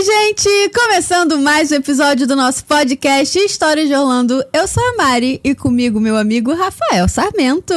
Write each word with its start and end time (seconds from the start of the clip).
Oi, 0.00 0.04
gente! 0.04 0.48
Começando 0.72 1.36
mais 1.36 1.70
um 1.70 1.74
episódio 1.74 2.26
do 2.26 2.34
nosso 2.34 2.64
podcast 2.64 3.38
História 3.38 3.86
de 3.86 3.92
Orlando. 3.94 4.42
Eu 4.50 4.66
sou 4.66 4.82
a 4.82 4.96
Mari 4.96 5.38
e 5.44 5.54
comigo 5.54 6.00
meu 6.00 6.16
amigo 6.16 6.54
Rafael 6.54 7.06
Sarmento. 7.06 7.74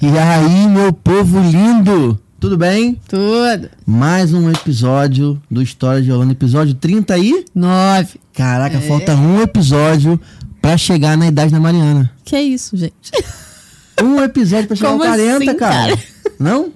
E 0.00 0.06
aí, 0.16 0.68
meu 0.68 0.92
povo 0.92 1.40
lindo! 1.40 2.16
Tudo 2.38 2.56
bem? 2.56 3.00
Tudo. 3.08 3.68
Mais 3.84 4.32
um 4.32 4.48
episódio 4.48 5.42
do 5.50 5.60
História 5.60 6.00
de 6.00 6.12
Orlando, 6.12 6.30
episódio 6.30 6.72
30 6.72 7.14
aí? 7.14 7.44
Nove. 7.52 8.20
Caraca, 8.32 8.76
é. 8.76 8.80
falta 8.82 9.16
um 9.16 9.42
episódio 9.42 10.20
pra 10.62 10.78
chegar 10.78 11.18
na 11.18 11.26
idade 11.26 11.50
da 11.50 11.58
Mariana. 11.58 12.12
Que 12.24 12.36
é 12.36 12.42
isso, 12.44 12.76
gente? 12.76 13.10
Um 14.00 14.22
episódio 14.22 14.68
pra 14.68 14.76
chegar 14.76 14.90
aos 14.94 15.02
40, 15.02 15.36
assim, 15.36 15.58
cara? 15.58 15.96
cara? 15.96 15.98
Não? 16.38 16.72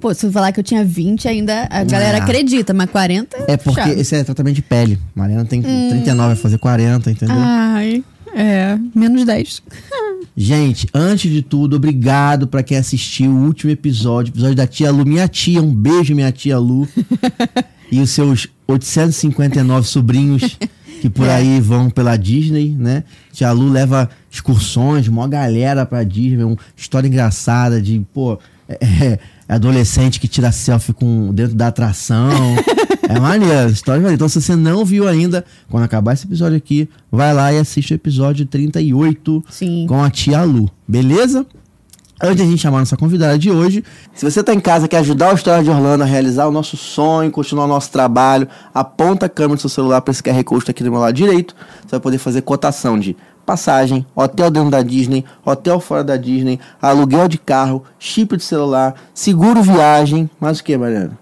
Pô, 0.00 0.12
se 0.12 0.26
eu 0.26 0.32
falar 0.32 0.52
que 0.52 0.60
eu 0.60 0.64
tinha 0.64 0.84
20, 0.84 1.28
ainda 1.28 1.66
a 1.70 1.84
galera 1.84 2.18
ah. 2.18 2.22
acredita, 2.22 2.74
mas 2.74 2.90
40 2.90 3.36
é. 3.48 3.56
porque 3.56 3.80
chato. 3.80 3.98
esse 3.98 4.16
é 4.16 4.24
tratamento 4.24 4.54
de 4.56 4.62
pele. 4.62 4.98
Mariana 5.14 5.44
tem 5.44 5.60
hum. 5.60 5.88
39, 5.90 6.34
vai 6.34 6.36
fazer 6.36 6.58
40, 6.58 7.10
entendeu? 7.10 7.36
Ai, 7.38 8.04
é, 8.34 8.78
menos 8.94 9.24
10. 9.24 9.62
Gente, 10.36 10.86
antes 10.92 11.32
de 11.32 11.40
tudo, 11.40 11.76
obrigado 11.76 12.46
para 12.46 12.62
quem 12.62 12.76
assistiu 12.76 13.30
o 13.30 13.46
último 13.46 13.70
episódio, 13.70 14.32
episódio 14.32 14.54
da 14.54 14.66
tia 14.66 14.90
Lu, 14.90 15.06
minha 15.06 15.26
tia, 15.26 15.62
um 15.62 15.74
beijo, 15.74 16.14
minha 16.14 16.30
tia 16.30 16.58
Lu. 16.58 16.86
e 17.90 18.00
os 18.00 18.10
seus 18.10 18.46
859 18.68 19.88
sobrinhos 19.88 20.58
que 21.00 21.10
por 21.10 21.26
é. 21.26 21.34
aí 21.34 21.60
vão 21.60 21.88
pela 21.90 22.16
Disney, 22.16 22.74
né? 22.78 23.04
Tia 23.32 23.52
Lu 23.52 23.68
leva 23.68 24.08
excursões, 24.30 25.08
uma 25.08 25.28
galera 25.28 25.86
pra 25.86 26.02
Disney, 26.02 26.44
uma 26.44 26.56
história 26.76 27.06
engraçada 27.06 27.80
de, 27.80 28.04
pô, 28.12 28.38
é, 28.68 28.78
é 29.04 29.18
adolescente 29.54 30.18
que 30.18 30.28
tira 30.28 30.50
selfie 30.50 30.92
com 30.92 31.32
dentro 31.32 31.54
da 31.54 31.68
atração. 31.68 32.30
é 33.08 33.20
maneiro, 33.20 33.70
história 33.70 34.00
maneira. 34.00 34.14
Então, 34.14 34.28
se 34.28 34.40
você 34.40 34.56
não 34.56 34.84
viu 34.84 35.06
ainda, 35.06 35.44
quando 35.68 35.84
acabar 35.84 36.12
esse 36.14 36.26
episódio 36.26 36.56
aqui, 36.56 36.88
vai 37.10 37.32
lá 37.32 37.52
e 37.52 37.58
assiste 37.58 37.92
o 37.92 37.94
episódio 37.94 38.46
38 38.46 39.44
Sim. 39.48 39.86
com 39.88 40.02
a 40.02 40.10
tia 40.10 40.42
Lu, 40.42 40.70
beleza? 40.86 41.46
Antes 42.22 42.36
de 42.36 42.42
a 42.42 42.46
gente 42.46 42.58
chamar 42.58 42.78
a 42.78 42.80
nossa 42.80 42.96
convidada 42.96 43.38
de 43.38 43.50
hoje, 43.50 43.84
se 44.14 44.24
você 44.24 44.40
está 44.40 44.54
em 44.54 44.60
casa 44.60 44.86
e 44.86 44.88
quer 44.88 44.98
ajudar 44.98 45.32
o 45.32 45.34
História 45.34 45.62
de 45.62 45.68
Orlando 45.68 46.02
a 46.02 46.06
realizar 46.06 46.46
o 46.46 46.50
nosso 46.50 46.74
sonho, 46.74 47.30
continuar 47.30 47.66
o 47.66 47.68
nosso 47.68 47.90
trabalho, 47.90 48.48
aponta 48.72 49.26
a 49.26 49.28
câmera 49.28 49.56
do 49.56 49.60
seu 49.60 49.68
celular 49.68 50.00
para 50.00 50.12
esse 50.12 50.22
QR 50.22 50.42
Code 50.42 50.70
aqui 50.70 50.82
do 50.82 50.90
meu 50.90 50.98
lado 50.98 51.14
direito. 51.14 51.54
Você 51.82 51.90
vai 51.90 52.00
poder 52.00 52.16
fazer 52.16 52.40
cotação 52.40 52.98
de 52.98 53.14
passagem, 53.46 54.04
hotel 54.14 54.50
dentro 54.50 54.70
da 54.70 54.82
Disney, 54.82 55.24
hotel 55.44 55.80
fora 55.80 56.02
da 56.02 56.16
Disney, 56.16 56.58
aluguel 56.82 57.28
de 57.28 57.38
carro, 57.38 57.84
chip 57.98 58.36
de 58.36 58.42
celular, 58.42 58.94
seguro 59.14 59.62
viagem, 59.62 60.28
mais 60.38 60.58
o 60.58 60.64
que, 60.64 60.76
Mariana? 60.76 61.16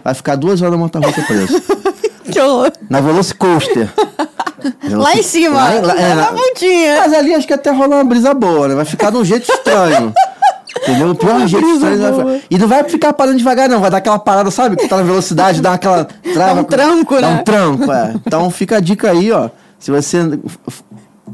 vai 0.04 0.14
ficar 0.14 0.36
duas 0.36 0.62
horas 0.62 0.74
na 0.74 0.78
montanha 0.78 1.08
russa 1.08 1.22
preso. 1.22 1.62
Que 2.32 2.40
horror. 2.40 2.72
Na 2.90 3.02
Velocicoaster. 3.02 3.90
lá 4.92 5.16
em 5.16 5.24
cima, 5.24 5.56
lá, 5.56 5.82
lá, 5.82 6.00
é, 6.00 6.16
na 6.16 6.26
pontinha. 6.28 6.98
Mas 7.00 7.14
ali 7.14 7.34
acho 7.34 7.48
que 7.48 7.54
até 7.54 7.72
rola 7.72 7.96
uma 7.96 8.04
brisa 8.04 8.34
boa, 8.34 8.68
né? 8.68 8.76
Vai 8.76 8.86
ficar 8.86 9.10
de 9.10 9.18
um 9.18 9.26
jeito 9.26 9.50
estranho. 9.52 10.14
Entendeu? 10.84 11.12
O 11.12 11.16
pior 11.16 11.48
jeito 11.48 11.68
estranho. 11.68 12.42
E 12.50 12.58
não 12.58 12.68
vai 12.68 12.84
ficar 12.84 13.14
parando 13.14 13.38
devagar, 13.38 13.68
não. 13.68 13.80
Vai 13.80 13.90
dar 13.90 13.98
aquela 13.98 14.20
parada, 14.20 14.52
sabe? 14.52 14.76
Que 14.76 14.88
tá 14.88 14.98
na 14.98 15.04
velocidade, 15.04 15.62
dá 15.62 15.74
aquela. 15.74 16.06
Trava, 16.06 16.56
dá 16.56 16.62
um 16.62 16.64
tranco, 16.64 17.16
dá 17.16 17.22
né? 17.22 17.28
Dá 17.28 17.40
um 17.40 17.44
tranco, 17.44 17.92
é. 17.92 18.14
Então 18.26 18.50
fica 18.52 18.78
a 18.78 18.80
dica 18.80 19.12
aí, 19.12 19.32
ó. 19.32 19.50
Se 19.78 19.92
você 19.92 20.40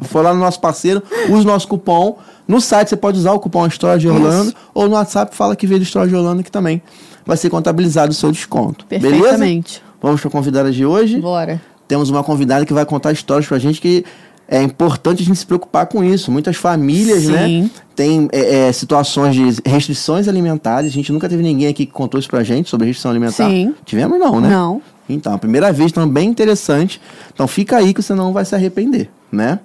for 0.03 0.23
lá 0.23 0.33
no 0.33 0.39
nosso 0.39 0.59
parceiro, 0.59 1.01
use 1.29 1.43
o 1.43 1.47
nosso 1.47 1.67
cupom. 1.67 2.17
No 2.47 2.61
site 2.61 2.89
você 2.89 2.95
pode 2.95 3.17
usar 3.17 3.31
o 3.33 3.39
cupom 3.39 3.65
História 3.65 3.99
de 3.99 4.07
Orlando. 4.07 4.49
Isso. 4.49 4.55
Ou 4.73 4.87
no 4.87 4.95
WhatsApp 4.95 5.35
fala 5.35 5.55
que 5.55 5.65
veio 5.65 5.79
do 5.79 5.83
História 5.83 6.07
de 6.07 6.15
Orlando 6.15 6.43
que 6.43 6.51
também 6.51 6.81
vai 7.25 7.35
ser 7.37 7.49
contabilizado 7.49 8.11
o 8.11 8.15
seu 8.15 8.31
desconto. 8.31 8.85
Perfeitamente. 8.85 9.79
Beleza? 9.79 9.94
Vamos 10.05 10.21
para 10.21 10.27
a 10.27 10.31
convidada 10.31 10.71
de 10.71 10.85
hoje? 10.85 11.19
Bora. 11.19 11.59
Temos 11.87 12.11
uma 12.11 12.23
convidada 12.23 12.63
que 12.63 12.71
vai 12.71 12.85
contar 12.85 13.11
histórias 13.11 13.47
para 13.47 13.57
a 13.57 13.59
gente 13.59 13.81
que 13.81 14.05
é 14.47 14.61
importante 14.61 15.23
a 15.23 15.25
gente 15.25 15.39
se 15.39 15.45
preocupar 15.47 15.87
com 15.87 16.03
isso. 16.03 16.31
Muitas 16.31 16.57
famílias, 16.57 17.25
né, 17.25 17.47
Sim. 17.47 17.61
né, 17.63 17.69
têm 17.95 18.29
é, 18.31 18.67
é, 18.67 18.71
situações 18.71 19.33
de 19.33 19.59
restrições 19.67 20.27
alimentares. 20.27 20.91
A 20.91 20.93
gente 20.93 21.11
nunca 21.11 21.27
teve 21.27 21.41
ninguém 21.41 21.69
aqui 21.69 21.87
que 21.87 21.91
contou 21.91 22.19
isso 22.19 22.29
pra 22.29 22.43
gente 22.43 22.69
sobre 22.69 22.85
restrição 22.85 23.09
alimentar. 23.09 23.49
Sim. 23.49 23.73
Tivemos 23.83 24.19
não, 24.19 24.39
né? 24.39 24.47
Não. 24.47 24.79
Então, 25.09 25.33
a 25.33 25.39
primeira 25.39 25.73
vez 25.73 25.91
também 25.91 26.29
interessante. 26.29 27.01
Então 27.33 27.47
fica 27.47 27.77
aí 27.77 27.91
que 27.91 28.03
você 28.03 28.13
não 28.13 28.31
vai 28.31 28.45
se 28.45 28.53
arrepender, 28.53 29.09
né? 29.31 29.59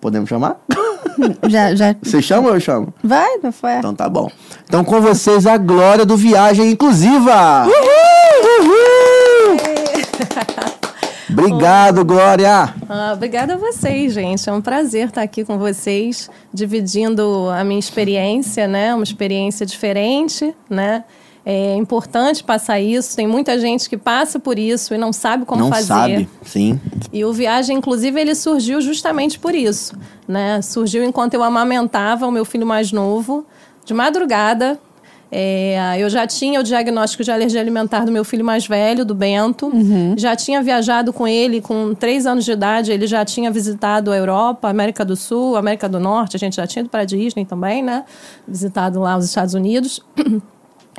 Podemos 0.00 0.28
chamar? 0.28 0.60
Já, 1.48 1.74
já. 1.74 1.96
Você 2.00 2.22
chama 2.22 2.46
ou 2.46 2.54
eu 2.54 2.60
chamo? 2.60 2.94
Vai, 3.02 3.38
não 3.42 3.50
foi. 3.50 3.72
Então 3.78 3.92
tá 3.92 4.08
bom. 4.08 4.30
Então 4.66 4.84
com 4.84 5.00
vocês 5.00 5.48
a 5.48 5.56
glória 5.56 6.06
do 6.06 6.16
Viagem 6.16 6.70
Inclusiva. 6.70 7.66
Uhul! 7.66 8.66
Uhul! 8.66 8.77
Obrigado, 11.30 12.04
Glória! 12.04 12.74
Ah, 12.88 13.12
obrigada 13.14 13.54
a 13.54 13.56
vocês, 13.56 14.12
gente. 14.12 14.48
É 14.48 14.52
um 14.52 14.60
prazer 14.60 15.08
estar 15.08 15.22
aqui 15.22 15.44
com 15.44 15.58
vocês, 15.58 16.30
dividindo 16.52 17.48
a 17.50 17.62
minha 17.64 17.78
experiência, 17.78 18.66
né? 18.66 18.94
Uma 18.94 19.04
experiência 19.04 19.66
diferente, 19.66 20.54
né? 20.70 21.04
É 21.44 21.74
importante 21.76 22.44
passar 22.44 22.78
isso. 22.80 23.16
Tem 23.16 23.26
muita 23.26 23.58
gente 23.58 23.88
que 23.88 23.96
passa 23.96 24.38
por 24.38 24.58
isso 24.58 24.94
e 24.94 24.98
não 24.98 25.12
sabe 25.12 25.44
como 25.44 25.62
não 25.62 25.70
fazer. 25.70 25.88
Não 25.88 26.00
sabe, 26.00 26.28
sim. 26.42 26.80
E 27.12 27.24
o 27.24 27.32
Viagem, 27.32 27.78
inclusive, 27.78 28.20
ele 28.20 28.34
surgiu 28.34 28.80
justamente 28.80 29.38
por 29.38 29.54
isso, 29.54 29.96
né? 30.26 30.60
Surgiu 30.60 31.04
enquanto 31.04 31.34
eu 31.34 31.42
amamentava 31.42 32.26
o 32.26 32.30
meu 32.30 32.44
filho 32.44 32.66
mais 32.66 32.92
novo, 32.92 33.46
de 33.84 33.94
madrugada, 33.94 34.78
é, 35.30 35.96
eu 35.98 36.08
já 36.08 36.26
tinha 36.26 36.58
o 36.58 36.62
diagnóstico 36.62 37.22
de 37.22 37.30
alergia 37.30 37.60
alimentar 37.60 38.04
do 38.04 38.10
meu 38.10 38.24
filho 38.24 38.44
mais 38.44 38.66
velho, 38.66 39.04
do 39.04 39.14
Bento. 39.14 39.66
Uhum. 39.66 40.14
Já 40.16 40.34
tinha 40.34 40.62
viajado 40.62 41.12
com 41.12 41.28
ele 41.28 41.60
com 41.60 41.94
três 41.94 42.26
anos 42.26 42.44
de 42.44 42.52
idade. 42.52 42.90
Ele 42.90 43.06
já 43.06 43.24
tinha 43.24 43.50
visitado 43.50 44.10
a 44.10 44.16
Europa, 44.16 44.68
América 44.68 45.04
do 45.04 45.16
Sul, 45.16 45.56
América 45.56 45.88
do 45.88 46.00
Norte. 46.00 46.36
A 46.36 46.38
gente 46.38 46.56
já 46.56 46.66
tinha 46.66 46.80
ido 46.80 46.88
para 46.88 47.02
a 47.02 47.04
Disney 47.04 47.44
também, 47.44 47.82
né? 47.82 48.04
Visitado 48.46 49.00
lá 49.00 49.16
os 49.16 49.24
Estados 49.24 49.54
Unidos. 49.54 50.00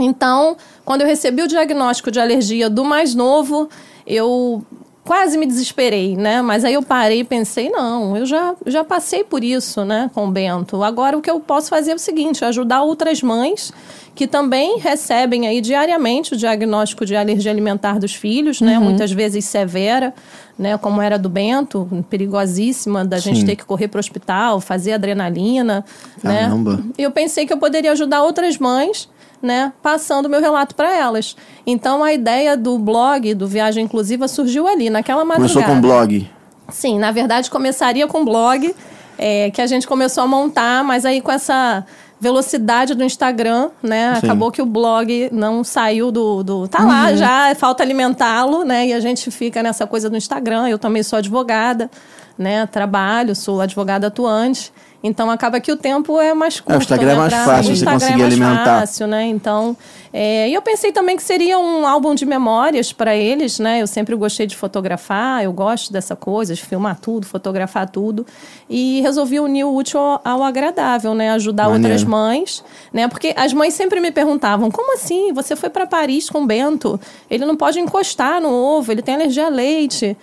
Então, 0.01 0.55
quando 0.85 1.01
eu 1.01 1.07
recebi 1.07 1.41
o 1.41 1.47
diagnóstico 1.47 2.09
de 2.09 2.21
alergia 2.21 2.69
do 2.69 2.85
mais 2.85 3.13
novo, 3.13 3.67
eu 4.07 4.63
quase 5.09 5.39
me 5.39 5.47
desesperei, 5.47 6.15
né? 6.15 6.39
Mas 6.39 6.63
aí 6.63 6.75
eu 6.75 6.83
parei 6.83 7.21
e 7.21 7.23
pensei, 7.23 7.67
não, 7.71 8.15
eu 8.15 8.27
já, 8.27 8.53
já 8.67 8.83
passei 8.83 9.23
por 9.23 9.43
isso, 9.43 9.83
né, 9.83 10.11
com 10.13 10.27
o 10.27 10.31
Bento. 10.31 10.83
Agora 10.83 11.17
o 11.17 11.21
que 11.21 11.31
eu 11.31 11.39
posso 11.39 11.67
fazer 11.67 11.93
é 11.93 11.95
o 11.95 11.97
seguinte, 11.97 12.45
ajudar 12.45 12.83
outras 12.83 13.23
mães 13.23 13.73
que 14.13 14.27
também 14.27 14.77
recebem 14.77 15.47
aí 15.47 15.61
diariamente 15.61 16.35
o 16.35 16.37
diagnóstico 16.37 17.07
de 17.07 17.15
alergia 17.15 17.49
alimentar 17.51 17.97
dos 17.97 18.13
filhos, 18.13 18.61
né? 18.61 18.77
Uhum. 18.77 18.83
Muitas 18.83 19.11
vezes 19.11 19.45
severa, 19.45 20.13
né? 20.55 20.77
Como 20.77 21.01
era 21.01 21.17
do 21.17 21.27
Bento, 21.27 21.89
perigosíssima 22.07 23.03
da 23.03 23.19
Sim. 23.19 23.33
gente 23.33 23.47
ter 23.47 23.55
que 23.55 23.65
correr 23.65 23.87
para 23.87 23.97
o 23.97 24.01
hospital, 24.01 24.61
fazer 24.61 24.91
adrenalina, 24.91 25.83
né? 26.21 26.41
Caramba. 26.41 26.77
né? 26.77 26.83
Eu 26.99 27.09
pensei 27.09 27.47
que 27.47 27.53
eu 27.53 27.57
poderia 27.57 27.93
ajudar 27.93 28.21
outras 28.21 28.59
mães 28.59 29.09
né, 29.41 29.73
passando 29.81 30.29
meu 30.29 30.41
relato 30.41 30.75
para 30.75 30.95
elas. 30.95 31.35
Então 31.65 32.03
a 32.03 32.13
ideia 32.13 32.55
do 32.57 32.77
blog, 32.77 33.33
do 33.33 33.47
Viagem 33.47 33.85
Inclusiva, 33.85 34.27
surgiu 34.27 34.67
ali, 34.67 34.89
naquela 34.89 35.23
madrugada. 35.23 35.53
Começou 35.53 35.75
com 35.75 35.81
blog? 35.81 36.29
Sim, 36.69 36.99
na 36.99 37.11
verdade 37.11 37.49
começaria 37.49 38.07
com 38.07 38.23
blog, 38.23 38.73
é, 39.17 39.49
que 39.51 39.61
a 39.61 39.67
gente 39.67 39.87
começou 39.87 40.23
a 40.23 40.27
montar, 40.27 40.83
mas 40.83 41.05
aí 41.05 41.21
com 41.21 41.31
essa 41.31 41.85
velocidade 42.19 42.93
do 42.93 43.03
Instagram, 43.03 43.69
né? 43.81 44.15
Sim. 44.15 44.27
Acabou 44.27 44.51
que 44.51 44.61
o 44.61 44.65
blog 44.65 45.29
não 45.31 45.63
saiu 45.63 46.11
do. 46.11 46.43
do 46.43 46.67
tá 46.67 46.81
uhum. 46.81 46.87
lá 46.87 47.15
já, 47.15 47.55
falta 47.55 47.81
alimentá-lo, 47.81 48.63
né? 48.63 48.87
E 48.87 48.93
a 48.93 48.99
gente 48.99 49.31
fica 49.31 49.63
nessa 49.63 49.87
coisa 49.87 50.09
do 50.09 50.17
Instagram. 50.17 50.67
Eu 50.67 50.77
também 50.77 51.01
sou 51.01 51.17
advogada, 51.17 51.89
né? 52.37 52.65
Trabalho, 52.65 53.35
sou 53.35 53.61
advogada 53.61 54.07
atuante. 54.07 54.71
Então 55.01 55.31
acaba 55.31 55.61
que 55.61 55.71
o 55.71 55.77
tempo 55.77 56.19
é 56.19 56.33
mais 56.33 56.59
curto. 56.59 56.73
É, 56.73 56.77
o 56.77 56.81
Instagram 56.81 57.11
é 57.11 57.13
né, 57.13 57.17
mais 57.19 57.33
pra- 57.33 57.45
fácil 57.45 57.71
o 57.71 57.75
você 57.75 57.85
conseguir 57.85 58.13
é 58.13 58.17
mais 58.17 58.33
alimentar. 58.33 58.79
fácil, 58.81 59.07
né? 59.07 59.23
Então, 59.27 59.77
é, 60.11 60.49
e 60.49 60.53
eu 60.53 60.61
pensei 60.61 60.91
também 60.91 61.15
que 61.15 61.23
seria 61.23 61.57
um 61.57 61.87
álbum 61.87 62.13
de 62.13 62.25
memórias 62.25 62.91
para 62.91 63.15
eles, 63.15 63.59
né? 63.59 63.81
Eu 63.81 63.87
sempre 63.87 64.13
gostei 64.15 64.45
de 64.45 64.57
fotografar, 64.57 65.41
eu 65.41 65.53
gosto 65.53 65.93
dessa 65.93 66.17
coisa, 66.17 66.53
de 66.53 66.61
filmar 66.65 66.99
tudo, 66.99 67.25
fotografar 67.25 67.89
tudo. 67.89 68.25
E 68.69 68.99
resolvi 69.01 69.39
unir 69.39 69.63
o 69.63 69.73
útil 69.73 69.99
ao, 70.01 70.21
ao 70.25 70.43
agradável, 70.43 71.15
né? 71.15 71.31
Ajudar 71.31 71.69
Maneiro. 71.69 71.83
outras 71.85 72.03
mães, 72.03 72.63
né? 72.91 73.07
Porque 73.07 73.33
as 73.37 73.53
mães 73.53 73.73
sempre 73.73 74.01
me 74.01 74.11
perguntavam: 74.11 74.69
como 74.69 74.93
assim? 74.95 75.31
Você 75.31 75.55
foi 75.55 75.69
para 75.69 75.87
Paris 75.87 76.29
com 76.29 76.41
o 76.43 76.45
Bento? 76.45 76.99
Ele 77.31 77.45
não 77.45 77.55
pode 77.55 77.79
encostar 77.79 78.41
no 78.41 78.49
ovo, 78.51 78.91
ele 78.91 79.01
tem 79.01 79.15
alergia 79.15 79.45
a 79.45 79.49
leite. 79.49 80.17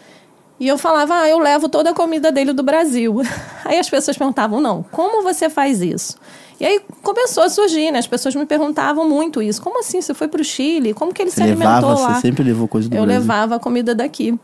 E 0.58 0.66
eu 0.66 0.78
falava, 0.78 1.14
ah, 1.20 1.28
eu 1.28 1.38
levo 1.38 1.68
toda 1.68 1.90
a 1.90 1.94
comida 1.94 2.32
dele 2.32 2.52
do 2.52 2.62
Brasil. 2.62 3.20
Aí 3.64 3.78
as 3.78 3.90
pessoas 3.90 4.16
perguntavam, 4.16 4.60
não, 4.60 4.82
como 4.90 5.22
você 5.22 5.50
faz 5.50 5.82
isso? 5.82 6.16
E 6.58 6.64
aí 6.64 6.80
começou 7.02 7.42
a 7.42 7.50
surgir, 7.50 7.90
né? 7.90 7.98
As 7.98 8.06
pessoas 8.06 8.34
me 8.34 8.46
perguntavam 8.46 9.06
muito 9.06 9.42
isso. 9.42 9.60
Como 9.60 9.80
assim? 9.80 10.00
Você 10.00 10.14
foi 10.14 10.26
para 10.26 10.40
o 10.40 10.44
Chile? 10.44 10.94
Como 10.94 11.12
que 11.12 11.20
ele 11.20 11.30
se 11.30 11.42
alimentou 11.42 11.90
levava, 11.90 12.00
lá? 12.00 12.14
você 12.14 12.20
sempre 12.22 12.42
levou 12.42 12.66
coisa 12.66 12.88
do 12.88 12.96
eu 12.96 13.02
Brasil. 13.02 13.20
levava 13.20 13.56
a 13.56 13.58
comida 13.58 13.94
daqui 13.94 14.34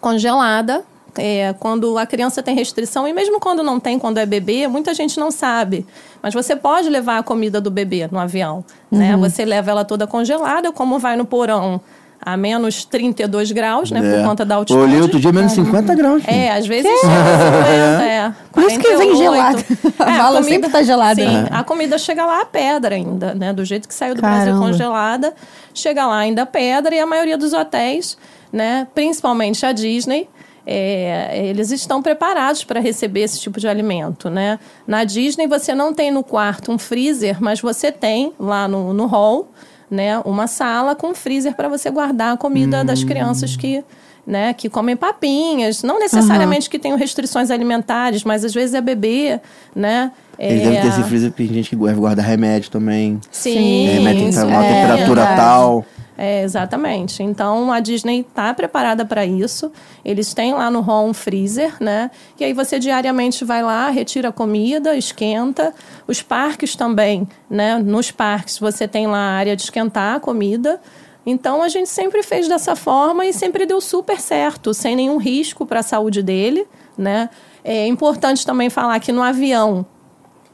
congelada. 0.00 0.82
é, 1.18 1.52
quando 1.60 1.96
a 1.98 2.06
criança 2.06 2.42
tem 2.42 2.54
restrição, 2.54 3.06
e 3.06 3.12
mesmo 3.12 3.38
quando 3.38 3.62
não 3.62 3.78
tem, 3.78 3.98
quando 3.98 4.18
é 4.18 4.26
bebê, 4.26 4.66
muita 4.66 4.94
gente 4.94 5.20
não 5.20 5.30
sabe. 5.30 5.86
Mas 6.22 6.34
você 6.34 6.56
pode 6.56 6.88
levar 6.88 7.18
a 7.18 7.22
comida 7.22 7.60
do 7.60 7.70
bebê 7.70 8.08
no 8.10 8.18
avião. 8.18 8.64
Né? 8.90 9.16
Você 9.18 9.44
leva 9.44 9.70
ela 9.70 9.84
toda 9.84 10.06
congelada, 10.06 10.72
como 10.72 10.98
vai 10.98 11.14
no 11.14 11.24
porão 11.24 11.80
a 12.24 12.36
menos 12.36 12.84
32 12.84 13.52
graus, 13.52 13.90
né? 13.90 14.00
É. 14.00 14.16
Por 14.18 14.28
conta 14.28 14.44
da 14.44 14.56
altitude. 14.56 14.80
Olhei 14.82 15.00
outro 15.00 15.18
dia 15.20 15.32
menos 15.32 15.52
50 15.52 15.94
graus. 15.94 16.22
gente. 16.22 16.30
É, 16.34 16.52
às 16.52 16.66
vezes 16.66 16.90
chega 17.00 17.12
a 17.12 17.36
50, 17.36 18.02
é. 18.04 18.32
Por 18.52 18.62
isso 18.64 18.78
que 18.80 18.96
vem 18.96 19.12
48. 19.12 19.16
gelado. 19.18 19.64
A 19.98 20.14
É, 20.14 20.18
bala 20.18 20.42
sempre 20.42 20.70
tá 20.70 20.82
gelada, 20.82 21.14
Sim, 21.20 21.26
né? 21.28 21.48
a 21.50 21.62
comida 21.64 21.98
chega 21.98 22.24
lá 22.24 22.40
a 22.40 22.44
pedra 22.44 22.94
ainda, 22.94 23.34
né? 23.34 23.52
Do 23.52 23.64
jeito 23.64 23.86
que 23.88 23.94
saiu 23.94 24.14
do 24.14 24.20
Caramba. 24.20 24.44
Brasil 24.44 24.60
congelada, 24.60 25.34
chega 25.72 26.06
lá 26.06 26.18
ainda 26.18 26.46
pedra 26.46 26.94
e 26.94 26.98
a 27.00 27.06
maioria 27.06 27.36
dos 27.36 27.52
hotéis, 27.52 28.16
né? 28.52 28.86
Principalmente 28.94 29.64
a 29.66 29.72
Disney, 29.72 30.28
é, 30.66 31.46
eles 31.46 31.70
estão 31.70 32.00
preparados 32.00 32.64
para 32.64 32.80
receber 32.80 33.20
esse 33.20 33.38
tipo 33.40 33.60
de 33.60 33.68
alimento, 33.68 34.30
né? 34.30 34.58
Na 34.86 35.04
Disney 35.04 35.46
você 35.46 35.74
não 35.74 35.92
tem 35.92 36.10
no 36.10 36.22
quarto 36.24 36.72
um 36.72 36.78
freezer, 36.78 37.36
mas 37.40 37.60
você 37.60 37.92
tem 37.92 38.32
lá 38.40 38.66
no, 38.66 38.94
no 38.94 39.06
hall, 39.06 39.50
né? 39.90 40.18
Uma 40.20 40.46
sala 40.46 40.94
com 40.94 41.14
freezer 41.14 41.54
para 41.54 41.68
você 41.68 41.90
guardar 41.90 42.34
a 42.34 42.36
comida 42.36 42.82
das 42.84 43.04
crianças 43.04 43.56
que 43.56 43.84
né, 44.26 44.54
que 44.54 44.70
comem 44.70 44.96
papinhas, 44.96 45.82
não 45.82 45.98
necessariamente 45.98 46.70
que 46.70 46.78
tenham 46.78 46.96
restrições 46.96 47.50
alimentares, 47.50 48.24
mas 48.24 48.42
às 48.42 48.54
vezes 48.54 48.74
é 48.74 48.80
bebê, 48.80 49.38
né? 49.76 50.10
Eles 50.38 50.62
é... 50.62 50.64
devem 50.64 50.80
ter 50.80 50.88
esse 50.88 51.02
freezer 51.02 51.30
porque 51.30 51.44
tem 51.44 51.54
gente 51.54 51.70
que 51.70 51.76
deve 51.76 52.00
guardar 52.00 52.24
remédio 52.24 52.70
também. 52.70 53.20
Sim, 53.30 53.86
remédio 53.86 54.30
tem 54.30 54.44
numa 54.44 54.64
é 54.64 54.80
temperatura 54.80 55.20
verdade. 55.20 55.36
tal. 55.36 55.86
É, 56.16 56.42
exatamente. 56.42 57.22
Então 57.22 57.72
a 57.72 57.80
Disney 57.80 58.20
está 58.20 58.54
preparada 58.54 59.04
para 59.04 59.26
isso. 59.26 59.72
Eles 60.04 60.32
têm 60.32 60.54
lá 60.54 60.70
no 60.70 60.80
hall 60.80 61.08
um 61.08 61.14
freezer, 61.14 61.76
né? 61.80 62.10
E 62.38 62.44
aí 62.44 62.52
você 62.52 62.78
diariamente 62.78 63.44
vai 63.44 63.62
lá, 63.62 63.90
retira 63.90 64.30
comida, 64.30 64.96
esquenta. 64.96 65.74
Os 66.06 66.22
parques 66.22 66.76
também, 66.76 67.26
né? 67.50 67.78
Nos 67.78 68.10
parques 68.10 68.58
você 68.58 68.86
tem 68.86 69.06
lá 69.06 69.18
a 69.18 69.32
área 69.32 69.56
de 69.56 69.62
esquentar 69.62 70.16
a 70.16 70.20
comida. 70.20 70.80
Então 71.26 71.62
a 71.62 71.68
gente 71.68 71.88
sempre 71.88 72.22
fez 72.22 72.46
dessa 72.46 72.76
forma 72.76 73.26
e 73.26 73.32
sempre 73.32 73.66
deu 73.66 73.80
super 73.80 74.20
certo, 74.20 74.72
sem 74.74 74.94
nenhum 74.94 75.16
risco 75.16 75.66
para 75.66 75.80
a 75.80 75.82
saúde 75.82 76.22
dele, 76.22 76.66
né? 76.96 77.30
É 77.64 77.86
importante 77.86 78.44
também 78.46 78.68
falar 78.68 79.00
que 79.00 79.10
no 79.10 79.22
avião 79.22 79.86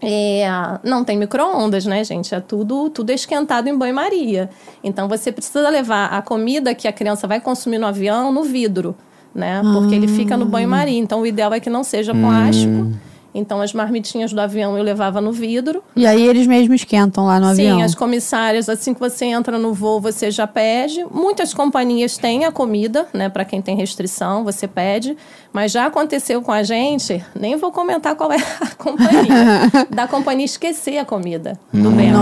é, 0.03 0.49
não 0.83 1.05
tem 1.05 1.19
micro-ondas, 1.19 1.85
né, 1.85 2.03
gente? 2.05 2.35
É 2.35 2.41
tudo, 2.41 2.89
tudo 2.91 3.11
esquentado 3.11 3.69
em 3.69 3.77
banho-maria. 3.77 4.49
Então 4.83 5.09
você 5.09 5.31
precisa 5.31 5.69
levar 5.69 6.07
a 6.07 6.23
comida 6.23 6.75
que 6.75 6.89
a 6.89 6.93
criança 6.93 7.27
vai 7.27 7.41
consumir 7.41 7.79
no 7.79 7.87
avião 7.87 8.33
no 8.33 8.43
vidro, 8.43 8.97
né? 9.35 9.61
Porque 9.73 9.95
ele 9.95 10.09
fica 10.09 10.37
no 10.37 10.47
banho-maria. 10.47 10.99
Então 10.99 11.21
o 11.21 11.27
ideal 11.27 11.53
é 11.53 11.61
que 11.61 11.69
não 11.69 11.85
seja 11.85 12.15
plástico. 12.15 12.93
Então 13.35 13.61
as 13.61 13.73
marmitinhas 13.73 14.33
do 14.33 14.41
avião 14.41 14.77
eu 14.77 14.83
levava 14.83 15.21
no 15.21 15.33
vidro. 15.33 15.83
E 15.95 16.07
aí 16.07 16.23
eles 16.23 16.47
mesmos 16.47 16.81
esquentam 16.81 17.27
lá 17.27 17.39
no 17.39 17.47
avião. 17.47 17.79
Sim, 17.79 17.83
as 17.83 17.95
comissárias, 17.95 18.69
assim 18.69 18.93
que 18.93 19.01
você 19.01 19.27
entra 19.27 19.59
no 19.59 19.73
voo, 19.73 20.01
você 20.01 20.31
já 20.31 20.47
pede. 20.47 21.05
Muitas 21.11 21.55
companhias 21.55 22.19
têm 22.19 22.45
a 22.45 22.53
comida, 22.53 23.07
né? 23.13 23.29
Para 23.29 23.45
quem 23.45 23.63
tem 23.63 23.77
restrição, 23.77 24.45
você 24.45 24.67
pede. 24.67 25.17
Mas 25.53 25.73
já 25.73 25.87
aconteceu 25.87 26.43
com 26.43 26.53
a 26.53 26.63
gente, 26.63 27.25
nem 27.35 27.57
vou 27.57 27.73
comentar 27.73 28.15
qual 28.15 28.33
é 28.33 28.37
a 28.61 28.75
companhia. 28.77 29.87
da 29.91 30.07
companhia 30.07 30.45
esquecer 30.45 30.99
a 30.99 31.05
comida 31.05 31.59
do 31.73 31.91
Bento. 31.91 32.19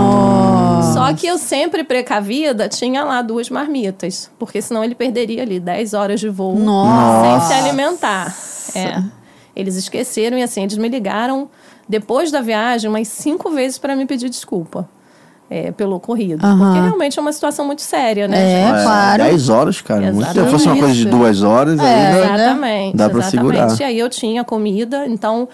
Só 0.93 1.13
que 1.13 1.27
eu 1.27 1.37
sempre 1.37 1.83
precavida, 1.83 2.69
tinha 2.69 3.03
lá 3.03 3.21
duas 3.21 3.49
marmitas. 3.49 4.29
Porque 4.37 4.61
senão 4.61 4.83
ele 4.83 4.95
perderia 4.95 5.43
ali 5.43 5.59
10 5.59 5.93
horas 5.93 6.19
de 6.19 6.29
voo 6.29 6.57
Nossa. 6.57 7.39
sem 7.39 7.47
se 7.47 7.53
alimentar. 7.53 8.35
É. 8.75 9.18
Eles 9.55 9.75
esqueceram 9.75 10.37
e 10.37 10.43
assim, 10.43 10.63
eles 10.63 10.77
me 10.77 10.87
ligaram 10.89 11.49
depois 11.87 12.31
da 12.31 12.41
viagem 12.41 12.89
umas 12.89 13.07
cinco 13.07 13.49
vezes 13.51 13.77
para 13.77 13.95
me 13.95 14.05
pedir 14.05 14.29
desculpa. 14.29 14.87
é, 15.51 15.71
pelo 15.71 15.95
ocorrido. 15.95 16.45
Aham. 16.45 16.59
Porque 16.59 16.79
realmente 16.79 17.17
é 17.17 17.21
uma 17.23 17.33
situação 17.33 17.65
muito 17.65 17.81
séria, 17.81 18.27
né? 18.27 18.37
É, 18.37 18.67
gente? 18.71 18.83
claro. 18.83 19.23
10 19.23 19.49
horas, 19.49 19.81
cara. 19.81 20.01
Muito, 20.01 20.17
se 20.17 20.21
Exatamente. 20.21 20.51
fosse 20.51 20.67
uma 20.67 20.77
coisa 20.77 20.93
de 20.93 21.05
duas 21.05 21.41
horas, 21.41 21.79
É, 21.79 21.83
ainda 22.07 22.19
Exatamente. 22.35 22.95
dá 22.97 23.09
pra 23.09 23.19
exatamente. 23.19 23.31
segurar. 23.55 23.79
E 23.79 23.83
aí 23.83 23.97
eu 23.97 24.09
tinha 24.09 24.43
comida, 24.43 25.07
então, 25.07 25.49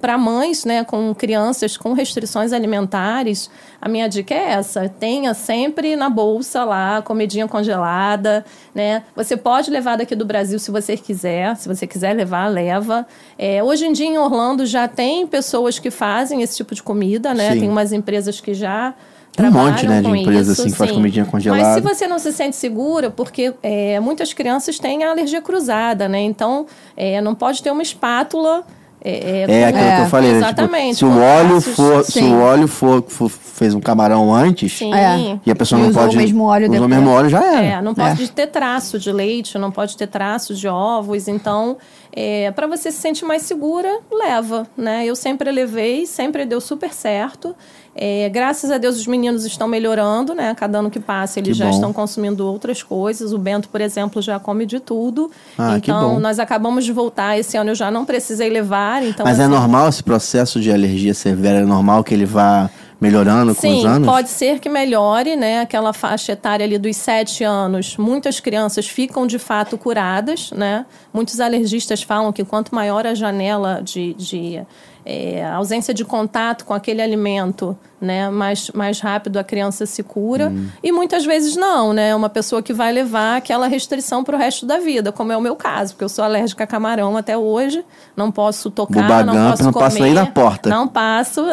para 0.00 0.18
mães 0.18 0.64
né, 0.64 0.82
com 0.84 1.14
crianças 1.14 1.76
com 1.76 1.92
restrições 1.92 2.52
alimentares, 2.52 3.48
a 3.80 3.88
minha 3.88 4.08
dica 4.08 4.34
é 4.34 4.50
essa: 4.52 4.88
tenha 4.88 5.32
sempre 5.34 5.94
na 5.94 6.10
bolsa 6.10 6.64
lá 6.64 7.02
comidinha 7.02 7.46
congelada. 7.46 8.44
Né? 8.74 9.02
Você 9.14 9.36
pode 9.36 9.70
levar 9.70 9.96
daqui 9.96 10.14
do 10.14 10.24
Brasil 10.24 10.58
se 10.58 10.70
você 10.70 10.96
quiser, 10.96 11.56
se 11.56 11.68
você 11.68 11.86
quiser 11.86 12.14
levar, 12.14 12.48
leva. 12.48 13.06
É, 13.38 13.62
hoje 13.62 13.86
em 13.86 13.92
dia 13.92 14.06
em 14.06 14.18
Orlando 14.18 14.66
já 14.66 14.88
tem 14.88 15.26
pessoas 15.26 15.78
que 15.78 15.90
fazem 15.90 16.42
esse 16.42 16.56
tipo 16.56 16.74
de 16.74 16.82
comida, 16.82 17.32
né? 17.34 17.52
Sim. 17.52 17.60
Tem 17.60 17.68
umas 17.68 17.92
empresas 17.92 18.40
que 18.40 18.54
já. 18.54 18.94
Tem 19.32 19.46
um 19.46 19.50
monte, 19.50 19.86
né, 19.86 20.02
de 20.02 20.08
com 20.08 20.14
empresa, 20.14 20.52
isso, 20.52 20.60
assim, 20.60 20.70
que 20.70 20.76
faz 20.76 20.90
sim. 20.90 20.96
comidinha 20.96 21.24
congelada. 21.24 21.62
Mas 21.62 21.74
se 21.74 21.80
você 21.80 22.06
não 22.06 22.18
se 22.18 22.32
sente 22.32 22.54
segura, 22.54 23.08
porque 23.08 23.54
é, 23.62 23.98
muitas 23.98 24.34
crianças 24.34 24.78
têm 24.78 25.04
a 25.04 25.10
alergia 25.10 25.40
cruzada, 25.40 26.06
né? 26.06 26.20
Então, 26.20 26.66
é, 26.94 27.20
não 27.20 27.34
pode 27.34 27.62
ter 27.62 27.70
uma 27.70 27.82
espátula. 27.82 28.64
É, 29.04 29.42
É 29.42 29.46
com- 29.72 29.78
aquilo 29.78 29.96
que 29.96 30.00
eu 30.02 30.06
falei, 30.06 30.30
né? 30.32 30.38
Tipo, 30.38 30.46
Exatamente. 30.46 30.96
se 30.98 31.04
o 31.04 31.18
óleo 31.20 31.60
for, 31.60 32.04
se 32.04 32.12
Sim. 32.12 32.32
o 32.34 32.40
óleo 32.40 32.68
for, 32.68 33.02
for- 33.08 33.28
fez 33.28 33.74
um 33.74 33.80
camarão 33.80 34.32
antes 34.32 34.72
Sim. 34.78 34.94
É. 34.94 35.38
e 35.44 35.50
a 35.50 35.54
pessoa 35.56 35.78
E 35.78 35.82
não 35.82 35.90
usou 35.90 36.02
pode 36.02 36.16
o 36.16 36.18
mesmo 36.20 36.44
óleo 36.44 36.70
usou 36.72 36.86
o 36.86 36.88
mesmo 36.88 37.10
óleo 37.10 37.28
já 37.28 37.44
era. 37.44 37.64
É, 37.64 37.82
não 37.82 37.94
pode 37.94 38.30
ter 38.30 38.46
traço 38.46 38.98
de 38.98 39.10
leite, 39.12 39.58
não 39.58 39.70
pode 39.72 39.96
ter 39.96 40.06
traço 40.06 40.54
de 40.54 40.68
ovos. 40.68 41.26
Então, 41.28 41.76
é, 42.14 42.50
para 42.50 42.66
você 42.66 42.92
se 42.92 42.98
sentir 42.98 43.24
mais 43.24 43.42
segura, 43.42 44.00
leva, 44.10 44.66
né? 44.76 45.06
Eu 45.06 45.16
sempre 45.16 45.50
levei, 45.50 46.06
sempre 46.06 46.44
deu 46.44 46.60
super 46.60 46.92
certo. 46.92 47.56
É, 47.94 48.28
graças 48.30 48.70
a 48.70 48.78
Deus 48.78 48.96
os 48.96 49.06
meninos 49.06 49.44
estão 49.44 49.66
melhorando, 49.68 50.34
né? 50.34 50.54
Cada 50.54 50.78
ano 50.78 50.90
que 50.90 51.00
passa 51.00 51.38
eles 51.38 51.52
Que 51.52 51.58
já 51.58 51.66
bom. 51.66 51.70
estão 51.72 51.92
consumindo 51.92 52.46
outras 52.46 52.82
coisas. 52.82 53.32
O 53.32 53.38
Bento, 53.38 53.68
por 53.68 53.80
exemplo, 53.80 54.20
já 54.20 54.38
come 54.38 54.64
de 54.66 54.80
tudo. 54.80 55.30
Ah, 55.58 55.76
então, 55.76 56.18
nós 56.20 56.38
acabamos 56.38 56.84
de 56.84 56.92
voltar. 56.92 57.38
Esse 57.38 57.56
ano 57.56 57.70
eu 57.70 57.74
já 57.74 57.90
não 57.90 58.04
precisei 58.04 58.48
levar. 58.50 59.02
Então, 59.02 59.24
Mas 59.24 59.38
é 59.38 59.44
assim, 59.44 59.52
normal 59.52 59.88
esse 59.88 60.02
processo 60.02 60.60
de 60.60 60.70
alergia 60.70 61.14
severa? 61.14 61.60
É 61.60 61.64
normal 61.64 62.02
que 62.04 62.14
ele 62.14 62.24
vá 62.26 62.70
melhorando 63.02 63.54
com 63.54 63.68
os 63.68 63.80
Sim, 63.80 63.86
anos? 63.86 64.08
pode 64.08 64.28
ser 64.28 64.60
que 64.60 64.68
melhore, 64.68 65.36
né? 65.36 65.60
Aquela 65.60 65.92
faixa 65.92 66.32
etária 66.32 66.64
ali 66.64 66.78
dos 66.78 66.96
7 66.96 67.42
anos, 67.42 67.96
muitas 67.96 68.38
crianças 68.38 68.86
ficam 68.86 69.26
de 69.26 69.38
fato 69.38 69.76
curadas, 69.76 70.50
né? 70.52 70.86
Muitos 71.12 71.40
alergistas 71.40 72.02
falam 72.02 72.32
que 72.32 72.44
quanto 72.44 72.74
maior 72.74 73.06
a 73.06 73.14
janela 73.14 73.82
de, 73.82 74.14
de 74.14 74.62
é, 75.04 75.44
ausência 75.44 75.92
de 75.92 76.04
contato 76.04 76.64
com 76.64 76.72
aquele 76.74 77.02
alimento, 77.02 77.76
né? 78.00 78.30
Mais, 78.30 78.70
mais 78.70 79.00
rápido 79.00 79.36
a 79.38 79.44
criança 79.44 79.84
se 79.86 80.02
cura. 80.02 80.48
Hum. 80.48 80.68
E 80.82 80.90
muitas 80.92 81.24
vezes 81.24 81.56
não, 81.56 81.92
né? 81.92 82.14
Uma 82.14 82.28
pessoa 82.28 82.62
que 82.62 82.72
vai 82.72 82.92
levar 82.92 83.36
aquela 83.36 83.66
restrição 83.66 84.22
para 84.24 84.36
o 84.36 84.38
resto 84.38 84.64
da 84.66 84.78
vida, 84.78 85.10
como 85.12 85.32
é 85.32 85.36
o 85.36 85.40
meu 85.40 85.54
caso, 85.56 85.92
porque 85.94 86.04
eu 86.04 86.08
sou 86.08 86.24
alérgica 86.24 86.64
a 86.64 86.66
camarão 86.66 87.16
até 87.16 87.36
hoje, 87.36 87.84
não 88.16 88.30
posso 88.30 88.70
tocar, 88.70 89.02
Bubagump, 89.02 89.34
não 89.36 89.50
posso 89.50 89.62
não 89.64 89.72
comer. 89.72 89.84
passa 89.84 89.98
nem 90.00 90.14
na 90.14 90.26
porta. 90.26 90.68
Não 90.70 90.88
passo. 90.88 91.44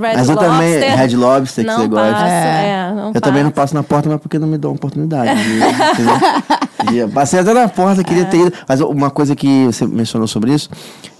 Red 0.00 0.16
Mas 0.16 0.28
eu 0.28 0.36
também, 0.36 0.74
Lobster. 0.74 0.96
Red 0.98 1.16
Lobster 1.16 1.64
que 1.64 1.70
não 1.70 1.78
você 1.78 1.88
gosta. 1.88 2.12
Passo, 2.12 2.24
é. 2.24 2.92
não 2.94 3.12
Eu 3.14 3.20
também 3.20 3.42
não 3.42 3.50
passo. 3.50 3.62
passo 3.62 3.74
na 3.74 3.82
porta, 3.82 4.08
mas 4.08 4.20
porque 4.20 4.38
não 4.38 4.48
me 4.48 4.58
dão 4.58 4.72
oportunidade. 4.72 5.30
de- 5.42 6.71
De- 6.90 7.06
Passei 7.12 7.40
até 7.40 7.52
na 7.52 7.68
porta, 7.68 8.02
queria 8.04 8.24
ter 8.24 8.38
ido. 8.46 8.52
Mas 8.68 8.80
uma 8.80 9.10
coisa 9.10 9.34
que 9.36 9.66
você 9.66 9.86
mencionou 9.86 10.26
sobre 10.28 10.52
isso, 10.54 10.68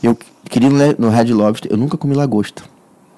eu 0.02 0.16
queria 0.49 0.69
ir 0.69 0.97
no 0.99 1.09
Red 1.09 1.33
Lobster, 1.33 1.71
eu 1.71 1.76
nunca 1.76 1.97
comi 1.97 2.14
lagosta. 2.14 2.62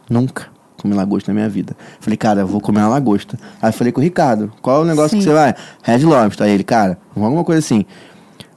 Nunca 0.08 0.46
comi 0.80 0.94
lagosta 0.94 1.32
na 1.32 1.36
minha 1.36 1.48
vida. 1.48 1.74
Falei, 2.00 2.16
cara, 2.16 2.40
eu 2.40 2.46
vou 2.46 2.60
comer 2.60 2.80
uma 2.80 2.88
lagosta. 2.88 3.38
Aí 3.62 3.68
eu 3.70 3.72
falei 3.72 3.92
com 3.92 4.00
o 4.00 4.04
Ricardo, 4.04 4.52
qual 4.60 4.78
é 4.80 4.80
o 4.82 4.84
negócio 4.84 5.10
Sim. 5.10 5.18
que 5.18 5.24
você 5.24 5.32
vai? 5.32 5.54
Red 5.82 6.04
Lobster. 6.04 6.46
Aí 6.46 6.52
ele, 6.52 6.64
cara, 6.64 6.98
alguma 7.16 7.44
coisa 7.44 7.60
assim. 7.60 7.84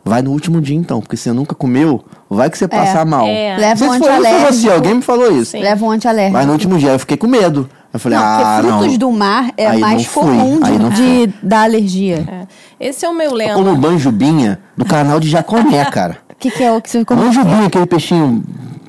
Vai 0.03 0.21
no 0.21 0.31
último 0.31 0.61
dia 0.61 0.75
então, 0.77 1.01
porque 1.01 1.17
você 1.17 1.33
nunca 1.33 1.53
comeu, 1.53 2.01
vai 2.29 2.49
que 2.49 2.57
você 2.57 2.65
passa 2.65 3.03
mal. 3.03 3.27
é. 3.27 3.57
Leva 3.57 3.83
um 3.85 3.91
antialérgico. 3.91 4.53
você, 4.53 4.69
alguém 4.69 4.93
me 4.95 5.01
falou 5.01 5.29
isso. 5.37 5.51
Sim. 5.51 5.59
Leva 5.61 5.83
um 5.85 5.91
antialérgico. 5.91 6.33
Vai 6.37 6.45
no 6.45 6.53
último 6.53 6.77
dia, 6.77 6.91
eu 6.91 6.99
fiquei 6.99 7.17
com 7.17 7.27
medo. 7.27 7.69
Eu 7.97 7.99
falei, 7.99 8.17
Não, 8.19 8.25
ah, 8.25 8.57
porque 8.61 8.67
frutos 8.69 8.91
não. 8.91 8.97
do 8.99 9.11
mar 9.11 9.51
é 9.57 9.67
Aí 9.67 9.79
mais 9.79 9.97
não 9.97 10.03
fui, 10.03 10.23
comum 10.23 10.59
aí 10.63 10.71
de, 10.71 10.79
não 10.79 10.89
de 10.91 11.33
dar 11.41 11.63
alergia. 11.63 12.47
É. 12.79 12.87
Esse 12.87 13.05
é 13.05 13.09
o 13.09 13.13
meu 13.13 13.31
Eu 13.31 13.35
lema. 13.35 13.53
como 13.55 13.75
banjubinha 13.75 14.59
do 14.77 14.85
canal 14.85 15.19
de 15.19 15.27
Jacomé, 15.29 15.83
cara. 15.89 16.19
O 16.31 16.35
que, 16.37 16.51
que 16.51 16.63
é 16.63 16.71
o 16.71 16.79
que 16.79 16.89
você 16.91 17.03
come? 17.03 17.23
Manjubinha, 17.23 17.65
aquele 17.65 17.87
peixinho. 17.87 18.43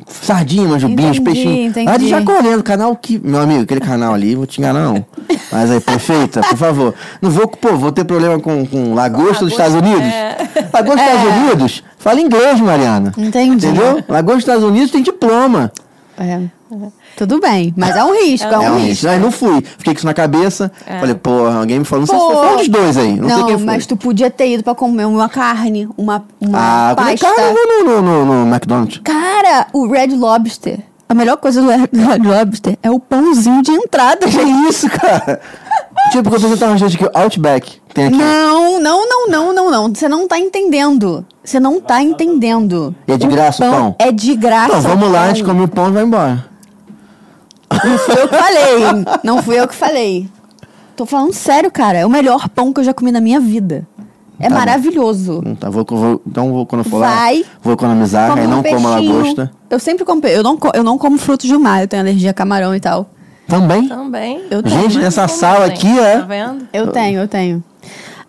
Sardinha, 0.07 0.67
manjubinha, 0.69 1.11
os 1.11 1.19
Entendi, 1.19 1.21
peixinhos. 1.43 1.71
entendi. 1.71 1.87
Lá 1.91 1.97
de 1.99 2.09
Jacoré, 2.09 2.57
do 2.57 2.63
canal 2.63 2.95
que. 2.97 3.19
Meu 3.19 3.41
amigo, 3.41 3.63
aquele 3.63 3.81
canal 3.81 4.15
ali, 4.15 4.35
vou 4.35 4.47
te 4.47 4.59
enganar, 4.59 4.81
não. 4.83 5.05
Mas 5.53 5.71
aí, 5.71 5.81
perfeita, 5.81 6.41
por 6.43 6.57
favor. 6.57 6.95
Não 7.21 7.31
vou, 7.31 7.47
pô, 7.47 7.77
vou 7.77 7.93
ter 7.93 8.05
problema 8.05 8.39
com, 8.41 8.67
com 8.67 8.95
lagosta 8.95 9.45
dos 9.45 9.53
Estados 9.53 9.75
Unidos? 9.75 10.03
Lagosta 10.73 10.97
dos 10.97 11.15
Estados 11.15 11.43
Unidos? 11.43 11.85
Fala 11.99 12.21
inglês, 12.21 12.59
Mariana. 12.61 13.13
Entendi. 13.19 13.67
Entendeu? 13.67 14.03
Lagosta 14.09 14.35
dos 14.37 14.45
Estados 14.45 14.65
Unidos 14.65 14.91
tem 14.91 15.03
diploma. 15.03 15.71
É. 16.19 16.41
Tudo 17.19 17.41
bem, 17.41 17.75
mas 17.77 17.97
é 17.97 18.05
um 18.05 18.15
risco, 18.15 18.47
é, 18.49 18.55
É 18.55 18.59
um 18.59 18.63
um 18.63 18.75
risco. 18.77 18.87
risco. 18.89 19.09
Aí 19.09 19.19
não 19.19 19.33
fui. 19.33 19.61
Fiquei 19.77 19.93
com 19.93 19.99
isso 19.99 20.07
na 20.07 20.15
cabeça. 20.15 20.71
Falei, 21.01 21.17
porra, 21.17 21.59
alguém 21.59 21.81
me 21.81 21.85
falou. 21.85 22.07
Não 22.07 22.07
sei 22.07 22.17
se 22.17 22.25
Pô. 22.25 22.33
foi, 22.41 22.53
um 22.53 22.57
dos 22.59 22.69
dois 22.69 22.97
aí. 22.97 23.17
Não, 23.17 23.29
sei 23.29 23.39
Não, 23.39 23.47
quem 23.47 23.57
foi. 23.57 23.67
mas 23.67 23.87
tu 23.87 23.97
podia 23.97 24.31
ter 24.31 24.53
ido 24.55 24.63
pra 24.63 24.73
comer 24.75 25.05
uma 25.05 25.29
carne, 25.29 25.89
uma, 25.99 26.25
uma 26.41 26.59
Ah, 26.91 26.95
pasta. 26.95 27.27
carne 27.27 27.43
eu 27.43 27.55
vou 27.55 27.85
no, 27.85 28.03
no, 28.03 28.25
no, 28.25 28.45
no 28.45 28.55
McDonald's. 28.55 29.01
Cara, 29.03 29.67
o 29.73 29.89
Red 29.91 30.15
Lobster. 30.15 30.79
A 31.09 31.15
melhor 31.15 31.39
coisa 31.39 31.61
do 31.63 31.69
Red 31.69 31.89
Red 31.93 32.19
Lobster 32.19 32.79
é 32.83 32.91
o 32.91 33.01
pãozinho 33.01 33.63
de 33.63 33.73
entrada. 33.73 34.27
Que 34.29 34.41
isso, 34.69 34.89
cara? 34.91 35.41
tipo, 36.13 36.31
quando 36.31 36.43
você 36.49 36.57
tá 36.57 36.69
no 36.69 36.77
gente 36.77 36.97
aqui, 37.03 37.19
Outback. 37.19 37.81
Tem 37.95 38.07
aqui. 38.09 38.17
Não, 38.17 38.79
não, 38.79 39.09
não, 39.09 39.27
não, 39.29 39.53
não, 39.55 39.71
não. 39.71 39.89
Você 39.95 40.09
não 40.09 40.29
tá 40.29 40.39
entendendo. 40.39 41.25
Você 41.43 41.59
não 41.59 41.81
tá 41.81 42.01
entendendo. 42.03 42.95
E 43.09 43.13
é 43.13 43.17
de 43.17 43.27
graça 43.27 43.67
o 43.67 43.71
pão? 43.71 43.97
É 43.99 44.13
de 44.13 44.37
graça. 44.37 44.75
Não, 44.75 44.81
vamos 44.83 45.09
o 45.09 45.11
lá, 45.11 45.23
a 45.25 45.29
gente 45.29 45.43
come 45.43 45.65
o 45.65 45.69
pão 45.69 45.89
e 45.89 45.93
vai 45.93 46.05
embora. 46.05 46.45
Não 47.71 47.99
fui 47.99 48.15
eu 48.23 48.29
que 48.29 48.37
falei. 48.37 49.05
Não 49.25 49.43
fui 49.43 49.61
eu 49.61 49.69
que 49.69 49.75
falei. 49.75 50.29
Tô 50.97 51.07
falando 51.07 51.33
sério, 51.33 51.71
cara. 51.71 51.99
É 51.99 52.07
o 52.07 52.11
melhor 52.11 52.49
pão 52.49 52.73
que 52.73 52.81
eu 52.81 52.85
já 52.85 52.93
comi 52.95 53.13
na 53.13 53.21
minha 53.21 53.39
vida. 53.41 53.87
É 54.41 54.45
Tá 54.45 54.51
bom. 54.51 54.55
maravilhoso. 54.57 55.43
Hum, 55.45 55.55
Tá, 55.55 55.69
vou, 55.69 55.85
vou- 55.89 56.23
então, 56.27 56.53
vou, 56.53 56.65
quando 56.67 56.85
eu 56.85 56.91
for 56.91 57.01
Vai. 57.01 57.39
lá, 57.41 57.45
vou 57.63 57.75
economizar, 57.75 58.29
Come 58.31 58.41
aí 58.43 58.47
um 58.47 58.51
não 58.51 58.63
como 58.63 58.89
peixinho. 58.89 59.17
lagosta. 59.17 59.51
Eu 59.69 59.79
sempre 59.81 60.05
como. 60.05 60.25
Eu 60.27 60.43
não, 60.43 60.57
co- 60.57 60.71
eu 60.75 60.83
não 60.85 60.97
como 60.97 61.19
frutos 61.19 61.49
do 61.51 61.59
mar. 61.59 61.83
Eu 61.83 61.89
tenho 61.89 62.03
alergia 62.03 62.31
a 62.31 62.35
camarão 62.35 62.75
e 62.75 62.81
tal. 62.81 63.11
Também? 63.49 63.89
Também. 63.89 64.43
Eu 64.51 64.63
tenho. 64.63 64.81
Gente, 64.83 64.99
nessa 64.99 65.27
Como 65.27 65.39
sala 65.41 65.65
tem, 65.67 65.75
aqui 65.75 65.99
é... 65.99 66.19
Tá 66.19 66.25
vendo? 66.27 66.69
Eu 66.73 66.87
tenho, 66.89 67.21
eu 67.21 67.29
tenho. 67.29 67.65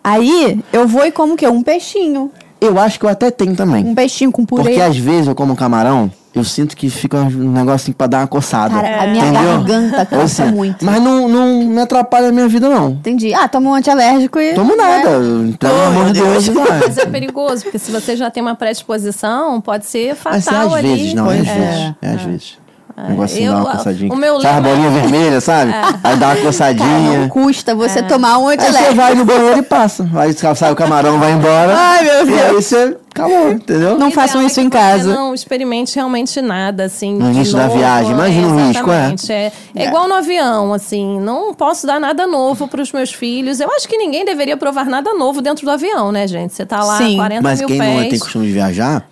Aí, 0.02 0.60
eu 0.72 0.88
vou 0.88 1.04
e 1.04 1.12
como 1.12 1.34
o 1.34 1.36
quê? 1.36 1.46
Um 1.46 1.62
peixinho. 1.62 2.30
Eu 2.60 2.78
acho 2.78 2.98
que 2.98 3.04
eu 3.04 3.10
até 3.10 3.30
tenho 3.30 3.54
também. 3.54 3.84
Um 3.84 3.94
peixinho 3.94 4.32
com 4.32 4.44
purê. 4.44 4.62
Porque 4.64 4.80
às 4.80 4.96
vezes 4.96 5.28
eu 5.28 5.34
como 5.34 5.54
camarão, 5.54 6.10
eu 6.34 6.44
sinto 6.44 6.76
que 6.76 6.88
fica 6.88 7.16
um 7.18 7.50
negócio 7.52 7.74
assim 7.74 7.92
pra 7.92 8.06
dar 8.06 8.18
uma 8.18 8.26
coçada. 8.26 8.74
Cara, 8.74 9.02
a 9.02 9.06
minha 9.08 9.24
Entendeu? 9.24 9.42
garganta 9.58 10.06
cansa 10.06 10.44
sinto. 10.46 10.56
muito. 10.56 10.84
Mas 10.84 11.02
não, 11.02 11.28
não 11.28 11.64
me 11.64 11.80
atrapalha 11.80 12.28
a 12.28 12.32
minha 12.32 12.46
vida, 12.48 12.68
não. 12.68 12.90
Entendi. 12.90 13.34
Ah, 13.34 13.48
toma 13.48 13.70
um 13.70 13.74
antialérgico 13.74 14.38
e. 14.38 14.54
Tomo 14.54 14.76
nada. 14.76 15.18
né? 15.18 15.48
Então, 15.48 15.70
pelo 15.70 15.82
amor 15.82 16.06
de 16.06 16.20
Deus, 16.20 16.46
vai. 16.48 16.80
Mas 16.86 16.98
é 16.98 17.06
perigoso, 17.06 17.64
porque 17.64 17.78
se 17.78 17.90
você 17.90 18.16
já 18.16 18.30
tem 18.30 18.42
uma 18.42 18.54
predisposição, 18.54 19.60
pode 19.60 19.86
ser 19.86 20.16
Mas 20.24 20.46
é 20.46 20.50
fatal 20.50 20.68
às 20.68 20.74
ali. 20.74 20.96
vezes, 20.96 21.14
não, 21.14 21.30
é 21.30 21.38
às 21.40 21.46
Pois 21.46 21.56
vezes. 21.58 21.74
é. 21.74 21.94
É 22.02 22.10
às 22.14 22.22
vezes. 22.22 22.60
Um 22.98 23.08
negocinho 23.10 23.46
eu- 23.46 23.54
dá 23.54 23.60
uma 23.60 23.76
coçadinha. 23.76 24.12
o 24.12 24.16
meu 24.16 24.40
Sabe 24.42 24.58
a 24.58 24.60
bolinha 24.60 24.90
vermelha, 24.90 25.40
sabe? 25.40 25.72
Aí 25.72 25.82
dá 26.02 26.10
uma 26.10 26.18
Cara, 26.18 26.34
não 26.34 26.42
coçadinha. 26.44 27.28
custa 27.30 27.74
você 27.74 28.02
tomar 28.02 28.36
um 28.38 28.48
Aí 28.48 28.58
você 28.58 28.66
antialérgico. 28.66 28.94
vai 28.96 29.14
no 29.14 29.24
banheiro 29.24 29.58
e 29.58 29.62
passa. 29.62 30.06
Aí 30.16 30.34
sai 30.34 30.70
o 30.72 30.76
camarão, 30.76 31.18
vai 31.18 31.32
embora. 31.32 31.74
Ai, 31.74 32.02
meu 32.04 32.12
E 32.28 32.34
aí 32.38 32.50
Deus. 32.50 32.64
você 32.66 32.96
acabou, 33.10 33.52
entendeu? 33.52 33.98
Não 33.98 34.08
O 34.08 34.10
façam 34.10 34.36
ideal 34.40 34.46
isso 34.50 34.60
é 34.60 34.62
em 34.62 34.70
casa. 34.70 35.14
Não 35.14 35.34
experimente 35.34 35.94
realmente 35.96 36.40
nada, 36.40 36.84
assim. 36.84 37.14
No 37.14 37.30
início 37.30 37.56
da 37.56 37.68
viagem. 37.68 38.12
Imagina 38.12 38.48
o 38.48 38.66
risco, 38.68 38.90
é. 38.90 39.14
É, 39.28 39.52
é 39.74 39.86
igual 39.88 40.08
no 40.08 40.14
avião, 40.14 40.72
assim. 40.72 41.20
Não 41.20 41.52
posso 41.54 41.86
dar 41.86 42.00
nada 42.00 42.26
novo 42.26 42.66
para 42.68 42.80
os 42.80 42.92
meus 42.92 43.12
filhos. 43.12 43.60
Eu 43.60 43.70
acho 43.72 43.88
que 43.88 43.96
ninguém 43.96 44.24
deveria 44.24 44.56
provar 44.56 44.86
nada 44.86 45.12
novo 45.14 45.40
dentro 45.40 45.64
do 45.64 45.70
avião, 45.70 46.10
né, 46.12 46.26
gente? 46.26 46.54
Você 46.54 46.64
tá 46.64 46.82
lá 46.84 46.98
Sim. 46.98 47.16
40 47.16 47.42
Mas 47.42 47.58
mil 47.58 47.68
quem 47.68 47.78
pés. 47.78 47.94
não 48.02 48.08
tem 48.08 48.18
costume 48.18 48.46
de 48.46 48.52
viajar, 48.52 49.04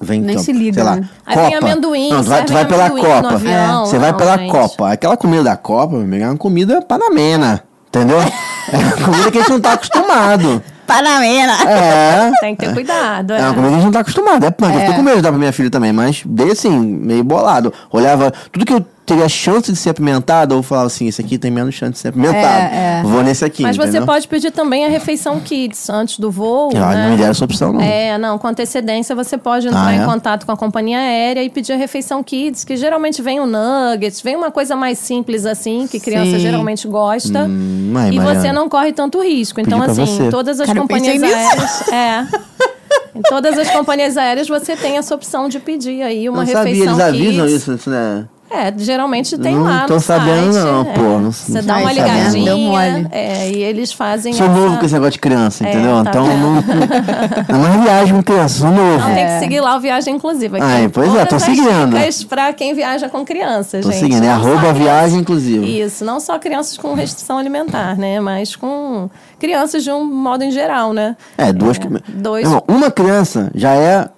vem 0.00 0.20
Nem 0.20 0.32
então, 0.32 0.44
se 0.44 0.52
liga, 0.52 0.74
sei 0.74 0.82
lá, 0.82 0.96
né? 0.96 1.08
Aí 1.24 1.36
Copa. 1.36 1.48
vem 1.48 1.56
amendoim, 1.58 2.10
não, 2.10 2.22
tu 2.22 2.28
vai, 2.28 2.44
tu 2.44 2.52
vai 2.52 2.64
pela 2.66 2.90
Copa. 2.90 3.28
avião, 3.34 3.86
Você 3.86 3.98
vai 3.98 4.10
não, 4.12 4.18
pela 4.18 4.36
gente. 4.38 4.50
Copa. 4.50 4.92
Aquela 4.92 5.16
comida 5.16 5.42
da 5.42 5.56
Copa, 5.56 5.94
meu 5.94 6.02
amigo, 6.02 6.24
é 6.24 6.28
uma 6.28 6.36
comida 6.36 6.82
panamena. 6.82 7.62
Entendeu? 7.88 8.18
É 8.72 8.78
uma 8.78 8.96
comida 8.96 9.30
que 9.30 9.38
a 9.38 9.40
gente 9.42 9.50
não 9.50 9.60
tá 9.60 9.74
acostumado. 9.74 10.60
Panamena. 10.86 11.54
É. 11.70 12.30
Tem 12.40 12.54
que 12.56 12.64
ter 12.66 12.72
cuidado. 12.72 13.32
É 13.32 13.40
É. 13.40 13.44
uma 13.44 13.54
comida 13.54 13.68
que 13.68 13.74
a 13.74 13.76
gente 13.76 13.84
não 13.84 13.92
tá 13.92 14.00
acostumado. 14.00 14.44
É 14.46 14.50
punk. 14.50 14.72
Eu 14.74 14.80
fiquei 14.80 14.94
com 14.94 15.02
medo 15.02 15.16
de 15.16 15.22
dar 15.22 15.30
pra 15.30 15.38
minha 15.38 15.52
filha 15.52 15.70
também, 15.70 15.92
mas 15.92 16.22
dei 16.24 16.52
assim, 16.52 16.78
meio 16.78 17.22
bolado. 17.24 17.72
Olhava, 17.90 18.32
tudo 18.52 18.64
que 18.64 18.72
eu 18.72 18.84
teria 19.06 19.28
chance 19.28 19.70
de 19.70 19.78
ser 19.78 19.90
apimentado, 19.90 20.54
eu 20.54 20.62
falava 20.62 20.88
assim: 20.88 21.06
esse 21.06 21.20
aqui 21.20 21.38
tem 21.38 21.50
menos 21.50 21.74
chance 21.74 21.92
de 21.92 21.98
ser 22.00 22.08
apimentado. 22.08 22.44
É, 22.44 23.00
é. 23.00 23.02
Vou 23.04 23.22
nesse 23.22 23.44
aqui. 23.44 23.62
Mas 23.62 23.76
você 23.76 23.88
entendeu? 23.90 24.06
pode 24.06 24.26
pedir 24.26 24.50
também 24.50 24.84
a 24.84 24.88
refeição 24.88 25.38
kids 25.40 25.88
antes 25.88 26.18
do 26.18 26.30
voo. 26.30 26.70
Ah, 26.74 26.94
né? 26.94 27.02
Não 27.04 27.10
me 27.12 27.16
deram 27.16 27.30
essa 27.30 27.44
opção, 27.44 27.72
não. 27.72 27.80
É, 27.80 28.18
não, 28.18 28.36
com 28.36 28.48
antecedência 28.48 29.14
você 29.14 29.38
pode 29.38 29.68
entrar 29.68 29.86
Ah, 29.86 29.94
em 29.94 30.02
é? 30.02 30.04
contato 30.04 30.44
com 30.44 30.52
a 30.52 30.56
companhia 30.56 30.98
aérea 30.98 31.42
e 31.42 31.48
pedir 31.48 31.72
a 31.72 31.76
refeição 31.76 32.22
kids, 32.22 32.64
que 32.64 32.76
geralmente 32.76 33.22
vem 33.22 33.38
o 33.40 33.46
nuggets, 33.46 34.20
vem 34.20 34.34
uma 34.36 34.50
coisa 34.50 34.74
mais 34.74 34.98
simples 34.98 35.46
assim, 35.46 35.86
que 35.86 36.00
criança 36.00 36.32
Sim. 36.32 36.38
geralmente 36.40 36.88
gosta. 36.88 37.44
Hum, 37.44 37.92
ai, 37.96 38.10
e 38.10 38.16
Mariana. 38.16 38.40
você 38.40 38.52
não 38.52 38.68
corre 38.68 38.92
tanto 38.92 39.22
risco. 39.22 39.60
Então, 39.60 39.78
Pedi 39.80 39.92
assim, 40.02 40.16
você. 40.16 40.30
todas 40.30 40.58
as 40.60 40.66
Cara, 40.66 40.80
companhias 40.80 41.22
aéreas. 41.22 41.82
É. 41.92 42.26
Em 43.14 43.22
todas 43.22 43.56
as 43.56 43.70
companhias 43.70 44.16
aéreas 44.16 44.46
você 44.48 44.76
tem 44.76 44.98
essa 44.98 45.14
opção 45.14 45.48
de 45.48 45.58
pedir 45.58 46.02
aí 46.02 46.28
uma 46.28 46.38
não 46.44 46.46
sabia, 46.46 46.62
refeição 46.64 46.92
eles 46.94 47.00
avisam 47.00 47.46
kids. 47.46 47.68
isso 47.68 47.90
né? 47.90 48.26
É, 48.48 48.72
geralmente 48.76 49.36
tem 49.36 49.56
Não 49.56 49.64
lá 49.64 49.84
tô 49.86 49.94
no 49.94 50.00
sabendo, 50.00 50.52
site. 50.52 50.64
não, 50.64 50.80
é. 50.82 50.84
pô, 50.94 51.02
não- 51.18 51.32
Você 51.32 51.52
não 51.52 51.62
dá 51.66 51.74
tô 51.74 51.80
uma 51.80 51.92
ligadinha. 51.92 52.44
deu 52.44 52.58
mole. 52.58 53.08
É, 53.10 53.48
e 53.50 53.62
eles 53.62 53.92
fazem 53.92 54.32
Sou 54.32 54.46
essa... 54.46 54.54
novo 54.54 54.76
com 54.78 54.84
esse 54.84 54.94
negócio 54.94 55.12
de 55.14 55.18
criança, 55.18 55.66
É, 55.66 55.70
entendeu? 55.72 56.02
tá 56.04 56.10
então 56.10 56.26
não, 56.26 56.54
não 57.58 57.74
é 57.74 57.78
viagem 57.84 58.14
com 58.14 58.22
criança, 58.22 58.60
sou 58.60 58.70
novo. 58.70 58.98
Não, 59.00 59.14
tem 59.14 59.26
que 59.26 59.38
seguir 59.40 59.60
lá 59.60 59.76
o 59.76 59.80
Viagem 59.80 60.14
Inclusiva. 60.14 60.58
Ai, 60.60 60.88
pois 60.88 61.12
é, 61.14 61.24
tô 61.24 61.38
seguindo. 61.40 61.90
dicas 61.90 62.22
pra 62.24 62.52
quem 62.52 62.72
viaja 62.72 63.08
com 63.08 63.24
crianças, 63.24 63.84
Tô 63.84 63.90
gente. 63.90 64.00
seguindo, 64.00 64.22
é 64.24 64.28
Não 64.28 64.34
arroba 64.34 64.72
viagem 64.72 65.18
inclusive. 65.20 65.80
Isso, 65.80 66.04
não 66.04 66.20
só 66.20 66.38
crianças 66.38 66.76
com 66.78 66.94
restrição 66.94 67.38
alimentar, 67.38 67.96
né? 67.98 68.20
Mas 68.20 68.54
com 68.54 69.10
crianças 69.40 69.82
de 69.82 69.90
um 69.90 70.04
modo 70.04 70.44
em 70.44 70.50
geral, 70.52 70.92
né? 70.92 71.16
É, 71.36 71.52
duas. 71.52 71.78
que- 71.78 71.88
dois- 72.08 72.44
Irmão, 72.44 72.62
uma 72.68 72.90
criança 72.92 73.50
já 73.54 73.72
é. 73.74 74.08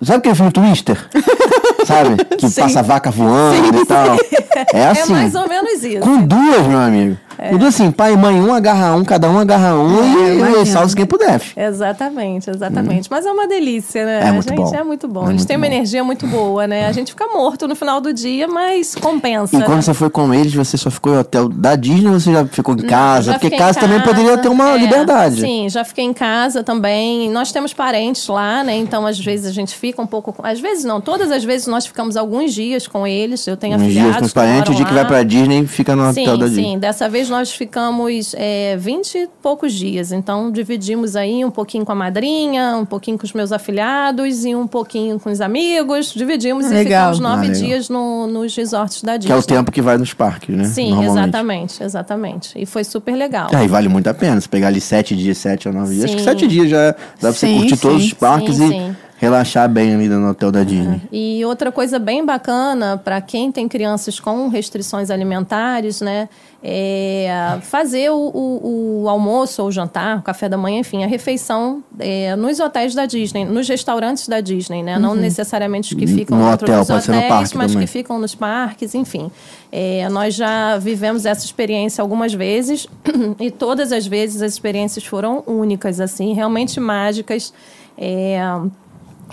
Sabe 0.00 0.18
aquele 0.18 0.34
filme 0.34 0.50
Twister? 0.52 0.98
Sabe? 1.86 2.16
Que 2.42 2.50
passa 2.50 2.80
a 2.80 2.82
vaca 2.82 3.10
voando 3.10 3.78
e 3.80 3.86
tal. 3.86 4.16
É 4.72 4.86
assim. 4.88 5.12
É 5.12 5.16
mais 5.16 5.34
ou 5.34 5.48
menos 5.48 5.82
isso. 5.82 6.00
Com 6.00 6.22
duas, 6.22 6.66
meu 6.66 6.78
amigo. 6.78 7.16
Com 7.50 7.58
duas 7.58 7.74
assim, 7.74 7.90
pai 7.90 8.12
e 8.12 8.16
mãe, 8.16 8.40
um 8.40 8.52
agarra 8.52 8.94
um, 8.94 9.04
cada 9.04 9.28
um 9.28 9.38
agarra 9.38 9.74
um 9.74 9.98
eu 9.98 10.04
e, 10.04 10.36
imagino. 10.36 10.62
e 10.62 10.66
salve 10.66 10.94
quem 10.94 11.06
puder. 11.06 11.40
Exatamente, 11.56 12.50
exatamente. 12.50 13.08
Mas 13.10 13.26
é 13.26 13.32
uma 13.32 13.48
delícia, 13.48 14.04
né? 14.04 14.20
Hum. 14.20 14.28
É 14.28 14.32
muito 14.32 14.48
gente, 14.48 14.58
bom. 14.58 14.74
é 14.74 14.84
muito 14.84 15.08
bom. 15.08 15.28
É 15.28 15.30
Eles 15.30 15.44
têm 15.44 15.56
uma 15.56 15.66
energia 15.66 16.04
muito 16.04 16.26
boa, 16.26 16.66
né? 16.66 16.86
A 16.86 16.92
gente 16.92 17.12
fica 17.12 17.26
morto 17.26 17.66
no 17.66 17.74
final 17.74 18.00
do 18.00 18.12
dia, 18.12 18.46
mas 18.46 18.94
compensa. 18.94 19.56
E 19.56 19.62
quando 19.62 19.76
né? 19.76 19.82
você 19.82 19.94
foi 19.94 20.10
com 20.10 20.32
eles, 20.32 20.54
você 20.54 20.76
só 20.76 20.90
ficou 20.90 21.14
em 21.14 21.18
hotel 21.18 21.48
da 21.48 21.74
Disney 21.74 22.08
ou 22.08 22.20
você 22.20 22.32
já 22.32 22.44
ficou 22.44 22.74
em 22.74 22.86
casa? 22.86 23.32
Já 23.32 23.38
Porque 23.38 23.56
casa 23.56 23.78
em 23.78 23.82
também 23.82 24.00
poderia 24.00 24.38
ter 24.38 24.48
uma 24.48 24.74
é, 24.74 24.78
liberdade. 24.78 25.40
Sim, 25.40 25.68
já 25.68 25.84
fiquei 25.84 26.04
em 26.04 26.12
casa 26.12 26.62
também. 26.62 27.30
Nós 27.30 27.50
temos 27.50 27.72
parentes 27.72 28.28
lá, 28.28 28.62
né? 28.62 28.76
Então, 28.76 29.06
às 29.06 29.18
vezes, 29.18 29.46
a 29.46 29.52
gente 29.52 29.74
fica 29.74 30.00
um 30.00 30.06
pouco. 30.06 30.34
Às 30.42 30.60
vezes 30.60 30.84
não, 30.84 31.00
todas 31.00 31.30
as 31.30 31.42
vezes 31.42 31.66
nós 31.72 31.86
ficamos 31.86 32.16
alguns 32.16 32.54
dias 32.54 32.86
com 32.86 33.04
eles. 33.06 33.44
Eu 33.46 33.56
tenho 33.56 33.76
Uns 33.76 33.92
dias 33.92 34.16
com 34.16 34.24
os 34.24 34.32
parentes, 34.32 34.72
o 34.72 34.76
dia 34.76 34.84
que 34.86 34.92
vai 34.94 35.04
pra 35.06 35.22
Disney 35.24 35.66
fica 35.66 35.96
no 35.96 36.12
Sim, 36.12 36.22
hotel 36.22 36.36
da 36.38 36.46
Disney. 36.46 36.62
sim. 36.64 36.78
Dessa 36.78 37.08
vez 37.08 37.28
nós 37.28 37.50
ficamos 37.52 38.34
é, 38.38 38.76
20 38.76 39.14
e 39.18 39.28
poucos 39.42 39.72
dias. 39.72 40.12
Então, 40.12 40.50
dividimos 40.52 41.16
aí 41.16 41.44
um 41.44 41.50
pouquinho 41.50 41.84
com 41.84 41.92
a 41.92 41.94
madrinha, 41.94 42.76
um 42.76 42.84
pouquinho 42.84 43.18
com 43.18 43.24
os 43.24 43.32
meus 43.32 43.50
afilhados 43.50 44.44
e 44.44 44.54
um 44.54 44.66
pouquinho 44.66 45.18
com 45.18 45.30
os 45.30 45.40
amigos. 45.40 46.12
Dividimos 46.14 46.66
e 46.66 46.74
Legal. 46.74 47.12
ficamos 47.14 47.18
nove 47.20 47.48
Ah, 47.48 47.52
dias 47.52 47.88
no- 47.88 48.26
nos 48.26 48.54
resorts 48.54 49.02
da 49.02 49.16
Disney. 49.16 49.26
Que 49.28 49.32
é 49.32 49.36
o 49.36 49.42
tempo 49.42 49.72
que 49.72 49.80
vai 49.82 49.96
nos 49.98 50.12
parques, 50.14 50.54
né? 50.54 50.64
Sim, 50.64 51.02
exatamente, 51.04 51.82
exatamente. 51.82 52.52
E 52.56 52.66
foi 52.66 52.84
super 52.84 53.14
legal. 53.16 53.48
É, 53.52 53.64
e 53.64 53.68
vale 53.68 53.88
muito 53.88 54.06
a 54.08 54.14
pena. 54.14 54.40
Se 54.40 54.48
pegar 54.48 54.68
ali 54.68 54.80
sete 54.80 55.16
dias, 55.16 55.38
sete 55.38 55.68
ou 55.68 55.74
nove 55.74 55.94
dias. 55.94 56.04
Acho 56.04 56.16
que 56.16 56.22
sete 56.22 56.46
dias 56.46 56.68
já 56.68 56.90
dá 56.92 56.94
pra 57.20 57.32
você 57.32 57.46
Sim, 57.46 57.58
curtir 57.58 57.76
todos 57.78 58.04
os 58.04 58.12
parques 58.12 58.56
Sim, 58.56 58.64
e 58.66 58.68
sim. 58.68 58.96
Relaxar 59.22 59.68
bem 59.68 59.94
ali 59.94 60.08
no 60.08 60.30
hotel 60.30 60.50
da 60.50 60.64
Disney. 60.64 61.00
E 61.12 61.44
outra 61.44 61.70
coisa 61.70 61.96
bem 61.96 62.26
bacana 62.26 63.00
para 63.02 63.20
quem 63.20 63.52
tem 63.52 63.68
crianças 63.68 64.18
com 64.18 64.48
restrições 64.48 65.10
alimentares, 65.10 66.00
né? 66.00 66.28
É 66.64 67.58
fazer 67.62 68.10
o, 68.10 68.16
o- 68.16 69.02
o 69.04 69.08
almoço 69.08 69.62
ou 69.62 69.68
o 69.68 69.72
jantar, 69.72 70.18
o 70.18 70.22
café 70.22 70.48
da 70.48 70.56
manhã, 70.56 70.80
enfim, 70.80 71.04
a 71.04 71.06
refeição 71.06 71.82
é, 72.00 72.34
nos 72.36 72.58
hotéis 72.58 72.94
da 72.94 73.06
Disney, 73.06 73.44
nos 73.44 73.68
restaurantes 73.68 74.26
da 74.26 74.40
Disney, 74.40 74.82
né? 74.82 74.98
Não 74.98 75.14
necessariamente 75.14 75.94
os 75.94 75.98
que 76.00 76.06
ficam 76.06 76.38
No 76.38 76.50
hotel, 76.52 76.78
dos 76.80 76.88
pode 76.88 77.04
ser 77.04 77.12
no 77.12 77.16
hotéis, 77.18 77.32
parque 77.32 77.56
mas 77.56 77.72
também. 77.72 77.86
que 77.86 77.92
ficam 77.92 78.18
nos 78.18 78.34
parques, 78.34 78.92
enfim. 78.94 79.30
É, 79.70 80.08
nós 80.08 80.34
já 80.34 80.78
vivemos 80.78 81.24
essa 81.26 81.44
experiência 81.44 82.02
algumas 82.02 82.34
vezes 82.34 82.88
e 83.38 83.50
todas 83.52 83.92
as 83.92 84.04
vezes 84.06 84.42
as 84.42 84.52
experiências 84.52 85.04
foram 85.04 85.42
únicas, 85.46 86.00
assim, 86.00 86.32
realmente 86.34 86.80
mágicas. 86.80 87.52
É, 87.96 88.40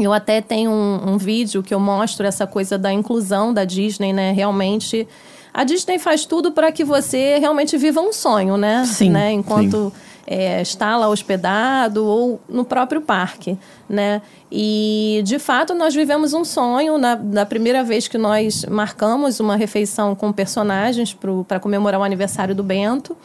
eu 0.06 0.14
até 0.14 0.42
tenho 0.42 0.72
um, 0.72 1.14
um, 1.14 1.18
vídeo 1.18 1.64
que 1.64 1.74
eu 1.74 1.80
mostro 1.80 2.26
essa 2.26 2.46
coisa 2.48 2.78
da 2.78 2.92
inclusão 2.92 3.54
da 3.54 3.66
Disney, 3.66 4.14
né? 4.14 4.32
Realmente. 4.32 5.08
A 5.54 5.64
Disney 5.64 5.98
faz 5.98 6.26
tudo 6.26 6.52
para 6.52 6.72
que 6.72 6.84
você 6.84 7.38
realmente 7.40 7.78
viva 7.78 8.00
um 8.00 8.14
sonho, 8.14 8.56
né? 8.56 8.86
Sim. 8.86 9.10
Né? 9.10 9.32
Enquanto 9.32 9.92
é, 10.28 10.62
está 10.62 10.96
lá 10.96 11.10
hospedado 11.10 12.06
ou 12.06 12.40
no 12.48 12.64
próprio 12.64 13.02
parque, 13.02 13.58
né? 13.90 14.22
E, 14.52 15.22
de 15.26 15.40
fato, 15.40 15.74
nós 15.74 15.96
vivemos 15.96 16.34
um 16.34 16.46
sonho 16.46 17.00
na, 17.00 17.16
na 17.16 17.46
primeira 17.46 17.84
vez 17.84 18.08
que 18.08 18.18
nós 18.18 18.64
marcamos 18.66 19.40
uma 19.40 19.56
refeição 19.56 20.14
com 20.16 20.32
personagens 20.32 21.18
para 21.48 21.60
comemorar 21.60 22.00
o 22.00 22.04
aniversário 22.04 22.54
do 22.54 22.64
Bento. 22.64 23.18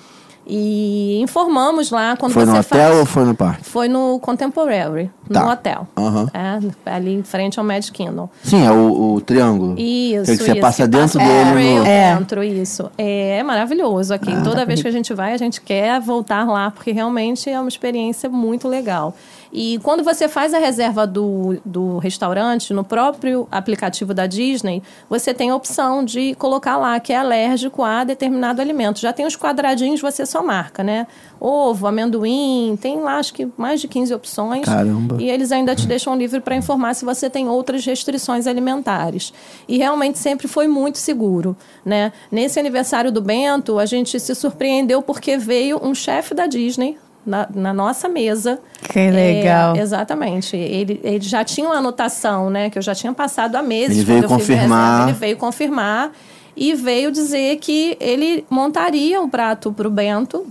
E 0.46 1.20
informamos 1.22 1.90
lá 1.90 2.16
quando 2.16 2.32
foi 2.32 2.44
você 2.44 2.52
no 2.52 2.58
hotel 2.58 2.96
ou 2.98 3.06
foi 3.06 3.24
no 3.24 3.34
parque? 3.34 3.64
Foi 3.64 3.88
no 3.88 4.18
Contemporary, 4.20 5.10
Tá. 5.32 5.42
no 5.42 5.50
hotel. 5.50 5.88
Aham. 5.96 6.28
É, 6.34 6.90
ali 6.90 7.14
em 7.14 7.22
frente 7.22 7.58
ao 7.58 7.64
Magic 7.64 7.92
Kingdom. 7.92 8.28
Sim, 8.42 8.64
é 8.66 8.70
o, 8.70 9.14
o 9.14 9.20
triângulo. 9.22 9.74
Isso, 9.78 10.30
Que 10.32 10.36
você 10.36 10.52
isso, 10.52 10.60
passa 10.60 10.82
que 10.82 10.88
dentro 10.88 11.18
passa 11.18 11.32
dele 11.54 11.78
no- 11.78 11.86
É. 11.86 12.14
dentro, 12.16 12.44
isso. 12.44 12.90
É, 12.98 13.42
maravilhoso 13.42 14.12
aqui. 14.12 14.30
Ah, 14.32 14.42
Toda 14.42 14.66
vez 14.66 14.82
que 14.82 14.88
a 14.88 14.92
gente 14.92 15.14
vai, 15.14 15.32
a 15.32 15.38
gente 15.38 15.62
quer 15.62 15.98
voltar 16.00 16.44
lá, 16.46 16.70
porque 16.70 16.92
realmente 16.92 17.48
é 17.48 17.58
uma 17.58 17.68
experiência 17.68 18.28
muito 18.28 18.68
legal. 18.68 19.14
E 19.56 19.78
quando 19.84 20.02
você 20.02 20.28
faz 20.28 20.52
a 20.52 20.58
reserva 20.58 21.06
do, 21.06 21.56
do 21.64 21.98
restaurante, 21.98 22.74
no 22.74 22.82
próprio 22.82 23.46
aplicativo 23.52 24.12
da 24.12 24.26
Disney, 24.26 24.82
você 25.08 25.32
tem 25.32 25.50
a 25.50 25.54
opção 25.54 26.04
de 26.04 26.34
colocar 26.34 26.76
lá 26.76 26.98
que 26.98 27.12
é 27.12 27.16
alérgico 27.16 27.84
a 27.84 28.02
determinado 28.02 28.60
alimento. 28.60 28.98
Já 28.98 29.12
tem 29.12 29.24
os 29.24 29.36
quadradinhos, 29.36 30.00
você 30.00 30.26
só 30.26 30.42
marca, 30.42 30.82
né? 30.82 31.06
Ovo, 31.38 31.86
amendoim, 31.86 32.76
tem 32.80 32.98
lá 32.98 33.18
acho 33.18 33.32
que 33.32 33.48
mais 33.56 33.80
de 33.80 33.86
15 33.86 34.12
opções. 34.12 34.64
Caramba. 34.64 35.22
E 35.22 35.30
eles 35.30 35.52
ainda 35.52 35.76
te 35.76 35.86
deixam 35.86 36.16
livre 36.16 36.40
para 36.40 36.56
informar 36.56 36.94
se 36.94 37.04
você 37.04 37.30
tem 37.30 37.48
outras 37.48 37.86
restrições 37.86 38.48
alimentares. 38.48 39.32
E 39.68 39.78
realmente 39.78 40.18
sempre 40.18 40.48
foi 40.48 40.66
muito 40.66 40.98
seguro, 40.98 41.56
né? 41.84 42.12
Nesse 42.28 42.58
aniversário 42.58 43.12
do 43.12 43.20
Bento, 43.20 43.78
a 43.78 43.86
gente 43.86 44.18
se 44.18 44.34
surpreendeu 44.34 45.00
porque 45.00 45.38
veio 45.38 45.80
um 45.80 45.94
chefe 45.94 46.34
da 46.34 46.48
Disney 46.48 46.98
na, 47.24 47.48
na 47.54 47.72
nossa 47.72 48.08
mesa. 48.08 48.58
Que 48.82 49.10
legal. 49.10 49.76
É, 49.76 49.80
exatamente. 49.80 50.56
Ele, 50.56 51.00
ele 51.02 51.20
já 51.24 51.44
tinha 51.44 51.66
uma 51.66 51.76
anotação, 51.76 52.50
né? 52.50 52.70
Que 52.70 52.78
eu 52.78 52.82
já 52.82 52.94
tinha 52.94 53.12
passado 53.12 53.56
há 53.56 53.62
meses. 53.62 53.96
Ele 53.96 54.04
veio 54.04 54.22
quando 54.24 54.40
eu 54.40 54.46
fiz 54.46 54.50
a 54.50 54.54
confirmar. 54.54 54.90
reserva. 54.90 55.10
Ele 55.10 55.18
veio 55.18 55.36
confirmar 55.36 56.12
e 56.56 56.74
veio 56.74 57.10
dizer 57.10 57.56
que 57.56 57.96
ele 58.00 58.44
montaria 58.48 59.20
um 59.20 59.28
prato 59.28 59.72
para 59.72 59.88
o 59.88 59.90
Bento 59.90 60.46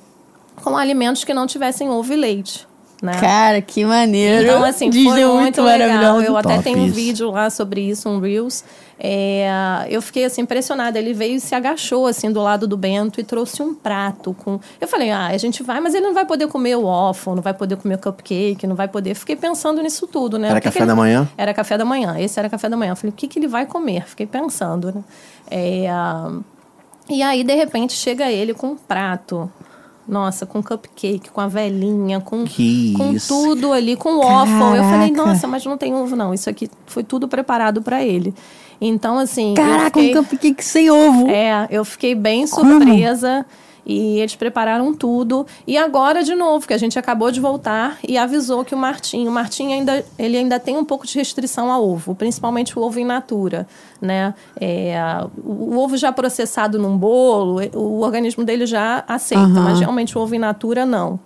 com 0.56 0.77
alimentos 0.77 1.24
que 1.24 1.34
não 1.34 1.48
tivessem 1.48 1.89
ovo 1.89 2.13
e 2.13 2.15
leite. 2.15 2.68
Né? 3.01 3.20
Cara, 3.20 3.62
que 3.62 3.84
maneiro. 3.84 4.44
Então, 4.46 4.63
assim, 4.63 4.89
Disney 4.89 5.10
foi 5.10 5.22
é 5.22 5.27
muito 5.27 5.62
legal. 5.62 5.89
maravilhoso. 5.89 6.25
Eu 6.25 6.38
até 6.38 6.53
Top 6.53 6.63
tenho 6.63 6.80
um 6.80 6.86
isso. 6.86 6.96
vídeo 6.96 7.32
lá 7.32 7.50
sobre 7.50 7.82
isso, 7.82 8.08
um 8.08 8.20
Reels. 8.20 8.63
É, 9.00 9.86
eu 9.90 10.02
fiquei, 10.02 10.24
assim, 10.26 10.42
impressionada. 10.42 10.98
Ele 11.00 11.14
veio 11.14 11.36
e 11.36 11.40
se 11.40 11.54
agachou, 11.56 12.08
assim, 12.08 12.32
do 12.32 12.42
lado 12.42 12.68
do 12.68 12.78
Bento 12.78 13.20
e 13.20 13.24
trouxe 13.24 13.62
um 13.62 13.74
prato 13.74 14.34
com... 14.34 14.60
Eu 14.80 14.88
falei, 14.88 15.12
ah, 15.12 15.28
a 15.28 15.38
gente 15.38 15.64
vai, 15.64 15.80
mas 15.82 15.94
ele 15.94 16.06
não 16.06 16.14
vai 16.14 16.26
poder 16.26 16.48
comer 16.48 16.76
o 16.78 16.84
waffle, 16.84 17.36
não 17.36 17.42
vai 17.42 17.54
poder 17.54 17.76
comer 17.76 17.96
o 17.96 18.00
cupcake, 18.00 18.66
não 18.68 18.76
vai 18.76 18.88
poder... 18.88 19.16
Fiquei 19.16 19.36
pensando 19.36 19.82
nisso 19.82 20.08
tudo, 20.08 20.38
né? 20.40 20.50
Era 20.50 20.60
que 20.62 20.66
café 20.66 20.78
que 20.80 20.84
ele- 20.84 20.88
da 20.88 20.96
manhã? 20.96 21.28
Era 21.38 21.54
café 21.54 21.78
da 21.78 21.86
manhã. 21.86 22.16
Esse 22.20 22.40
era 22.40 22.50
café 22.50 22.70
da 22.70 22.78
manhã. 22.78 22.92
Eu 22.92 22.96
falei, 22.96 23.10
o 23.12 23.16
que, 23.16 23.28
que 23.28 23.40
ele 23.40 23.48
vai 23.48 23.66
comer? 23.66 24.06
Fiquei 24.08 24.26
pensando, 24.26 24.94
né? 24.94 25.04
É, 25.52 25.88
E 27.10 27.22
aí, 27.22 27.44
de 27.44 27.54
repente, 27.54 27.94
chega 27.94 28.32
ele 28.32 28.54
com 28.54 28.68
um 28.68 28.76
prato. 28.78 29.52
Nossa, 30.08 30.46
com 30.46 30.62
cupcake, 30.62 31.30
com 31.30 31.40
a 31.40 31.48
velhinha, 31.48 32.20
com, 32.20 32.44
Que 32.44 32.94
com 32.98 33.14
isso. 33.14 33.28
tudo 33.34 33.72
ali, 33.72 33.96
com 33.96 34.20
waffle. 34.20 34.78
Eu 34.78 34.84
falei, 34.84 35.12
Caraca. 35.12 35.26
nossa, 35.32 35.48
mas 35.48 35.66
não 35.66 35.78
tem 35.78 35.94
ovo, 35.96 36.14
não. 36.16 36.34
Isso 36.34 36.50
aqui 36.50 36.70
foi 36.86 37.04
tudo 37.06 37.26
preparado 37.28 37.82
para 37.82 38.04
ele. 38.04 38.34
Então, 38.88 39.18
assim. 39.20 39.50
eu 39.50 39.56
Caraca, 39.56 40.00
fiquei- 40.00 40.18
um 40.20 40.24
cupcake 40.24 40.63
sem 40.63 40.90
ovo. 40.92 41.30
é, 41.30 41.68
eu 41.70 41.84
fiquei 41.86 42.13
bem 42.16 42.48
Como? 42.48 42.70
surpresa. 42.72 43.46
E 43.86 44.20
eles 44.22 44.34
prepararam 44.34 44.94
tudo. 44.94 45.46
E 45.68 45.78
agora, 45.78 46.24
de 46.24 46.34
novo, 46.34 46.66
que 46.66 46.74
a 46.74 46.78
gente 46.78 46.98
acabou 46.98 47.30
de 47.32 47.41
voltar 47.41 47.98
e 48.08 48.17
avisou 48.17 48.63
que 48.63 48.74
o 48.74 48.78
Martim, 48.78 49.28
o 49.28 49.32
Martim 49.32 49.74
ainda, 49.74 50.06
ele 50.17 50.38
ainda 50.38 50.58
tem 50.58 50.78
um 50.78 50.86
pouco 50.86 51.06
de 51.06 51.17
restrição 51.17 51.69
a 51.69 51.78
ovo, 51.78 52.15
principalmente 52.15 52.80
o 52.80 52.82
ovo 52.82 52.98
in 52.98 53.04
natura, 53.04 53.67
né? 54.02 54.34
É, 54.58 54.96
o, 55.43 55.76
o 55.76 55.78
ovo 55.80 55.98
já 55.98 56.13
processado 56.13 56.80
num 56.80 56.98
bolo, 56.98 57.60
o 57.76 58.00
organismo 58.00 58.46
dele 58.46 58.65
já 58.65 59.04
aceita, 59.06 59.43
Aham. 59.43 59.63
mas 59.63 59.80
realmente 59.82 60.17
o 60.17 60.22
ovo 60.22 60.34
in 60.34 60.39
natura 60.39 60.86
não. 60.86 61.19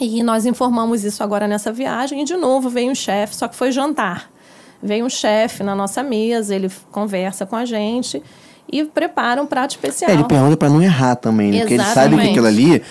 E 0.00 0.22
nós 0.22 0.46
informamos 0.46 1.04
isso 1.04 1.22
agora 1.22 1.46
nessa 1.46 1.70
viagem. 1.70 2.22
E, 2.22 2.24
de 2.24 2.36
novo, 2.38 2.70
veio 2.70 2.90
um 2.90 2.94
chefe, 2.94 3.36
só 3.36 3.46
que 3.46 3.54
foi 3.54 3.70
jantar. 3.70 4.30
Veio 4.82 5.04
um 5.04 5.10
chefe 5.10 5.62
na 5.62 5.74
nossa 5.74 6.02
mesa, 6.02 6.54
ele 6.54 6.70
conversa 6.90 7.46
com 7.46 7.54
a 7.54 7.64
gente 7.64 8.22
e 8.70 8.84
prepara 8.84 9.40
um 9.40 9.46
prato 9.46 9.72
especial. 9.72 10.10
É, 10.10 10.14
ele 10.14 10.24
pergunta 10.24 10.56
pra 10.56 10.68
não 10.68 10.82
errar 10.82 11.14
também, 11.16 11.50
né? 11.52 11.58
Porque 11.60 11.74
ele 11.74 11.84
sabe 11.84 12.16
que 12.16 12.30
aquilo 12.30 12.46
ali 12.46 12.82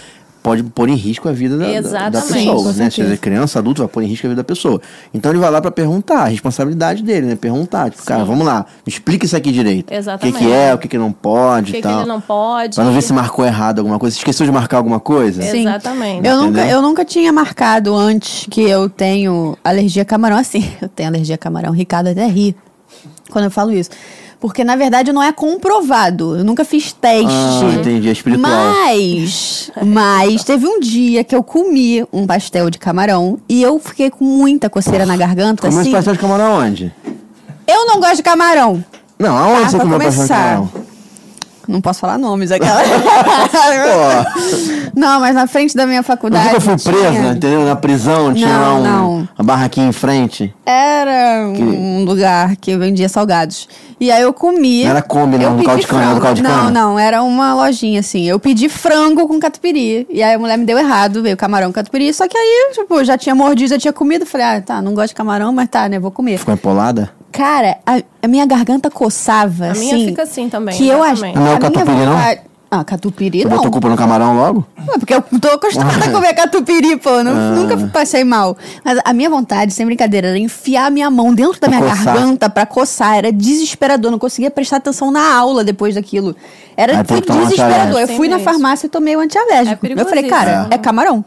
pode 0.42 0.64
pôr 0.64 0.90
em 0.90 0.96
risco 0.96 1.30
a 1.30 1.32
vida 1.32 1.58
da, 1.58 2.10
da- 2.10 2.22
pessoa, 2.22 2.68
né? 2.68 2.74
certeza. 2.74 2.92
Seja 2.92 3.18
criança, 3.18 3.60
adulto, 3.60 3.82
vai 3.82 3.88
pôr 3.88 4.04
em 4.04 4.08
risco 4.08 4.26
a 4.28 4.30
vida 4.30 4.42
da 4.42 4.44
pessoa. 4.46 4.82
Então 5.14 5.32
ele 5.32 5.40
vai 5.40 5.50
lá 5.52 5.62
pra 5.62 5.70
perguntar, 5.72 6.24
a 6.24 6.26
responsabilidade 6.26 7.04
dele, 7.04 7.28
né? 7.28 7.36
Perguntar, 7.36 7.90
tipo, 7.92 8.04
cara, 8.04 8.26
vamos 8.26 8.46
lá, 8.46 8.66
me 8.86 8.92
explica 8.92 9.26
isso 9.26 9.36
aqui 9.38 9.52
direito. 9.52 9.92
Exatamente. 9.94 10.36
O 10.36 10.40
que, 10.40 10.46
que 10.46 10.52
é, 10.52 10.74
o 10.74 10.78
que, 10.78 10.88
que 10.88 10.98
não 10.98 11.12
pode 11.12 11.70
O 11.70 11.74
que, 11.74 11.80
e 11.80 11.82
que 11.82 11.88
tal. 11.88 12.00
ele 12.00 12.08
não 12.08 12.20
pode. 12.20 12.76
Pra 12.76 12.84
não 12.84 12.92
ver 12.94 13.02
se 13.02 13.14
marcou 13.14 13.46
errado 13.46 13.80
alguma 13.80 14.00
coisa. 14.00 14.16
Você 14.16 14.20
esqueceu 14.20 14.46
de 14.46 14.52
marcar 14.52 14.78
alguma 14.78 15.00
coisa? 15.00 15.44
É. 15.44 15.52
Sim. 15.52 15.62
Exatamente. 15.62 16.28
Eu 16.28 16.38
nunca, 16.42 16.66
eu 16.66 16.82
nunca 16.82 17.06
tinha 17.06 17.32
marcado 17.32 17.96
antes 17.96 18.48
que 18.50 18.62
eu 18.62 18.90
tenho 18.90 19.58
alergia 19.64 20.02
a 20.02 20.06
camarão. 20.06 20.38
Assim, 20.38 20.66
eu 20.82 20.90
tenho 20.90 21.10
alergia 21.10 21.36
a 21.36 21.38
camarão. 21.38 21.70
O 21.72 21.74
Ricardo 21.74 22.08
até 22.08 22.26
ri 22.26 22.56
quando 23.30 23.46
eu 23.46 23.52
falo 23.52 23.72
isso. 23.72 23.90
Porque, 24.42 24.64
na 24.64 24.76
verdade, 24.76 25.14
não 25.14 25.22
é 25.22 25.32
comprovado. 25.32 26.36
Eu 26.36 26.44
nunca 26.44 26.66
fiz 26.66 26.92
teste. 26.92 27.28
Ah, 27.30 27.76
entendi, 27.80 28.10
é 28.10 28.12
espiritual. 28.12 28.52
Mas, 28.52 29.72
mas 29.86 30.44
teve 30.44 30.66
um 30.68 30.80
dia 30.80 31.24
que 31.24 31.36
eu 31.36 31.44
comi 31.44 32.04
um 32.12 32.26
pastel 32.26 32.68
de 32.72 32.80
camarão 32.80 33.38
e 33.48 33.62
eu 33.62 33.78
fiquei 33.78 34.10
com 34.10 34.26
muita 34.26 34.68
coceira 34.68 35.06
na 35.06 35.16
garganta. 35.16 35.62
Comeu 35.68 35.82
assim. 35.82 35.92
pastel 35.92 36.14
de 36.14 36.20
camarão 36.20 36.56
aonde? 36.60 36.92
Eu 37.68 37.86
não 37.86 38.00
gosto 38.00 38.16
de 38.16 38.24
camarão. 38.24 38.84
Não, 39.20 39.38
aonde 39.38 39.62
Ah, 39.66 39.70
você 39.70 39.78
comeu 39.78 40.00
pastel 40.00 40.24
de 40.24 40.28
camarão? 40.28 40.70
Não 41.72 41.80
posso 41.82 42.00
falar 42.02 42.18
nomes, 42.18 42.52
aquela. 42.52 42.82
Pô, 42.82 44.92
não, 45.00 45.20
mas 45.20 45.36
na 45.36 45.48
frente 45.48 45.76
da 45.76 45.86
minha 45.86 46.00
não 46.00 46.04
faculdade. 46.04 46.50
que 46.50 46.56
eu 46.58 46.62
fui 46.62 46.76
tinha- 46.76 46.94
presa, 46.94 47.28
entendeu? 47.30 47.66
Na 47.66 47.76
prisão, 47.76 48.34
tinha 48.34 48.48
Não, 48.48 48.80
um, 48.80 48.84
não. 48.84 49.12
uma 49.38 49.46
barraquinha 49.46 49.88
em 49.88 49.92
frente. 49.92 50.54
Era 50.66 51.46
um 51.48 52.04
lugar 52.04 52.56
que 52.58 52.76
vendia 52.78 53.08
salgados. 53.08 53.68
E 54.00 54.12
aí 54.12 54.22
eu 54.22 54.34
comi. 54.34 54.84
Não 54.84 54.90
era 54.92 55.02
Kombi, 55.02 55.38
não, 55.38 55.44
eu 55.46 55.50
do 55.52 55.56
pedi 55.58 55.66
caldo 55.68 55.82
de 55.82 55.88
cana, 55.88 56.02
frango. 56.04 56.16
do 56.16 56.22
caldo 56.22 56.36
de 56.38 56.44
Não, 56.44 56.50
cana? 56.50 56.72
não, 56.72 57.00
era 57.00 57.22
uma 57.24 57.54
lojinha 57.54 58.00
assim. 58.00 58.28
Eu 58.28 58.40
pedi 58.40 58.68
frango 58.68 59.28
com 59.28 59.40
catupiry. 59.40 60.08
E 60.10 60.24
aí 60.24 60.34
a 60.34 60.40
mulher 60.40 60.58
me 60.58 60.66
deu 60.66 60.78
errado, 60.78 61.22
veio 61.22 61.38
camarão 61.38 61.68
com 61.68 61.74
catupiry. 61.74 62.14
Só 62.14 62.28
que 62.28 62.38
aí, 62.38 62.72
tipo, 62.74 63.04
já 63.04 63.18
tinha 63.18 63.36
mordido, 63.36 63.70
já 63.70 63.80
tinha 63.80 63.94
comido. 63.94 64.26
Falei, 64.26 64.48
ah, 64.48 64.62
tá, 64.62 64.82
não 64.82 64.94
gosto 64.94 65.10
de 65.10 65.16
camarão, 65.16 65.54
mas 65.54 65.70
tá, 65.70 65.88
né, 65.88 66.00
vou 66.00 66.12
comer. 66.12 66.38
Ficou 66.40 66.54
empolada? 66.54 67.12
Cara, 67.32 67.78
a, 67.86 68.02
a 68.22 68.28
minha 68.28 68.46
garganta 68.46 68.90
coçava, 68.90 69.66
A 69.68 69.72
assim. 69.72 69.94
minha 69.94 70.08
fica 70.10 70.24
assim 70.24 70.50
também, 70.50 70.76
Que 70.78 70.88
eu 70.88 71.02
acho. 71.02 71.26
exatamente. 71.26 71.36
Não 71.38 71.48
é 71.48 71.50
o 71.52 71.56
a 71.56 71.60
minha 71.60 71.72
catupiry, 71.72 72.06
não? 72.06 72.14
vontade- 72.18 72.42
Ah, 72.74 72.84
catupiry 72.86 73.40
Você 73.40 73.48
não. 73.50 73.58
botou 73.58 73.72
culpa 73.72 73.90
no 73.90 73.98
camarão 73.98 74.36
logo? 74.38 74.66
Ué, 74.88 74.98
Porque 74.98 75.14
eu 75.14 75.22
tô 75.42 75.50
acostumada 75.50 76.06
a 76.06 76.10
comer 76.10 76.34
catupiry, 76.34 76.96
pô. 76.98 77.22
Não, 77.22 77.54
Nunca 77.56 77.76
passei 77.90 78.24
mal. 78.24 78.56
Mas 78.84 78.98
a 79.04 79.12
minha 79.12 79.30
vontade, 79.30 79.74
sem 79.74 79.86
brincadeira, 79.86 80.30
era 80.30 80.38
enfiar 80.38 80.86
a 80.86 80.90
minha 80.90 81.10
mão 81.10 81.34
dentro 81.34 81.60
da 81.60 81.68
Pra 81.68 81.80
minha 81.80 81.90
coçar. 81.90 82.06
garganta 82.16 82.50
pra 82.50 82.66
coçar. 82.66 83.18
Era 83.18 83.30
desesperador. 83.32 84.10
Não 84.10 84.18
conseguia 84.18 84.50
prestar 84.50 84.78
atenção 84.78 85.12
na 85.12 85.36
aula 85.36 85.66
depois 85.66 85.96
daquilo. 85.96 86.34
Era 86.78 87.04
foi 87.04 87.22
tomar 87.22 87.42
desesperador. 87.44 88.00
Eu 88.00 88.08
fui 88.08 88.30
na 88.30 88.38
Sim, 88.40 88.46
farmácia 88.46 88.88
e 88.88 88.90
tomei 88.90 89.18
o 89.18 89.20
antialérgico. 89.20 89.86
É 89.86 89.92
eu 89.94 90.06
falei, 90.06 90.24
cara, 90.30 90.68
é 90.72 90.78
camarão. 90.78 91.26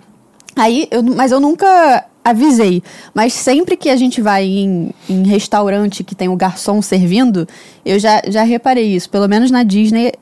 Aí, 0.57 0.89
eu, 0.91 1.03
mas 1.03 1.31
eu 1.31 1.41
nunca 1.41 2.05
avisei. 2.25 2.83
Mas 3.15 3.33
sempre 3.35 3.77
que 3.77 3.91
a 3.91 3.97
gente 3.97 4.21
vai 4.23 4.45
em, 4.45 4.91
em 5.09 5.23
restaurante 5.27 6.03
que 6.03 6.15
tem 6.15 6.29
o 6.29 6.37
garçom 6.37 6.81
servindo, 6.81 7.47
eu 7.85 7.99
já, 7.99 8.23
já 8.27 8.43
reparei 8.43 8.87
isso. 8.97 9.11
Pelo 9.11 9.29
menos 9.29 9.51
na 9.51 9.63
Disney, 9.63 10.13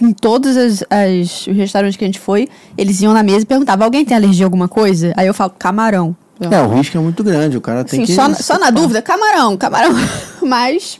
em 0.00 0.12
todos 0.12 0.56
as, 0.56 0.82
as- 0.90 1.46
os 1.46 1.56
restaurantes 1.56 1.96
que 1.96 2.04
a 2.04 2.08
gente 2.08 2.18
foi, 2.18 2.48
eles 2.76 3.00
iam 3.02 3.12
na 3.12 3.22
mesa 3.22 3.40
e 3.42 3.46
perguntavam: 3.46 3.84
alguém 3.84 4.04
tem 4.04 4.16
alergia 4.16 4.44
a 4.44 4.46
alguma 4.46 4.66
coisa? 4.68 5.12
Aí 5.16 5.26
eu 5.26 5.34
falo: 5.34 5.52
camarão. 5.58 6.16
É, 6.40 6.60
o 6.62 6.74
risco 6.74 6.96
é 6.96 7.00
muito 7.00 7.22
grande, 7.22 7.56
o 7.56 7.60
cara 7.60 7.84
tem 7.84 8.02
assim, 8.02 8.06
que... 8.12 8.16
só, 8.16 8.32
só 8.34 8.58
na 8.58 8.70
dúvida, 8.70 9.00
camarão, 9.00 9.56
camarão. 9.56 9.92
Mas, 10.42 10.98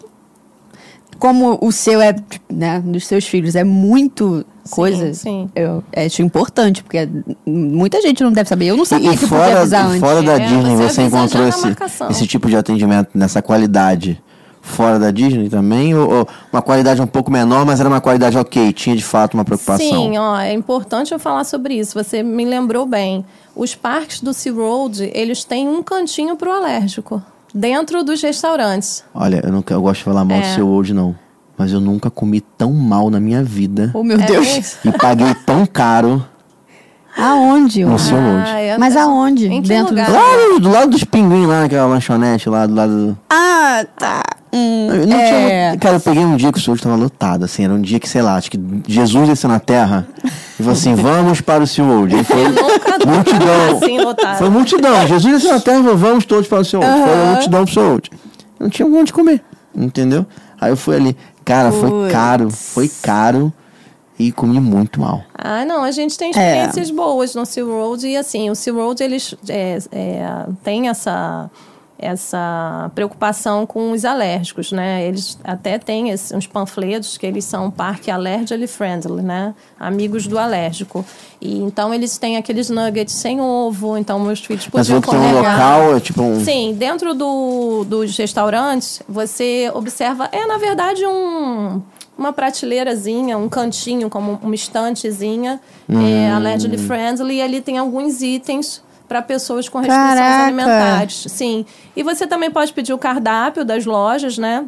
como 1.22 1.56
o 1.62 1.70
seu 1.70 2.00
é, 2.00 2.16
né, 2.50 2.80
dos 2.80 3.06
seus 3.06 3.24
filhos, 3.28 3.54
é 3.54 3.62
muito 3.62 4.44
coisa, 4.72 5.14
sim. 5.14 5.48
Eu, 5.54 5.84
é 5.92 6.06
acho 6.06 6.20
importante, 6.20 6.82
porque 6.82 7.08
muita 7.46 8.02
gente 8.02 8.24
não 8.24 8.32
deve 8.32 8.48
saber. 8.48 8.66
Eu 8.66 8.76
não 8.76 8.84
sabia 8.84 9.12
e 9.12 9.16
que 9.16 9.28
podia 9.28 9.38
fora, 9.38 9.60
avisar 9.60 9.84
e 9.84 9.86
antes. 9.86 10.00
fora 10.00 10.20
da 10.20 10.32
É, 10.32 10.38
Disney, 10.40 10.74
você 10.74 10.94
você 10.94 11.02
encontrou 11.02 11.46
esse, 11.46 11.62
marcação. 11.64 12.10
esse 12.10 12.26
tipo 12.26 12.48
de 12.48 12.56
atendimento 12.56 13.10
nessa 13.14 13.40
qualidade 13.40 14.20
fora 14.60 14.98
da 14.98 15.12
Disney 15.12 15.48
também? 15.48 15.94
Ou, 15.94 16.12
ou 16.12 16.28
uma 16.52 16.60
qualidade 16.60 17.00
um 17.00 17.06
pouco 17.06 17.30
menor, 17.30 17.64
mas 17.64 17.78
era 17.78 17.88
uma 17.88 18.00
qualidade 18.00 18.36
ok? 18.36 18.72
Tinha 18.72 18.96
de 18.96 19.04
fato 19.04 19.34
uma 19.34 19.44
preocupação? 19.44 19.86
Sim, 19.86 20.18
ó, 20.18 20.36
é 20.40 20.52
importante 20.52 21.14
eu 21.14 21.20
falar 21.20 21.44
sobre 21.44 21.74
isso. 21.74 21.94
Você 22.02 22.24
me 22.24 22.44
lembrou 22.44 22.84
bem. 22.84 23.24
Os 23.54 23.76
parques 23.76 24.20
do 24.20 24.34
SeaWorld, 24.34 25.08
eles 25.14 25.44
têm 25.44 25.68
um 25.68 25.84
cantinho 25.84 26.34
pro 26.34 26.50
alérgico. 26.50 27.22
Dentro 27.54 28.02
dos 28.02 28.22
restaurantes. 28.22 29.04
Olha, 29.14 29.40
eu, 29.44 29.52
não, 29.52 29.62
eu 29.68 29.82
gosto 29.82 29.98
de 29.98 30.04
falar 30.04 30.24
mal 30.24 30.38
do 30.40 30.44
É. 30.46 30.54
seu 30.54 30.66
World, 30.66 30.94
não. 30.94 31.14
Mas 31.56 31.70
eu 31.72 31.80
nunca 31.80 32.10
comi 32.10 32.40
tão 32.40 32.72
mal 32.72 33.10
na 33.10 33.20
minha 33.20 33.42
vida. 33.44 33.90
Oh, 33.94 34.02
meu 34.02 34.18
É 34.18 34.24
Deus. 34.24 34.76
E 34.84 34.90
paguei 34.92 35.34
tão 35.46 35.66
caro 35.66 36.26
Aonde? 37.16 37.84
no 37.84 37.98
seu 37.98 38.16
World. 38.16 38.48
Ah, 38.50 38.62
eu- 38.62 38.78
Mas 38.80 38.96
aonde? 38.96 39.46
Em 39.48 39.60
que 39.60 39.68
Dentro 39.68 39.90
lugar? 39.90 40.06
do- 40.06 40.12
Lá 40.12 40.54
do, 40.54 40.60
do 40.60 40.70
lado 40.70 40.90
dos 40.90 41.04
pinguins, 41.04 41.46
lá 41.46 41.60
naquela 41.60 41.86
lanchonete, 41.86 42.48
lá 42.48 42.66
do 42.66 42.74
lado 42.74 43.06
do... 43.08 43.18
Ah, 43.28 43.84
tá. 43.98 44.22
Hum, 44.52 44.88
Eu 44.90 45.06
não 45.06 45.16
é. 45.16 45.70
tinha 45.70 45.78
Cara, 45.78 45.96
eu 45.96 46.00
peguei 46.00 46.24
um 46.24 46.36
dia 46.36 46.52
que 46.52 46.58
o 46.58 46.60
SeaWorld 46.60 46.82
tava 46.82 46.96
lotado, 46.96 47.44
assim, 47.44 47.64
era 47.64 47.72
um 47.72 47.80
dia 47.80 47.98
que, 47.98 48.08
sei 48.08 48.20
lá, 48.20 48.36
acho 48.36 48.50
que 48.50 48.60
Jesus 48.86 49.28
desceu 49.28 49.48
na 49.48 49.58
terra 49.58 50.06
e 50.24 50.58
falou 50.58 50.72
assim, 50.72 50.94
vamos 50.94 51.40
para 51.40 51.64
o 51.64 51.66
SeaWorld. 51.66 52.14
Aí 52.14 52.24
foi 52.24 52.44
multidão. 53.06 53.76
Assim, 53.76 53.98
lotado. 53.98 54.38
Foi 54.38 54.50
multidão. 54.50 55.06
Jesus 55.06 55.32
desceu 55.34 55.52
na 55.54 55.60
terra 55.60 55.78
e 55.78 55.82
falou, 55.82 55.96
vamos 55.96 56.24
todos 56.26 56.46
para 56.46 56.60
o 56.60 56.64
SeaWorld. 56.64 57.02
Foi 57.02 57.12
a 57.12 57.32
multidão 57.32 57.64
pro 57.64 57.74
SeaWorld. 57.74 58.10
Não 58.60 58.68
tinha 58.68 58.86
onde 58.86 59.12
comer, 59.12 59.42
entendeu? 59.74 60.26
Aí 60.60 60.70
eu 60.70 60.76
fui 60.76 60.96
ali. 60.96 61.16
Cara, 61.44 61.72
foi 61.72 62.10
caro, 62.10 62.50
foi 62.50 62.90
caro 63.02 63.52
e 64.18 64.30
comi 64.30 64.60
muito 64.60 65.00
mal. 65.00 65.24
Ah, 65.34 65.64
não, 65.64 65.82
a 65.82 65.90
gente 65.90 66.16
tem 66.16 66.30
experiências 66.30 66.90
boas 66.90 67.34
no 67.34 67.44
SeaWorld 67.44 68.06
e 68.06 68.16
assim, 68.16 68.50
o 68.50 68.54
SeaWorld 68.54 69.02
eles 69.02 69.34
é, 69.48 69.78
é, 69.90 70.46
tem 70.62 70.88
essa 70.88 71.50
essa 72.02 72.90
preocupação 72.94 73.64
com 73.64 73.92
os 73.92 74.04
alérgicos, 74.04 74.72
né? 74.72 75.06
Eles 75.06 75.38
até 75.44 75.78
têm 75.78 76.10
esse- 76.10 76.34
uns 76.34 76.46
panfletos 76.46 77.16
que 77.16 77.24
eles 77.24 77.44
são 77.44 77.70
parque 77.70 78.10
allergy 78.10 78.66
friendly, 78.66 79.22
né? 79.22 79.54
Amigos 79.78 80.26
do 80.26 80.38
alérgico. 80.38 81.04
E 81.40 81.58
então 81.60 81.92
eles 81.94 82.18
têm 82.18 82.36
aqueles 82.36 82.68
nuggets 82.68 83.14
sem 83.14 83.40
ovo, 83.40 83.96
então 83.96 84.18
meus 84.20 84.40
filhos 84.44 84.68
Mas 84.72 84.88
podiam 84.88 84.98
um 84.98 85.00
comer 85.02 85.32
lá. 85.32 85.40
local, 85.52 85.96
é 85.96 86.00
tipo 86.00 86.22
um... 86.22 86.44
Sim, 86.44 86.74
dentro 86.78 87.14
do, 87.14 87.84
dos 87.84 88.16
restaurantes, 88.16 89.00
você 89.08 89.70
observa, 89.74 90.28
é 90.32 90.46
na 90.46 90.58
verdade 90.58 91.04
um, 91.06 91.82
uma 92.16 92.32
prateleirazinha, 92.32 93.36
um 93.38 93.48
cantinho, 93.48 94.08
como 94.10 94.38
uma 94.42 94.54
estantezinha, 94.54 95.60
é, 95.88 96.30
allergy 96.30 96.76
friendly, 96.78 97.36
e 97.36 97.42
ali 97.42 97.60
tem 97.60 97.78
alguns 97.78 98.22
itens 98.22 98.82
para 99.12 99.20
pessoas 99.20 99.68
com 99.68 99.78
restrições 99.78 100.14
Caraca! 100.14 100.42
alimentares. 100.44 101.26
Sim. 101.28 101.66
E 101.94 102.02
você 102.02 102.26
também 102.26 102.50
pode 102.50 102.72
pedir 102.72 102.94
o 102.94 102.98
cardápio 102.98 103.62
das 103.62 103.84
lojas, 103.84 104.38
né? 104.38 104.64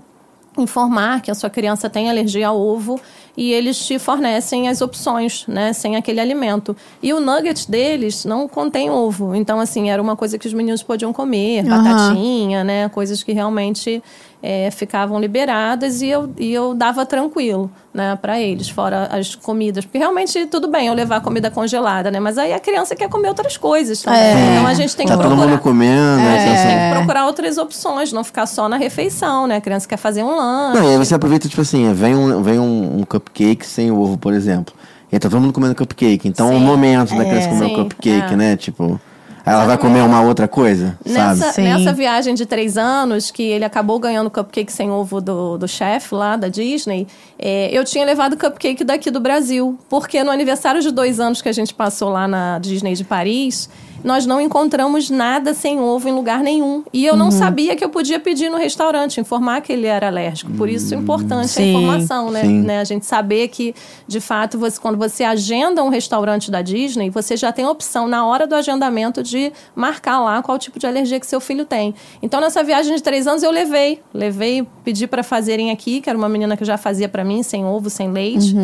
Informar 0.59 1.23
que 1.23 1.31
a 1.31 1.35
sua 1.35 1.49
criança 1.49 1.89
tem 1.89 2.11
alergia 2.11 2.49
a 2.49 2.53
ovo 2.53 3.01
e 3.37 3.51
eles 3.53 3.79
te 3.87 3.99
fornecem 3.99 4.69
as 4.69 4.83
opções, 4.83 5.45
né, 5.49 5.73
sem 5.73 5.97
aquele 5.97 6.21
alimento. 6.21 6.77
E 7.03 7.13
o 7.13 7.21
nugget 7.21 7.69
deles 7.69 8.25
não 8.25 8.47
contém 8.47 8.89
ovo, 8.91 9.35
então 9.35 9.59
assim 9.59 9.91
era 9.91 10.01
uma 10.01 10.15
coisa 10.15 10.39
que 10.39 10.47
os 10.47 10.53
meninos 10.53 10.83
podiam 10.83 11.13
comer, 11.13 11.67
Aham. 11.67 11.83
batatinha, 11.83 12.63
né, 12.63 12.89
coisas 12.91 13.23
que 13.25 13.33
realmente 13.33 14.01
é, 14.47 14.71
ficavam 14.71 15.19
liberadas 15.19 16.03
e 16.03 16.09
eu, 16.09 16.31
e 16.39 16.53
eu 16.53 16.75
dava 16.75 17.07
tranquilo, 17.07 17.71
né, 17.95 18.19
para 18.21 18.39
eles, 18.39 18.69
fora 18.69 19.09
as 19.11 19.35
comidas, 19.35 19.87
porque 19.87 19.97
realmente 19.97 20.45
tudo 20.45 20.69
bem 20.69 20.89
eu 20.89 20.93
levar 20.93 21.23
comida 21.23 21.51
congelada, 21.51 22.11
né, 22.11 22.21
mas 22.21 22.37
aí 22.37 22.53
a 22.53 22.61
criança 22.61 22.95
quer 22.95 23.09
comer 23.09 23.29
outras 23.29 23.57
coisas 23.57 24.03
também. 24.03 24.21
É. 24.21 24.53
Então 24.53 24.67
a 24.67 24.75
gente 24.75 24.95
tem 24.95 25.07
Tá 25.07 25.17
que 25.17 25.23
todo 25.23 25.31
procurar. 25.31 25.51
mundo 25.51 25.63
comendo, 25.63 26.17
né? 26.19 26.37
A 26.37 26.39
gente 26.41 26.59
assim. 26.59 26.69
tem 26.69 26.77
que 26.91 26.95
procurar 26.95 27.25
outras 27.27 27.57
opções, 27.57 28.13
não 28.13 28.23
ficar 28.23 28.45
só 28.45 28.69
na 28.69 28.77
refeição, 28.77 29.47
né? 29.47 29.57
A 29.57 29.61
criança 29.63 29.89
quer 29.89 29.97
fazer 29.97 30.23
um 30.23 30.37
lanche. 30.37 30.79
Não, 30.79 30.91
e 30.91 30.93
aí 30.93 30.99
você 30.99 31.15
aproveita, 31.15 31.49
tipo 31.49 31.63
assim, 31.63 31.91
vem 31.95 32.15
um, 32.15 32.43
vem 32.43 32.59
um, 32.59 32.99
um 32.99 33.03
cupcake 33.05 33.65
sem 33.67 33.91
ovo, 33.91 34.19
por 34.19 34.35
exemplo. 34.35 34.75
E 35.11 35.17
aí 35.17 35.19
tá 35.19 35.31
todo 35.31 35.41
mundo 35.41 35.55
comendo 35.55 35.75
cupcake. 35.75 36.29
Então 36.29 36.53
é 36.53 36.57
o 36.57 36.61
momento 36.61 37.17
da 37.17 37.25
criança 37.25 37.47
É. 37.47 37.51
comer 37.51 37.65
o 37.65 37.69
Sim, 37.69 37.75
cupcake, 37.77 38.33
é. 38.35 38.37
né? 38.37 38.57
Tipo. 38.59 39.01
Ela 39.47 39.67
vai 39.67 39.77
comer 39.77 40.01
uma 40.01 40.23
outra 40.23 40.49
coisa, 40.49 40.99
Nessa, 41.05 41.37
sabe? 41.37 41.53
Sim. 41.53 41.63
nessa 41.65 41.93
viagem 41.93 42.35
de 42.35 42.47
três 42.47 42.79
anos, 42.79 43.31
que 43.31 43.43
ele 43.43 43.65
acabou 43.65 43.99
ganhando 43.99 44.29
o 44.29 44.31
cupcake 44.31 44.73
sem 44.73 44.91
ovo 44.91 45.21
do, 45.21 45.59
do 45.59 45.69
chefe 45.69 46.15
lá 46.15 46.35
da 46.37 46.49
Disney, 46.49 47.07
é, 47.39 47.69
eu 47.71 47.85
tinha 47.85 48.07
levado 48.07 48.39
cupcake 48.39 48.83
daqui 48.85 49.11
do 49.11 49.21
Brasil. 49.21 49.79
Porque 49.91 50.25
no 50.25 50.31
aniversário 50.31 50.81
de 50.81 50.91
dois 50.91 51.21
anos 51.21 51.43
que 51.43 51.49
a 51.49 51.53
gente 51.53 51.75
passou 51.75 52.09
lá 52.09 52.27
na 52.27 52.59
Disney 52.59 52.95
de 52.95 53.05
Paris, 53.05 53.69
nós 54.05 54.27
não 54.27 54.39
encontramos 54.39 55.09
nada 55.09 55.55
sem 55.55 55.81
ovo 55.81 56.07
em 56.09 56.13
lugar 56.13 56.41
nenhum. 56.41 56.85
E 56.93 57.07
eu 57.07 57.17
não 57.17 57.31
sabia 57.31 57.75
que 57.75 57.83
eu 57.83 57.89
podia 57.89 58.21
pedir 58.21 58.51
no 58.51 58.59
restaurante, 58.59 59.19
informar 59.19 59.63
que 59.63 59.73
ele 59.73 59.87
era 59.87 60.09
alérgico. 60.09 60.53
Por 60.53 60.69
isso 60.69 60.95
é 60.95 60.97
importante 60.99 61.49
Sim. 61.49 61.63
a 61.63 61.67
informação, 61.67 62.31
né? 62.31 62.45
Né? 62.45 62.81
A 62.81 62.85
gente 62.85 63.07
saber 63.07 63.49
que, 63.49 63.75
de 64.07 64.21
fato, 64.21 64.59
você, 64.59 64.79
quando 64.79 64.99
você 64.99 65.25
agenda 65.25 65.83
um 65.83 65.89
restaurante 65.89 66.51
da 66.51 66.61
Disney, 66.61 67.09
você 67.09 67.35
já 67.35 67.51
tem 67.51 67.65
a 67.65 67.71
opção, 67.71 68.07
na 68.07 68.27
hora 68.27 68.47
do 68.47 68.55
agendamento, 68.55 69.23
de 69.23 69.51
marcar 69.75 70.21
lá 70.21 70.43
qual 70.43 70.59
tipo 70.59 70.79
de 70.79 70.87
alergia 70.87 71.19
que 71.19 71.27
seu 71.27 71.41
filho 71.41 71.65
tem. 71.65 71.95
Então, 72.23 72.41
nessa 72.41 72.63
viagem 72.63 72.95
de 72.95 73.03
três 73.03 73.27
anos, 73.27 73.43
eu 73.43 73.51
levei. 73.51 74.03
Levei, 74.13 74.67
pedi 74.85 75.07
para 75.07 75.23
fazerem 75.23 75.71
aqui, 75.71 76.03
que 76.03 76.11
era 76.11 76.19
uma 76.19 76.29
menina 76.29 76.57
que 76.59 76.65
já 76.65 76.77
fazia 76.77 77.09
para 77.09 77.25
mim, 77.25 77.43
sem 77.43 77.65
ovo, 77.65 77.89
sem 77.89 78.11
leite. 78.11 78.55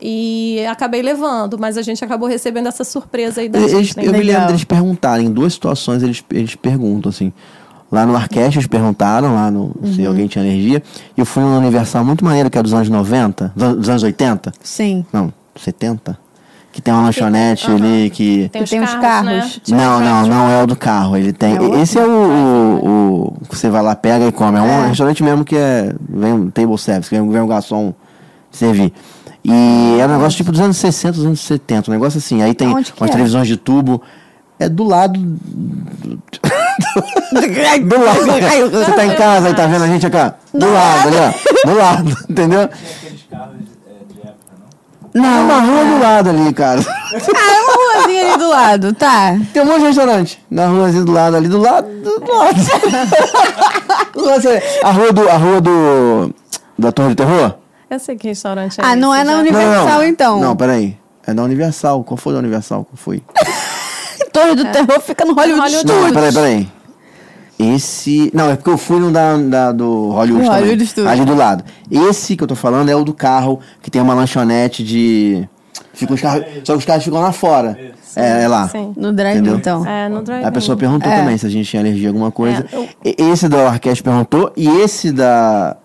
E 0.00 0.64
acabei 0.66 1.02
levando, 1.02 1.58
mas 1.58 1.76
a 1.76 1.82
gente 1.82 2.04
acabou 2.04 2.28
recebendo 2.28 2.68
essa 2.68 2.84
surpresa 2.84 3.40
aí 3.40 3.48
da 3.48 3.58
Eles, 3.58 3.72
Disney. 3.88 4.06
eu 4.06 4.12
me 4.12 4.18
Legal. 4.18 4.32
lembro 4.34 4.46
deles 4.48 4.64
perguntarem, 4.64 5.26
em 5.26 5.30
duas 5.32 5.52
situações 5.54 6.02
eles, 6.02 6.22
eles 6.30 6.54
perguntam, 6.54 7.10
assim. 7.10 7.32
Lá 7.90 8.04
no 8.06 8.14
Arquest 8.14 8.54
eles 8.56 8.66
perguntaram, 8.68 9.34
lá 9.34 9.50
no, 9.50 9.74
se 9.94 10.02
Uhum. 10.02 10.08
alguém 10.08 10.26
tinha 10.28 10.44
alergia. 10.44 10.82
E 11.16 11.20
eu 11.20 11.24
fui 11.26 11.42
num 11.42 11.56
Universal 11.56 12.04
muito 12.04 12.24
maneiro, 12.24 12.48
que 12.50 12.58
é 12.58 12.62
dos 12.62 12.74
anos 12.74 12.88
90, 12.88 13.50
dos 13.56 13.64
anos- 13.64 13.76
dos 13.78 13.88
anos 13.88 14.02
80. 14.02 14.52
Sim. 14.62 15.04
Não, 15.12 15.32
70. 15.56 16.16
Que 16.70 16.82
tem 16.82 16.92
uma 16.94 17.02
lanchonete 17.04 17.66
aham. 17.66 17.76
ali 17.76 18.10
que. 18.10 18.48
Tem 18.52 18.62
os 18.62 18.70
Tem 18.70 18.80
os 18.80 18.94
carros, 18.94 19.00
carros. 19.30 19.62
né? 19.68 19.76
Não, 19.76 20.00
não, 20.00 20.26
não 20.28 20.50
é 20.50 20.62
o 20.62 20.66
do 20.66 20.76
carro. 20.76 21.16
Ele 21.16 21.32
tem. 21.32 21.56
É 21.56 21.80
esse 21.80 21.98
é 21.98 22.04
o, 22.04 22.08
o, 22.10 23.36
o 23.42 23.48
que 23.48 23.56
você 23.56 23.68
vai 23.70 23.82
lá, 23.82 23.96
pega 23.96 24.28
e 24.28 24.30
come. 24.32 24.58
É 24.58 24.60
um 24.62 24.66
É. 24.84 24.88
restaurante 24.88 25.22
mesmo 25.24 25.44
que 25.44 25.56
é. 25.56 25.92
Vem 26.08 26.32
um 26.34 26.50
table 26.50 26.78
service, 26.78 27.10
vem 27.10 27.20
um 27.22 27.46
garçom 27.48 27.92
servir. 28.50 28.92
E 29.44 29.98
é 30.00 30.06
um 30.06 30.08
negócio 30.08 30.36
tipo 30.36 30.50
dos 30.52 30.60
anos 30.60 30.76
60, 30.76 31.16
dos 31.16 31.26
anos 31.26 31.40
70. 31.40 31.90
Um 31.90 31.94
negócio 31.94 32.18
assim. 32.18 32.42
Aí 32.42 32.54
tem 32.54 32.68
Onde 32.68 32.92
umas 32.98 33.10
é? 33.10 33.12
televisões 33.12 33.48
de 33.48 33.56
tubo. 33.56 34.02
É 34.58 34.68
do 34.68 34.84
lado. 34.84 35.18
do 35.20 35.30
lado. 38.04 38.70
Você 38.70 38.92
tá 38.92 39.06
em 39.06 39.14
casa 39.14 39.50
e 39.50 39.54
tá 39.54 39.66
vendo 39.66 39.84
a 39.84 39.86
gente 39.86 40.06
aqui, 40.06 40.16
ó. 40.16 40.32
Do 40.52 40.70
lado, 40.72 41.08
ali, 41.08 41.16
ó. 41.16 41.32
Do 41.68 41.74
lado, 41.76 42.16
entendeu? 42.28 42.62
aqueles 42.62 43.22
carros 43.30 43.54
é, 43.86 43.90
de 44.12 44.20
época, 44.20 44.56
não? 45.14 45.24
É 45.24 45.40
uma 45.40 45.60
rua 45.60 45.84
do 45.84 45.98
lado 46.00 46.30
ali, 46.30 46.52
cara. 46.52 46.80
Ah, 46.84 47.52
é 47.52 47.60
uma 47.60 47.72
ruazinha 47.72 48.22
ali 48.28 48.36
do 48.38 48.48
lado, 48.48 48.92
tá. 48.94 49.38
Tem 49.52 49.62
um 49.62 49.66
monte 49.66 49.78
de 49.78 49.86
restaurante 49.86 50.44
na 50.50 50.66
ruazinha 50.66 51.04
do 51.04 51.12
lado 51.12 51.36
ali, 51.36 51.46
do 51.48 51.58
lado, 51.58 51.86
do 52.02 52.32
lado. 52.32 52.58
A 54.82 54.90
rua 54.90 55.12
do. 55.12 55.28
A 55.28 55.36
rua 55.36 55.60
do. 55.60 56.34
Da 56.76 56.90
Torre 56.90 57.10
do 57.10 57.14
Terror? 57.14 57.54
Eu 57.90 57.98
sei 57.98 58.16
que 58.16 58.28
restaurante 58.28 58.80
é 58.80 58.84
Ah, 58.84 58.94
não 58.96 59.12
esse, 59.14 59.22
é 59.22 59.24
na 59.24 59.32
já. 59.32 59.38
Uni- 59.38 59.48
Universal, 59.50 60.04
então. 60.04 60.40
Não, 60.40 60.54
peraí. 60.56 60.96
É 61.26 61.32
da 61.34 61.42
Universal. 61.42 62.04
Qual 62.04 62.16
foi 62.16 62.32
da 62.32 62.38
Universal? 62.38 62.84
Qual 62.84 62.96
foi? 62.96 63.22
Torre 64.32 64.54
do 64.54 64.64
Terror 64.66 65.00
fica 65.00 65.24
no 65.24 65.32
Hollywood, 65.34 65.60
Hollywood 65.62 65.86
Não, 65.86 65.94
Studios. 66.08 66.12
peraí, 66.12 66.32
peraí. 66.32 66.68
Esse. 67.58 68.30
Não, 68.32 68.50
é 68.50 68.56
porque 68.56 68.70
eu 68.70 68.78
fui 68.78 69.00
no 69.00 69.10
da, 69.10 69.36
da- 69.36 69.72
do 69.72 70.10
Hollywood 70.10 70.44
Do 70.44 70.46
também. 70.48 70.60
Hollywood 70.60 70.86
Studios. 70.86 71.12
Ali 71.12 71.24
do 71.24 71.34
lado. 71.34 71.64
Esse 71.90 72.36
que 72.36 72.42
eu 72.44 72.46
tô 72.46 72.54
falando 72.54 72.88
é 72.88 72.94
o 72.94 73.02
do 73.02 73.12
carro, 73.12 73.58
que 73.82 73.90
tem 73.90 74.00
uma 74.00 74.14
lanchonete 74.14 74.84
de. 74.84 75.48
Fica 75.92 76.14
os 76.14 76.20
carros. 76.20 76.44
Só 76.62 76.74
que 76.74 76.78
os 76.78 76.84
carros 76.84 77.02
ficam 77.04 77.20
lá 77.20 77.32
fora. 77.32 77.76
É, 78.14 78.44
é 78.44 78.48
lá. 78.48 78.68
Sim. 78.68 78.92
No 78.96 79.12
drive, 79.12 79.38
Entendeu? 79.38 79.56
então. 79.56 79.84
É, 79.86 80.08
no 80.08 80.22
drive 80.22 80.44
A 80.44 80.52
pessoa 80.52 80.76
perguntou 80.76 81.10
também 81.10 81.36
se 81.36 81.46
a 81.46 81.48
gente 81.48 81.68
tinha 81.68 81.82
alergia 81.82 82.08
a 82.08 82.10
alguma 82.10 82.30
coisa. 82.30 82.64
É, 82.72 82.76
eu- 82.76 82.88
E- 83.04 83.16
Esse 83.32 83.48
da 83.48 83.58
Orquestra 83.66 84.04
perguntou 84.10 84.52
e 84.56 84.68
esse 84.80 85.10
da 85.10 85.76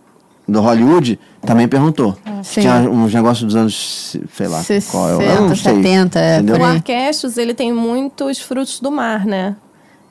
do 0.47 0.62
Hollywood 0.62 1.19
também 1.45 1.67
perguntou. 1.67 2.17
Sim. 2.43 2.62
Tinha 2.62 2.75
uns 2.89 3.13
negócios 3.13 3.45
dos 3.45 3.56
anos, 3.56 4.17
sei 4.34 4.47
lá, 4.47 4.62
60, 4.62 4.91
qual 4.91 5.21
é, 5.21 5.38
eu 5.38 5.41
não 5.41 5.56
sei. 5.56 5.75
70, 5.75 6.19
é, 6.19 6.41
O. 6.41 6.63
Arquestos, 6.63 7.38
ele 7.38 7.53
tem 7.53 7.71
muitos 7.71 8.39
frutos 8.39 8.79
do 8.79 8.91
mar, 8.91 9.25
né? 9.25 9.56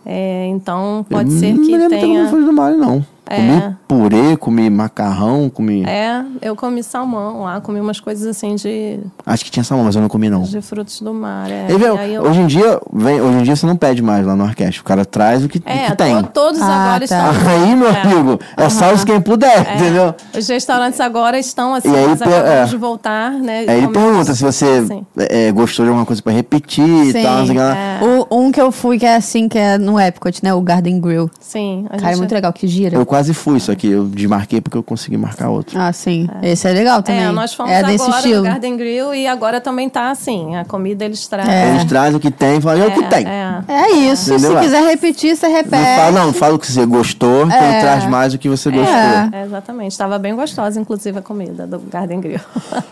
É, 0.05 0.47
então, 0.49 1.07
pode 1.09 1.33
Eu 1.33 1.39
ser 1.39 1.53
não 1.55 1.63
que 1.63 1.73
me 1.73 1.79
lembro 1.79 1.89
de 1.89 1.95
ter 1.95 2.01
tenha... 2.01 2.15
comido 2.15 2.31
frutos 2.31 2.47
do 2.47 2.53
mar, 2.53 2.73
não. 2.73 3.05
É. 3.25 3.37
Comi 3.37 3.77
purê, 3.89 4.37
comi 4.37 4.69
macarrão, 4.71 5.49
comi. 5.49 5.85
É, 5.87 6.23
eu 6.43 6.57
comi 6.57 6.83
salmão 6.83 7.43
lá, 7.43 7.61
comi 7.61 7.81
umas 7.81 8.01
coisas 8.01 8.27
assim 8.27 8.57
de, 8.57 8.99
Acho 9.25 9.45
que 9.45 9.51
tinha 9.51 9.63
salmão, 9.65 9.87
mas 9.87 9.95
eu 9.95 10.03
não 10.03 10.09
comi 10.09 10.29
não. 10.29 10.43
de 10.43 10.61
frutos 10.61 11.01
do 11.01 11.15
mar. 11.15 11.49
É. 11.51 11.67
E, 11.71 11.77
viu, 11.79 11.95
E 11.95 11.99
aí 11.99 12.15
eu- 12.15 12.23
Hoje 12.25 12.41
em 12.41 12.47
dia, 12.47 12.81
vem, 12.93 13.21
hoje 13.21 13.39
em 13.39 13.43
dia 13.45 13.57
você 13.57 13.65
não 13.67 13.77
pede 13.77 14.03
mais 14.03 14.27
lá 14.27 14.35
no 14.35 14.45
orquestra. 14.45 14.81
O 14.81 14.85
cara 14.85 15.05
traz 15.05 15.45
o 15.45 15.49
que, 15.49 15.59
o 15.59 15.63
É, 15.65 15.91
que 15.91 15.97
tem. 15.97 16.21
to- 16.23 16.31
todos 16.35 16.61
Ah, 16.61 16.67
agora 16.95 17.07
tá. 17.07 17.31
estão. 17.33 17.53
Aí, 17.53 17.77
meu 17.77 17.89
É. 17.89 18.01
amigo, 18.03 18.39
é 18.57 18.69
salve 18.69 19.05
quem 19.07 19.21
puder, 19.21 19.67
É. 19.69 19.75
entendeu? 19.77 20.15
Os 20.37 20.49
restaurantes 20.49 21.01
agora 21.01 21.39
estão 21.39 21.75
assim, 21.75 21.91
E 21.93 21.97
aí 21.97 22.05
eles 22.05 22.19
per- 22.19 22.29
é. 22.33 22.65
de 22.65 22.77
voltar, 22.77 23.31
né? 23.33 23.61
Aí 23.69 23.79
ele 23.79 23.89
pergunta 23.89 24.35
se 24.35 24.43
você 24.43 24.85
Sim. 24.87 25.07
é, 25.17 25.51
gostou 25.53 25.85
de 25.85 25.91
alguma 25.91 26.05
coisa 26.07 26.21
pra 26.21 26.33
repetir 26.33 26.85
Sim, 26.85 27.19
e 27.19 27.23
tal, 27.23 27.47
sei 27.47 27.57
o 27.57 27.61
é. 27.61 28.01
O, 28.31 28.37
um 28.41 28.51
que 28.53 28.61
eu 28.61 28.73
fui 28.73 28.99
que 28.99 29.07
é 29.07 29.17
assim, 29.17 29.49
que 29.49 29.59
é 29.59 29.79
no 29.79 29.99
Epcot, 29.99 30.43
né? 30.43 30.53
O 30.53 30.61
Garden 30.61 31.01
Grill. 31.01 31.31
Sim. 31.41 31.87
a 31.87 31.91
Cara, 31.97 32.03
é 32.03 32.09
gente- 32.11 32.19
muito 32.19 32.33
legal, 32.35 32.53
que 32.53 32.67
gira. 32.67 32.97
Eu 32.97 33.07
quase 33.13 33.35
fui, 33.35 33.61
só 33.61 33.75
que 33.75 33.89
eu 33.89 34.07
desmarquei 34.07 34.59
porque 34.63 34.75
eu 34.75 34.83
consegui 34.83 35.19
marcar 35.19 35.51
outro. 35.51 35.79
Ah, 35.79 35.93
sim. 35.93 36.27
Esse 36.43 36.67
é 36.67 36.73
legal 36.73 37.03
também. 37.03 37.25
É, 37.25 37.31
nós 37.31 37.53
fomos 37.53 37.71
é 37.71 37.83
desse 37.83 38.05
agora 38.05 38.17
estilo. 38.17 38.37
no 38.39 38.43
Garden 38.45 38.77
Grill 38.79 39.15
e 39.15 39.27
agora 39.27 39.61
também 39.61 39.87
tá 39.91 40.11
assim. 40.11 40.57
A 40.57 40.65
comida 40.65 41.05
eles 41.05 41.27
trazem. 41.27 41.53
É. 41.53 41.71
Eles 41.73 41.85
trazem 41.85 42.17
o 42.17 42.21
que 42.21 42.31
tem 42.31 42.57
e 42.57 42.61
falam, 42.63 42.85
é, 42.85 42.87
o 42.87 42.91
que 42.91 43.03
tem. 43.11 43.27
É. 43.29 43.63
É 43.69 43.91
isso. 43.91 44.33
Entendeu? 44.33 44.55
Se 44.55 44.61
quiser 44.61 44.83
repetir, 44.85 45.37
você 45.37 45.47
Não 45.47 45.55
repete. 45.55 45.97
fala, 45.97 46.11
não, 46.11 46.33
fala 46.33 46.55
o 46.55 46.59
que 46.59 46.73
você 46.73 46.87
gostou, 46.87 47.47
que 47.47 47.53
ele 47.55 47.81
traz 47.81 48.07
mais 48.07 48.33
o 48.33 48.39
que 48.39 48.49
você 48.49 48.71
gostou. 48.71 48.97
É. 48.97 49.29
É, 49.31 49.45
exatamente. 49.45 49.93
Estava 49.93 50.19
bem 50.19 50.35
gostosa, 50.35 50.81
inclusive, 50.81 51.19
a 51.19 51.23
comida 51.23 51.67
do 51.67 51.81
Garden 51.81 52.19
Grill. 52.19 52.41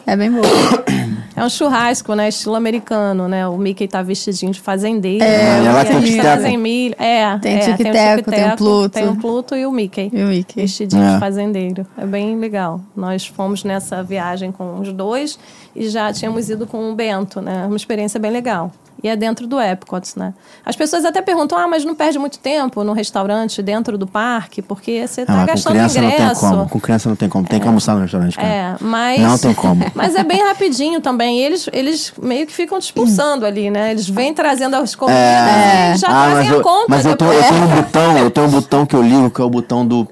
É 0.06 0.14
bem 0.16 0.30
boa. 0.30 0.44
É 1.36 1.44
um 1.44 1.48
churrasco, 1.48 2.14
né? 2.14 2.28
Estilo 2.28 2.54
americano, 2.56 3.28
né? 3.28 3.46
O 3.46 3.56
Mickey 3.56 3.86
tá 3.86 4.02
vestidinho 4.02 4.52
de 4.52 4.60
fazendeiro. 4.60 5.24
É, 5.24 5.60
né? 5.60 5.72
lá 5.72 5.84
tem 5.84 5.96
o 5.96 5.98
Eles 6.00 6.16
trazem 6.16 6.58
milho. 6.58 6.94
É, 6.98 7.38
Tem 7.38 7.56
é, 7.56 7.58
tic-teco, 7.60 7.84
tem 7.84 8.12
o 8.12 8.16
tic-teco, 8.16 8.56
Pluto. 8.56 8.90
Tem 8.90 9.08
o 9.08 9.16
Pluto 9.16 9.56
e 9.56 9.64
o 9.66 9.72
Mickey. 9.72 10.10
E 10.12 10.22
o 10.22 10.26
Mickey. 10.26 10.60
Vestidinho 10.60 11.02
É. 11.02 11.14
de 11.14 11.20
fazendeiro. 11.20 11.86
É 11.96 12.04
bem 12.04 12.36
legal. 12.38 12.80
Nós 12.96 13.26
fomos 13.26 13.64
nessa 13.64 14.02
viagem 14.02 14.50
com 14.50 14.80
os 14.80 14.92
dois 14.92 15.38
e 15.74 15.88
já 15.88 16.12
tínhamos 16.12 16.50
ido 16.50 16.66
com 16.66 16.90
o 16.90 16.94
Bento, 16.94 17.40
né? 17.40 17.64
Uma 17.66 17.76
experiência 17.76 18.18
bem 18.18 18.30
legal. 18.30 18.72
E 19.02 19.08
é 19.08 19.16
dentro 19.16 19.46
do 19.46 19.60
Epcot, 19.60 20.18
né? 20.18 20.34
As 20.64 20.76
pessoas 20.76 21.04
até 21.04 21.22
perguntam, 21.22 21.56
ah, 21.58 21.66
mas 21.66 21.84
não 21.84 21.94
perde 21.94 22.18
muito 22.18 22.38
tempo 22.38 22.84
no 22.84 22.92
restaurante 22.92 23.62
dentro 23.62 23.96
do 23.96 24.06
parque, 24.06 24.60
porque 24.60 25.06
você 25.06 25.22
Ah, 25.22 25.26
tá 25.26 25.32
mas 25.32 25.40
com 25.46 25.46
gastando 25.54 25.72
criança 25.72 26.00
não 26.02 26.10
tem 26.10 26.20
ingresso. 26.20 26.40
como. 26.40 26.68
Com 26.68 26.80
criança 26.80 27.08
não 27.08 27.16
tem 27.16 27.28
como. 27.28 27.46
Tem 27.46 27.60
que 27.60 27.66
almoçar 27.66 27.94
no 27.94 28.02
restaurante, 28.02 28.36
cara. 28.36 28.48
É, 28.48 28.76
mas. 28.80 29.20
Não 29.20 29.38
tem 29.38 29.54
como. 29.54 29.84
Mas 29.94 30.14
é 30.14 30.22
bem 30.24 30.42
rapidinho 30.46 31.00
também. 31.00 31.38
E 31.40 31.42
Eles, 31.42 31.68
eles 31.72 32.12
meio 32.20 32.46
que 32.46 32.52
ficam 32.52 32.78
te 32.78 32.84
expulsando 32.84 33.44
ali, 33.46 33.70
né? 33.70 33.90
Eles 33.90 34.08
vêm 34.08 34.32
trazendo 34.34 34.76
as 34.76 34.94
comidas 34.94 35.18
É. 35.20 35.92
e 35.94 35.96
já 35.98 36.08
Ah, 36.08 36.30
fazem 36.30 36.48
a 36.50 36.52
eu, 36.54 36.62
conta. 36.62 36.86
mas 36.88 37.04
eu, 37.06 37.16
tô, 37.16 37.24
eu 37.32 37.42
tenho 37.42 37.64
um 37.64 37.68
botão, 37.76 38.18
eu 38.18 38.30
tenho 38.30 38.46
um 38.46 38.50
botão 38.50 38.86
que 38.86 38.94
eu 38.96 39.02
ligo, 39.02 39.30
que 39.30 39.40
é 39.40 39.44
o 39.44 39.50
botão 39.50 39.86
do. 39.86 40.06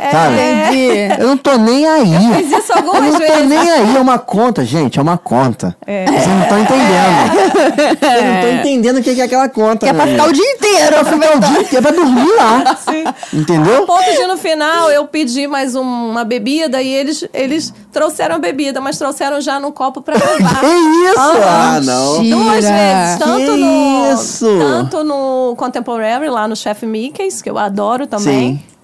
É. 0.00 0.10
Sabe? 0.10 0.34
Entendi. 0.34 1.20
Eu 1.22 1.28
não 1.28 1.36
tô 1.36 1.56
nem 1.56 1.86
aí. 1.86 2.04
Fiz 2.36 2.52
isso 2.58 2.72
Eu 2.72 2.76
algumas 2.76 3.02
não 3.02 3.12
tô 3.12 3.18
vezes. 3.18 3.48
nem 3.48 3.70
aí, 3.70 3.96
é 3.96 4.00
uma 4.00 4.18
conta, 4.18 4.64
gente, 4.64 4.98
é 4.98 5.02
uma 5.02 5.16
conta. 5.18 5.76
É. 5.86 6.04
Vocês 6.06 6.26
não 6.28 6.42
estão 6.42 6.58
entendendo. 6.58 7.98
Vocês 7.98 8.24
não 8.24 8.34
estão 8.34 8.52
entendendo 8.60 8.96
o 8.98 9.02
que 9.02 9.20
é 9.20 9.24
aquela 9.24 9.48
conta. 9.48 9.86
É 9.88 9.92
pra 9.92 10.06
ficar 10.06 10.26
o 10.28 10.32
dia 10.32 10.44
inteiro. 10.52 10.96
É 10.96 11.02
pra 11.02 11.04
ficar 11.04 11.36
o 11.36 11.40
dia 11.40 11.60
inteiro, 11.60 11.76
é 11.76 11.80
pra 11.80 11.90
dormir 11.90 12.32
lá. 12.36 12.76
Sim. 12.76 13.04
Entendeu? 13.38 13.82
A 13.82 13.86
ponto 13.86 14.04
de 14.10 14.26
no 14.26 14.36
final 14.36 14.90
eu 14.90 15.06
pedi 15.06 15.46
mais 15.46 15.74
um- 15.74 16.10
uma 16.10 16.24
bebida 16.24 16.82
e 16.82 16.88
eles, 16.92 17.26
eles 17.32 17.72
trouxeram 17.92 18.36
a 18.36 18.38
bebida, 18.38 18.80
mas 18.80 18.98
trouxeram 18.98 19.40
já 19.40 19.58
no 19.58 19.72
copo 19.72 20.00
pra 20.02 20.14
levar. 20.14 20.60
Que 20.60 20.66
isso? 20.66 21.18
Ah, 21.44 21.80
não. 21.82 22.20
Mentira. 22.20 22.36
Duas 22.36 22.64
vezes, 22.64 23.18
tanto 23.18 23.52
Que 23.52 23.56
no, 23.56 24.12
isso? 24.12 24.58
tanto 24.58 25.04
no 25.04 25.54
Contemporary, 25.56 26.28
lá 26.28 26.46
no 26.48 26.56
Chef 26.56 26.84
Mickey's, 26.84 27.40
que 27.42 27.48
eu 27.50 27.56
adoro 27.58 28.06
também. 28.06 28.56
Sim. 28.56 28.75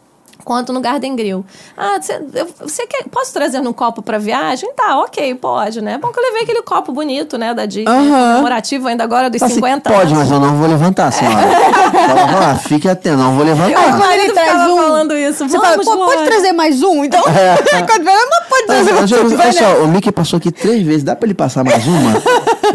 Quanto 0.45 0.73
no 0.73 0.81
Garden 0.81 1.15
Grill. 1.15 1.45
Ah, 1.77 1.99
você, 2.01 2.21
eu- 2.35 2.49
você 2.61 2.87
quer, 2.87 3.05
posso 3.11 3.33
trazer 3.33 3.61
num 3.61 3.73
copo 3.73 4.03
pra 4.03 4.19
viagem? 4.19 4.71
Tá, 4.75 4.99
ok, 5.01 5.35
pode, 5.37 5.81
né? 5.81 5.99
Bom 5.99 6.09
que 6.09 6.19
eu 6.19 6.23
levei 6.25 6.43
aquele 6.43 6.63
copo 6.63 6.93
bonito, 6.93 7.39
né, 7.39 7.55
da 7.55 7.65
Disney, 7.67 7.87
Aham. 7.89 8.31
comemorativo 8.33 8.89
ainda 8.89 9.05
agora 9.05 9.31
dos 9.31 9.43
Assim, 9.43 9.55
50 9.55 9.91
pode, 9.91 10.13
anos. 10.13 10.19
mas 10.19 10.31
eu 10.31 10.41
não 10.41 10.57
vou 10.57 10.67
levantar, 10.69 11.13
senhora. 11.13 11.37
Fala, 11.93 12.29
fala, 12.29 12.55
fique 12.57 12.89
atento, 12.89 13.17
não 13.19 13.37
vou 13.37 13.45
Meu 13.45 13.55
levantar. 13.55 13.99
marido 13.99 14.33
traz 14.33 14.69
um. 14.71 14.77
falando 14.77 15.15
isso. 15.17 15.49
Você 15.49 15.57
Vamos, 15.59 15.85
fala, 15.85 16.07
pode 16.07 16.25
trazer 16.25 16.53
mais 16.53 16.83
um? 16.83 17.05
Então, 17.05 17.23
quando 17.23 18.05
vem, 18.05 18.17
não 18.17 18.43
pode 18.49 18.67
trazer 18.67 18.93
mais 18.93 19.13
um. 19.13 19.39
olha 19.41 19.53
só, 19.53 19.85
o 19.85 19.89
Mickey 19.89 20.11
passou 20.13 20.37
aqui 20.39 20.51
três 20.51 20.83
vezes, 20.83 21.03
dá 21.05 21.15
pra 21.15 21.27
ele 21.27 21.35
passar 21.35 21.63
mais 21.65 21.87
uma? 21.87 22.13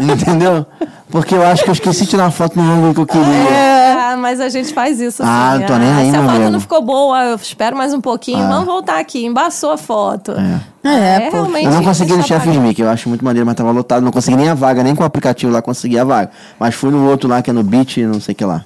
Entendeu? 0.00 0.64
Porque 1.10 1.34
eu 1.34 1.42
acho 1.42 1.64
que 1.64 1.70
eu 1.70 1.72
esqueci 1.72 2.04
de 2.04 2.10
tirar 2.10 2.30
foto 2.30 2.58
no 2.58 2.62
ângulo 2.70 2.94
que 2.94 3.00
eu 3.00 3.06
queria. 3.06 4.10
Ah, 4.12 4.16
mas 4.18 4.40
a 4.40 4.48
gente 4.50 4.72
faz 4.74 5.00
isso 5.00 5.22
assim. 5.22 5.32
Ah, 5.32 5.56
não 5.58 5.66
tô 5.66 5.76
nem 5.76 5.90
aí, 5.90 6.10
Se 6.10 6.16
a 6.16 6.22
foto 6.22 6.50
não 6.50 6.60
ficou 6.60 6.82
boa, 6.82 7.38
eu 7.58 7.64
espero 7.64 7.76
mais 7.76 7.92
um 7.92 8.00
pouquinho. 8.00 8.38
Ah. 8.38 8.48
Vamos 8.48 8.66
voltar 8.66 9.00
aqui. 9.00 9.24
Embaçou 9.24 9.72
a 9.72 9.76
foto. 9.76 10.32
É. 10.32 10.60
É, 10.88 11.30
pô. 11.30 11.36
realmente. 11.38 11.64
Eu 11.66 11.72
não 11.72 11.82
consegui 11.82 12.12
no 12.12 12.22
Chef. 12.22 12.46
Mickey, 12.46 12.82
eu 12.82 12.88
acho 12.88 13.08
muito 13.08 13.24
maneiro, 13.24 13.44
mas 13.44 13.56
tava 13.56 13.70
lotado, 13.72 14.02
não 14.02 14.12
consegui 14.12 14.36
nem 14.36 14.48
a 14.48 14.54
vaga, 14.54 14.82
nem 14.82 14.94
com 14.94 15.02
o 15.02 15.06
aplicativo 15.06 15.52
lá 15.52 15.60
consegui 15.60 15.98
a 15.98 16.04
vaga. 16.04 16.30
Mas 16.58 16.74
fui 16.74 16.90
no 16.90 17.08
outro 17.08 17.28
lá, 17.28 17.42
que 17.42 17.50
é 17.50 17.52
no 17.52 17.62
Beach, 17.62 18.00
não 18.04 18.20
sei 18.20 18.32
o 18.32 18.36
que 18.36 18.44
lá. 18.44 18.64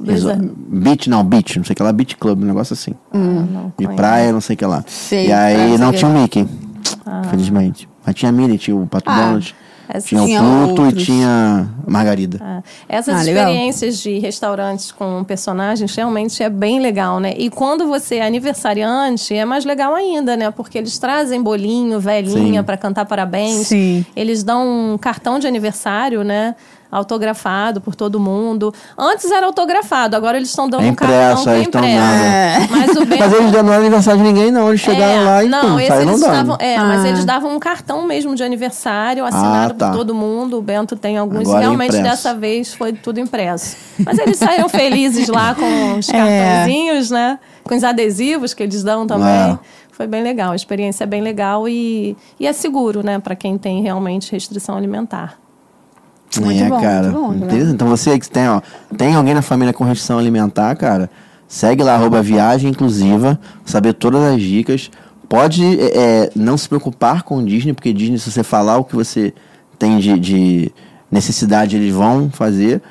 Beach, 0.00 1.08
não, 1.08 1.22
Beach, 1.22 1.58
não 1.58 1.64
sei 1.64 1.74
o 1.74 1.76
que 1.76 1.82
lá, 1.82 1.92
Beach 1.92 2.16
Club, 2.16 2.42
um 2.42 2.46
negócio 2.46 2.72
assim. 2.72 2.92
Não 3.12 3.72
De 3.78 3.84
conheço. 3.84 3.96
praia, 3.96 4.32
não 4.32 4.40
sei 4.40 4.54
o 4.54 4.56
que 4.56 4.66
lá. 4.66 4.82
Sei, 4.86 5.28
e 5.28 5.32
aí 5.32 5.78
não 5.78 5.92
tinha 5.92 6.10
o 6.10 6.12
Mickey, 6.12 6.48
felizmente. 7.30 7.88
Mas 8.04 8.14
tinha 8.16 8.30
a 8.30 8.32
Minnie, 8.32 8.58
tinha 8.58 8.76
o 8.76 8.86
Pato 8.86 9.08
Ah, 9.08 9.16
Donald, 9.16 9.54
essa 9.92 10.08
tinha 10.08 10.42
o 10.42 10.74
Pluto 10.74 10.86
e 10.88 10.92
tinha 11.04 11.68
a 11.86 11.90
Margarida. 11.90 12.38
Ah, 12.40 12.62
Essas 12.88 13.20
Ah, 13.20 13.22
legal. 13.22 13.48
experiências 13.48 13.98
de 13.98 14.18
restaurantes 14.18 14.90
com 14.92 15.22
personagens 15.24 15.94
realmente 15.94 16.42
é 16.42 16.48
bem 16.48 16.80
legal, 16.80 17.20
né? 17.20 17.34
E 17.36 17.50
quando 17.50 17.86
você 17.86 18.16
é 18.16 18.26
aniversariante, 18.26 19.34
é 19.34 19.44
mais 19.44 19.64
legal 19.64 19.94
ainda, 19.94 20.36
né? 20.36 20.50
Porque 20.50 20.78
eles 20.78 20.98
trazem 20.98 21.42
bolinho, 21.42 21.98
velhinha 22.00 22.62
pra 22.62 22.76
cantar 22.76 23.04
parabéns. 23.06 23.66
Sim. 23.68 24.04
Eles 24.16 24.42
dão 24.42 24.94
um 24.94 24.98
cartão 24.98 25.38
de 25.38 25.46
aniversário, 25.46 26.22
né? 26.24 26.54
Autografado 26.92 27.80
por 27.80 27.94
todo 27.94 28.20
mundo. 28.20 28.72
Antes 28.98 29.30
era 29.30 29.46
autografado, 29.46 30.14
agora 30.14 30.36
eles 30.36 30.50
estão 30.50 30.68
dando 30.68 30.84
É 30.84 30.90
um 30.90 30.94
cartão 30.94 31.16
impresso, 31.32 31.44
que 31.44 31.50
é 31.50 31.62
impresso. 31.62 32.70
Mas 32.70 32.90
o 32.96 33.06
Bento- 33.06 33.18
Mas 33.18 33.32
eles 33.32 33.52
não 33.62 33.72
é 33.72 33.76
aniversário 33.76 34.20
de 34.22 34.26
ninguém, 34.28 34.50
não. 34.52 34.68
Eles 34.68 34.80
chegaram 34.82 35.22
é, 35.22 35.24
lá 35.24 35.44
e 35.44 35.48
não, 35.48 35.60
pum, 35.72 35.78
esse 35.80 35.88
saíram 35.88 36.10
eles 36.10 36.20
davam, 36.20 36.56
é, 36.60 36.78
mas 36.78 37.04
Ah. 37.04 37.08
eles 37.08 37.24
davam 37.24 37.56
um 37.56 37.58
cartão 37.58 38.06
mesmo 38.06 38.34
de 38.34 38.44
aniversário 38.44 39.24
assinado 39.24 39.72
Ah, 39.72 39.76
tá. 39.78 39.88
por 39.88 39.96
todo 39.96 40.14
mundo. 40.14 40.58
O 40.58 40.62
Bento 40.62 40.94
tem 40.94 41.16
alguns. 41.16 41.48
Agora 41.48 41.60
Realmente 41.60 41.96
impresso. 41.96 42.10
dessa 42.10 42.34
vez 42.34 42.74
foi 42.74 42.92
tudo 42.92 43.18
impresso. 43.18 43.74
Mas 44.04 44.18
eles 44.18 44.36
saíram 44.36 44.68
felizes 44.68 45.28
lá 45.28 45.54
com 45.54 45.98
os 45.98 46.08
É. 46.12 46.12
cartõezinhos, 46.12 47.10
né? 47.10 47.38
Com 47.64 47.74
os 47.74 47.82
adesivos 47.84 48.52
que 48.52 48.62
eles 48.62 48.82
dão 48.82 49.06
também. 49.06 49.58
Foi 49.92 50.06
bem 50.06 50.22
legal, 50.22 50.52
a 50.52 50.56
experiência 50.56 51.04
é 51.04 51.06
bem 51.06 51.20
legal 51.22 51.68
e, 51.68 52.16
e 52.40 52.46
é 52.46 52.52
seguro, 52.52 53.04
né, 53.04 53.18
para 53.18 53.36
quem 53.36 53.56
tem 53.58 53.82
realmente 53.82 54.32
restrição 54.32 54.74
alimentar. 54.76 55.34
Muito 56.40 56.62
é, 56.62 56.68
bom, 56.68 56.80
cara. 56.80 57.10
muito 57.10 57.38
bom, 57.40 57.46
Interessante. 57.46 57.74
Então 57.74 57.88
você 57.88 58.18
que 58.18 58.30
tem, 58.30 58.48
ó, 58.48 58.60
tem 58.96 59.14
alguém 59.14 59.34
na 59.34 59.42
família 59.42 59.72
com 59.72 59.84
restrição 59.84 60.18
alimentar, 60.18 60.74
cara, 60.76 61.10
segue 61.46 61.82
lá, 61.82 61.94
arroba 61.94 62.22
viagem 62.22 62.70
inclusiva, 62.70 63.38
saber 63.64 63.92
todas 63.94 64.22
as 64.22 64.40
dicas. 64.40 64.90
Pode 65.28 65.64
é, 65.80 65.96
é, 65.96 66.30
não 66.34 66.56
se 66.56 66.68
preocupar 66.68 67.22
com 67.22 67.44
Disney, 67.44 67.72
porque 67.72 67.92
Disney, 67.92 68.18
se 68.18 68.30
você 68.30 68.42
falar 68.42 68.78
o 68.78 68.84
que 68.84 68.94
você 68.94 69.34
tem 69.78 69.98
de, 69.98 70.18
de 70.18 70.72
necessidade, 71.10 71.76
eles 71.76 71.92
vão 71.92 72.30
fazer. 72.30 72.82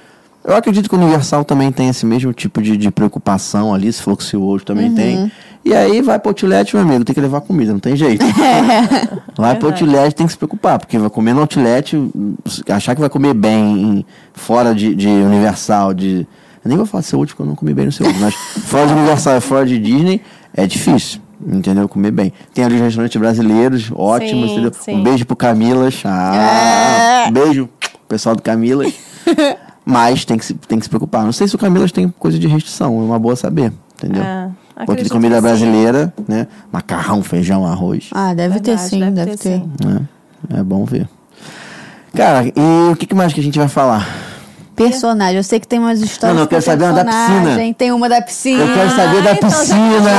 Eu 0.43 0.55
acredito 0.55 0.89
que 0.89 0.95
o 0.95 0.97
Universal 0.97 1.45
também 1.45 1.71
tem 1.71 1.89
esse 1.89 2.05
mesmo 2.05 2.33
tipo 2.33 2.61
de, 2.61 2.75
de 2.75 2.89
preocupação 2.89 3.73
ali, 3.73 3.91
se 3.93 4.01
for 4.01 4.17
que 4.17 4.35
o 4.35 4.43
hoje 4.43 4.65
também 4.65 4.93
tem. 4.93 5.31
E 5.63 5.73
aí 5.75 6.01
vai 6.01 6.17
pro 6.17 6.29
outlet, 6.31 6.75
meu 6.75 6.83
amigo, 6.83 7.05
tem 7.05 7.13
que 7.13 7.21
levar 7.21 7.41
comida, 7.41 7.71
não 7.71 7.79
tem 7.79 7.95
jeito. 7.95 8.25
Vai 9.37 9.55
pro 9.55 9.67
Verdade. 9.69 9.83
outlet 9.83 10.15
tem 10.15 10.25
que 10.25 10.31
se 10.31 10.37
preocupar, 10.37 10.79
porque 10.79 10.97
vai 10.97 11.09
comer 11.09 11.33
no 11.33 11.41
outlet, 11.41 11.95
achar 12.69 12.95
que 12.95 13.01
vai 13.01 13.09
comer 13.09 13.33
bem 13.35 13.59
em- 13.99 14.05
fora 14.33 14.73
de, 14.73 14.93
de 14.95 15.07
Universal, 15.07 15.93
de. 15.93 16.27
Eu 16.63 16.69
nem 16.69 16.77
vou 16.77 16.85
falar 16.85 17.03
seu 17.03 17.17
último, 17.19 17.35
porque 17.37 17.43
eu 17.43 17.47
não 17.47 17.55
comi 17.55 17.73
bem 17.73 17.85
no 17.85 17.91
seu 17.91 18.05
último, 18.07 18.25
mas 18.25 18.33
fora 18.65 18.87
de 18.87 18.93
Universal 18.93 19.37
e 19.37 19.41
fora 19.41 19.65
de 19.65 19.77
Disney 19.79 20.21
é 20.55 20.65
difícil. 20.67 21.21
Entendeu? 21.45 21.87
Comer 21.89 22.11
bem. 22.11 22.31
Tem 22.53 22.63
ali 22.65 22.75
os 22.75 22.81
restaurantes 22.81 23.19
brasileiros, 23.19 23.91
ótimos, 23.95 24.47
Sim, 24.49 24.51
entendeu? 24.53 24.71
sim. 24.79 24.95
Um 24.95 25.03
beijo 25.03 25.25
pro 25.25 25.35
Camilas. 25.35 26.01
Ah, 26.05 27.25
É. 27.27 27.31
Beijo, 27.31 27.67
pessoal 28.07 28.35
do 28.35 28.41
Camilas. 28.43 28.93
Mas 29.85 30.23
tem 30.23 30.37
que, 30.37 30.45
se, 30.45 30.53
tem 30.53 30.77
que 30.77 30.85
se 30.85 30.89
preocupar. 30.89 31.23
Não 31.25 31.31
sei 31.31 31.47
se 31.47 31.55
o 31.55 31.57
Camilas 31.57 31.91
tem 31.91 32.07
coisa 32.19 32.37
de 32.37 32.47
restrição, 32.47 32.87
é 32.99 33.03
uma 33.03 33.17
boa 33.19 33.35
saber. 33.35 33.73
Entendeu? 33.95 34.21
É, 34.23 34.49
Porque 34.85 35.03
de 35.03 35.07
acredito 35.07 35.13
comida 35.13 35.35
que 35.35 35.41
sim. 35.41 35.47
brasileira, 35.47 36.13
né? 36.27 36.47
Macarrão, 36.71 37.21
feijão, 37.23 37.65
arroz. 37.65 38.09
Ah, 38.11 38.33
deve 38.33 38.59
ter 38.59 38.71
Verdade, 38.75 38.89
sim, 38.89 38.99
deve 38.99 39.11
deve, 39.11 39.31
ter 39.31 39.37
ter. 39.37 39.59
sim. 39.59 39.71
É, 40.53 40.59
é 40.59 40.63
bom 40.63 40.85
ver. 40.85 41.07
Cara, 42.15 42.45
e 42.45 42.91
o 42.91 42.95
que 42.95 43.13
mais 43.15 43.33
que 43.33 43.39
a 43.39 43.43
gente 43.43 43.57
vai 43.57 43.67
falar? 43.67 44.30
Personagem. 44.75 45.37
Eu 45.37 45.43
sei 45.43 45.59
que 45.59 45.67
tem 45.67 45.79
umas 45.79 45.99
histórias. 46.01 46.29
Não, 46.29 46.35
não, 46.35 46.43
eu 46.43 46.47
quero 46.47 46.61
saber 46.61 46.85
uma 46.85 46.93
da 46.93 47.05
piscina. 47.05 47.73
Tem 47.77 47.91
uma 47.91 48.09
da 48.09 48.21
piscina. 48.21 48.63
Eu 48.63 48.73
quero 48.73 48.89
saber 48.95 49.21
da 49.23 49.31
então 49.33 49.49
já- 49.49 49.57
piscina! 49.59 50.11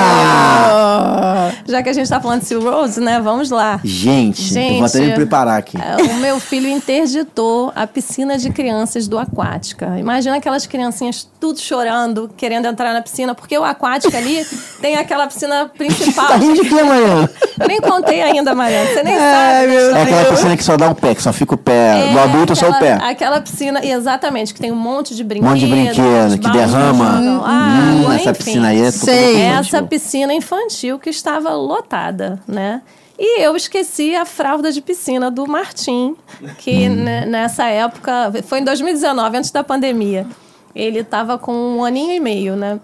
Já 1.66 1.82
que 1.82 1.88
a 1.88 1.92
gente 1.92 2.08
tá 2.08 2.20
falando 2.20 2.40
de 2.40 2.46
Seal 2.46 2.60
Rose, 2.60 3.00
né? 3.00 3.20
Vamos 3.20 3.50
lá. 3.50 3.80
Gente, 3.84 4.56
eu 4.56 4.76
vou 4.76 4.84
até 4.86 4.98
me 5.00 5.06
Gente, 5.06 5.14
preparar 5.14 5.58
aqui. 5.58 5.76
É, 5.78 6.02
O 6.02 6.14
meu 6.16 6.38
filho 6.40 6.68
interditou 6.68 7.72
a 7.74 7.86
piscina 7.86 8.36
de 8.38 8.50
crianças 8.50 9.06
do 9.08 9.18
Aquática. 9.18 9.96
Imagina 9.98 10.36
aquelas 10.36 10.66
criancinhas 10.66 11.28
tudo 11.40 11.58
chorando, 11.60 12.30
querendo 12.36 12.66
entrar 12.66 12.92
na 12.92 13.02
piscina, 13.02 13.34
porque 13.34 13.56
o 13.58 13.64
Aquática 13.64 14.16
ali 14.16 14.44
tem 14.80 14.96
aquela 14.96 15.26
piscina 15.26 15.70
principal. 15.76 16.28
Tá 16.28 16.36
rindo 16.36 16.62
de 16.62 16.68
quê, 16.68 16.82
Mariana? 16.82 17.30
Eu 17.60 17.68
nem 17.68 17.80
contei 17.80 18.22
ainda, 18.22 18.54
Mariana. 18.54 18.90
Você 18.90 19.02
nem 19.02 19.14
Ai, 19.16 19.60
sabe. 19.66 19.72
meu 19.72 19.96
É 19.96 20.02
aquela 20.02 20.24
piscina 20.30 20.56
que 20.56 20.64
só 20.64 20.76
dá 20.76 20.88
um 20.88 20.94
pé, 20.94 21.14
que 21.14 21.22
só 21.22 21.32
fica 21.32 21.54
o 21.54 21.58
pé. 21.58 22.08
É 22.08 22.12
do 22.12 22.18
adulto 22.18 22.52
é 22.52 22.56
só 22.56 22.66
o 22.68 22.72
aquela- 22.72 22.98
pé. 22.98 23.04
Aquela 23.10 23.40
piscina, 23.40 23.84
exatamente, 23.84 24.41
que 24.50 24.58
tem 24.60 24.72
um 24.72 24.76
monte 24.76 25.14
de 25.14 25.22
brinquedos. 25.22 25.60
monte 25.62 25.66
de 25.66 25.70
brinquedo, 25.70 26.38
que 26.40 26.50
derrama. 26.50 27.20
Hum, 27.20 27.40
água, 27.44 28.14
essa 28.16 28.30
enfim. 28.30 28.44
piscina 28.44 28.68
aí 28.68 28.80
é 28.80 28.90
Sei. 28.90 29.36
Essa 29.42 29.60
infantil. 29.60 29.86
piscina 29.88 30.34
infantil 30.34 30.98
que 30.98 31.10
estava 31.10 31.54
lotada, 31.54 32.40
né? 32.48 32.80
E 33.18 33.42
eu 33.42 33.54
esqueci 33.54 34.16
a 34.16 34.24
fralda 34.24 34.72
de 34.72 34.80
piscina 34.80 35.30
do 35.30 35.46
Martim, 35.46 36.16
que 36.58 36.88
Hum. 36.88 37.04
nessa 37.28 37.66
época, 37.66 38.32
foi 38.44 38.60
em 38.60 38.64
2019, 38.64 39.36
antes 39.36 39.50
da 39.50 39.62
pandemia. 39.62 40.26
Ele 40.74 41.00
estava 41.00 41.36
com 41.36 41.52
um 41.52 41.84
aninho 41.84 42.12
e 42.12 42.18
meio, 42.18 42.56
né? 42.56 42.80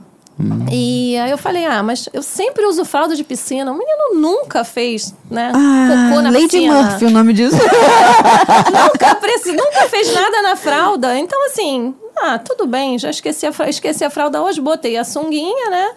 E 0.71 1.17
aí 1.19 1.31
eu 1.31 1.39
falei, 1.39 1.67
ah, 1.67 1.83
mas 1.83 2.09
eu 2.13 2.23
sempre 2.23 2.65
uso 2.65 2.85
fralda 2.85 3.17
de 3.17 3.25
piscina. 3.25 3.73
O 3.73 3.77
menino 3.77 4.15
nunca 4.21 4.63
fez, 4.63 5.13
né? 5.31 5.51
Ah, 5.55 5.89
cocô 6.11 6.23
na 6.23 6.31
Lady 6.31 6.47
piscina. 6.49 6.83
Murphy, 6.83 7.05
o 7.07 7.11
nome 7.11 7.33
disso. 7.33 7.57
nunca, 8.73 9.15
preci- 9.17 9.53
nunca 9.53 9.89
fez 9.89 10.13
nada 10.15 10.43
na 10.43 10.55
fralda. 10.57 11.19
Então, 11.19 11.45
assim, 11.47 11.95
ah, 12.19 12.39
tudo 12.39 12.67
bem, 12.67 12.99
já 12.99 13.11
esqueci 13.11 13.47
a, 13.47 13.53
fra- 13.53 13.69
esqueci 13.69 14.05
a 14.05 14.11
fralda 14.11 14.41
hoje, 14.43 14.61
botei 14.61 14.97
a 14.97 15.05
sunguinha, 15.05 15.71
né? 15.71 15.91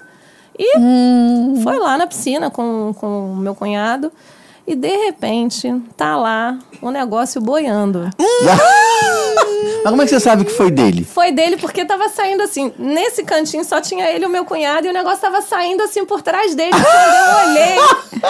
E 0.58 0.78
Hum. 0.78 1.62
foi 1.64 1.78
lá 1.80 1.98
na 1.98 2.06
piscina 2.08 2.50
com 2.52 2.94
com 3.00 3.32
o 3.34 3.36
meu 3.36 3.56
cunhado. 3.56 4.12
E 4.68 4.76
de 4.76 4.96
repente, 5.06 5.74
tá 5.98 6.16
lá 6.16 6.58
o 6.82 6.92
negócio 6.92 7.42
boiando. 7.42 8.10
Mas 9.84 9.90
como 9.90 10.02
é 10.02 10.06
que 10.06 10.12
você 10.12 10.20
sabe 10.20 10.46
que 10.46 10.52
foi 10.52 10.70
dele? 10.70 11.04
Foi 11.04 11.32
dele 11.32 11.58
porque 11.58 11.84
tava 11.84 12.08
saindo 12.10 12.44
assim. 12.44 12.72
Nesse 12.78 13.24
cantinho 13.24 13.64
só 13.64 13.82
tinha 13.82 14.08
ele 14.10 14.24
e 14.26 14.28
o 14.28 14.30
meu 14.30 14.46
cunhado, 14.46 14.86
e 14.86 14.90
o 14.90 14.94
negócio 14.94 15.20
tava 15.20 15.42
saindo 15.42 15.82
assim 15.82 16.06
por 16.06 16.22
trás 16.22 16.54
dele. 16.54 16.72
Quando 16.72 16.86
eu 16.86 17.50
olhei, 17.50 17.78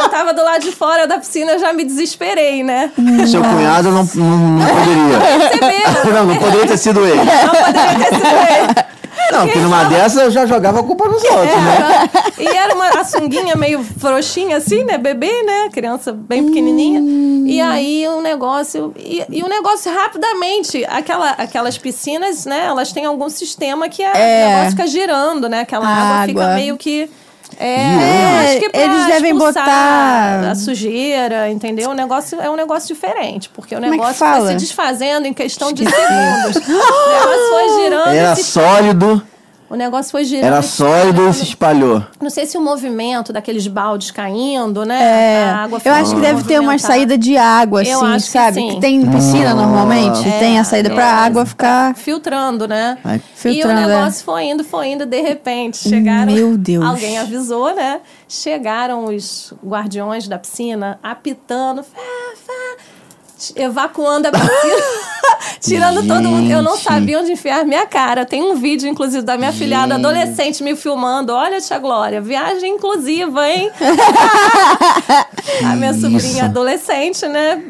eu 0.01 0.09
tava 0.09 0.33
do 0.33 0.43
lado 0.43 0.61
de 0.61 0.71
fora 0.71 1.05
da 1.05 1.17
piscina, 1.17 1.51
eu 1.53 1.59
já 1.59 1.73
me 1.73 1.83
desesperei, 1.83 2.63
né? 2.63 2.91
Seu 3.29 3.41
cunhado 3.43 3.91
não, 3.91 4.07
não, 4.15 4.37
não 4.37 4.65
poderia. 4.67 5.91
Não, 6.11 6.25
não 6.25 6.35
poderia 6.37 6.67
ter 6.67 6.77
sido 6.77 7.05
ele. 7.05 7.17
Não 7.23 7.49
poderia 7.49 8.09
ter 8.09 8.15
sido 8.15 8.27
ele. 8.27 8.91
Não, 9.31 9.45
porque 9.45 9.59
numa 9.59 9.83
dessa 9.85 10.21
eu 10.21 10.31
já 10.31 10.45
jogava 10.45 10.79
a 10.79 10.83
culpa 10.83 11.07
nos 11.07 11.23
outros, 11.23 11.55
né? 11.55 12.09
E 12.39 12.47
era 12.47 12.73
uma 12.73 12.87
a 12.99 13.03
sunguinha 13.03 13.55
meio 13.55 13.83
frouxinha 13.83 14.57
assim, 14.57 14.83
né? 14.83 14.97
Bebê, 14.97 15.43
né? 15.43 15.69
Criança 15.71 16.11
bem 16.11 16.45
pequenininha. 16.47 17.01
E 17.47 17.61
aí 17.61 18.07
o 18.07 18.21
negócio... 18.21 18.93
E, 18.97 19.23
e 19.29 19.43
o 19.43 19.47
negócio 19.47 19.93
rapidamente... 19.93 20.83
Aquela, 20.85 21.31
aquelas 21.31 21.77
piscinas, 21.77 22.45
né? 22.45 22.65
Elas 22.65 22.91
têm 22.91 23.05
algum 23.05 23.29
sistema 23.29 23.87
que 23.89 24.01
é, 24.03 24.11
É. 24.13 24.45
o 24.45 24.49
negócio 24.49 24.71
fica 24.71 24.87
girando, 24.87 25.47
né? 25.49 25.61
Aquela 25.61 25.87
água, 25.87 26.25
fica 26.27 26.43
Água. 26.43 26.55
meio 26.55 26.77
que... 26.77 27.09
É, 27.63 27.77
Girando. 27.77 28.01
eu 28.03 28.39
acho 28.49 28.59
que 28.59 28.69
pra 28.69 28.81
Eles 28.81 29.05
devem 29.05 29.35
botar- 29.37 30.49
a 30.51 30.55
sujeira, 30.55 31.49
entendeu? 31.49 31.91
O 31.91 31.93
negócio 31.93 32.41
é 32.41 32.49
um 32.49 32.55
negócio 32.55 32.87
diferente, 32.93 33.49
porque 33.49 33.75
o 33.75 33.77
é 33.77 33.81
negócio 33.89 34.15
fala? 34.15 34.45
foi 34.45 34.47
se 34.53 34.55
desfazendo 34.65 35.27
em 35.27 35.33
questão 35.33 35.71
de 35.71 35.83
segundos. 35.83 36.55
o 36.55 37.09
negócio 37.11 37.49
foi 37.49 37.83
girando. 37.83 38.07
Era 38.09 38.33
e 38.33 38.43
sólido, 38.43 39.21
O 39.71 39.75
negócio 39.75 40.11
foi 40.11 40.25
girando. 40.25 40.47
era 40.47 40.59
e 40.59 40.63
sólido 40.63 41.29
e 41.29 41.33
se 41.33 41.43
espalhou. 41.45 42.03
não 42.21 42.29
sei 42.29 42.45
se 42.45 42.57
o 42.57 42.61
movimento 42.61 43.31
daqueles 43.31 43.65
baldes 43.67 44.11
caindo, 44.11 44.83
né? 44.83 45.01
É, 45.01 45.43
A 45.49 45.63
água 45.63 45.81
eu 45.85 45.93
acho 45.93 46.13
que 46.15 46.19
deve 46.21 46.43
ter 46.43 46.59
uma 46.59 46.77
saída 46.77 47.17
de 47.17 47.37
água, 47.37 47.81
assim, 47.81 47.91
Eu 47.91 48.03
acho 48.03 48.25
que 48.25 48.31
sabe? 48.33 48.55
sim. 48.55 48.69
Que 48.75 48.81
tem 48.81 49.05
piscina 49.09 49.53
normalmente, 49.55 50.27
É, 50.27 50.39
tem 50.39 50.59
a 50.59 50.65
saída 50.65 50.89
pra 50.89 51.05
é. 51.05 51.09
água 51.11 51.45
ficar. 51.45 51.95
filtrando, 51.95 52.67
né? 52.67 52.97
Vai 53.01 53.15
e 53.15 53.19
o 53.19 53.21
filtrando, 53.23 53.79
é. 53.79 53.87
negócio 53.87 54.25
foi 54.25 54.43
indo, 54.43 54.63
foi 54.63 54.87
indo, 54.89 55.05
de 55.05 55.21
repente 55.21 55.77
chegaram. 55.77 56.33
Meu 56.33 56.57
Deus. 56.57 56.83
Alguém 56.83 57.17
avisou, 57.17 57.73
né? 57.73 58.01
Chegaram 58.27 59.05
os 59.05 59.53
guardiões 59.65 60.27
da 60.27 60.37
piscina 60.37 60.99
apitando, 61.01 61.81
fá, 61.81 61.97
fá, 62.45 62.53
evacuando 63.55 64.27
a 64.27 64.31
piscina, 64.31 64.83
tirando 65.59 66.07
todo 66.07 66.29
mundo. 66.29 66.51
Eu 66.51 66.61
não 66.61 66.77
sabia 66.77 67.19
onde 67.19 67.31
enfiar 67.31 67.65
minha 67.65 67.85
cara. 67.85 68.25
Tem 68.25 68.43
um 68.43 68.55
vídeo, 68.55 68.87
inclusive, 68.87 69.23
da 69.23 69.37
minha 69.37 69.51
filhada 69.51 69.95
adolescente 69.95 70.63
me 70.63 70.75
filmando. 70.75 71.33
Olha, 71.33 71.59
tia 71.59 71.79
Glória, 71.79 72.21
viagem 72.21 72.75
inclusiva, 72.75 73.47
hein? 73.49 73.71
a 75.65 75.75
minha 75.75 75.93
sobrinha 75.93 76.45
adolescente, 76.45 77.27
né? 77.27 77.61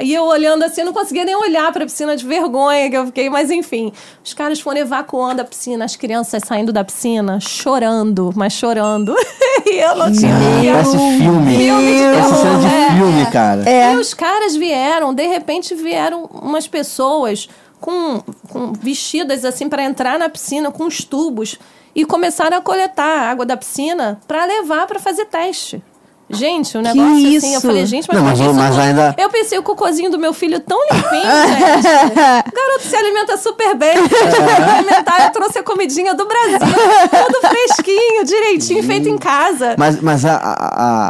E 0.00 0.14
eu 0.14 0.24
olhando 0.24 0.62
assim, 0.64 0.82
eu 0.82 0.86
não 0.86 0.92
conseguia 0.92 1.24
nem 1.24 1.34
olhar 1.34 1.72
pra 1.72 1.84
piscina 1.84 2.16
de 2.16 2.24
vergonha 2.24 2.88
que 2.88 2.96
eu 2.96 3.06
fiquei, 3.06 3.28
mas 3.28 3.50
enfim. 3.50 3.92
Os 4.24 4.32
caras 4.32 4.60
foram 4.60 4.80
evacuando 4.80 5.42
a 5.42 5.44
piscina, 5.44 5.84
as 5.84 5.96
crianças 5.96 6.42
saindo 6.46 6.72
da 6.72 6.84
piscina, 6.84 7.40
chorando, 7.40 8.32
mas 8.36 8.52
chorando. 8.52 9.14
e 9.66 9.76
eu 9.80 9.96
não 9.96 10.12
tinha. 10.12 10.32
e 10.62 10.66
eu- 10.68 10.74
Parece 10.74 10.96
filme. 11.18 11.56
Filme 11.56 11.96
de 11.96 12.02
Essa 12.18 12.34
cena 12.36 12.58
de 12.60 12.66
é. 12.66 12.96
filme, 12.96 13.26
cara. 13.30 13.64
E 13.70 13.96
os 13.96 14.14
caras 14.14 14.54
vieram, 14.54 15.12
de 15.12 15.26
repente 15.26 15.74
vieram 15.74 16.24
umas 16.32 16.66
pessoas 16.68 17.48
com, 17.80 18.22
com 18.48 18.72
vestidas 18.72 19.44
assim 19.44 19.68
para 19.68 19.82
entrar 19.82 20.18
na 20.18 20.28
piscina 20.28 20.70
com 20.70 20.84
os 20.86 21.04
tubos 21.04 21.58
e 21.94 22.04
começaram 22.04 22.56
a 22.56 22.60
coletar 22.60 23.04
a 23.18 23.30
água 23.30 23.44
da 23.46 23.56
piscina 23.56 24.18
para 24.26 24.44
levar 24.44 24.86
para 24.86 24.98
fazer 24.98 25.26
teste. 25.26 25.82
Gente, 26.30 26.76
o 26.78 26.80
negócio 26.80 27.36
assim, 27.36 27.54
eu 27.54 27.60
falei, 27.60 27.84
gente, 27.86 28.08
mas, 28.08 28.16
Não, 28.16 28.24
mas 28.24 28.38
mas- 28.40 28.48
isso 28.50 28.58
mas 28.58 28.78
ainda- 28.78 29.14
Eu 29.18 29.28
pensei, 29.28 29.58
o 29.58 29.62
cocôzinho 29.62 30.10
do 30.10 30.18
meu 30.18 30.32
filho 30.32 30.58
tão 30.60 30.78
limpinho, 30.90 31.22
gente. 31.52 32.48
O 32.48 32.54
garoto 32.54 32.82
se 32.82 32.96
alimenta 32.96 33.36
super 33.36 33.74
bem. 33.76 33.94
É. 34.04 34.70
alimentar, 34.78 35.24
eu 35.26 35.30
trouxe 35.32 35.58
a 35.58 35.62
comidinha 35.62 36.14
do 36.14 36.26
Brasil. 36.26 36.58
Tudo 36.58 37.48
fresquinho, 37.48 38.24
direitinho, 38.24 38.82
feito 38.82 39.08
em 39.08 39.18
casa. 39.18 39.74
Mas, 39.78 40.00
mas 40.00 40.24
a, 40.24 40.34
a- 40.36 40.54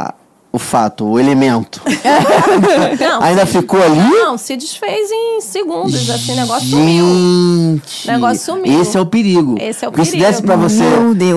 a- 0.09 0.13
o 0.55 0.59
fato, 0.59 1.05
o 1.05 1.19
elemento, 1.19 1.81
Não, 2.99 3.21
ainda 3.21 3.45
ficou 3.45 3.81
ali? 3.83 3.99
Não, 3.99 4.37
se 4.37 4.55
desfez 4.55 5.09
em 5.11 5.41
segundos, 5.41 6.09
assim, 6.09 6.31
o 6.31 6.35
negócio 6.35 6.69
sumiu. 6.69 7.05
Gente, 7.05 8.07
Negócio 8.11 8.37
sumiu. 8.45 8.81
Esse 8.81 8.97
é 8.97 9.01
o 9.01 9.05
perigo. 9.05 9.55
Esse 9.59 9.83
é 9.85 9.87
o 9.87 9.91
Porque 9.91 10.05
se 10.05 10.11
perigo. 10.11 10.29
desse 10.31 10.41
pra 10.43 10.55
você 10.55 10.83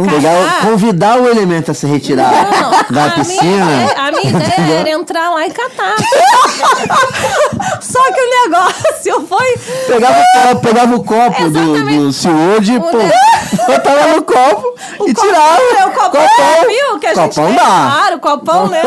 pegar, 0.08 0.60
convidar 0.62 1.20
o 1.20 1.28
elemento 1.28 1.70
a 1.70 1.74
se 1.74 1.86
retirar 1.86 2.32
Não, 2.50 2.70
da 2.94 3.06
a 3.06 3.10
piscina. 3.10 3.42
Minha, 3.42 3.84
ideia- 3.84 3.94
a 3.98 4.12
minha 4.12 4.30
ideia 4.30 4.78
era 4.80 4.90
entrar 4.90 5.30
lá 5.30 5.46
e 5.46 5.50
catar. 5.50 5.96
Só 7.80 8.00
que 8.12 8.20
o 8.20 8.50
negócio 8.50 9.26
foi. 9.26 9.56
Pegava, 9.86 10.18
o 10.20 10.24
copo- 10.48 10.60
pegava 10.60 10.94
o 10.96 11.04
copo 11.04 11.50
do, 11.50 11.58
Exatamente. 11.76 11.98
do 11.98 12.12
O 12.78 12.80
pô, 12.90 12.96
ne- 12.98 13.12
botava 13.66 14.06
no 14.14 14.22
copo 14.22 14.74
e 15.06 15.14
copo- 15.14 15.26
tirava. 15.26 15.60
É 15.78 15.86
o 15.86 15.90
copão, 15.90 16.26
viu? 16.68 16.98
Que 17.00 17.06
a 17.06 17.14
gente 17.14 17.34
copão 17.34 17.46
tem, 17.46 17.54
dá. 17.56 17.64
Claro, 17.64 18.16
o 18.16 18.20
copão, 18.20 18.66
né? 18.68 18.82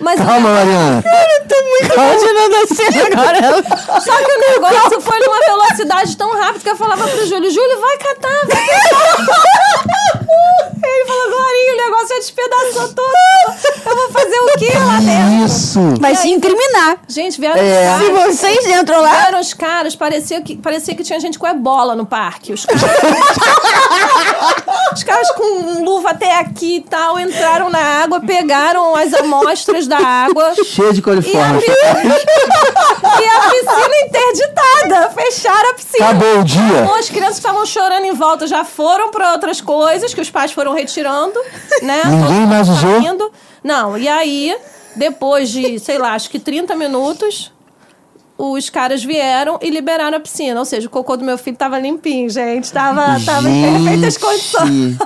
Mas 0.00 0.18
Calma, 0.20 0.50
Mariana. 0.50 1.04
Eu 1.06 1.48
tô 1.48 1.62
muito 1.62 1.94
imaginando 1.94 2.56
a 2.56 2.66
cena 2.74 3.06
agora. 3.06 4.00
Só 4.00 4.16
que 4.16 4.32
o 4.32 4.40
negócio 4.52 5.00
foi 5.00 5.18
numa 5.20 5.38
velocidade 5.40 6.16
tão 6.16 6.32
rápida 6.38 6.60
que 6.60 6.70
eu 6.70 6.76
falava 6.76 7.06
pro 7.08 7.26
Júlio, 7.26 7.50
Júlio, 7.50 7.80
vai 7.80 7.98
catar, 7.98 8.40
vai 8.46 8.66
catar. 8.66 10.26
Ele 10.84 11.04
falou, 11.06 11.30
Glorinha, 11.30 11.72
o 11.72 11.76
negócio 11.76 12.08
já 12.08 12.14
despedaçou 12.16 12.88
todo. 12.94 13.16
Eu 13.86 13.96
vou 13.96 14.10
fazer 14.10 14.38
o 14.38 14.46
quê 14.58 14.72
lá 14.78 14.98
dentro? 15.00 15.46
Isso. 15.46 15.80
Vai 16.00 16.14
se 16.14 16.28
incriminar. 16.28 16.98
Gente, 17.08 17.40
vieram 17.40 17.56
É. 17.60 17.96
os 17.96 18.02
Se 18.06 18.12
caras. 18.12 18.36
vocês 18.36 18.66
entram 18.66 19.00
lá. 19.00 19.10
Vieram 19.22 19.40
os 19.40 19.54
caras, 19.54 19.96
parecia 19.96 20.40
que, 20.40 20.56
parecia 20.56 20.94
que 20.94 21.02
tinha 21.02 21.18
gente 21.20 21.38
com 21.38 21.46
ebola 21.46 21.94
no 21.94 22.06
parque. 22.06 22.52
Os 22.52 22.64
caras, 22.66 22.82
os 24.94 25.02
caras 25.04 25.30
com 25.32 25.82
luva 25.84 26.10
até 26.10 26.38
aqui 26.38 26.76
e 26.76 26.80
tal 26.82 27.18
entraram 27.18 27.68
na 27.70 28.02
água, 28.02 28.20
pegaram 28.20 28.94
as 28.96 29.12
amostras 29.14 29.45
da 29.88 29.98
água 29.98 30.54
Cheio 30.64 30.92
de 30.92 30.98
e 31.00 31.02
coliforme. 31.02 31.58
abriram. 31.58 32.16
e 33.20 33.28
a 33.28 33.40
piscina 33.50 33.96
interditada. 34.06 35.10
Fecharam 35.10 35.70
a 35.70 35.74
piscina. 35.74 36.04
Acabou 36.06 36.40
o 36.40 36.44
dia. 36.44 36.84
As 36.98 37.08
crianças 37.08 37.36
estavam 37.36 37.64
chorando 37.66 38.04
em 38.04 38.12
volta, 38.14 38.46
já 38.46 38.64
foram 38.64 39.10
para 39.10 39.32
outras 39.32 39.60
coisas 39.60 40.12
que 40.12 40.20
os 40.20 40.30
pais 40.30 40.52
foram 40.52 40.72
retirando, 40.74 41.38
né? 41.82 42.02
Ninguém 42.04 42.46
mais 42.46 42.68
usou? 42.68 43.00
saindo. 43.00 43.30
Não, 43.62 43.96
e 43.98 44.08
aí, 44.08 44.56
depois 44.94 45.48
de, 45.50 45.78
sei 45.78 45.98
lá, 45.98 46.14
acho 46.14 46.30
que 46.30 46.38
30 46.38 46.74
minutos, 46.76 47.52
os 48.38 48.68
caras 48.70 49.02
vieram 49.02 49.58
e 49.62 49.70
liberaram 49.70 50.16
a 50.18 50.20
piscina. 50.20 50.58
Ou 50.60 50.64
seja, 50.66 50.86
o 50.86 50.90
cocô 50.90 51.16
do 51.16 51.24
meu 51.24 51.36
filho 51.38 51.56
tava 51.56 51.78
limpinho, 51.78 52.28
gente. 52.30 52.72
Tava, 52.72 53.18
tava 53.24 53.48
em 53.48 53.62
Gente. 53.62 53.84
perfeitas 53.84 54.16
condições. 54.18 54.96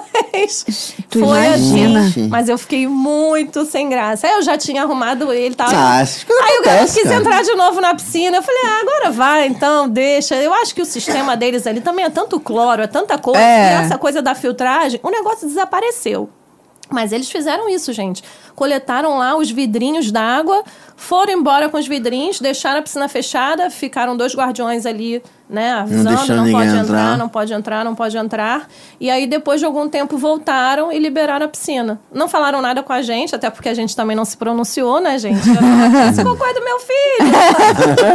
Tu 1.10 1.18
Foi 1.18 1.38
imagina. 1.38 2.06
assim. 2.06 2.28
Mas 2.28 2.48
eu 2.48 2.56
fiquei 2.56 2.86
muito 2.86 3.64
sem 3.64 3.88
graça. 3.88 4.26
Aí 4.26 4.34
eu 4.34 4.42
já 4.42 4.56
tinha 4.56 4.82
arrumado 4.82 5.32
ele 5.32 5.52
e 5.52 5.56
tal. 5.56 5.68
Ah, 5.72 6.00
essas 6.00 6.24
coisas 6.24 6.44
Aí 6.44 6.56
o 6.56 6.60
acontecem, 6.60 7.02
quis 7.02 7.10
cara. 7.10 7.20
entrar 7.20 7.42
de 7.42 7.54
novo 7.54 7.80
na 7.80 7.94
piscina. 7.94 8.36
Eu 8.36 8.42
falei, 8.42 8.62
ah, 8.64 8.80
agora 8.82 9.10
vai, 9.10 9.46
então, 9.46 9.88
deixa. 9.88 10.36
Eu 10.36 10.52
acho 10.54 10.74
que 10.74 10.82
o 10.82 10.86
sistema 10.86 11.36
deles 11.36 11.66
ali 11.66 11.80
também 11.80 12.04
é 12.04 12.10
tanto 12.10 12.38
cloro, 12.40 12.82
é 12.82 12.86
tanta 12.86 13.18
coisa. 13.18 13.40
É. 13.40 13.72
E 13.72 13.84
essa 13.84 13.98
coisa 13.98 14.22
da 14.22 14.34
filtragem, 14.34 15.00
o 15.02 15.10
negócio 15.10 15.46
desapareceu. 15.48 16.28
Mas 16.90 17.12
eles 17.12 17.30
fizeram 17.30 17.68
isso, 17.68 17.92
gente. 17.92 18.22
Coletaram 18.54 19.16
lá 19.16 19.36
os 19.36 19.50
vidrinhos 19.50 20.10
d'água, 20.10 20.62
foram 20.96 21.32
embora 21.32 21.68
com 21.68 21.78
os 21.78 21.86
vidrinhos, 21.86 22.40
deixaram 22.40 22.80
a 22.80 22.82
piscina 22.82 23.08
fechada, 23.08 23.70
ficaram 23.70 24.16
dois 24.16 24.34
guardiões 24.34 24.84
ali, 24.84 25.22
né, 25.48 25.72
avisando, 25.72 26.26
não, 26.34 26.44
ninguém 26.44 26.52
pode 26.52 26.68
entrar, 26.68 26.82
entrar. 26.82 27.16
não 27.16 27.28
pode 27.28 27.52
entrar, 27.52 27.84
não 27.84 27.94
pode 27.94 28.16
entrar. 28.18 28.68
E 29.00 29.08
aí, 29.08 29.26
depois 29.26 29.60
de 29.60 29.66
algum 29.66 29.88
tempo, 29.88 30.18
voltaram 30.18 30.92
e 30.92 30.98
liberaram 30.98 31.46
a 31.46 31.48
piscina. 31.48 32.00
Não 32.12 32.28
falaram 32.28 32.60
nada 32.60 32.82
com 32.82 32.92
a 32.92 33.02
gente, 33.02 33.34
até 33.34 33.48
porque 33.48 33.68
a 33.68 33.74
gente 33.74 33.94
também 33.96 34.16
não 34.16 34.24
se 34.24 34.36
pronunciou, 34.36 35.00
né, 35.00 35.18
gente? 35.18 35.40
Esse 36.10 36.22
cocô 36.24 36.44
é 36.44 36.54
do 36.54 36.64
meu 36.64 36.80
filho. 36.80 37.32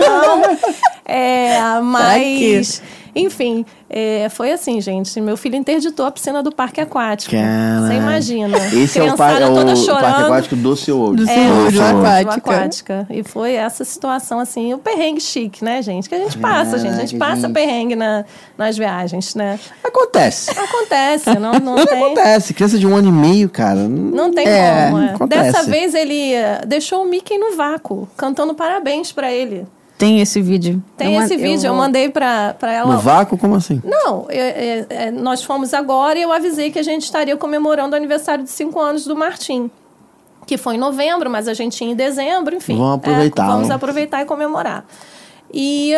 não. 0.09 0.75
É, 1.07 1.79
mas... 1.81 2.81
Enfim, 3.15 3.63
É, 3.97 4.27
foi 4.27 4.51
assim, 4.51 4.81
gente. 4.81 5.21
Meu 5.21 5.37
filho 5.37 5.55
interditou 5.55 6.05
a 6.05 6.11
piscina 6.11 6.43
do 6.43 6.51
parque 6.51 6.81
aquático. 6.81 7.31
Você 7.33 7.93
imagina. 7.93 8.57
Esse 8.73 8.99
é 8.99 9.03
o, 9.03 9.15
par, 9.15 9.33
Criançada 9.37 9.45
é 9.45 9.45
o 9.45 9.53
toda 9.55 9.65
parque 9.67 9.79
chorando. 9.85 10.25
aquático 10.25 10.55
do 10.57 10.75
seu 10.75 10.99
olho. 10.99 11.15
Do 11.15 11.23
É, 11.23 11.33
seu 11.33 11.55
olho, 11.55 11.71
do 11.71 11.81
aquática. 11.81 12.35
aquática. 12.51 13.07
E 13.09 13.23
foi 13.23 13.53
essa 13.53 13.85
situação, 13.85 14.37
assim, 14.37 14.73
o 14.73 14.77
perrengue 14.79 15.21
chique, 15.21 15.63
né, 15.63 15.81
gente? 15.81 16.09
Que 16.09 16.15
a 16.15 16.17
gente 16.17 16.37
passa, 16.37 16.77
gente. 16.77 16.93
A 16.93 16.97
gente 17.05 17.15
passa 17.17 17.43
gente. 17.43 17.53
perrengue 17.53 17.95
na, 17.95 18.25
nas 18.57 18.77
viagens, 18.77 19.33
né? 19.33 19.57
Acontece. 19.81 20.51
Acontece, 20.51 21.39
não, 21.39 21.53
não 21.63 21.85
tem. 21.85 22.03
Acontece. 22.03 22.53
Criança 22.53 22.77
de 22.77 22.85
um 22.85 22.93
ano 22.97 23.07
e 23.07 23.11
meio, 23.13 23.47
cara. 23.49 23.79
Não 23.87 24.29
tem 24.29 24.45
É, 24.45 24.89
como. 25.17 25.23
é. 25.23 25.27
Dessa 25.27 25.63
vez 25.63 25.93
ele 25.95 26.33
eh, 26.33 26.63
deixou 26.67 27.01
o 27.01 27.05
Mickey 27.09 27.37
no 27.37 27.55
vácuo, 27.55 28.09
cantando 28.17 28.53
parabéns 28.53 29.13
pra 29.13 29.31
ele. 29.31 29.65
Tem 29.97 30.19
esse 30.19 30.41
vídeo. 30.41 30.83
Tem 30.97 31.15
Eu 31.15 31.21
esse 31.21 31.37
vídeo, 31.37 31.67
eu, 31.67 31.73
vou- 31.73 31.81
mandei 31.81 32.09
pra, 32.09 32.53
pra 32.53 32.71
ela. 32.73 32.93
No 32.95 32.99
vácuo, 32.99 33.37
como 33.37 33.55
assim? 33.55 33.81
Não, 33.83 34.23
eu- 34.29 34.29
é- 34.29 34.85
é, 34.89 35.11
nós 35.11 35.41
fomos 35.43 35.73
agora 35.73 36.19
e 36.19 36.21
eu 36.21 36.31
avisei 36.33 36.69
que 36.69 36.77
a 36.79 36.83
gente 36.83 37.03
estaria 37.03 37.37
comemorando 37.37 37.93
o 37.93 37.97
aniversário 37.97 38.43
de 38.43 38.49
cinco 38.49 38.79
anos 38.79 39.05
do 39.05 39.15
Martim. 39.15 39.71
Que 40.45 40.57
foi 40.57 40.75
em 40.75 40.77
novembro, 40.77 41.29
mas 41.29 41.47
a 41.47 41.53
gente 41.53 41.83
ia 41.83 41.89
em 41.91 41.95
dezembro, 41.95 42.55
enfim. 42.55 42.77
Vamos 42.77 42.95
aproveitar, 42.97 43.43
É, 43.43 43.47
vamos 43.47 43.69
né? 43.69 43.75
aproveitar 43.75 44.21
e 44.21 44.25
comemorar. 44.25 44.85
E 45.51 45.93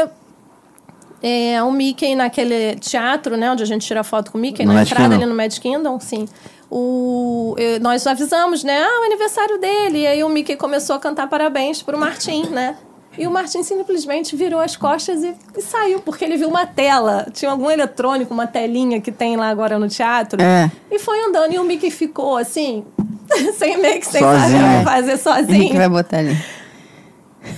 é, 1.22 1.62
o 1.64 1.72
Mickey 1.72 2.16
naquele 2.16 2.76
teatro, 2.76 3.36
né, 3.36 3.52
onde 3.52 3.64
a 3.64 3.66
gente 3.66 3.86
tira 3.86 4.04
foto 4.04 4.32
com 4.32 4.38
o 4.38 4.42
Mickey, 4.42 4.64
No 4.64 4.72
na 4.74 4.80
Magic 4.80 4.94
entrada 4.94 5.10
Kingdom. 5.10 5.24
ali 5.24 5.32
no 5.32 5.36
Magic 5.36 5.60
Kingdom, 5.60 6.00
sim. 6.00 6.28
O, 6.70 7.56
nós 7.82 8.06
avisamos, 8.06 8.64
né? 8.64 8.80
Ah, 8.84 9.02
o 9.02 9.06
aniversário 9.06 9.58
dele. 9.60 10.00
E 10.02 10.08
aí 10.08 10.24
o 10.24 10.30
Mickey 10.30 10.56
começou 10.56 10.96
a 10.96 11.00
cantar 11.00 11.28
parabéns 11.28 11.82
pro 11.82 11.98
Martim, 11.98 12.44
né? 12.50 12.76
E 13.18 13.26
o 13.26 13.32
Martim 13.32 13.64
simplesmente 13.64 14.36
virou 14.36 14.60
as 14.60 14.76
costas 14.76 15.24
e, 15.24 15.34
e 15.58 15.62
saiu, 15.62 16.00
porque 16.02 16.24
ele 16.24 16.38
viu 16.38 16.48
uma 16.50 16.66
tela. 16.68 17.28
Tinha 17.34 17.50
algum 17.52 17.70
eletrônico, 17.72 18.34
uma 18.34 18.46
telinha 18.48 19.02
que 19.02 19.12
tem 19.12 19.36
lá 19.36 19.50
agora 19.50 19.80
no 19.80 19.88
teatro. 19.90 20.42
É. 20.42 20.70
E 20.92 21.00
foi 21.00 21.20
andando. 21.26 21.54
E 21.54 21.58
o 21.60 21.64
Mickey 21.64 21.90
ficou 21.90 22.38
assim, 22.38 22.86
sem 23.58 23.78
meio 23.78 24.00
que 24.00 24.06
sem 24.08 24.22
Sozinho. 24.22 24.60
saber 24.62 24.82
É. 24.82 24.84
fazer 24.84 25.12
Henrique 25.12 25.24
sozinho. 25.24 25.74
vai 25.76 25.90
botar 25.90 26.18
ali. 26.20 26.38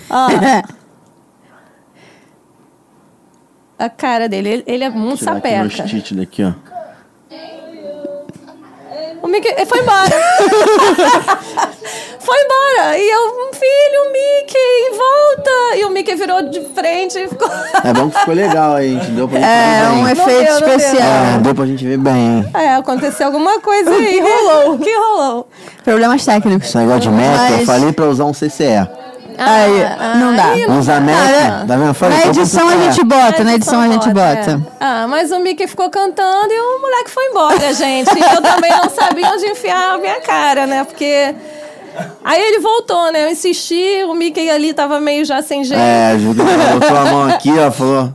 Ó, 0.10 0.28
a 3.78 3.90
cara 3.90 4.28
dele, 4.28 4.50
ele, 4.50 4.64
ele 4.68 4.84
é 4.84 4.90
muito 4.90 5.20
Tirar 5.20 5.38
aqui 5.38 5.50
sapeca. 5.50 5.84
tite 5.90 6.14
daqui, 6.16 6.44
ó. 6.44 6.54
O 9.22 9.28
Mickey 9.28 9.50
ele 9.50 9.66
foi 9.66 9.80
embora. 9.80 10.10
foi 12.20 12.38
embora. 12.44 12.98
E 12.98 13.10
eu, 13.10 13.50
filho, 13.54 14.12
Mickey, 14.12 14.98
volta. 14.98 15.76
E 15.78 15.86
o 15.86 15.90
Mickey 15.90 16.16
virou 16.16 16.42
de 16.44 16.62
frente 16.74 17.18
e 17.20 17.28
ficou. 17.28 17.50
É 17.84 17.94
bom 17.94 18.10
que 18.10 18.20
ficou 18.20 18.34
legal 18.34 18.76
aí, 18.76 18.96
a 18.96 19.00
gente 19.00 19.12
deu 19.12 19.28
pra 19.28 19.40
gente 19.40 19.50
É, 19.50 19.82
ver 19.82 19.88
um 19.92 20.04
bem. 20.04 20.12
efeito 20.12 20.46
deu, 20.46 20.56
especial. 20.76 21.02
É, 21.02 21.38
deu 21.42 21.56
pra 21.56 21.66
gente 21.66 21.86
ver 21.86 21.98
bem. 21.98 22.50
É, 22.54 22.76
aconteceu 22.76 23.28
alguma 23.28 23.60
coisa 23.60 23.90
aí. 23.92 24.20
rolou. 24.22 24.74
O 24.76 24.80
que 24.80 24.94
rolou? 24.96 25.48
Problemas 25.84 26.26
técnicos. 26.26 26.68
Esse 26.68 26.78
negócio 26.78 27.02
de 27.02 27.10
meta, 27.10 27.44
eu 27.52 27.58
Mas- 27.58 27.66
falei 27.66 27.92
pra 27.94 28.06
usar 28.06 28.26
um 28.26 28.34
CCE. 28.34 28.88
Aí, 29.42 30.18
não 30.20 30.36
dá. 30.36 30.46
aí 30.50 30.68
não 30.68 30.82
dá. 30.82 31.00
meta, 31.00 31.66
tá 31.68 31.76
vendo? 31.78 31.88
Eu 31.88 31.94
falei, 31.94 32.18
Na 32.20 32.26
edição 32.28 32.68
a 32.68 32.78
gente 32.78 33.04
bota, 33.04 33.44
na 33.44 33.54
edição 33.56 33.80
a 33.82 33.88
gente 33.88 34.08
bota. 34.10 34.52
é. 34.52 34.60
Ah, 34.80 35.08
mas 35.08 35.32
o 35.32 35.40
Mickey 35.40 35.66
ficou 35.68 35.90
cantando 35.90 36.52
e 36.52 36.60
o 36.60 36.82
moleque 36.82 37.10
foi 37.10 37.26
embora, 37.26 37.72
gente. 37.74 38.10
E 38.18 38.22
eu 38.36 38.42
também 38.42 38.72
não 38.72 38.90
sabia 38.90 39.30
onde 39.32 39.46
enfiar 39.46 39.94
a 39.94 39.98
minha 39.98 40.20
cara, 40.22 40.68
né? 40.68 40.84
Porque. 40.84 41.34
Aí 42.24 42.42
ele 42.42 42.60
voltou, 42.60 43.12
né? 43.12 43.26
Eu 43.26 43.30
insisti, 43.32 44.04
o 44.08 44.14
Mickey 44.14 44.50
ali 44.50 44.74
tava 44.74 45.00
meio 45.00 45.26
já 45.26 45.42
sem 45.42 45.64
jeito. 45.64 45.82
É, 45.82 46.12
a 46.12 46.18
Júlia 46.18 46.44
botou 46.80 46.98
a 46.98 47.06
mão 47.06 47.24
aqui, 47.30 47.52
ó, 47.58 47.72
falou. 47.72 48.14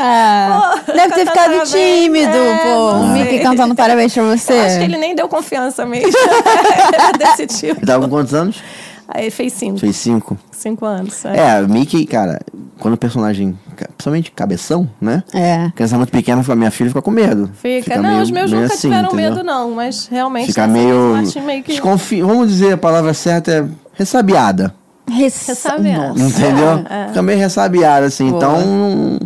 Ah, 0.00 0.74
Pô, 0.86 0.92
deve 0.92 1.12
ter 1.12 1.26
ficado 1.26 1.34
parabéns. 1.34 1.70
tímido, 1.72 2.36
É, 2.36 2.58
pô. 2.62 2.68
não 2.68 3.02
O. 3.02 3.06
Mickey 3.08 3.40
cantando 3.40 3.74
parabéns 3.74 4.14
pra 4.14 4.22
você. 4.22 4.52
Eu 4.52 4.62
acho 4.66 4.78
que 4.78 4.84
ele 4.84 4.96
nem 4.96 5.14
deu 5.16 5.28
confiança 5.28 5.84
mesmo. 5.84 6.12
Era 6.94 7.10
desse 7.12 7.46
tipo. 7.48 7.80
Ele 7.80 7.86
tava 7.86 8.04
com 8.04 8.10
quantos 8.10 8.32
anos? 8.32 8.62
Aí 9.10 9.30
fez 9.30 9.54
cinco. 9.54 9.78
Fez 9.78 9.96
cinco. 9.96 10.36
Cinco 10.52 10.84
anos. 10.84 11.24
é. 11.24 11.58
É, 11.58 11.62
o 11.62 11.68
Mickey, 11.68 12.04
cara, 12.04 12.38
quando 12.78 12.92
o 12.94 12.96
personagem, 12.98 13.58
principalmente 13.96 14.30
cabeção, 14.32 14.88
né? 15.00 15.22
É. 15.32 15.70
Criança 15.74 15.96
muito 15.96 16.10
pequena, 16.12 16.44
a 16.46 16.54
minha 16.54 16.70
filha 16.70 16.90
fica 16.90 17.00
com 17.00 17.10
medo. 17.10 17.50
Fica. 17.54 17.96
não, 17.96 18.10
meio- 18.10 18.22
os 18.22 18.30
meus 18.30 18.52
nunca 18.52 18.66
assim, 18.66 18.88
tiveram 18.90 19.08
entendeu? 19.08 19.30
medo, 19.30 19.42
não. 19.42 19.70
Mas 19.70 20.06
realmente. 20.08 20.48
Fica 20.48 20.66
meio. 20.66 21.14
meio 21.46 21.62
que. 21.62 21.72
desconfi- 21.72 22.20
Vamos 22.22 22.48
dizer 22.50 22.74
a 22.74 22.76
palavra 22.78 23.14
certa 23.14 23.50
é 23.50 23.64
ressabiada. 23.94 24.74
Ressa... 25.10 25.52
Ressabiada. 25.52 26.08
Nossa. 26.08 26.22
Entendeu? 26.24 26.84
É, 26.90 27.04
é. 27.04 27.08
Fica 27.08 27.22
meio 27.22 27.38
ressabiada, 27.38 28.06
assim. 28.06 28.28
Boa. 28.30 28.36
Então. 28.36 29.18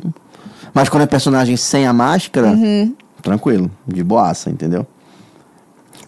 Mas 0.73 0.89
quando 0.89 1.03
é 1.03 1.07
personagem 1.07 1.57
sem 1.57 1.87
a 1.89 1.93
máscara, 1.93 2.49
Uhum. 2.49 2.95
tranquilo, 3.21 3.69
de 3.87 4.03
boaça, 4.05 4.49
entendeu? 4.49 4.87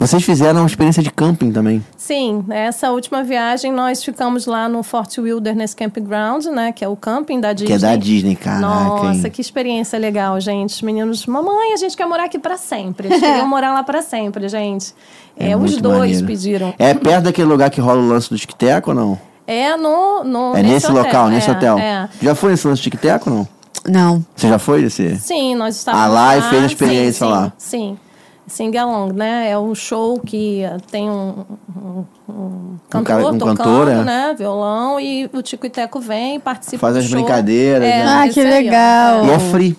Vocês 0.05 0.23
fizeram 0.23 0.61
uma 0.61 0.67
experiência 0.67 1.03
de 1.03 1.11
camping 1.11 1.51
também. 1.51 1.83
Sim, 1.97 2.45
essa 2.51 2.91
última 2.91 3.25
viagem 3.25 3.73
nós 3.73 4.05
ficamos 4.05 4.45
lá 4.45 4.69
no 4.69 4.83
Fort 4.83 5.17
Wilderness 5.17 5.73
Campground, 5.73 6.45
né? 6.45 6.73
Que 6.73 6.85
é 6.85 6.89
o 6.89 6.95
camping 6.95 7.41
da 7.41 7.55
Disney. 7.55 7.69
Que 7.69 7.73
é 7.73 7.79
da 7.79 7.97
Disney, 7.97 8.37
caraca. 8.37 8.61
Nossa, 8.61 9.29
hein? 9.29 9.33
que 9.33 9.41
experiência 9.41 9.99
legal, 9.99 10.39
gente. 10.41 10.75
Os 10.75 10.83
meninos, 10.83 11.25
mamãe, 11.25 11.73
a 11.73 11.79
gente 11.79 11.97
quer 11.97 12.07
morar 12.07 12.25
aqui 12.25 12.39
pra 12.39 12.59
sempre. 12.59 13.09
Eles 13.09 13.19
queriam 13.25 13.49
morar 13.49 13.73
lá 13.73 13.83
pra 13.83 14.03
sempre, 14.03 14.47
gente. 14.47 14.95
É, 15.39 15.57
os 15.57 15.63
muito 15.63 15.81
dois 15.81 16.21
maneiro. 16.21 16.27
pediram. 16.27 16.75
É 16.79 16.93
perto 16.93 17.25
daquele 17.25 17.49
lugar 17.49 17.71
que 17.71 17.81
rola 17.81 18.03
o 18.03 18.07
lance 18.07 18.29
do 18.29 18.37
tic-tac 18.37 18.87
ou 18.87 18.95
não? 18.95 19.19
É 19.47 19.75
no, 19.75 20.23
no 20.23 20.55
É 20.55 20.63
nesse, 20.63 20.87
hotel, 20.87 21.03
local, 21.03 21.29
nesse 21.31 21.49
é, 21.49 21.53
hotel. 21.53 21.79
É. 21.79 22.11
Já 22.21 22.35
foi 22.35 22.51
nesse 22.51 22.69
lance 22.69 22.83
do 22.83 22.91
tic-tac 22.91 23.27
ou 23.27 23.35
não? 23.35 23.49
Não. 23.89 24.25
Você 24.37 24.49
já 24.51 24.59
foi 24.59 24.83
nesse? 24.83 25.17
Sim, 25.17 25.55
nós 25.55 25.77
estávamos 25.77 26.07
Ah, 26.07 26.11
lá 26.11 26.37
e 26.37 26.43
fez 26.43 26.63
a 26.63 26.67
experiência 26.67 27.27
sim, 27.27 27.33
lá. 27.33 27.53
Sim, 27.57 27.79
sim. 27.79 27.99
Sing 28.47 28.77
Along, 28.77 29.13
né? 29.15 29.49
É 29.51 29.59
um 29.59 29.75
show 29.75 30.21
que 30.21 30.63
eh, 30.63 30.77
tem 30.91 31.09
um, 31.09 31.45
um, 31.77 32.05
um 32.29 32.79
cantor 32.91 33.05
cara- 33.07 33.27
um 33.29 33.39
tocando, 33.39 33.57
cantor, 33.57 33.89
é. 33.89 34.05
né? 34.05 34.35
Violão 34.37 35.01
e 35.01 35.29
o 35.33 35.41
Tico 35.43 35.65
e 35.67 35.71
Teco 35.71 35.99
vem 36.01 36.37
e 36.37 36.39
participa 36.39 36.79
Faz 36.81 36.95
do 36.95 36.99
as 37.01 37.07
show. 37.07 37.15
brincadeiras, 37.19 37.89
É, 37.89 38.05
né? 38.05 38.07
Ah, 38.07 38.29
que 38.29 38.41
aí, 38.41 38.51
legal. 38.51 39.25
E 39.27 39.31
é 39.31 39.39
free. 39.39 39.77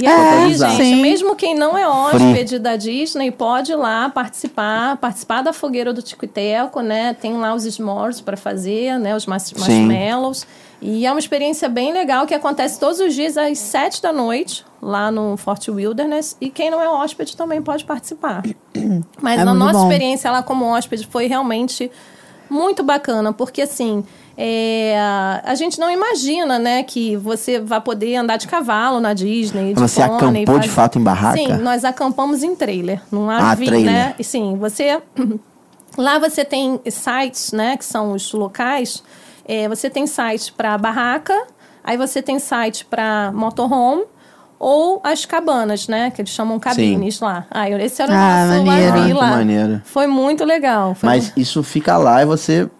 E 0.00 0.06
aí, 0.08 0.54
gente, 0.54 0.76
Sim. 0.76 1.00
mesmo 1.02 1.36
quem 1.36 1.54
não 1.54 1.78
é 1.78 1.88
hóspede 1.88 2.58
da 2.58 2.74
Disney 2.74 3.30
pode 3.30 3.70
ir 3.70 3.76
lá 3.76 4.08
participar, 4.08 4.96
participar 4.96 5.40
da 5.42 5.52
fogueira 5.52 5.92
do 5.92 6.02
Tico 6.02 6.24
e 6.24 6.28
Teco, 6.28 6.80
né? 6.80 7.14
Tem 7.14 7.36
lá 7.36 7.54
os 7.54 7.62
s'mores 7.62 8.20
para 8.20 8.36
fazer, 8.36 8.98
né? 8.98 9.14
Os 9.14 9.24
mas- 9.24 9.44
Sim. 9.56 9.86
E 10.86 11.06
é 11.06 11.10
uma 11.10 11.18
experiência 11.18 11.66
bem 11.66 11.94
legal 11.94 12.26
que 12.26 12.34
acontece 12.34 12.78
todos 12.78 13.00
os 13.00 13.14
dias 13.14 13.38
às 13.38 13.58
sete 13.58 14.02
da 14.02 14.12
noite, 14.12 14.66
lá 14.82 15.10
no 15.10 15.34
Fort 15.38 15.66
Wilderness. 15.66 16.36
E 16.42 16.50
quem 16.50 16.70
não 16.70 16.78
é 16.78 16.86
hóspede 16.86 17.34
também 17.34 17.62
pode 17.62 17.86
participar. 17.86 18.42
Mas 19.22 19.38
É 19.38 19.42
a 19.42 19.46
muito 19.46 19.58
nossa 19.60 19.78
bom. 19.78 19.84
experiência 19.90 20.30
lá 20.30 20.42
como 20.42 20.66
hóspede 20.66 21.06
foi 21.10 21.26
realmente 21.26 21.90
muito 22.50 22.82
bacana, 22.82 23.32
porque 23.32 23.62
assim, 23.62 24.04
é, 24.36 24.94
a 25.42 25.54
gente 25.54 25.80
não 25.80 25.90
imagina, 25.90 26.58
né, 26.58 26.82
que 26.82 27.16
você 27.16 27.58
vai 27.58 27.80
poder 27.80 28.16
andar 28.16 28.36
de 28.36 28.46
cavalo 28.46 29.00
na 29.00 29.14
Disney. 29.14 29.72
De 29.72 29.80
Você 29.80 30.06
pônei, 30.06 30.42
acampou 30.42 30.58
de 30.60 30.68
fato 30.68 30.98
em 30.98 31.02
barraca? 31.02 31.38
Sim, 31.38 31.48
nós 31.62 31.82
acampamos 31.82 32.42
em 32.42 32.54
trailer, 32.54 33.00
num 33.10 33.30
Ah, 33.30 33.52
RV, 33.54 33.64
trailer. 33.64 33.90
né? 33.90 34.14
E 34.18 34.22
sim, 34.22 34.54
você 34.58 35.00
lá 35.96 36.18
você 36.18 36.44
tem 36.44 36.78
sites, 36.90 37.52
né, 37.52 37.78
que 37.78 37.84
são 37.86 38.12
os 38.12 38.30
locais. 38.34 39.02
É, 39.46 39.68
você 39.68 39.90
tem 39.90 40.06
sites 40.06 40.50
para 40.50 40.76
barraca, 40.78 41.34
aí 41.82 41.96
você 41.96 42.22
tem 42.22 42.38
site 42.38 42.84
para 42.84 43.30
motorhome 43.34 44.04
ou 44.58 45.00
as 45.04 45.26
cabanas, 45.26 45.86
né, 45.88 46.10
que 46.10 46.22
eles 46.22 46.30
chamam 46.32 46.58
cabines 46.58 47.20
lá. 47.20 47.44
Ah, 47.50 47.68
eu- 47.68 47.78
esse 47.78 48.00
era 48.00 48.10
o 48.10 48.14
Ah, 48.14 48.46
nosso 48.46 48.64
maneiro. 48.64 48.98
Ah, 48.98 49.06
que 49.06 49.12
lá. 49.12 49.26
maneiro. 49.30 49.82
Foi 49.84 50.06
muito 50.06 50.44
legal. 50.44 50.94
Foi 50.94 51.06
Mas 51.08 51.32
isso 51.36 51.62
fica 51.62 51.96
lá 51.98 52.22
e 52.22 52.24
você 52.24 52.70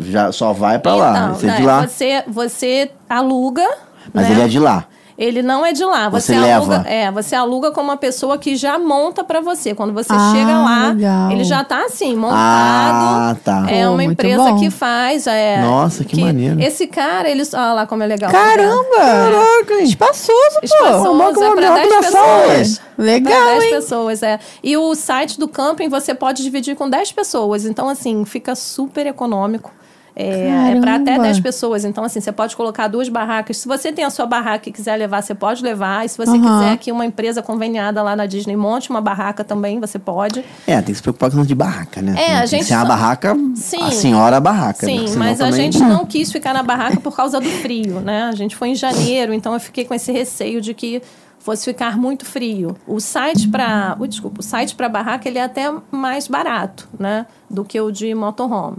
já 0.00 0.30
só 0.30 0.52
vai 0.52 0.78
pra 0.78 0.94
lá. 0.94 1.10
Então, 1.10 1.34
Você 1.34 1.46
é 1.48 1.54
de 1.56 1.60
né, 1.62 1.66
lá. 1.66 1.86
Você, 1.88 2.24
você 2.28 2.90
aluga. 3.08 3.66
Mas 4.12 4.26
né? 4.28 4.32
ele 4.34 4.42
é 4.42 4.48
de 4.48 4.58
lá. 4.60 4.84
Ele 5.22 5.40
não 5.40 5.64
é 5.64 5.72
de 5.72 5.84
lá. 5.84 6.08
Você, 6.08 6.34
Você 6.34 6.50
aluga, 6.50 6.78
leva. 6.78 6.88
é, 6.88 7.10
você 7.12 7.36
aluga 7.36 7.70
com 7.70 7.80
uma 7.80 7.96
pessoa 7.96 8.36
que 8.38 8.56
já 8.56 8.76
monta 8.76 9.22
pra 9.22 9.40
você. 9.40 9.72
Quando 9.72 9.92
você 9.92 10.12
Ah, 10.12 10.32
chega 10.34 10.58
lá, 10.58 10.88
legal. 10.88 11.30
ele 11.30 11.44
já 11.44 11.62
tá 11.62 11.84
assim, 11.84 12.16
montado. 12.16 12.36
Ah, 12.36 13.36
tá. 13.44 13.64
É 13.68 13.82
Pô, 13.84 13.90
uma 13.90 13.94
muito 13.98 14.12
empresa 14.12 14.42
bom. 14.50 14.58
que 14.58 14.68
faz. 14.68 15.28
É, 15.28 15.60
Nossa, 15.62 16.02
que 16.04 16.20
maneiro. 16.20 16.60
Esse 16.60 16.88
cara, 16.88 17.30
ele. 17.30 17.42
Olha 17.54 17.72
lá 17.72 17.86
como 17.86 18.02
é 18.02 18.06
legal. 18.06 18.32
Caramba! 18.32 18.96
Caraca, 18.98 19.74
hein? 19.74 19.84
Espaçoso, 19.84 20.32
pô. 20.60 20.64
Espaçoso, 20.64 21.06
é 21.06 21.14
marca 21.14 21.40
10 21.40 21.88
da 21.88 22.02
sala, 22.10 22.42
pessoas. 22.48 22.80
Legal, 22.98 23.32
Pra 23.32 23.44
10 23.52 23.64
hein? 23.64 23.70
pessoas, 23.70 24.22
é. 24.24 24.40
E 24.62 24.76
o 24.76 24.94
site 24.96 25.38
do 25.38 25.46
camping 25.46 25.88
você 25.88 26.14
pode 26.14 26.42
dividir 26.42 26.74
com 26.74 26.90
10 26.90 27.12
pessoas. 27.12 27.64
Então, 27.64 27.88
assim, 27.88 28.24
fica 28.24 28.56
super 28.56 29.06
econômico. 29.06 29.70
É, 30.14 30.72
é 30.76 30.80
para 30.80 30.96
até 30.96 31.04
Caramba. 31.06 31.22
10 31.24 31.40
pessoas. 31.40 31.84
Então, 31.84 32.04
assim, 32.04 32.20
você 32.20 32.30
pode 32.30 32.54
colocar 32.54 32.86
duas 32.88 33.08
barracas. 33.08 33.56
Se 33.56 33.66
você 33.66 33.90
tem 33.92 34.04
a 34.04 34.10
sua 34.10 34.26
barraca 34.26 34.68
e 34.68 34.72
quiser 34.72 34.96
levar, 34.96 35.22
você 35.22 35.34
pode 35.34 35.62
levar. 35.62 36.04
E 36.04 36.08
se 36.08 36.18
você 36.18 36.30
Aham. 36.36 36.58
quiser 36.60 36.76
que 36.76 36.92
uma 36.92 37.06
empresa 37.06 37.42
conveniada 37.42 38.02
lá 38.02 38.14
na 38.14 38.26
Disney 38.26 38.56
monte 38.56 38.90
uma 38.90 39.00
barraca 39.00 39.42
também, 39.42 39.80
você 39.80 39.98
pode. 39.98 40.44
É, 40.66 40.76
tem 40.76 40.86
que 40.92 40.94
se 40.94 41.02
preocupar 41.02 41.30
com 41.30 41.38
o 41.40 41.46
de 41.46 41.54
barraca, 41.54 42.02
né? 42.02 42.14
É, 42.18 42.36
a 42.36 42.46
gente 42.46 42.64
ser 42.66 42.74
a 42.74 42.80
só- 42.82 42.86
barraca, 42.86 43.34
Sim. 43.54 43.82
a 43.82 43.90
senhora 43.90 44.38
barraca. 44.38 44.86
né? 44.86 44.92
Sim, 44.92 45.06
Senão 45.08 45.18
mas 45.26 45.40
a 45.40 45.46
também- 45.46 45.72
gente 45.72 45.78
não 45.82 46.04
quis 46.04 46.30
ficar 46.30 46.52
na 46.52 46.62
barraca 46.62 47.00
por 47.00 47.16
causa 47.16 47.40
do 47.40 47.48
frio, 47.48 48.00
né? 48.00 48.24
A 48.24 48.32
gente 48.32 48.54
foi 48.54 48.68
em 48.68 48.74
janeiro, 48.74 49.32
então 49.32 49.54
eu 49.54 49.60
fiquei 49.60 49.84
com 49.84 49.94
esse 49.94 50.12
receio 50.12 50.60
de 50.60 50.74
que 50.74 51.00
fosse 51.38 51.64
ficar 51.64 51.96
muito 51.98 52.24
frio. 52.24 52.76
O 52.86 53.00
site 53.00 53.48
para, 53.48 53.96
o 53.98 54.06
desculpa, 54.06 54.40
o 54.40 54.42
site 54.44 54.74
para 54.76 54.88
barraca 54.88 55.28
ele 55.28 55.38
é 55.38 55.42
até 55.42 55.72
mais 55.90 56.28
barato, 56.28 56.88
né, 56.98 57.26
do 57.50 57.64
que 57.64 57.80
o 57.80 57.90
de 57.90 58.14
motorhome. 58.14 58.76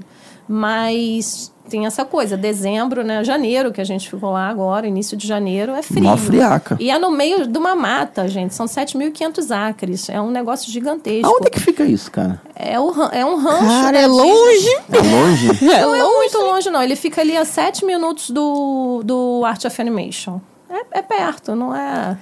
Mas 0.48 1.52
tem 1.70 1.86
essa 1.86 2.04
coisa, 2.04 2.36
dezembro, 2.36 3.04
né, 3.04 3.24
janeiro 3.24 3.72
que 3.72 3.80
a 3.80 3.84
gente 3.86 4.10
ficou 4.10 4.32
lá 4.32 4.48
agora, 4.50 4.86
início 4.86 5.16
de 5.16 5.26
janeiro 5.26 5.72
é 5.74 5.82
frio. 5.82 6.04
Mó 6.04 6.18
friaca. 6.18 6.76
E 6.80 6.92
é 6.92 7.00
no 7.00 7.10
meio 7.10 7.48
de 7.48 7.58
uma 7.58 7.76
mata, 7.76 8.28
gente, 8.28 8.54
são 8.54 8.66
7.500 8.66 9.70
acres, 9.70 10.10
é 10.10 10.20
um 10.20 10.30
negócio 10.30 10.70
gigantesco. 10.72 11.26
Aonde 11.26 11.48
é 11.48 11.50
que 11.50 11.60
fica 11.60 11.84
isso, 11.86 12.12
cara? 12.12 12.42
É, 12.56 12.80
o, 12.80 12.92
é 13.12 13.26
um 13.26 13.38
rancho. 13.38 13.66
Cara, 13.66 13.92
da 13.94 14.00
é 14.00 14.08
longe. 14.08 14.70
É 14.92 15.02
longe? 15.02 15.48
Não 15.82 15.96
é 15.96 16.04
muito 16.04 16.38
longe, 16.40 16.70
não. 16.70 16.84
Ele 16.84 16.96
fica 16.96 17.22
ali 17.22 17.36
a 17.36 17.46
sete 17.46 17.86
minutos 17.86 18.30
do, 18.30 19.02
do 19.04 19.44
Art 19.46 19.64
of 19.66 19.82
Animation. 19.82 20.40
É, 20.70 21.00
é 21.00 21.02
perto, 21.04 21.56
não 21.56 21.76
é. 21.76 22.18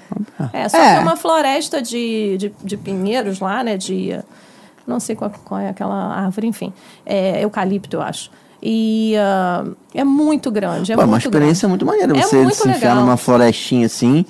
É, 0.52 0.68
só 0.68 0.78
É. 0.78 0.92
que 0.92 0.98
é 0.98 1.00
uma 1.00 1.16
floresta 1.16 1.82
de, 1.82 2.38
de, 2.38 2.54
de 2.64 2.78
pinheiros 2.78 3.40
lá, 3.40 3.64
né? 3.64 3.78
De. 3.78 4.20
Não 4.92 5.00
sei 5.00 5.16
qual, 5.16 5.32
qual 5.46 5.60
é 5.60 5.70
aquela 5.70 5.96
árvore, 5.96 6.48
enfim. 6.48 6.74
É 7.06 7.44
eucalipto, 7.44 7.98
eu 7.98 8.02
acho. 8.02 8.30
E 8.62 9.16
ah, 9.18 9.66
é 9.94 10.04
muito 10.04 10.52
grande. 10.52 10.92
É 10.92 10.96
Pô, 10.96 11.02
é 11.02 11.06
uma 11.06 11.12
muito 11.12 11.26
experiência 11.26 11.68
muito 11.68 11.86
maneira. 11.86 12.16
É 12.16 12.22
Você 12.22 12.38
muito 12.38 12.56
se 12.56 12.70
enfiar 12.70 12.90
legal. 12.90 13.06
numa 13.06 13.18
florestinha 13.18 13.88
assim, 13.88 14.24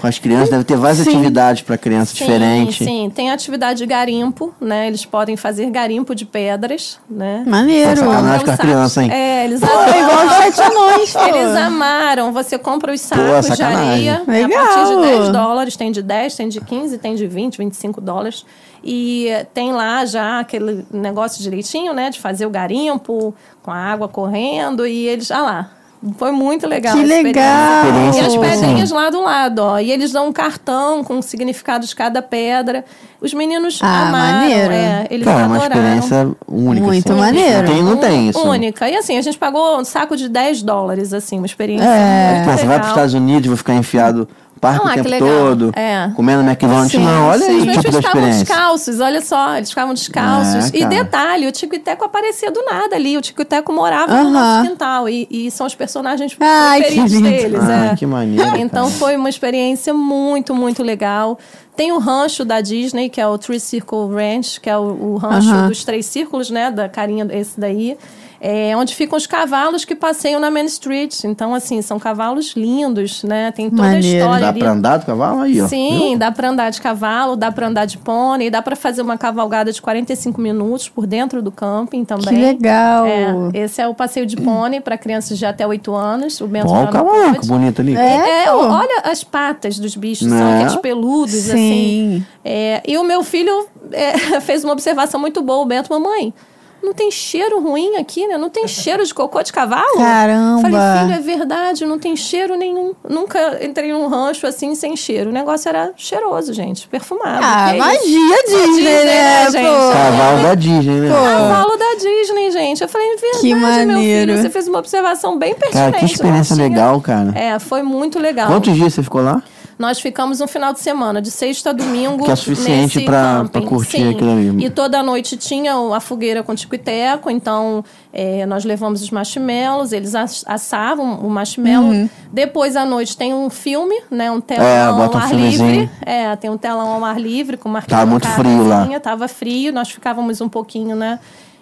com 0.00 0.06
as 0.06 0.18
crianças, 0.18 0.50
deve 0.50 0.64
ter 0.64 0.76
várias 0.76 0.98
Sim. 0.98 1.10
atividades 1.10 1.62
para 1.62 1.76
criança 1.78 2.12
Sim, 2.12 2.24
diferentes. 2.24 2.84
Sim, 2.84 3.10
tem 3.14 3.30
atividade 3.30 3.78
de 3.78 3.86
garimpo, 3.86 4.54
né? 4.60 4.86
Eles 4.86 5.04
podem 5.04 5.36
fazer 5.36 5.68
garimpo 5.70 6.14
de 6.14 6.24
pedras, 6.24 6.98
né? 7.10 7.44
Maneiro. 7.46 8.02
Pô, 8.02 8.10
sacanagem. 8.10 8.44
com 8.46 8.50
a 8.52 8.56
criança, 8.56 9.02
hein? 9.02 9.10
É, 9.12 9.44
eles 9.44 9.60
Pô, 9.60 9.66
é 9.66 10.00
igual 10.00 10.26
os 10.26 10.32
sete 10.32 10.60
anões, 10.60 11.12
pô. 11.12 11.24
Eles 11.24 11.56
amaram. 11.56 12.32
Você 12.32 12.58
compra 12.58 12.92
os 12.92 13.00
sacos 13.00 13.46
de 13.46 13.56
sacanagem. 13.56 14.10
areia. 14.10 14.22
Legal. 14.26 14.64
A 14.64 14.66
partir 14.66 14.94
de 14.94 15.02
10 15.02 15.28
dólares. 15.30 15.76
Tem 15.76 15.90
de 15.90 16.02
10, 16.02 16.36
tem 16.36 16.48
de 16.48 16.60
15, 16.60 16.98
tem 16.98 17.14
de 17.14 17.26
20, 17.26 17.58
25 17.58 18.00
dólares. 18.00 18.44
E 18.84 19.28
tem 19.54 19.72
lá 19.72 20.04
já 20.04 20.40
aquele 20.40 20.84
negócio 20.92 21.42
direitinho, 21.42 21.92
né? 21.94 22.10
De 22.10 22.20
fazer 22.20 22.46
o 22.46 22.50
garimpo 22.50 23.34
com 23.62 23.70
a 23.70 23.76
água 23.76 24.08
correndo. 24.08 24.86
E 24.86 25.06
eles... 25.06 25.30
Ah 25.30 25.40
lá. 25.42 25.70
Foi 26.16 26.32
muito 26.32 26.66
legal. 26.66 26.96
Que 26.96 27.04
legal. 27.04 27.84
E 28.12 28.18
as 28.18 28.36
pedrinhas 28.36 28.90
lá 28.90 29.08
do 29.08 29.22
lado, 29.22 29.60
ó. 29.60 29.78
E 29.78 29.92
eles 29.92 30.10
dão 30.10 30.26
um 30.28 30.32
cartão 30.32 31.04
com 31.04 31.18
o 31.20 31.22
significado 31.22 31.86
de 31.86 31.94
cada 31.94 32.20
pedra. 32.20 32.84
Os 33.20 33.32
meninos 33.32 33.78
Ah, 33.80 34.08
amaram. 34.08 34.38
maneiro. 34.40 34.72
É, 34.72 35.06
eles 35.10 35.24
Cara, 35.24 35.42
é 35.42 35.46
uma 35.46 35.56
adoraram. 35.58 35.80
experiência 35.98 36.36
única. 36.48 36.86
Muito 36.86 37.12
assim. 37.12 37.20
maneiro. 37.20 37.58
Não 37.62 37.64
tem, 37.74 37.82
não 37.84 37.96
tem 37.98 38.28
isso. 38.30 38.40
Única. 38.48 38.90
E 38.90 38.96
assim, 38.96 39.16
a 39.16 39.22
gente 39.22 39.38
pagou 39.38 39.78
um 39.78 39.84
saco 39.84 40.16
de 40.16 40.28
10 40.28 40.62
dólares, 40.64 41.12
assim, 41.14 41.36
uma 41.38 41.46
experiência 41.46 41.86
É. 41.86 42.42
Pô, 42.46 42.50
você 42.50 42.66
vai 42.66 42.78
para 42.78 42.86
os. 42.86 42.90
Estados 42.90 43.14
Unidos, 43.14 43.46
vou 43.46 43.56
ficar 43.56 43.74
enfiado 43.74 44.28
parque 44.62 44.86
Ah, 44.86 44.90
o 44.90 44.94
tempo 44.94 45.08
legal. 45.08 45.28
todo, 45.28 45.72
É. 45.74 46.10
comendo 46.14 46.42
McDonald's. 46.42 46.92
Sim, 46.92 47.04
não, 47.04 47.26
olha 47.26 47.44
sim. 47.44 47.50
aí 47.50 47.76
o 47.76 47.80
tipo 47.80 47.90
da 47.90 47.98
experiência. 47.98 48.44
descalços, 48.44 49.00
olha 49.00 49.20
só, 49.20 49.56
eles 49.56 49.68
ficavam 49.70 49.92
descalços. 49.92 50.72
É, 50.72 50.78
e 50.78 50.86
detalhe, 50.86 51.48
o 51.48 51.52
Tico 51.52 51.74
e 51.74 51.78
Teco 51.80 52.04
aparecia 52.04 52.50
do 52.52 52.64
nada 52.64 52.94
ali. 52.94 53.18
O 53.18 53.20
Tico 53.20 53.42
e 53.42 53.44
Teco 53.44 53.72
morava 53.72 54.22
no 54.22 54.28
Aham. 54.28 54.30
nosso 54.30 54.68
quintal. 54.70 55.08
E, 55.08 55.26
e 55.28 55.50
são 55.50 55.66
os 55.66 55.74
personagens 55.74 56.36
Ai, 56.40 56.80
preferidos 56.82 57.20
deles. 57.20 57.60
Ah, 57.68 57.86
é. 57.92 57.96
que 57.96 58.06
maneiro, 58.06 58.56
Então 58.56 58.84
cara. 58.86 58.98
foi 58.98 59.16
uma 59.16 59.28
experiência 59.28 59.92
muito, 59.92 60.54
muito 60.54 60.82
legal. 60.82 61.36
Tem 61.76 61.90
o 61.90 61.98
rancho 61.98 62.44
da 62.44 62.60
Disney, 62.60 63.08
que 63.08 63.20
é 63.20 63.26
o 63.26 63.36
Three 63.36 63.58
Circle 63.58 64.08
Ranch, 64.14 64.60
que 64.60 64.70
é 64.70 64.76
o, 64.78 64.82
o 64.82 65.16
rancho 65.16 65.48
Aham. 65.50 65.68
dos 65.68 65.84
três 65.84 66.06
círculos, 66.06 66.50
né? 66.50 66.70
Da 66.70 66.88
carinha, 66.88 67.26
esse 67.32 67.58
daí. 67.58 67.96
É, 68.44 68.76
onde 68.76 68.92
ficam 68.96 69.16
os 69.16 69.24
cavalos 69.24 69.84
que 69.84 69.94
passeiam 69.94 70.40
na 70.40 70.50
Main 70.50 70.64
Street. 70.64 71.22
Então, 71.22 71.54
assim, 71.54 71.80
são 71.80 71.96
cavalos 71.96 72.54
lindos, 72.56 73.22
né? 73.22 73.52
Tem 73.52 73.70
toda 73.70 73.82
Maneiro. 73.82 74.04
a 74.04 74.18
história 74.18 74.40
Dá 74.40 74.48
ali. 74.48 74.58
pra 74.58 74.70
andar 74.72 74.96
do 74.96 75.06
cavalo 75.06 75.40
aí, 75.42 75.60
ó. 75.62 75.68
Sim, 75.68 76.08
Viu? 76.08 76.18
dá 76.18 76.32
pra 76.32 76.48
andar 76.48 76.70
de 76.70 76.80
cavalo, 76.80 77.36
dá 77.36 77.52
pra 77.52 77.68
andar 77.68 77.84
de 77.84 77.98
pônei, 77.98 78.50
dá 78.50 78.60
pra 78.60 78.74
fazer 78.74 79.00
uma 79.00 79.16
cavalgada 79.16 79.70
de 79.70 79.80
45 79.80 80.40
minutos 80.40 80.88
por 80.88 81.06
dentro 81.06 81.40
do 81.40 81.52
camping 81.52 82.04
também. 82.04 82.24
Que 82.34 82.34
legal. 82.34 83.06
É, 83.06 83.32
esse 83.54 83.80
é 83.80 83.86
o 83.86 83.94
passeio 83.94 84.26
de 84.26 84.36
pônei 84.36 84.80
para 84.80 84.98
crianças 84.98 85.38
de 85.38 85.46
até 85.46 85.64
8 85.64 85.94
anos. 85.94 86.40
O 86.40 86.48
Bento 86.48 86.66
Ó, 86.66 86.74
já 86.74 86.80
o 86.80 86.84
não 86.86 86.90
cavalo, 86.92 87.38
que 87.40 87.46
bonito 87.46 87.80
ali. 87.80 87.96
É. 87.96 88.46
É, 88.46 88.50
olha 88.50 89.02
as 89.04 89.22
patas 89.22 89.78
dos 89.78 89.94
bichos, 89.94 90.26
são 90.28 90.36
Né? 90.36 90.54
aqueles 90.64 90.74
peludos, 90.80 91.30
Sim. 91.30 91.48
assim. 91.52 92.26
É, 92.44 92.82
e 92.84 92.98
o 92.98 93.04
meu 93.04 93.22
filho 93.22 93.68
é, 93.92 94.18
fez 94.42 94.64
uma 94.64 94.72
observação 94.72 95.20
muito 95.20 95.40
boa, 95.42 95.62
o 95.62 95.64
Bento, 95.64 95.88
mamãe. 95.92 96.34
Não 96.82 96.92
tem 96.92 97.10
cheiro 97.10 97.60
ruim 97.60 97.96
aqui, 97.96 98.26
né? 98.26 98.36
Não 98.36 98.50
tem 98.50 98.66
cheiro 98.66 99.04
de 99.04 99.14
cocô 99.14 99.42
de 99.42 99.52
cavalo? 99.52 99.96
Caramba. 99.96 100.62
Falei, 100.62 100.80
filho, 101.00 101.14
é 101.14 101.20
verdade, 101.20 101.86
não 101.86 101.98
tem 101.98 102.16
cheiro 102.16 102.56
nenhum. 102.56 102.92
Nunca 103.08 103.64
entrei 103.64 103.92
num 103.92 104.08
rancho 104.08 104.46
assim 104.46 104.74
sem 104.74 104.96
cheiro. 104.96 105.30
O 105.30 105.32
negócio 105.32 105.68
era 105.68 105.92
cheiroso, 105.96 106.52
gente, 106.52 106.88
perfumado. 106.88 107.38
Ah, 107.42 107.68
Que 107.70 107.76
é 107.76 107.78
magia 107.78 108.34
isso? 108.44 108.58
Disney, 108.66 108.82
né, 108.84 109.04
né, 109.04 109.50
gente? 109.50 109.64
pô? 109.64 109.92
Cavalo 109.92 110.42
da 110.42 110.54
Disney, 110.54 111.00
né? 111.00 111.08
Cavalo 111.10 111.76
da 111.76 111.94
Disney, 111.94 112.50
gente. 112.50 112.82
Eu 112.82 112.88
falei, 112.88 113.06
é 113.06 113.16
verdade, 113.16 113.40
Que 113.40 113.54
meu 113.54 113.60
maneiro. 113.68 114.32
filho. 114.32 114.42
Você 114.42 114.50
fez 114.50 114.66
uma 114.68 114.78
observação 114.80 115.38
bem 115.38 115.54
pertinente. 115.54 115.92
Cara, 115.92 115.98
que 115.98 116.04
experiência 116.12 116.56
não 116.56 116.64
tinha- 116.64 116.68
legal, 116.68 117.00
cara. 117.00 117.32
É, 117.36 117.58
foi 117.58 117.82
muito 117.82 118.18
legal. 118.18 118.48
Quantos 118.48 118.74
dias 118.74 118.92
você 118.92 119.02
ficou 119.02 119.22
lá? 119.22 119.40
Nós 119.82 119.98
ficamos 119.98 120.40
um 120.40 120.46
final 120.46 120.72
de 120.72 120.78
semana, 120.78 121.20
de 121.20 121.28
sexta 121.28 121.70
a 121.70 121.72
domingo. 121.72 122.24
Que 122.24 122.30
é 122.30 122.36
suficiente 122.36 122.98
nesse 122.98 123.00
pra- 123.00 123.38
camping. 123.38 123.50
pra 123.50 123.62
curtir 123.62 123.96
Sim. 123.96 124.10
aquilo 124.10 124.30
ali. 124.30 124.64
E 124.64 124.70
toda 124.70 125.02
noite 125.02 125.36
tinha 125.36 125.74
a 125.74 125.98
fogueira 125.98 126.40
com 126.44 126.54
tico 126.54 126.76
e 126.76 126.78
teco, 126.78 127.28
então 127.28 127.84
é, 128.12 128.46
nós 128.46 128.64
levamos 128.64 129.02
os 129.02 129.10
marshmallows, 129.10 129.92
eles 129.92 130.14
ass- 130.14 130.44
assavam 130.46 131.14
o 131.18 131.28
marshmallow. 131.28 131.90
Uhum. 131.90 132.08
Depois 132.32 132.76
à 132.76 132.84
noite 132.84 133.16
tem 133.16 133.34
um 133.34 133.50
filme, 133.50 134.00
né? 134.08 134.30
Um 134.30 134.40
telão 134.40 134.64
É, 134.64 134.82
ao 134.84 134.94
bota 134.98 135.18
um 135.18 135.20
ar 135.20 135.28
filmezinho. 135.28 135.70
livre. 135.80 135.90
É, 136.06 136.36
tem 136.36 136.48
um 136.48 136.56
telão 136.56 136.88
ao 136.92 137.04
ar 137.04 137.20
livre 137.20 137.56
com 137.56 137.68
marquinhos. 137.68 137.98
Tava 137.98 138.08
muito 138.08 138.28
frio 138.28 138.64
lá. 138.68 138.86
Tava 139.00 139.26
frio, 139.26 139.72
nós 139.72 139.90
ficávamos 139.90 140.40
um 140.40 140.48
pouquinho, 140.48 140.94
né? 140.94 141.18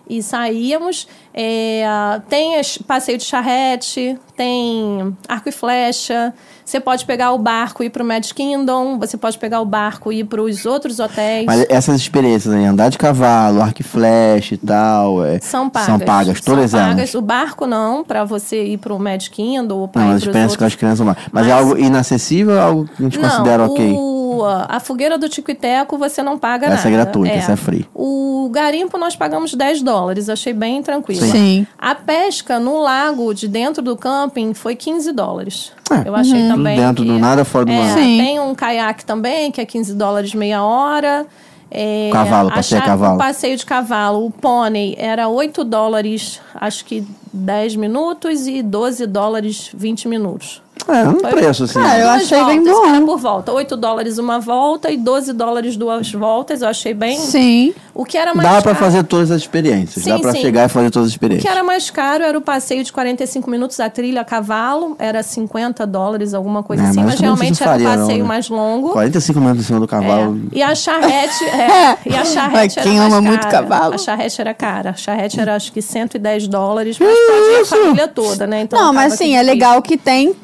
E 0.06 0.22
saíamos. 0.22 1.08
É, 1.32 1.84
tem 2.28 2.56
as- 2.58 2.76
passeio 2.78 3.16
de 3.16 3.24
charrete, 3.24 4.18
tem 4.36 5.16
arco 5.28 5.48
e 5.48 5.52
flecha. 5.52 6.34
Você 6.70 6.78
pode 6.78 7.04
pegar 7.04 7.32
o 7.32 7.38
barco 7.38 7.82
e 7.82 7.86
ir 7.86 7.90
pro 7.90 8.04
Magic 8.04 8.32
Kingdom. 8.32 8.96
Você 9.00 9.16
pode 9.16 9.36
pegar 9.36 9.60
o 9.60 9.64
barco 9.64 10.12
e 10.12 10.20
ir 10.20 10.24
para 10.24 10.40
os 10.40 10.64
outros 10.64 11.00
hotéis. 11.00 11.44
Mas 11.44 11.66
essas 11.68 11.96
experiências 12.00 12.54
aí, 12.54 12.64
andar 12.64 12.90
de 12.90 12.96
cavalo, 12.96 13.60
arco 13.60 13.80
e 13.80 13.82
flecha 13.82 14.54
e 14.54 14.58
tal, 14.58 15.24
é, 15.24 15.40
São 15.40 15.68
pagas. 15.68 15.86
São 15.88 15.98
pagas, 15.98 16.40
todas 16.40 16.70
São 16.70 16.78
elas. 16.78 16.94
pagas. 16.94 17.14
O 17.14 17.20
barco 17.20 17.66
não, 17.66 18.04
para 18.04 18.22
você 18.22 18.62
ir 18.66 18.78
pro 18.78 18.96
Magic 19.00 19.34
Kingdom 19.34 19.78
ou 19.78 19.88
para 19.88 20.02
Não, 20.02 20.08
as 20.10 20.14
pros 20.22 20.28
experiências 20.28 20.56
com 20.56 20.64
as 20.64 20.74
crianças 20.76 21.04
lá. 21.04 21.16
Mas, 21.32 21.48
é 21.48 21.50
Mas- 21.50 21.60
algo 21.60 21.76
inacessível 21.76 22.60
algo 22.60 22.84
que 22.84 23.02
a 23.02 23.04
gente 23.04 23.18
Não, 23.18 23.28
considera 23.28 23.64
ok? 23.64 23.92
o- 23.92 24.19
a 24.68 24.80
fogueira 24.80 25.16
do 25.18 25.28
Tico 25.28 25.50
e 25.50 25.54
Teco 25.54 25.96
você 25.98 26.22
não 26.22 26.38
paga 26.38 26.66
nada. 26.68 26.78
Essa 26.78 26.88
é 26.88 26.92
gratuita, 26.92 27.34
essa 27.34 27.52
é 27.52 27.56
free. 27.56 27.86
O 27.94 28.48
garimpo 28.52 28.96
nós 28.98 29.14
pagamos 29.16 29.54
10 29.54 29.82
dólares, 29.82 30.28
achei 30.28 30.52
bem 30.52 30.82
tranquilo. 30.82 31.20
Sim. 31.22 31.30
Sim. 31.30 31.66
A 31.78 31.94
pesca 31.94 32.58
no 32.58 32.80
lago 32.80 33.32
de 33.34 33.46
dentro 33.48 33.82
do 33.82 33.96
camping 33.96 34.54
foi 34.54 34.74
15 34.76 35.12
dólares. 35.12 35.72
É, 35.90 36.08
Eu 36.08 36.14
achei 36.14 36.46
também. 36.48 36.76
Dentro 36.78 37.02
que- 37.04 37.10
do 37.10 37.18
nada, 37.18 37.44
fora 37.44 37.64
do 37.64 37.72
É, 37.72 37.78
mar. 37.78 37.94
Sim. 37.98 38.18
Tem 38.18 38.40
um 38.40 38.54
caiaque 38.54 39.04
também, 39.04 39.50
que 39.50 39.60
é 39.60 39.64
15 39.66 39.94
dólares 39.94 40.34
meia 40.34 40.62
hora. 40.62 41.26
É, 41.72 42.10
Cavalo, 42.12 42.50
passeio 42.50 42.82
a 42.82 42.84
cavalo. 42.84 43.14
O 43.14 43.18
passeio 43.18 43.56
de 43.56 43.64
cavalo, 43.64 44.26
o 44.26 44.30
pônei, 44.30 44.96
era 44.98 45.28
8 45.28 45.62
dólares, 45.62 46.40
acho 46.52 46.84
que 46.84 47.06
10 47.32 47.76
minutos, 47.76 48.48
e 48.48 48.60
12 48.60 49.06
dólares 49.06 49.70
20 49.72 50.08
minutos. 50.08 50.60
É, 50.88 51.08
um 51.08 51.14
preço 51.14 51.64
assim. 51.64 51.74
Cara, 51.80 51.98
eu 51.98 52.06
Duas 52.08 52.22
achei 52.22 52.44
bem 52.44 52.64
voltas, 52.64 52.80
bom. 52.82 52.94
Era 52.96 53.04
por 53.06 53.18
volta. 53.18 53.52
8 53.52 53.76
dólares 53.76 54.18
uma 54.18 54.38
volta 54.40 54.90
e 54.90 54.96
12 54.96 55.32
dólares 55.32 55.76
duas 55.76 56.10
voltas. 56.12 56.62
Eu 56.62 56.68
achei 56.68 56.94
bem. 56.94 57.18
Sim. 57.18 57.74
O 57.94 58.04
que 58.04 58.16
era 58.16 58.34
mais 58.34 58.48
Dá 58.48 58.62
pra 58.62 58.72
caro- 58.74 58.84
fazer 58.84 59.04
todas 59.04 59.30
as 59.30 59.42
experiências. 59.42 60.04
Sim, 60.04 60.10
Dá 60.10 60.18
pra 60.18 60.32
sim. 60.32 60.40
chegar 60.40 60.66
e 60.66 60.68
fazer 60.68 60.90
todas 60.90 61.08
as 61.08 61.14
O 61.14 61.18
que 61.18 61.24
experiências. 61.26 61.52
era 61.52 61.62
mais 61.64 61.90
caro 61.90 62.24
era 62.24 62.36
o 62.38 62.40
passeio 62.40 62.82
de 62.84 62.92
45 62.92 63.50
minutos 63.50 63.78
a 63.80 63.90
trilha 63.90 64.20
a 64.22 64.24
cavalo, 64.24 64.96
era 64.98 65.22
50 65.22 65.86
dólares, 65.86 66.32
alguma 66.34 66.62
coisa 66.62 66.82
É, 66.84 66.86
assim, 66.86 67.00
mas 67.00 67.10
mas 67.10 67.20
realmente 67.20 67.62
era 67.62 67.70
um 67.70 67.74
faria, 67.74 67.88
não, 67.96 68.06
passeio 68.06 68.22
né? 68.22 68.28
mais 68.28 68.48
longo. 68.48 68.90
45 68.90 69.40
minutos 69.40 69.62
em 69.62 69.66
cima 69.66 69.80
do 69.80 69.86
cavalo. 69.88 70.40
É. 70.52 70.58
E 70.58 70.62
a 70.62 70.74
charrete, 70.74 71.44
é, 71.44 71.96
e 72.10 72.16
a 72.16 72.24
charrete 72.24 72.76
Mas 72.76 72.84
quem 72.84 72.98
era 72.98 73.00
mais 73.08 73.12
ama 73.14 73.20
muito 73.22 73.40
cara. 73.48 73.50
cavalo? 73.66 73.94
A 73.94 73.98
charrete 73.98 74.40
era 74.40 74.54
cara. 74.54 74.90
A 74.90 74.94
charrete 74.94 75.40
era 75.40 75.54
acho 75.56 75.72
que 75.72 75.82
110 75.82 76.48
dólares, 76.48 76.96
mas 76.98 77.08
pode 77.18 77.52
ir 77.52 77.60
a 77.60 77.64
família 77.66 78.08
toda, 78.08 78.46
né? 78.46 78.62
Então, 78.62 78.80
não, 78.80 78.92
mas 78.92 79.12
assim, 79.14 79.30
que 79.30 79.34
é 79.34 79.42
legal 79.42 79.82
que 79.82 79.96
tem 79.96 80.34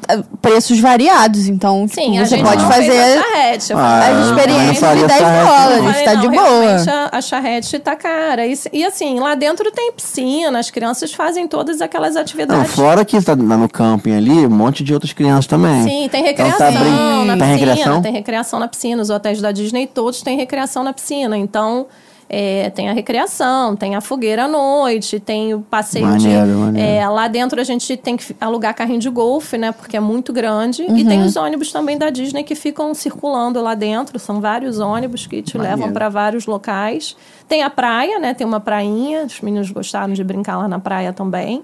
preços 0.41 0.79
variados. 0.79 1.47
Então, 1.47 1.87
Sim, 1.87 2.11
tipo, 2.11 2.17
a 2.21 2.25
você 2.25 2.35
gente 2.37 2.45
pode 2.45 2.63
não 2.63 2.71
fez 2.71 2.85
fazer 2.87 2.99
a 2.99 3.23
charrete. 3.23 3.71
Eu 3.71 3.77
Ah, 3.77 3.99
as 4.07 4.13
não, 4.17 4.25
experiências 4.37 4.65
não 4.67 4.73
de 4.73 4.79
faria 4.79 5.07
10 5.07 5.19
charrete, 5.19 5.45
não. 5.45 5.71
Eu 5.71 5.81
dólares. 5.81 6.03
Tá 6.03 6.13
não, 6.13 6.21
de 6.21 6.27
boa. 6.29 7.07
A, 7.11 7.17
a 7.17 7.21
charrete 7.21 7.79
tá 7.79 7.95
cara. 7.95 8.45
E, 8.45 8.59
e 8.73 8.85
assim, 8.85 9.19
lá 9.19 9.35
dentro 9.35 9.71
tem 9.71 9.91
piscina, 9.91 10.59
as 10.59 10.69
crianças 10.69 11.13
fazem 11.13 11.47
todas 11.47 11.81
aquelas 11.81 12.15
Não, 12.15 12.21
atividades. 12.21 12.71
fora 12.73 13.03
que 13.03 13.21
tá 13.21 13.35
lá 13.39 13.57
no 13.57 13.67
camping 13.69 14.15
ali, 14.15 14.45
um 14.45 14.49
monte 14.49 14.83
de 14.83 14.93
outras 14.93 15.13
crianças 15.13 15.47
também. 15.47 15.83
Sim, 15.83 16.09
tem 16.09 16.21
Então 16.21 16.23
recreação 16.23 16.57
tá 16.57 16.71
brin- 16.71 17.25
na 17.25 17.37
Tem 17.37 17.37
piscina. 17.37 17.45
recreação? 17.45 18.01
Tem 18.01 18.11
recreação 18.13 18.59
na 18.59 18.67
piscina. 18.67 19.01
Os 19.01 19.09
hotéis 19.09 19.41
da 19.41 19.51
Disney 19.51 19.87
todos 19.87 20.21
têm 20.21 20.37
recreação 20.37 20.83
na 20.83 20.93
piscina. 20.93 21.37
Então, 21.37 21.87
É, 22.29 22.69
tem 22.71 22.89
a 22.89 22.93
recreação, 22.93 23.73
tem 23.75 23.95
a 23.95 24.01
fogueira 24.01 24.43
à 24.43 24.47
noite, 24.49 25.17
tem 25.17 25.53
o 25.53 25.61
passeio 25.61 26.05
Maneiro, 26.05 26.45
de. 26.45 26.51
maneiro. 26.51 26.89
é, 26.89 27.07
lá 27.07 27.27
dentro 27.29 27.61
a 27.61 27.63
gente 27.63 27.95
tem 27.95 28.17
que 28.17 28.35
alugar 28.41 28.75
carrinho 28.75 28.99
de 28.99 29.09
golfe, 29.09 29.57
né? 29.57 29.71
Porque 29.71 29.95
é 29.95 29.99
muito 30.01 30.33
grande. 30.33 30.83
E 30.83 30.87
Uhum. 30.87 31.07
tem 31.07 31.21
os 31.21 31.37
ônibus 31.37 31.71
também 31.71 31.97
da 31.97 32.09
Disney 32.09 32.43
que 32.43 32.53
ficam 32.53 32.93
circulando 32.93 33.61
lá 33.61 33.73
dentro. 33.75 34.19
São 34.19 34.41
vários 34.41 34.77
ônibus 34.79 35.25
que 35.25 35.41
te 35.41 35.57
Maneiro. 35.57 35.77
levam 35.79 35.93
para 35.93 36.09
vários 36.09 36.45
locais. 36.45 37.15
Tem 37.47 37.63
a 37.63 37.69
praia, 37.69 38.19
né? 38.19 38.33
Tem 38.33 38.45
uma 38.45 38.59
prainha. 38.59 39.23
Os 39.23 39.39
meninos 39.39 39.71
gostaram 39.71 40.11
de 40.13 40.21
brincar 40.21 40.57
lá 40.57 40.67
na 40.67 40.79
praia 40.79 41.13
também. 41.13 41.63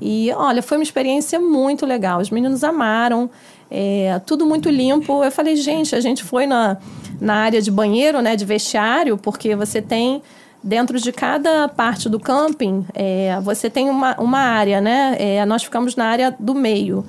E 0.00 0.32
olha, 0.32 0.60
foi 0.60 0.76
uma 0.78 0.82
experiência 0.82 1.38
muito 1.38 1.86
legal. 1.86 2.20
Os 2.20 2.30
meninos 2.30 2.64
amaram. 2.64 3.30
É, 3.70 4.20
tudo 4.26 4.44
muito 4.46 4.68
limpo. 4.68 5.22
Eu 5.22 5.30
falei, 5.30 5.56
gente, 5.56 5.94
a 5.94 6.00
gente 6.00 6.24
foi 6.24 6.46
na, 6.46 6.76
na 7.20 7.34
área 7.34 7.62
de 7.62 7.70
banheiro, 7.70 8.20
né? 8.20 8.34
De 8.34 8.44
vestiário, 8.44 9.16
porque 9.16 9.54
você 9.54 9.80
tem 9.80 10.22
dentro 10.62 11.00
de 11.00 11.10
cada 11.12 11.68
parte 11.68 12.08
do 12.08 12.20
camping, 12.20 12.84
é, 12.94 13.40
você 13.40 13.70
tem 13.70 13.88
uma, 13.88 14.14
uma 14.20 14.40
área, 14.40 14.80
né? 14.80 15.16
É, 15.18 15.44
nós 15.46 15.62
ficamos 15.62 15.96
na 15.96 16.06
área 16.06 16.34
do 16.38 16.54
meio. 16.54 17.04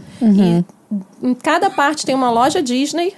E 1.22 1.28
em 1.28 1.34
cada 1.34 1.70
parte 1.70 2.06
tem 2.06 2.16
uma 2.16 2.30
loja 2.30 2.62
Disney 2.62 3.14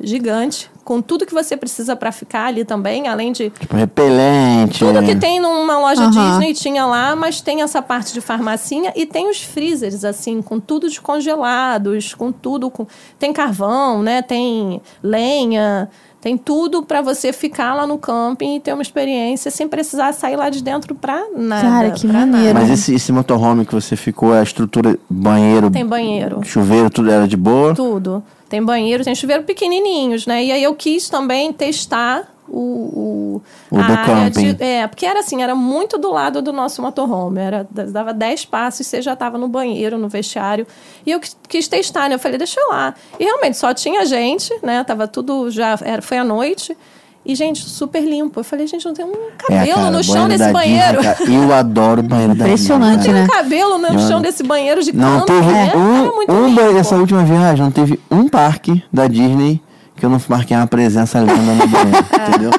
gigante, 0.00 0.70
com 0.88 1.02
tudo 1.02 1.26
que 1.26 1.34
você 1.34 1.54
precisa 1.54 1.94
para 1.94 2.10
ficar 2.10 2.46
ali 2.46 2.64
também, 2.64 3.08
além 3.08 3.30
de 3.30 3.50
Tipo, 3.50 3.76
repelente. 3.76 4.78
tudo 4.78 5.02
que 5.02 5.10
é. 5.10 5.14
tem 5.16 5.38
numa 5.38 5.78
loja 5.78 6.04
Aham. 6.04 6.10
Disney 6.38 6.54
tinha 6.54 6.86
lá, 6.86 7.14
mas 7.14 7.42
tem 7.42 7.60
essa 7.60 7.82
parte 7.82 8.14
de 8.14 8.22
farmacinha 8.22 8.90
e 8.96 9.04
tem 9.04 9.28
os 9.28 9.42
freezers, 9.42 10.02
assim, 10.02 10.40
com 10.40 10.58
tudo 10.58 10.88
descongelados, 10.88 12.14
com 12.14 12.32
tudo. 12.32 12.70
Com... 12.70 12.86
Tem 13.18 13.34
carvão, 13.34 14.02
né? 14.02 14.22
Tem 14.22 14.80
lenha, 15.02 15.90
tem 16.22 16.38
tudo 16.38 16.82
para 16.82 17.02
você 17.02 17.34
ficar 17.34 17.74
lá 17.74 17.86
no 17.86 17.98
camping 17.98 18.56
e 18.56 18.60
ter 18.60 18.72
uma 18.72 18.80
experiência 18.82 19.50
sem 19.50 19.68
precisar 19.68 20.14
sair 20.14 20.36
lá 20.36 20.48
de 20.48 20.62
dentro 20.62 20.94
pra 20.94 21.22
nada. 21.36 21.68
Cara, 21.68 21.90
que 21.90 22.06
maneiro. 22.06 22.54
nada. 22.54 22.60
Mas 22.60 22.70
esse, 22.70 22.94
esse 22.94 23.12
motorhome 23.12 23.66
que 23.66 23.74
você 23.74 23.94
ficou, 23.94 24.32
a 24.32 24.42
estrutura, 24.42 24.98
banheiro, 25.10 25.70
Tem 25.70 25.84
banheiro. 25.84 26.40
chuveiro, 26.44 26.88
tudo 26.88 27.10
era 27.10 27.28
de 27.28 27.36
boa? 27.36 27.74
Tudo. 27.74 28.22
Tem 28.48 28.62
banheiro, 28.62 29.04
tem 29.04 29.14
chuveiro 29.14 29.42
pequenininhos, 29.42 30.26
né? 30.26 30.44
E 30.44 30.52
aí 30.52 30.62
eu 30.62 30.74
quis 30.74 31.08
também 31.08 31.52
testar 31.52 32.34
o, 32.48 32.58
o, 32.60 33.42
O 33.70 33.78
a 33.78 33.82
do 33.86 33.92
área 33.92 34.30
camping. 34.30 34.54
de- 34.54 34.62
é, 34.64 34.86
porque 34.86 35.04
era 35.04 35.20
assim, 35.20 35.42
era 35.42 35.54
muito 35.54 35.98
do 35.98 36.10
lado 36.10 36.40
do 36.40 36.50
nosso 36.52 36.80
motorhome. 36.80 37.40
Era, 37.40 37.66
dava 37.70 38.14
10 38.14 38.46
passos, 38.46 38.86
você 38.86 39.02
já 39.02 39.12
estava 39.12 39.36
no 39.36 39.48
banheiro, 39.48 39.98
no 39.98 40.08
vestiário. 40.08 40.66
E 41.04 41.10
eu 41.10 41.20
quis- 41.20 41.36
quis 41.46 41.68
testar, 41.68 42.08
né? 42.08 42.14
Eu 42.14 42.18
falei, 42.18 42.38
deixa 42.38 42.58
eu 42.58 42.68
lá. 42.70 42.94
E 43.20 43.24
realmente 43.24 43.58
só 43.58 43.74
tinha 43.74 44.06
gente, 44.06 44.50
né? 44.62 44.82
Tava 44.82 45.06
tudo 45.06 45.50
já. 45.50 45.78
Era, 45.82 46.00
foi 46.00 46.16
à 46.16 46.24
noite. 46.24 46.74
E, 47.28 47.34
gente, 47.34 47.60
super 47.60 48.00
limpo. 48.02 48.40
Eu 48.40 48.44
falei, 48.44 48.66
gente, 48.66 48.86
não 48.86 48.94
tem 48.94 49.04
um 49.04 49.12
cabelo 49.36 49.70
É, 49.70 49.74
cara, 49.74 49.90
no 49.90 50.02
chão 50.02 50.26
desse 50.26 50.44
da 50.46 50.50
banheiro. 50.52 51.00
Disney, 51.02 51.36
eu 51.36 51.52
adoro 51.52 52.00
o 52.00 52.02
banheiro 52.02 52.34
da 52.34 52.44
Impressionante, 52.46 53.00
Disney, 53.02 53.12
Tem 53.18 53.26
cara. 53.26 53.26
né? 53.26 53.40
um 53.40 53.42
cabelo 53.44 53.78
no 53.78 53.88
Eu- 54.00 54.08
chão 54.08 54.20
desse 54.22 54.42
banheiro 54.42 54.82
de 54.82 54.92
Não 54.96 55.20
camping, 55.20 55.32
teve 55.34 55.52
né? 55.52 55.72
Um, 55.76 56.32
um 56.32 56.48
limpo. 56.48 56.78
essa 56.78 56.96
última 56.96 57.22
viagem, 57.24 57.62
não 57.62 57.70
teve 57.70 58.00
um 58.10 58.26
parque 58.28 58.82
da 58.90 59.06
Disney 59.06 59.60
que 59.94 60.06
eu 60.06 60.08
não 60.10 60.18
marquei 60.28 60.56
uma 60.56 60.66
presença 60.66 61.18
linda 61.18 61.34
no 61.34 61.66
banheiro, 61.68 62.06
entendeu? 62.28 62.50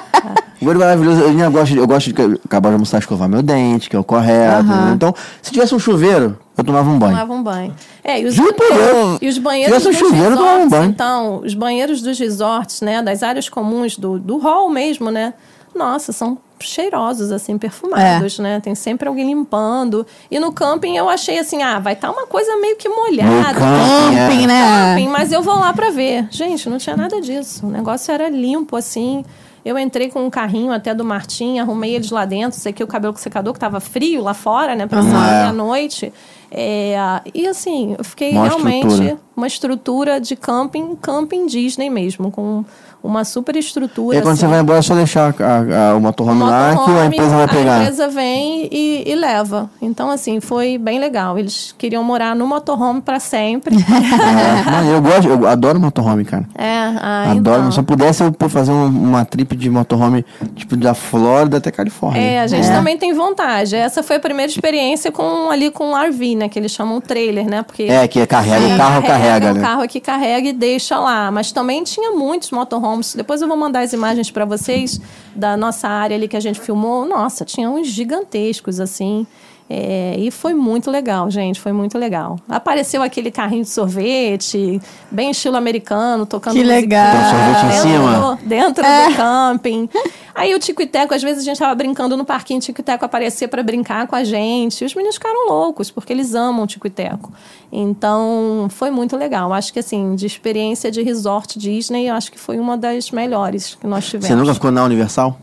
O 0.61 0.65
banheiro 0.65 0.79
maravilhoso, 0.79 1.21
eu, 1.21 1.29
ainda 1.29 1.49
gosto 1.49 1.71
de, 1.73 1.77
eu 1.77 1.87
gosto 1.87 2.11
de 2.13 2.21
acabar 2.45 2.69
de 2.69 2.73
almoçar, 2.73 2.99
escovar 2.99 3.29
meu 3.29 3.41
dente, 3.41 3.89
que 3.89 3.95
é 3.95 3.99
o 3.99 4.03
correto. 4.03 4.65
Entendeu? 4.67 4.93
Então, 4.93 5.15
se 5.41 5.51
tivesse 5.51 5.73
um 5.73 5.79
chuveiro, 5.79 6.37
eu 6.57 6.63
tomava 6.63 6.89
um 6.89 6.99
banho. 6.99 7.11
Tomava 7.13 7.33
um 7.33 7.43
banho. 7.43 7.73
É, 8.03 8.19
e 8.21 8.25
os, 8.25 8.33
Juro 8.35 8.53
por 8.53 8.67
Deus. 8.67 9.19
e 9.21 9.27
os 9.29 9.37
banheiros 9.37 9.75
Se 9.77 9.81
tivesse 9.89 10.03
um 10.03 10.07
dos 10.07 10.09
chuveiro, 10.17 10.33
eu 10.33 10.37
tomava 10.37 10.57
um 10.57 10.63
resorts, 10.63 10.79
banho. 10.79 10.91
então, 10.91 11.41
os 11.45 11.53
banheiros 11.53 12.01
dos 12.01 12.19
resorts, 12.19 12.81
né, 12.81 13.01
das 13.01 13.23
áreas 13.23 13.47
comuns 13.47 13.97
do, 13.97 14.19
do 14.19 14.37
hall 14.37 14.69
mesmo, 14.69 15.09
né, 15.09 15.33
nossa, 15.73 16.11
são 16.11 16.37
cheirosos, 16.59 17.31
assim, 17.31 17.57
perfumados, 17.57 18.37
É. 18.37 18.41
né, 18.41 18.59
tem 18.59 18.75
sempre 18.75 19.07
alguém 19.07 19.27
limpando. 19.27 20.05
E 20.29 20.37
no 20.39 20.51
camping 20.51 20.97
eu 20.97 21.07
achei 21.07 21.39
assim, 21.39 21.63
ah, 21.63 21.79
vai 21.79 21.93
estar 21.93 22.11
uma 22.11 22.27
coisa 22.27 22.57
meio 22.57 22.75
que 22.75 22.89
No 22.89 22.95
molhada. 22.97 23.53
camping, 23.57 24.15
é. 24.17 24.27
Camping, 24.27 24.47
né? 24.47 24.95
Camping, 24.95 25.07
mas 25.07 25.31
eu 25.31 25.41
vou 25.41 25.55
lá 25.57 25.71
pra 25.71 25.89
ver. 25.89 26.27
Gente, 26.29 26.67
não 26.67 26.77
tinha 26.77 26.97
nada 26.97 27.21
disso. 27.21 27.65
O 27.65 27.69
negócio 27.69 28.11
era 28.13 28.27
limpo, 28.27 28.75
assim. 28.75 29.23
Eu 29.63 29.77
entrei 29.77 30.09
com 30.09 30.25
um 30.25 30.29
carrinho 30.29 30.71
até 30.71 30.93
do 30.93 31.03
Martim, 31.03 31.59
arrumei 31.59 31.95
eles 31.95 32.09
lá 32.11 32.25
dentro, 32.25 32.57
sequei 32.59 32.83
o 32.83 32.87
cabelo 32.87 33.13
com 33.13 33.19
secador, 33.19 33.53
que 33.53 33.59
tava 33.59 33.79
frio 33.79 34.23
lá 34.23 34.33
fora, 34.33 34.75
né? 34.75 34.87
Pra 34.87 35.01
sair 35.03 35.43
É. 35.43 35.43
à 35.45 35.53
noite. 35.53 36.13
É, 36.51 36.95
e 37.33 37.45
assim, 37.47 37.95
eu 37.97 38.03
fiquei 38.03 38.33
Mó 38.33 38.43
realmente 38.43 38.87
estrutura. 38.87 39.19
uma 39.37 39.47
estrutura 39.47 40.19
de 40.21 40.35
camping, 40.35 40.95
camping 40.95 41.45
Disney 41.45 41.89
mesmo, 41.89 42.31
com 42.31 42.63
uma 43.01 43.23
super 43.23 43.55
estrutura. 43.55 44.17
E 44.17 44.21
quando 44.21 44.33
assim. 44.33 44.41
você 44.41 44.47
vai 44.47 44.59
embora, 44.59 44.79
é 44.79 44.81
só 44.81 44.93
deixar 44.95 45.33
a- 45.39 45.91
a- 45.91 45.95
o 45.95 45.99
motorhome 46.01 46.41
lá 46.43 46.75
que 46.85 46.91
a 46.91 47.05
empresa 47.05 47.35
vai 47.35 47.47
pegar. 47.47 47.75
A 47.75 47.81
empresa 47.83 48.07
vem 48.09 48.67
e, 48.71 49.03
e 49.09 49.15
leva. 49.15 49.69
Então, 49.81 50.09
assim, 50.11 50.39
foi 50.41 50.77
bem 50.77 50.99
legal. 50.99 51.37
Eles 51.39 51.73
queriam 51.77 52.03
morar 52.03 52.35
no 52.35 52.45
motorhome 52.45 53.01
para 53.01 53.19
sempre. 53.19 53.75
É, 54.29 54.95
eu 54.95 55.01
gosto, 55.01 55.27
eu 55.27 55.47
adoro 55.47 55.79
motorhome, 55.79 56.23
cara. 56.25 56.45
é, 56.55 56.67
ah, 57.01 57.31
Adoro, 57.31 57.59
então. 57.59 57.71
se 57.71 57.79
eu 57.79 57.83
pudesse 57.83 58.23
eu 58.23 58.49
fazer 58.49 58.71
um- 58.71 58.85
uma 58.87 59.25
trip 59.25 59.55
de 59.55 59.69
motorhome, 59.69 60.25
tipo, 60.55 60.75
da 60.75 60.93
Flórida 60.93 61.57
até 61.57 61.71
Califórnia. 61.71 62.21
É, 62.21 62.41
a 62.41 62.47
gente 62.47 62.67
também 62.67 62.97
tem 62.97 63.13
vontade. 63.13 63.75
Essa 63.75 64.03
foi 64.03 64.17
a 64.17 64.19
primeira 64.19 64.51
experiência 64.51 65.11
com 65.11 65.49
ali 65.49 65.71
com 65.71 65.91
o 65.93 65.95
RV, 65.97 66.35
né? 66.35 66.49
Que 66.49 66.59
eles 66.59 66.71
chamam 66.71 66.99
trailer, 67.01 67.45
né? 67.47 67.63
Porque 67.63 67.83
É, 67.83 68.07
que 68.07 68.25
carrega, 68.25 68.65
o 68.65 68.71
É, 68.71 68.77
carro 68.77 69.03
carrega, 69.03 69.51
o 69.51 69.53
né? 69.55 69.61
carro 69.61 69.81
aqui 69.81 69.99
carrega 69.99 70.49
e 70.49 70.53
deixa 70.53 70.97
lá. 70.99 71.31
Mas 71.31 71.51
também 71.51 71.83
tinha 71.83 72.11
muitos 72.11 72.51
motorhomes. 72.51 72.88
Depois 73.15 73.41
eu 73.41 73.47
vou 73.47 73.57
mandar 73.57 73.81
as 73.81 73.93
imagens 73.93 74.31
para 74.31 74.45
vocês 74.45 74.99
da 75.35 75.57
nossa 75.57 75.87
área 75.87 76.15
ali 76.15 76.27
que 76.27 76.37
a 76.37 76.39
gente 76.39 76.59
filmou. 76.59 77.05
Nossa, 77.05 77.43
tinha 77.43 77.69
uns 77.69 77.87
gigantescos 77.87 78.79
assim. 78.79 79.25
É, 79.71 80.15
e 80.17 80.31
foi 80.31 80.53
muito 80.55 80.89
legal, 80.89 81.29
gente. 81.29 81.59
Foi 81.59 81.71
muito 81.71 81.95
legal. 81.95 82.39
Apareceu 82.49 83.03
aquele 83.03 83.29
carrinho 83.29 83.61
de 83.61 83.69
sorvete, 83.69 84.81
bem 85.11 85.29
estilo 85.29 85.57
americano, 85.57 86.25
tocando 86.25 86.55
Que 86.55 86.63
legal. 86.63 87.11
Tem 87.11 87.21
um 87.21 87.29
sorvete 87.29 87.63
em 87.63 87.69
dentro 87.69 87.81
cima? 87.81 88.19
do- 88.35 88.45
Dentro 88.47 88.83
É. 88.85 89.09
do 89.09 89.15
camping. 89.15 89.89
Aí 90.33 90.55
o 90.55 90.59
Tico 90.59 90.81
e 90.81 90.87
Teco, 90.87 91.13
às 91.13 91.21
vezes 91.21 91.41
a 91.43 91.45
gente 91.45 91.59
tava 91.59 91.75
brincando 91.75 92.17
no 92.17 92.25
parquinho, 92.25 92.57
o 92.59 92.61
Tico 92.63 92.81
e 92.81 92.83
Teco 92.83 93.05
aparecia 93.05 93.47
para 93.47 93.61
brincar 93.61 94.07
com 94.07 94.15
a 94.15 94.23
gente. 94.23 94.81
E 94.81 94.85
os 94.85 94.95
meninos 94.95 95.15
ficaram 95.17 95.47
loucos, 95.49 95.91
porque 95.91 96.13
eles 96.13 96.33
amam 96.33 96.63
o 96.63 96.67
Tico 96.67 96.87
e 96.87 96.89
Teco. 96.89 97.31
Então, 97.71 98.67
foi 98.69 98.89
muito 98.89 99.15
legal. 99.15 99.53
Acho 99.53 99.71
que, 99.71 99.79
assim, 99.79 100.15
de 100.15 100.25
experiência 100.25 100.89
de 100.89 101.01
resort 101.03 101.59
Disney, 101.59 102.09
acho 102.09 102.31
que 102.31 102.39
foi 102.39 102.57
uma 102.59 102.75
das 102.77 103.11
melhores 103.11 103.75
que 103.75 103.85
nós 103.85 104.05
tivemos. 104.05 104.27
Você 104.27 104.35
nunca 104.35 104.53
ficou 104.55 104.71
na 104.71 104.83
Universal? 104.83 105.37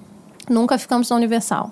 Nunca 0.48 0.78
ficamos 0.78 1.08
na 1.10 1.16
Universal. 1.16 1.70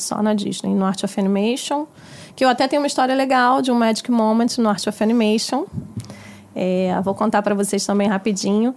Só 0.00 0.22
na 0.22 0.34
Disney, 0.34 0.74
no 0.74 0.84
Art 0.84 1.02
of 1.04 1.20
Animation. 1.20 1.86
Que 2.34 2.44
eu 2.44 2.48
até 2.48 2.66
tenho 2.66 2.80
uma 2.82 2.86
história 2.86 3.14
legal 3.14 3.60
de 3.62 3.70
um 3.70 3.74
Magic 3.74 4.10
Moment 4.10 4.48
no 4.58 4.68
Art 4.68 4.86
of 4.86 5.02
Animation. 5.02 5.64
É, 6.54 6.98
vou 7.04 7.14
contar 7.14 7.42
para 7.42 7.54
vocês 7.54 7.84
também 7.84 8.08
rapidinho. 8.08 8.74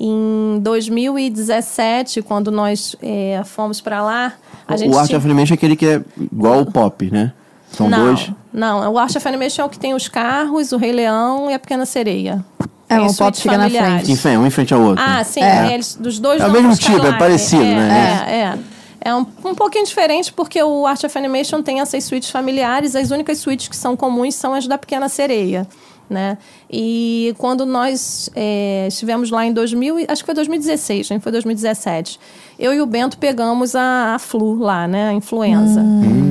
Em 0.00 0.60
2017, 0.62 2.22
quando 2.22 2.50
nós 2.50 2.94
é, 3.02 3.42
fomos 3.44 3.80
para 3.80 4.02
lá, 4.02 4.32
a 4.66 4.76
gente 4.76 4.94
o 4.94 4.98
Art 4.98 5.06
tinha- 5.08 5.18
of 5.18 5.26
Animation 5.26 5.54
é 5.54 5.56
aquele 5.56 5.76
que 5.76 5.86
é 5.86 6.02
igual 6.20 6.60
o 6.60 6.66
Pop, 6.70 7.10
né? 7.10 7.32
São 7.72 7.88
não, 7.88 8.06
dois. 8.06 8.30
Não, 8.52 8.92
o 8.92 8.98
Art 8.98 9.14
of 9.14 9.28
Animation 9.28 9.62
é 9.62 9.64
o 9.64 9.68
que 9.68 9.78
tem 9.78 9.94
os 9.94 10.08
carros, 10.08 10.72
o 10.72 10.76
Rei 10.76 10.92
Leão 10.92 11.50
e 11.50 11.54
a 11.54 11.58
Pequena 11.58 11.84
Sereia. 11.84 12.44
É, 12.88 12.96
as 12.96 13.16
Pop 13.16 13.36
fica 13.36 13.56
na 13.58 13.64
familiares. 13.64 13.92
frente. 14.06 14.12
Enfim, 14.12 14.36
um 14.38 14.46
em 14.46 14.50
frente 14.50 14.72
ao 14.72 14.80
outro. 14.80 15.04
Ah, 15.06 15.22
sim, 15.22 15.42
É. 15.42 15.74
eles, 15.74 15.94
dos 15.96 16.18
dois 16.18 16.40
É 16.40 16.46
o 16.46 16.50
mesmo 16.50 16.74
tipo, 16.76 17.04
é 17.06 17.18
parecido, 17.18 17.62
é, 17.62 17.74
né? 17.74 18.24
É, 18.28 18.34
é. 18.40 18.58
É 19.00 19.14
um, 19.14 19.24
um 19.44 19.54
pouquinho 19.54 19.84
diferente 19.84 20.32
porque 20.32 20.62
o 20.62 20.86
Art 20.86 21.02
of 21.04 21.16
Animation 21.18 21.62
tem 21.62 21.80
essas 21.80 22.04
suítes 22.04 22.30
familiares, 22.30 22.96
as 22.96 23.10
únicas 23.10 23.38
suítes 23.38 23.68
que 23.68 23.76
são 23.76 23.96
comuns 23.96 24.34
são 24.34 24.54
as 24.54 24.66
da 24.66 24.76
Pequena 24.76 25.08
Sereia. 25.08 25.66
Né? 26.10 26.38
E 26.70 27.34
quando 27.36 27.66
nós 27.66 28.30
é, 28.34 28.86
estivemos 28.88 29.30
lá 29.30 29.44
em 29.44 29.52
2000, 29.52 30.00
e- 30.00 30.06
acho 30.08 30.22
que 30.22 30.26
foi 30.26 30.34
2016, 30.34 31.10
nem 31.10 31.20
foi 31.20 31.30
2017, 31.30 32.18
eu 32.58 32.72
e 32.72 32.80
o 32.80 32.86
Bento 32.86 33.18
pegamos 33.18 33.74
a, 33.76 34.14
a 34.14 34.18
flu 34.18 34.54
lá, 34.58 34.88
né? 34.88 35.10
A 35.10 35.12
influenza. 35.12 35.82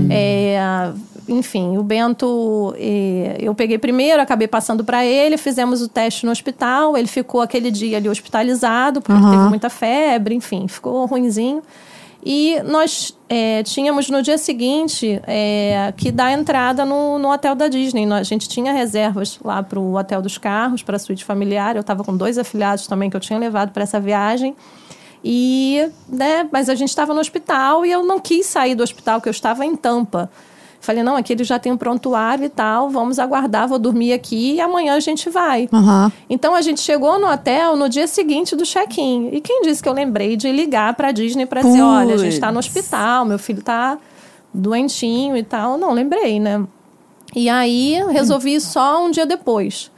É, 0.10 0.60
enfim, 1.30 1.78
o 1.78 1.84
Bento, 1.84 2.74
eh, 2.78 3.38
eu 3.40 3.54
peguei 3.54 3.78
primeiro, 3.78 4.22
acabei 4.22 4.48
passando 4.48 4.84
para 4.84 5.06
ele, 5.06 5.38
fizemos 5.38 5.82
o 5.82 5.88
teste 5.88 6.26
no 6.26 6.32
hospital, 6.32 6.98
ele 6.98 7.08
ficou 7.08 7.42
aquele 7.42 7.70
dia 7.70 7.98
ali 7.98 8.08
hospitalizado, 8.10 9.00
porque 9.02 9.12
ele 9.22 9.30
teve 9.30 9.50
muita 9.50 9.70
febre, 9.70 10.34
enfim, 10.34 10.68
ficou 10.68 11.06
ruinzinho. 11.06 11.62
E 12.24 12.62
nós 12.64 13.18
eh, 13.30 13.64
tínhamos 13.64 14.10
no 14.10 14.22
dia 14.22 14.38
seguinte 14.38 15.22
eh, 15.26 15.94
que 15.96 16.12
dar 16.12 16.32
entrada 16.32 16.86
no, 16.86 17.20
no 17.20 17.32
hotel 17.32 17.56
da 17.56 17.68
Disney. 17.68 18.12
A 18.12 18.24
gente 18.24 18.50
tinha 18.50 18.74
reservas 18.74 19.40
lá 19.44 19.62
para 19.62 19.80
o 19.80 19.96
hotel 19.96 20.22
dos 20.22 20.38
carros, 20.38 20.84
para 20.84 20.96
a 20.96 21.00
suíte 21.00 21.24
familiar. 21.24 21.76
Eu 21.76 21.82
estava 21.82 22.04
com 22.04 22.16
dois 22.18 22.38
afiliados 22.38 22.88
também 22.88 23.10
que 23.10 23.16
eu 23.16 23.22
tinha 23.22 23.38
levado 23.38 23.72
para 23.72 23.84
essa 23.84 24.00
viagem. 24.00 24.56
E, 25.24 25.90
né, 26.08 26.48
mas 26.52 26.70
a 26.70 26.76
gente 26.76 26.90
estava 26.90 27.14
no 27.14 27.20
hospital 27.20 27.86
e 27.86 27.92
eu 27.92 28.04
não 28.04 28.20
quis 28.20 28.46
sair 28.46 28.76
do 28.76 28.84
hospital, 28.84 29.22
que 29.22 29.28
eu 29.28 29.32
estava 29.32 29.66
em 29.66 29.76
Tampa. 29.76 30.30
Falei, 30.88 31.04
não, 31.04 31.18
aqui 31.18 31.34
eles 31.34 31.46
já 31.46 31.60
tem 31.60 31.70
um 31.70 31.76
prontuário 31.76 32.46
e 32.46 32.50
tal, 32.50 32.90
vamos 32.90 33.20
aguardar, 33.20 33.68
vou 33.68 33.78
dormir 33.78 34.14
aqui 34.14 34.54
e 34.54 34.62
amanhã 34.62 34.96
a 34.96 35.02
gente 35.02 35.30
vai. 35.30 35.68
Aham. 35.74 36.10
Então 36.30 36.56
a 36.56 36.62
gente 36.62 36.80
chegou 36.80 37.20
no 37.20 37.28
hotel 37.28 37.76
no 37.76 37.90
dia 37.90 38.08
seguinte 38.08 38.56
do 38.56 38.64
check-in. 38.64 39.28
E 39.34 39.42
quem 39.42 39.64
disse 39.64 39.84
que 39.84 39.90
eu 39.90 39.92
lembrei 39.92 40.38
de 40.38 40.50
ligar 40.50 40.94
pra 40.94 41.12
Disney 41.12 41.46
pra 41.46 41.62
dizer, 41.62 41.82
olha, 41.82 42.16
a 42.16 42.18
gente 42.18 42.40
tá 42.40 42.54
no 42.54 42.60
hospital, 42.60 43.26
meu 43.26 43.38
filho 43.38 43.62
tá 43.62 43.98
doentinho 44.54 45.36
e 45.36 45.44
tal. 45.44 45.78
Não, 45.78 45.92
lembrei, 45.92 46.40
né? 46.40 46.66
E 47.36 47.50
aí 47.50 48.02
resolvi 48.10 48.58
só 48.62 49.06
um 49.06 49.12
dia 49.12 49.26
depois. 49.26 49.92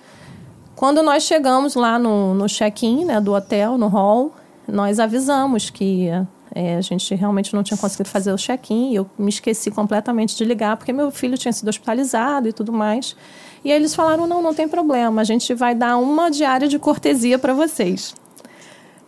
Quando 0.76 1.04
nós 1.04 1.22
chegamos 1.22 1.76
lá 1.76 2.00
no, 2.00 2.34
no 2.34 2.48
check-in 2.48 3.06
né, 3.06 3.22
do 3.22 3.32
hotel, 3.36 3.78
no 3.78 3.90
hall, 3.90 4.34
nós 4.68 5.00
avisamos 5.00 5.70
que 5.70 6.10
é, 6.54 6.76
a 6.76 6.82
gente 6.82 7.14
realmente 7.16 7.54
não 7.54 7.62
tinha 7.64 7.78
conseguido 7.78 8.10
fazer 8.10 8.32
o 8.34 8.38
check-in. 8.38 8.92
e 8.92 8.96
Eu 8.96 9.10
me 9.18 9.30
esqueci 9.30 9.70
completamente 9.72 10.36
de 10.36 10.44
ligar, 10.46 10.78
porque 10.78 10.92
meu 10.94 11.12
filho 11.12 11.38
tinha 11.38 11.52
sido 11.52 11.68
hospitalizado 11.68 12.48
e 12.50 12.54
tudo 12.54 12.72
mais. 12.74 13.16
E 13.64 13.72
aí 13.72 13.78
eles 13.78 13.94
falaram: 13.96 14.26
não, 14.28 14.42
não 14.42 14.54
tem 14.54 14.68
problema, 14.68 15.22
a 15.22 15.24
gente 15.26 15.54
vai 15.54 15.76
dar 15.76 15.98
uma 15.98 16.30
diária 16.32 16.68
de 16.68 16.80
cortesia 16.80 17.38
para 17.38 17.54
vocês. 17.54 18.16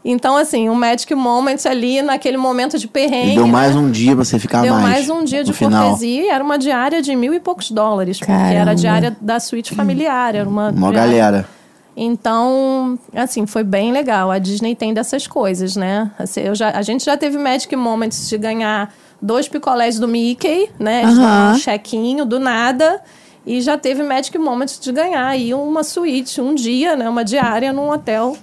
Então, 0.03 0.35
assim, 0.35 0.67
um 0.67 0.73
Magic 0.73 1.13
Moment 1.13 1.57
ali, 1.69 2.01
naquele 2.01 2.35
momento 2.35 2.77
de 2.79 2.87
perrengue. 2.87 3.33
E 3.33 3.35
deu 3.35 3.45
mais 3.47 3.75
né? 3.75 3.81
um 3.81 3.91
dia 3.91 4.15
pra 4.15 4.25
você 4.25 4.39
ficar 4.39 4.63
Deu 4.63 4.73
mais. 4.73 4.83
mais 4.83 5.09
um 5.11 5.23
dia 5.23 5.43
de 5.43 5.53
final. 5.53 5.89
cortesia 5.89 6.23
e 6.23 6.27
era 6.27 6.43
uma 6.43 6.57
diária 6.57 7.03
de 7.03 7.15
mil 7.15 7.33
e 7.35 7.39
poucos 7.39 7.69
dólares. 7.69 8.17
Porque 8.17 8.31
Caramba. 8.31 8.53
era 8.55 8.71
a 8.71 8.73
diária 8.73 9.15
da 9.21 9.39
suíte 9.39 9.75
familiar. 9.75 10.33
Era 10.33 10.49
uma 10.49 10.69
Uma 10.71 10.89
diária- 10.91 11.11
galera. 11.19 11.47
Então, 11.95 12.97
assim, 13.13 13.45
foi 13.45 13.63
bem 13.63 13.91
legal. 13.91 14.31
A 14.31 14.39
Disney 14.39 14.75
tem 14.75 14.93
dessas 14.93 15.27
coisas, 15.27 15.75
né? 15.75 16.09
Assim, 16.17 16.41
eu 16.41 16.55
já, 16.55 16.71
a 16.71 16.81
gente 16.81 17.03
já 17.03 17.17
teve 17.17 17.37
Magic 17.37 17.75
Moments 17.75 18.29
de 18.29 18.37
ganhar 18.37 18.93
dois 19.21 19.47
picolés 19.47 19.99
do 19.99 20.07
Mickey, 20.07 20.69
né? 20.79 21.03
Davam 21.03 21.51
um 21.51 21.57
chequinho 21.57 22.25
do 22.25 22.39
nada. 22.39 23.01
E 23.45 23.59
já 23.59 23.77
teve 23.77 24.03
Magic 24.03 24.37
Moments 24.37 24.79
de 24.79 24.91
ganhar 24.91 25.27
aí 25.27 25.53
uma 25.53 25.83
suíte, 25.83 26.39
um 26.39 26.55
dia, 26.55 26.95
né? 26.95 27.09
Uma 27.09 27.25
diária 27.25 27.73
num 27.73 27.89
hotel. 27.89 28.37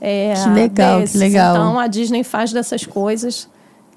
é, 0.00 0.34
Que 0.34 0.48
legal, 0.50 0.96
que 0.96 1.00
desses. 1.02 1.20
legal. 1.20 1.54
Então, 1.54 1.78
a 1.78 1.86
Disney 1.86 2.22
faz 2.22 2.52
dessas 2.52 2.84
coisas 2.84 3.48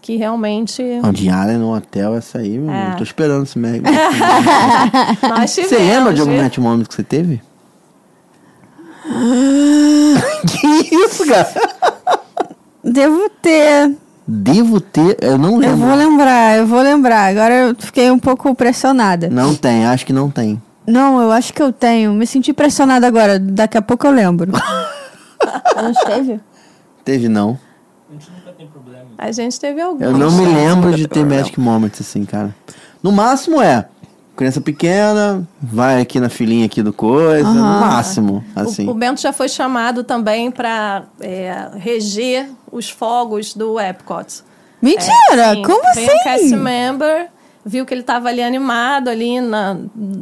que 0.02 0.16
realmente... 0.16 0.84
Não, 1.02 1.12
diária 1.12 1.58
no 1.58 1.76
hotel, 1.76 2.16
essa 2.16 2.38
aí, 2.38 2.58
meu 2.58 2.74
É. 2.74 2.96
Tô 2.96 3.04
esperando 3.04 3.46
esse. 3.46 3.82
Nós 5.28 5.50
Você 5.50 5.78
lembra 5.78 6.14
de 6.14 6.22
algum 6.22 6.38
match 6.38 6.58
moment 6.58 6.86
que 6.86 6.94
você 6.94 7.04
teve? 7.04 7.42
que 10.48 10.96
isso, 10.96 11.26
cara? 11.28 11.54
Devo 12.84 13.30
ter. 13.42 13.96
Devo 14.28 14.80
ter. 14.82 15.18
Eu 15.22 15.38
não 15.38 15.54
Eu 15.54 15.58
lembro. 15.60 15.78
vou 15.78 15.96
lembrar, 15.96 16.58
eu 16.58 16.68
vou 16.68 16.82
lembrar. 16.82 17.30
Agora 17.32 17.54
eu 17.54 17.76
fiquei 17.78 18.10
um 18.12 18.20
pouco 18.20 18.54
pressionada. 18.56 19.30
Não 19.30 19.56
tem, 19.56 19.86
acho 19.86 20.06
que 20.06 20.14
não 20.14 20.30
tem. 20.30 20.62
Não, 20.88 21.22
eu 21.22 21.32
acho 21.32 21.54
que 21.54 21.62
eu 21.62 21.72
tenho. 21.72 22.14
Me 22.14 22.28
senti 22.28 22.54
pressionada 22.54 23.08
agora. 23.08 23.40
Daqui 23.40 23.78
a 23.78 23.82
pouco 23.82 24.06
eu 24.06 24.12
lembro. 24.12 24.52
Não 25.76 25.94
teve? 26.06 26.40
Teve 27.04 27.28
não. 27.28 27.60
A 28.10 28.14
gente 28.14 28.32
nunca 28.32 28.52
tem 28.54 28.68
problema. 28.68 29.06
A 29.18 29.32
gente 29.32 29.60
teve 29.60 29.82
alguns. 29.82 30.02
Eu 30.02 30.18
não 30.18 30.32
me 30.32 30.46
lembro 30.46 30.94
de 30.94 31.08
ter 31.08 31.24
Magic 31.26 31.60
Moments 31.60 32.00
assim, 32.02 32.24
cara. 32.24 32.56
No 33.04 33.12
máximo 33.12 33.62
é 33.62 33.86
criança 34.36 34.60
pequena, 34.62 35.48
vai 35.62 36.02
aqui 36.02 36.20
na 36.20 36.30
filinha 36.30 36.66
aqui 36.66 36.82
do 36.84 36.92
coisa, 36.94 37.48
no 37.50 37.62
máximo, 37.62 38.44
assim. 38.56 38.88
O, 38.88 38.92
o 38.92 38.94
Bento 38.94 39.22
já 39.22 39.32
foi 39.32 39.48
chamado 39.48 40.04
também 40.04 40.52
para 40.52 41.04
reger 41.78 42.50
os 42.72 42.90
fogos 42.90 43.54
do 43.54 43.80
Epcot. 43.80 44.44
Mentira! 44.82 45.54
Sim, 45.54 45.62
Como 45.64 45.94
veio 45.94 46.12
um 46.12 46.24
cast 46.24 46.46
assim? 46.46 46.56
member, 46.56 47.28
viu 47.66 47.84
que 47.84 47.94
ele 47.94 48.02
estava 48.02 48.30
ali 48.30 48.44
animado, 48.44 49.10
ali 49.10 49.42
na, 49.42 49.76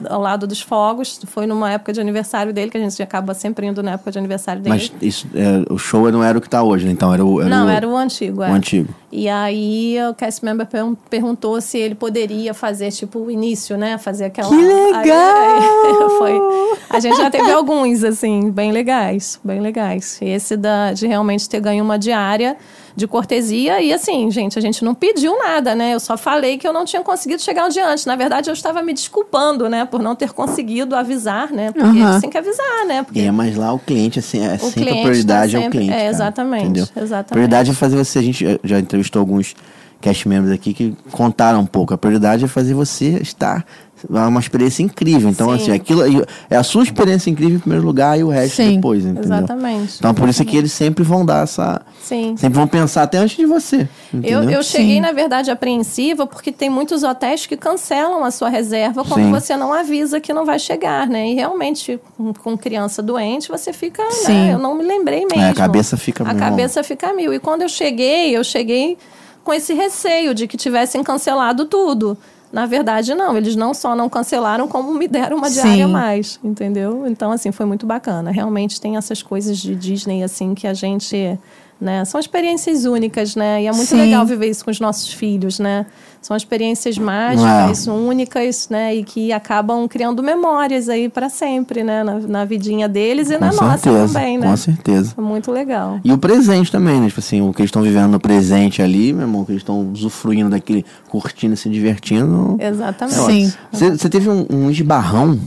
ao 0.10 0.22
lado 0.22 0.48
dos 0.48 0.62
fogos. 0.62 1.20
Foi 1.28 1.46
numa 1.46 1.72
época 1.72 1.92
de 1.92 2.00
aniversário 2.00 2.54
dele, 2.54 2.72
que 2.72 2.78
a 2.78 2.80
gente 2.80 3.04
acaba 3.04 3.34
sempre 3.34 3.68
indo 3.68 3.84
na 3.84 3.92
época 3.92 4.12
de 4.12 4.18
aniversário 4.18 4.62
dele. 4.62 4.76
Mas 4.76 4.94
isso, 5.02 5.28
é, 5.36 5.72
o 5.72 5.78
show 5.78 6.10
não 6.10 6.24
era 6.24 6.38
o 6.38 6.42
que 6.42 6.50
tá 6.50 6.64
hoje, 6.64 6.86
né? 6.86 6.94
então 6.94 7.14
era 7.14 7.24
o. 7.26 7.42
Era 7.42 7.50
Não, 7.50 7.68
o, 7.68 7.70
era 7.70 7.88
o 7.88 7.98
antigo. 7.98 8.40
o 8.40 8.44
é. 8.44 8.52
antigo. 8.52 8.94
E 9.12 9.28
aí 9.28 9.98
o 10.10 10.14
cast 10.14 10.44
member 10.44 10.66
per- 10.66 10.96
perguntou 11.10 11.60
se 11.60 11.78
ele 11.78 11.96
poderia 11.96 12.54
fazer 12.54 12.92
tipo 12.92 13.20
o 13.20 13.30
início, 13.30 13.78
né? 13.78 13.98
Fazer 13.98 14.26
aquela. 14.26 14.48
Que 14.50 14.56
legal! 14.56 15.04
Aí- 15.04 15.64
aí 15.86 16.10
foi. 16.18 16.42
A 16.90 17.00
gente 17.00 17.18
já 17.18 17.30
teve 17.30 17.52
alguns 17.52 18.04
assim 18.04 18.50
bem 18.50 18.72
legais, 18.72 19.40
bem 19.44 19.60
legais. 19.60 20.18
Esse 20.22 20.56
da 20.56 20.94
de 20.94 21.08
realmente 21.08 21.50
ter 21.50 21.60
ganho 21.60 21.84
uma 21.84 22.00
diária 22.00 22.56
de 22.96 23.08
cortesia 23.08 23.82
e 23.82 23.92
assim, 23.92 24.30
gente, 24.30 24.58
a 24.58 24.62
gente 24.62 24.84
não 24.86 24.94
pediu 24.94 25.38
nada, 25.40 25.74
né? 25.74 25.94
Eu 25.94 26.00
só 26.00 26.16
falei 26.18 26.58
que 26.58 26.68
eu 26.68 26.72
não 26.74 26.86
tinha 26.86 27.02
conseguido 27.02 27.42
chegar 27.42 27.68
dia 27.70 27.88
antes. 27.88 28.06
Na 28.06 28.16
verdade, 28.16 28.50
eu 28.50 28.54
estava 28.54 28.82
me 28.84 28.94
desculpando, 28.94 29.68
né, 29.68 29.84
por 29.86 30.02
não 30.02 30.16
ter 30.16 30.32
conseguido 30.32 30.96
avisar, 30.96 31.52
né? 31.52 31.72
Porque 31.72 31.98
eles 32.00 32.22
têm 32.22 32.30
que 32.30 32.38
avisar, 32.38 32.86
né? 32.88 33.04
Porque 33.04 33.20
É, 33.20 33.32
mas 33.32 33.56
lá 33.58 33.74
o 33.74 33.80
cliente, 33.80 34.20
assim, 34.20 34.46
é 34.46 34.58
sempre 34.58 34.84
cliente 34.84 35.00
a 35.00 35.02
prioridade 35.04 35.52
tá 35.54 35.58
é 35.58 35.60
o 35.60 35.64
sempre- 35.64 35.78
cliente. 35.80 35.94
é, 35.94 35.98
cara, 35.98 36.10
exatamente, 36.10 36.64
entendeu? 36.66 36.88
exatamente. 36.96 37.32
A 37.32 37.34
prioridade 37.34 37.72
é 37.72 37.74
fazer 37.74 37.96
você. 37.98 38.20
A 38.20 38.24
gente 38.24 38.60
já 38.64 38.80
entrevistou 38.80 39.20
alguns 39.20 39.56
cast 40.00 40.28
members 40.28 40.54
aqui 40.54 40.74
que 40.74 40.96
contaram 41.12 41.62
um 41.62 41.66
pouco. 41.66 41.94
A 41.94 41.98
prioridade 41.98 42.46
é 42.46 42.48
fazer 42.48 42.74
você 42.74 43.18
estar. 43.22 43.66
É 44.12 44.20
uma 44.28 44.40
experiência 44.40 44.84
incrível. 44.84 45.30
Então, 45.30 45.50
Sim. 45.50 45.56
assim, 45.56 45.72
aquilo 45.72 46.26
é 46.50 46.56
a 46.56 46.64
sua 46.64 46.84
experiência 46.84 47.30
incrível 47.30 47.58
em 47.58 47.60
primeiro 47.60 47.86
lugar 47.86 48.20
e 48.20 48.24
o 48.24 48.30
resto 48.30 48.58
Sim. 48.58 48.76
depois, 48.76 49.04
entendeu? 49.04 49.24
Exatamente. 49.24 49.96
Então, 49.98 50.14
por 50.14 50.28
isso 50.28 50.42
é 50.42 50.46
que 50.46 50.58
eles 50.58 50.72
sempre 50.72 51.04
vão 51.04 51.26
dar 51.26 51.44
essa. 51.44 51.82
Sim. 52.02 52.36
Sempre 52.38 52.58
vão 52.58 52.68
pensar 52.68 53.04
até 53.04 53.18
antes 53.18 53.38
de 53.38 53.46
você. 53.46 53.88
Eu, 54.14 54.20
Entendeu? 54.20 54.50
eu 54.50 54.64
cheguei, 54.64 54.96
Sim. 54.96 55.02
na 55.02 55.12
verdade, 55.12 55.50
apreensiva 55.50 56.28
porque 56.28 56.52
tem 56.52 56.70
muitos 56.70 57.04
hotéis 57.04 57.46
que 57.46 57.56
cancelam 57.56 58.24
a 58.24 58.32
sua 58.32 58.50
reserva 58.50 59.04
quando 59.04 59.24
Sim. 59.24 59.32
você 59.32 59.56
não 59.56 59.74
avisa 59.74 60.20
que 60.20 60.34
não 60.34 60.46
vai 60.46 60.60
chegar, 60.60 61.08
né? 61.08 61.30
E 61.30 61.34
realmente, 61.34 62.00
com, 62.18 62.34
com 62.34 62.58
criança 62.58 63.02
doente, 63.02 63.48
você 63.50 63.72
fica, 63.72 64.04
Sim. 64.12 64.34
né? 64.34 64.54
Eu 64.54 64.60
não 64.60 64.76
me 64.76 64.84
lembrei 64.84 65.26
mesmo. 65.26 65.42
É, 65.42 65.50
a 65.50 65.54
cabeça 65.54 65.96
fica 65.96 66.24
A 66.28 66.36
cabeça 66.36 66.84
fica 66.84 67.14
mil. 67.14 67.34
E 67.34 67.40
quando 67.40 67.62
eu 67.62 67.70
cheguei, 67.70 68.36
eu 68.36 68.44
cheguei 68.44 68.98
com 69.44 69.54
esse 69.54 69.74
receio 69.74 70.34
de 70.34 70.48
que 70.48 70.58
tivessem 70.58 71.04
cancelado 71.04 71.66
tudo. 71.66 72.18
Na 72.54 72.68
verdade, 72.68 73.16
não. 73.16 73.36
Eles 73.36 73.56
não 73.56 73.74
só 73.74 73.96
não 73.96 74.08
cancelaram, 74.08 74.68
como 74.68 74.94
me 74.94 75.08
deram 75.08 75.38
uma 75.38 75.50
diária 75.50 75.86
a 75.86 75.88
mais, 75.88 76.40
entendeu? 76.44 77.08
Então, 77.08 77.32
assim, 77.32 77.52
foi 77.52 77.66
muito 77.66 77.88
bacana. 77.88 78.30
Realmente 78.30 78.80
tem 78.80 78.96
essas 78.96 79.24
coisas 79.24 79.58
de 79.58 79.74
Disney, 79.76 80.22
assim, 80.22 80.54
que 80.54 80.68
a 80.68 80.74
gente... 80.76 81.40
Né? 81.82 82.06
São 82.06 82.20
experiências 82.20 82.86
únicas, 82.86 83.36
né? 83.36 83.64
E 83.64 83.68
é 83.68 83.72
muito 83.72 83.90
Sim. 83.90 83.98
legal 83.98 84.24
viver 84.26 84.48
isso 84.48 84.64
com 84.64 84.72
os 84.72 84.80
nossos 84.80 85.12
filhos, 85.12 85.60
né? 85.60 85.86
São 86.24 86.38
experiências 86.38 86.98
mágicas, 86.98 87.86
únicas, 87.86 88.70
né? 88.70 88.96
E 88.96 89.04
que 89.04 89.34
acabam 89.34 89.86
criando 89.90 90.24
memórias 90.24 90.88
aí 90.88 91.10
para 91.10 91.28
sempre, 91.28 91.84
né? 91.84 92.02
Na, 92.02 92.18
na 92.20 92.46
vidinha 92.46 92.88
deles 92.88 93.30
e 93.30 93.34
Com 93.34 93.42
na 93.42 93.52
nossa 93.52 93.78
certeza, 93.78 94.14
também, 94.14 94.38
né? 94.38 94.48
Com 94.48 94.56
certeza. 94.56 95.14
É 95.18 95.22
muito 95.22 95.52
legal. 95.52 96.00
E 96.02 96.14
o 96.14 96.18
presente 96.18 96.72
também, 96.72 97.02
né? 97.02 97.08
Tipo 97.08 97.20
assim, 97.20 97.42
o 97.42 97.54
que 97.54 97.62
eles 97.62 97.68
estão 97.68 97.82
vivendo 97.82 98.10
no 98.10 98.20
presente 98.22 98.82
ali, 98.82 99.12
meu 99.12 99.24
irmão, 99.24 99.44
que 99.44 99.52
eles 99.52 99.62
estão 99.62 99.92
usufruindo 99.92 100.50
daquele, 100.50 100.86
curtindo, 101.10 101.58
se 101.58 101.68
divertindo. 101.68 102.56
Exatamente. 102.58 103.20
Sim. 103.20 103.54
Você 103.72 103.92
você 103.92 104.10
teve 104.10 104.30
um, 104.30 104.46
um 104.50 104.72
esbarrão, 104.72 105.38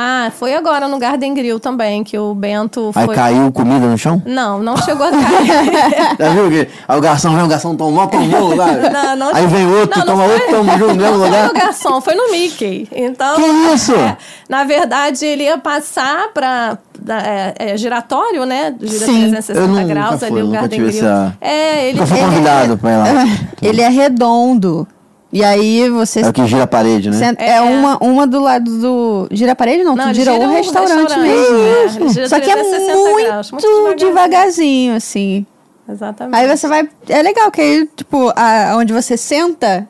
Ah, 0.00 0.30
foi 0.38 0.54
agora 0.54 0.86
no 0.86 0.96
Garden 0.96 1.34
Grill 1.34 1.58
também, 1.58 2.04
que 2.04 2.16
o 2.16 2.32
Bento 2.32 2.92
aí 2.94 3.04
foi. 3.04 3.16
caiu 3.16 3.50
comida 3.50 3.84
no 3.84 3.98
chão? 3.98 4.22
Não, 4.24 4.60
não 4.62 4.76
chegou 4.76 5.04
a 5.04 5.10
cair. 5.10 6.16
Já 6.16 6.28
viu 6.30 6.48
que? 6.50 6.68
Aí 6.86 6.96
o 6.98 7.00
garçom 7.00 7.34
vem, 7.34 7.44
o 7.44 7.48
garçom 7.48 7.74
tomou, 7.74 8.06
tomou, 8.06 8.54
lá. 8.54 8.66
Não, 8.92 9.16
não- 9.16 9.34
Aí 9.34 9.44
vem 9.48 9.66
outro, 9.66 9.98
Não, 9.98 10.06
não 10.06 10.12
toma 10.14 10.24
foi- 10.28 10.34
outro, 10.34 10.50
toma 10.56 10.78
junto 10.78 10.94
no 10.94 11.00
mesmo 11.02 11.10
não 11.16 11.18
foi 11.18 11.26
lugar. 11.26 11.48
no 11.48 11.52
garçom, 11.54 12.00
foi 12.00 12.14
no 12.14 12.30
Mickey. 12.30 12.88
Então, 12.92 13.34
Que 13.34 13.42
isso? 13.74 13.92
é, 13.92 14.16
na 14.48 14.62
verdade, 14.62 15.26
ele 15.26 15.42
ia 15.42 15.58
passar 15.58 16.28
para 16.32 16.78
é, 17.08 17.54
é, 17.72 17.76
giratório, 17.76 18.44
né? 18.46 18.74
Gira 18.80 19.06
Sim. 19.06 19.30
360 19.30 19.58
Eu 19.60 19.66
nunca 19.66 19.84
graus 19.84 20.18
fui, 20.20 20.28
ali 20.28 20.42
o 20.42 20.50
Garden 20.50 20.78
tive 20.78 20.90
Grill. 20.92 21.04
essa- 21.08 21.36
É, 21.40 21.88
ele 21.88 21.98
Nunca 22.00 22.06
fui 22.06 22.18
ele- 22.18 22.26
convidado 22.26 22.78
pra 22.78 22.90
ir 22.92 22.96
lá. 22.98 23.04
Ele 23.60 23.80
é 23.82 23.88
redondo. 23.88 24.86
E 25.32 25.44
aí 25.44 25.90
você. 25.90 26.20
É 26.20 26.28
o 26.28 26.32
que 26.32 26.46
gira 26.46 26.62
a 26.62 26.66
parede, 26.66 27.10
né? 27.10 27.16
senta- 27.18 27.44
é, 27.44 27.60
uma, 27.60 27.98
uma 28.02 28.26
do 28.26 28.40
lado 28.40 28.78
do. 28.80 29.28
Gira 29.30 29.52
a 29.52 29.56
parede? 29.56 29.84
Não, 29.84 29.94
Não, 29.94 30.12
gira, 30.14 30.32
gira 30.32 30.46
o 30.46 30.48
o 30.48 30.52
restaurante, 30.54 31.00
restaurante, 31.02 31.20
mesmo. 31.20 32.04
é, 32.06 32.08
gira 32.08 32.28
Só 32.28 32.40
que 32.40 32.50
é 32.50 32.54
360 32.56 32.96
muito, 33.10 33.26
graus, 33.26 33.50
muito 33.52 33.62
devagarzinho. 33.66 33.96
devagarzinho, 34.08 34.94
assim. 34.96 35.46
Exatamente. 35.86 36.36
Aí 36.36 36.56
você 36.56 36.66
vai. 36.68 36.88
É 37.08 37.22
legal 37.22 37.50
que 37.50 37.60
aí, 37.60 37.86
tipo, 37.94 38.32
a, 38.34 38.74
onde 38.76 38.92
você 38.92 39.16
senta, 39.18 39.86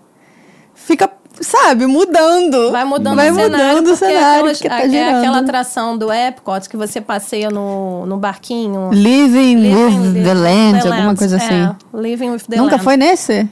fica, 0.75 1.09
sabe, 1.41 1.87
mudando. 1.87 2.71
Vai 2.73 2.85
mudando 2.85 3.17
vai 3.17 3.31
o 3.31 3.35
cenário, 3.35 3.67
mudando 3.67 3.87
o 3.87 3.91
porque 3.97 4.07
cenário, 4.07 4.41
aquelas- 4.51 4.59
tá 4.61 4.81
é 4.85 4.89
girando. 4.89 5.17
aquela 5.19 5.39
atração 5.39 5.97
do 5.99 6.13
Epcot 6.13 6.69
que 6.69 6.77
você 6.77 7.01
passeia 7.01 7.49
no, 7.51 8.07
no 8.07 8.17
barquinho. 8.17 8.91
Living, 8.93 9.55
Living 9.57 10.01
with 10.01 10.09
with 10.19 10.25
the 10.25 10.35
Land, 10.35 10.73
the 10.83 10.89
alguma 10.89 11.07
Land. 11.07 11.19
coisa 11.19 11.37
assim. 11.37 11.63
É, 11.63 11.97
Living 11.97 12.31
with 12.31 12.41
the 12.49 12.57
Nunca 12.57 12.73
Land. 12.73 12.85
foi 12.85 12.97
nesse? 12.97 13.49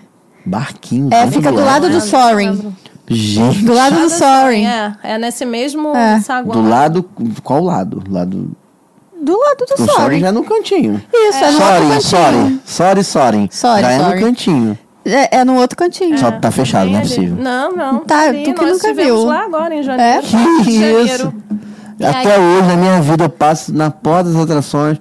Barquinho. 0.46 1.08
É, 1.12 1.26
fica 1.30 1.50
do 1.52 1.58
ar. 1.60 1.64
lado 1.66 1.88
do 1.88 1.94
Não 1.94 2.00
Soaring. 2.00 2.74
Gente, 3.08 3.64
Do 3.64 3.72
lado 3.74 4.00
do 4.00 4.08
Soaring. 4.10 4.66
É, 4.66 4.92
é 5.02 5.18
nesse 5.18 5.44
mesmo 5.44 5.94
É. 5.94 6.20
saguão. 6.20 6.62
do 6.62 6.68
lado. 6.68 7.08
Qual 7.42 7.62
lado? 7.62 8.02
Lado. 8.08 8.50
Do 9.22 9.32
lado 9.38 9.58
do 9.58 9.74
O 9.74 9.76
Soaring 9.76 9.92
Soaring. 9.92 10.20
já 10.20 10.28
é 10.28 10.32
no 10.32 10.44
cantinho. 10.44 11.02
Isso, 11.12 11.38
é 11.44 11.50
no 11.50 11.58
outro 11.60 11.66
Soaring, 11.66 11.88
cantinho. 11.88 12.00
Soaring. 12.02 12.60
Sorry, 12.64 13.04
Soaring. 13.04 13.48
Sorry, 13.50 13.82
Já 13.82 13.90
é 13.92 13.98
no 13.98 14.20
cantinho. 14.20 14.78
É, 15.04 15.36
é 15.38 15.44
no 15.44 15.54
outro 15.54 15.76
cantinho. 15.76 16.18
Só 16.18 16.32
tá 16.32 16.50
fechado, 16.50 16.90
não 16.90 16.98
é 16.98 17.02
possível. 17.02 17.36
Não, 17.36 17.72
não. 17.76 17.98
Tá, 18.00 18.30
Sim, 18.32 18.42
tu 18.44 18.54
que 18.54 18.60
nós 18.60 18.72
nunca 18.72 18.94
viu. 18.94 19.24
lá 19.24 19.44
agora 19.44 19.74
em 19.74 19.82
janeiro. 19.82 20.26
É? 20.26 20.62
Que 20.64 20.70
isso? 20.70 21.32
Até 22.02 22.38
hoje, 22.38 22.66
na 22.68 22.76
minha 22.76 23.00
vida, 23.00 23.24
eu 23.24 23.28
passo 23.30 23.72
na 23.72 23.90
porta 23.90 24.30
das 24.30 24.42
atrações. 24.42 24.98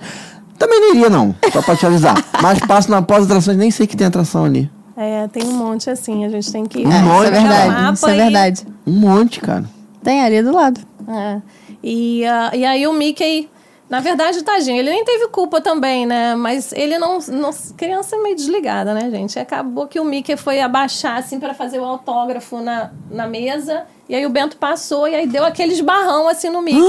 Também 0.59 0.79
não 0.79 0.95
iria, 0.95 1.09
não, 1.09 1.35
só 1.51 1.61
pra 1.61 1.75
te 1.75 1.85
avisar. 1.85 2.15
Mas 2.41 2.59
passo 2.59 2.89
na 2.89 3.01
porta 3.01 3.23
das 3.23 3.31
atrações, 3.31 3.57
nem 3.57 3.69
sei 3.71 3.85
que 3.87 3.97
tem 3.97 4.07
atração 4.07 4.45
ali. 4.45 4.69
É, 4.97 5.27
tem 5.27 5.43
um 5.45 5.53
monte 5.53 5.89
assim, 5.89 6.23
a 6.25 6.29
gente 6.29 6.51
tem 6.51 6.65
que 6.65 6.79
ir. 6.79 6.87
Um 6.87 6.91
É, 6.91 7.01
monte, 7.01 7.25
isso 7.25 7.25
é 7.25 7.27
o 7.27 7.41
verdade. 7.41 7.93
Isso 7.93 8.07
é 8.07 8.13
e- 8.13 8.17
verdade. 8.17 8.67
Um 8.87 8.91
monte, 8.93 9.39
cara. 9.41 9.65
Tem 10.03 10.21
ali 10.23 10.41
do 10.41 10.53
lado. 10.53 10.79
É. 11.07 11.41
E, 11.83 12.25
ah, 12.25 12.51
e 12.53 12.65
aí 12.65 12.87
o 12.87 12.93
Mickey, 12.93 13.49
na 13.89 13.99
verdade, 13.99 14.41
tadinho, 14.43 14.77
ele 14.79 14.89
nem 14.89 15.03
teve 15.03 15.27
culpa 15.27 15.59
também, 15.59 16.05
né? 16.05 16.33
Mas 16.35 16.71
ele 16.71 16.97
não, 16.97 17.19
não. 17.27 17.49
Criança 17.75 18.15
é 18.15 18.19
meio 18.19 18.35
desligada, 18.35 18.93
né, 18.93 19.09
gente? 19.11 19.37
Acabou 19.37 19.85
que 19.87 19.99
o 19.99 20.05
Mickey 20.05 20.37
foi 20.37 20.61
abaixar, 20.61 21.17
assim, 21.17 21.39
para 21.39 21.53
fazer 21.53 21.79
o 21.79 21.83
autógrafo 21.85 22.61
na, 22.61 22.91
na 23.11 23.27
mesa. 23.27 23.83
E 24.07 24.15
aí 24.15 24.25
o 24.25 24.29
Bento 24.29 24.55
passou 24.57 25.07
e 25.07 25.15
aí 25.15 25.27
deu 25.27 25.43
aquele 25.43 25.73
esbarrão, 25.73 26.27
assim, 26.29 26.49
no 26.49 26.61
Mickey. 26.61 26.79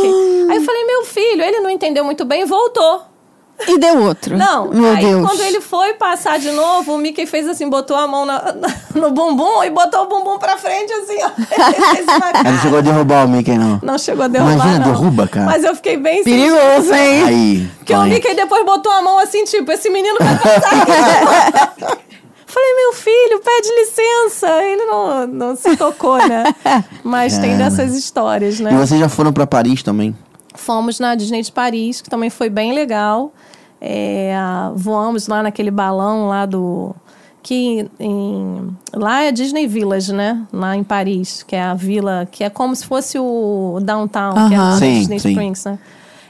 Aí 0.51 0.57
eu 0.57 0.63
falei, 0.63 0.85
meu 0.85 1.05
filho, 1.05 1.43
ele 1.43 1.61
não 1.61 1.71
entendeu 1.71 2.05
muito 2.05 2.25
bem 2.25 2.43
e 2.43 2.45
voltou. 2.45 3.03
E 3.67 3.79
deu 3.79 4.03
outro. 4.03 4.37
Não, 4.37 4.69
Meu 4.69 4.91
aí 4.93 5.05
Deus. 5.05 5.27
quando 5.27 5.41
ele 5.41 5.61
foi 5.63 5.95
passar 5.95 6.39
de 6.39 6.51
novo, 6.51 6.95
o 6.95 6.99
Mickey 6.99 7.25
fez 7.27 7.49
assim, 7.49 7.69
botou 7.71 7.97
a 7.97 8.07
mão 8.07 8.27
na- 8.27 8.53
na- 8.53 8.75
no 8.95 9.11
bumbum 9.11 9.65
e 9.65 9.71
botou 9.71 10.03
o 10.03 10.07
bumbum 10.09 10.39
pra 10.39 10.59
frente, 10.59 10.93
assim, 10.93 11.17
ó. 11.23 11.31
Ele 12.41 12.51
não 12.51 12.59
chegou 12.61 12.79
a 12.79 12.83
derrubar 12.83 13.25
o 13.25 13.29
Mickey, 13.29 13.57
não. 13.57 13.81
Não 13.83 13.97
chegou 13.99 14.25
a 14.25 14.29
derrubar, 14.29 14.53
Imagina, 14.55 14.79
não. 14.79 14.93
derruba, 14.93 15.27
cara. 15.27 15.47
Mas 15.47 15.65
eu 15.65 15.75
fiquei 15.75 15.97
bem 15.97 16.23
Perigoso, 16.23 16.93
hein? 16.93 17.25
Aí. 17.25 17.71
Porque 17.79 17.95
o. 17.95 18.03
Mickey 18.03 18.35
depois 18.35 18.65
botou 18.67 18.93
a 18.93 19.01
mão 19.01 19.19
assim, 19.19 19.45
tipo, 19.45 19.73
esse 19.73 19.89
menino 19.89 20.17
vai 20.21 20.39
passar 20.39 20.83
aqui. 20.83 21.97
Falei, 22.47 22.75
meu 22.77 22.93
filho, 22.95 23.41
pede 23.45 23.69
licença. 23.69 24.49
Ele 24.63 24.85
não, 24.87 25.27
não 25.27 25.57
se 25.57 25.77
tocou, 25.77 26.17
né? 26.27 26.45
Mas 27.05 27.37
tem 27.39 27.57
Cara. 27.57 27.65
dessas 27.71 27.95
histórias, 27.95 28.61
né? 28.61 28.73
E 28.73 28.77
vocês 28.77 28.99
já 29.01 29.09
foram 29.09 29.33
pra 29.33 29.47
Paris 29.47 29.83
também? 29.83 30.17
Fomos 30.55 30.99
na 30.99 31.15
Disney 31.15 31.43
de 31.43 31.53
Paris, 31.53 32.01
que 32.01 32.09
também 32.09 32.31
foi 32.31 32.49
bem 32.49 32.73
legal. 32.73 33.31
É, 33.81 34.35
voamos 34.74 35.29
lá 35.29 35.43
naquele 35.43 35.70
balão 35.70 36.29
lá 36.29 36.47
do. 36.47 36.95
Que 37.43 37.89
em, 38.01 38.77
lá 38.93 39.22
é 39.22 39.31
Disney 39.31 39.68
Village, 39.68 40.12
né? 40.12 40.43
Lá 40.53 40.77
em 40.77 40.83
Paris, 40.83 41.45
que 41.45 41.55
é 41.55 41.62
a 41.62 41.74
vila, 41.74 42.27
que 42.31 42.43
é 42.43 42.51
como 42.51 42.74
se 42.74 42.85
fosse 42.85 43.18
o 43.18 43.79
downtown, 43.83 44.49
que 44.49 44.55
é 44.55 44.57
a. 44.57 44.72
Sim, 44.72 44.99
Disney 44.99 45.18
sim. 45.20 45.29
Springs, 45.31 45.64
né? 45.64 45.79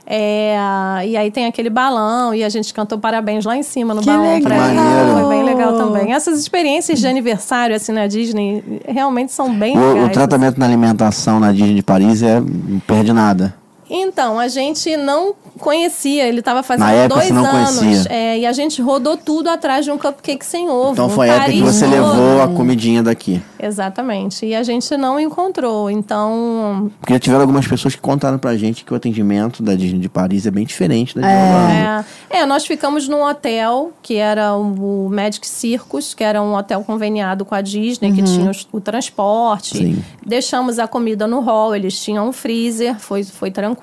É, 0.09 0.57
e 1.05 1.17
aí 1.17 1.33
tem 1.33 1.47
aquele 1.47 1.69
balão 1.69 2.33
e 2.33 2.45
a 2.45 2.49
gente 2.49 2.73
cantou 2.73 2.97
parabéns 2.97 3.45
lá 3.45 3.57
em 3.57 3.63
cima 3.65 3.93
no 3.93 4.01
Que 4.03 4.07
balão 4.07 4.41
pra 4.41 4.55
legal. 4.55 4.69
ele. 4.69 4.79
Maneiro. 4.81 5.19
Foi 5.21 5.29
bem 5.37 5.43
legal 5.45 5.73
também. 5.77 6.13
Essas 6.13 6.39
experiências 6.39 7.01
de 7.01 7.09
aniversário 7.09 7.75
assim 7.75 7.91
na 7.93 8.07
Disney 8.07 8.63
realmente 8.87 9.33
são 9.33 9.53
bem 9.53 9.77
O, 9.77 9.81
legais. 9.81 9.97
assim. 10.03 10.11
o 10.11 10.13
tratamento 10.13 10.59
na 10.61 10.67
alimentação 10.67 11.41
na 11.41 11.51
Disney 11.51 11.75
de 11.75 11.83
Paris 11.83 12.23
é 12.23 12.39
não 12.41 12.79
perde 12.87 13.13
nada. 13.13 13.53
Então, 13.89 14.39
a 14.39 14.49
gente 14.49 14.97
não 14.97 15.35
conhecia, 15.61 16.27
ele 16.27 16.41
estava 16.41 16.63
fazendo 16.63 16.87
Na 16.87 16.93
época 16.93 17.15
dois 17.21 17.27
você 17.29 17.33
não 17.33 17.47
anos. 17.47 17.79
conhecia. 17.79 18.13
É, 18.13 18.39
e 18.39 18.47
a 18.47 18.53
gente 18.53 18.83
rodou 18.83 19.17
tudo 19.17 19.49
atrás 19.49 19.85
de 19.85 19.91
um 19.91 19.97
cupcake 19.99 20.45
sem 20.45 20.69
ovo. 20.69 20.93
Então 20.93 21.07
um 21.07 21.11
foi 21.11 21.31
a 21.31 21.35
época 21.35 21.53
que 21.53 21.61
Paris 21.61 21.75
você 21.77 21.87
levou 21.87 22.43
a 22.43 22.49
comidinha 22.49 23.03
daqui. 23.03 23.41
Exatamente. 23.59 24.45
E 24.45 24.55
a 24.55 24.63
gente 24.63 24.97
não 24.97 25.19
encontrou. 25.21 25.91
Então. 25.91 26.91
Porque 27.01 27.13
já 27.15 27.19
tiveram 27.19 27.43
algumas 27.43 27.67
pessoas 27.67 27.95
que 27.95 28.01
contaram 28.01 28.39
pra 28.39 28.57
gente 28.57 28.85
que 28.85 28.93
o 28.93 28.97
atendimento 28.97 29.63
da 29.63 29.75
Disney 29.75 30.01
de 30.01 30.09
Paris 30.09 30.47
é 30.47 30.51
bem 30.51 30.65
diferente 30.67 31.15
da 31.15 31.21
de 31.23 31.27
Orlando. 31.27 32.07
É, 32.31 32.39
é, 32.41 32.47
nós 32.47 32.67
ficamos 32.67 33.09
num 33.09 33.23
hotel 33.23 33.93
que 34.03 34.17
era 34.17 34.55
o 34.57 35.09
Magic 35.11 35.47
Circus, 35.47 36.13
que 36.13 36.25
era 36.25 36.43
um 36.43 36.55
hotel 36.55 36.83
conveniado 36.85 37.45
com 37.45 37.55
a 37.55 37.61
Disney, 37.61 38.13
que 38.13 38.23
tinha 38.23 38.51
os- 38.51 38.69
o, 38.73 38.81
transporte. 38.81 39.77
Sim. 39.79 40.05
Deixamos 40.25 40.79
a 40.79 40.87
comida 40.89 41.27
no 41.27 41.41
hall, 41.41 41.75
eles 41.75 41.99
tinham 42.01 42.29
um 42.29 42.33
freezer, 42.33 42.99
foi, 42.99 43.23
foi 43.25 43.51
tranquilo. 43.51 43.76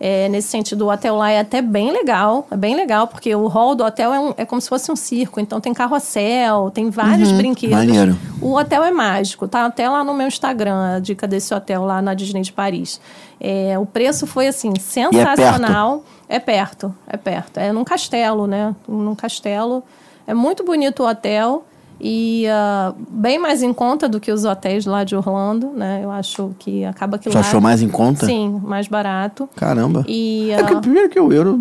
É, 0.00 0.28
nesse 0.28 0.48
sentido, 0.48 0.86
o 0.86 0.90
hotel 0.92 1.14
lá 1.16 1.30
é 1.30 1.38
até 1.40 1.62
bem 1.62 1.92
legal, 1.92 2.46
é 2.50 2.56
bem 2.56 2.74
legal, 2.74 3.06
porque 3.06 3.34
o 3.34 3.46
hall 3.46 3.74
do 3.74 3.84
hotel 3.84 4.12
é, 4.12 4.18
um- 4.20 4.34
é 4.36 4.44
como 4.44 4.60
se 4.60 4.68
fosse 4.68 4.90
um 4.90 4.96
circo, 4.96 5.38
então 5.40 5.60
tem 5.60 5.72
carrossel, 5.72 6.70
tem 6.72 6.90
vários 6.90 7.30
brinquedos. 7.32 7.76
Maneiro. 7.76 8.18
O 8.42 8.54
hotel 8.54 8.82
é 8.82 8.90
mágico, 8.90 9.46
tá 9.46 9.64
até 9.64 9.88
lá 9.88 10.02
no 10.02 10.12
meu 10.12 10.26
Instagram, 10.26 10.96
a 10.96 10.98
dica 10.98 11.26
desse 11.28 11.54
hotel 11.54 11.84
lá 11.84 12.02
na 12.02 12.12
Disney 12.12 12.42
de 12.42 12.52
Paris. 12.52 13.00
É, 13.40 13.78
o 13.78 13.86
preço 13.86 14.26
foi 14.26 14.48
assim, 14.48 14.72
sensacional. 14.78 16.02
É 16.28 16.38
perto, 16.38 16.94
é 17.06 17.16
perto. 17.16 17.58
É 17.58 17.72
num 17.72 17.84
castelo, 17.84 18.46
né? 18.46 18.74
Num 18.88 19.14
castelo. 19.14 19.82
É 20.26 20.34
muito 20.34 20.64
bonito 20.64 21.02
o 21.02 21.08
hotel 21.08 21.64
e 22.00 22.46
ah, 22.48 22.92
bem 23.10 23.38
mais 23.38 23.62
em 23.62 23.72
conta 23.72 24.08
do 24.08 24.20
que 24.20 24.30
os 24.32 24.44
hotéis 24.44 24.84
lá 24.86 25.04
de 25.04 25.14
Orlando, 25.16 25.68
né? 25.68 26.00
Eu 26.02 26.10
acho 26.10 26.50
que 26.58 26.84
acaba 26.84 27.18
que 27.18 27.30
Você 27.30 27.34
lá... 27.34 27.40
achou 27.40 27.60
mais 27.60 27.80
em 27.82 27.88
conta? 27.88 28.26
Sim, 28.26 28.60
mais 28.64 28.88
barato. 28.88 29.48
Caramba. 29.56 30.04
E 30.08 30.50
É 30.50 30.62
que 30.62 30.74
ah, 30.74 30.80
primeiro 30.80 31.08
que 31.08 31.18
o 31.20 31.32
euro. 31.32 31.60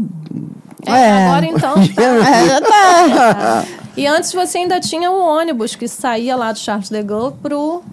é, 0.86 0.92
É. 0.92 1.26
agora 1.28 1.46
então... 1.46 1.76
É, 1.98 2.60
tá. 2.62 3.64
E 3.96 4.08
antes 4.08 4.34
você 4.34 4.58
ainda 4.58 4.80
tinha 4.80 5.12
o 5.12 5.20
ônibus 5.20 5.76
que 5.76 5.88
saía 5.88 6.36
lá 6.36 6.52
do 6.52 6.58
Charles 6.58 6.90
de 6.90 7.04
Gaulle 7.04 7.36
pro, 7.44 7.84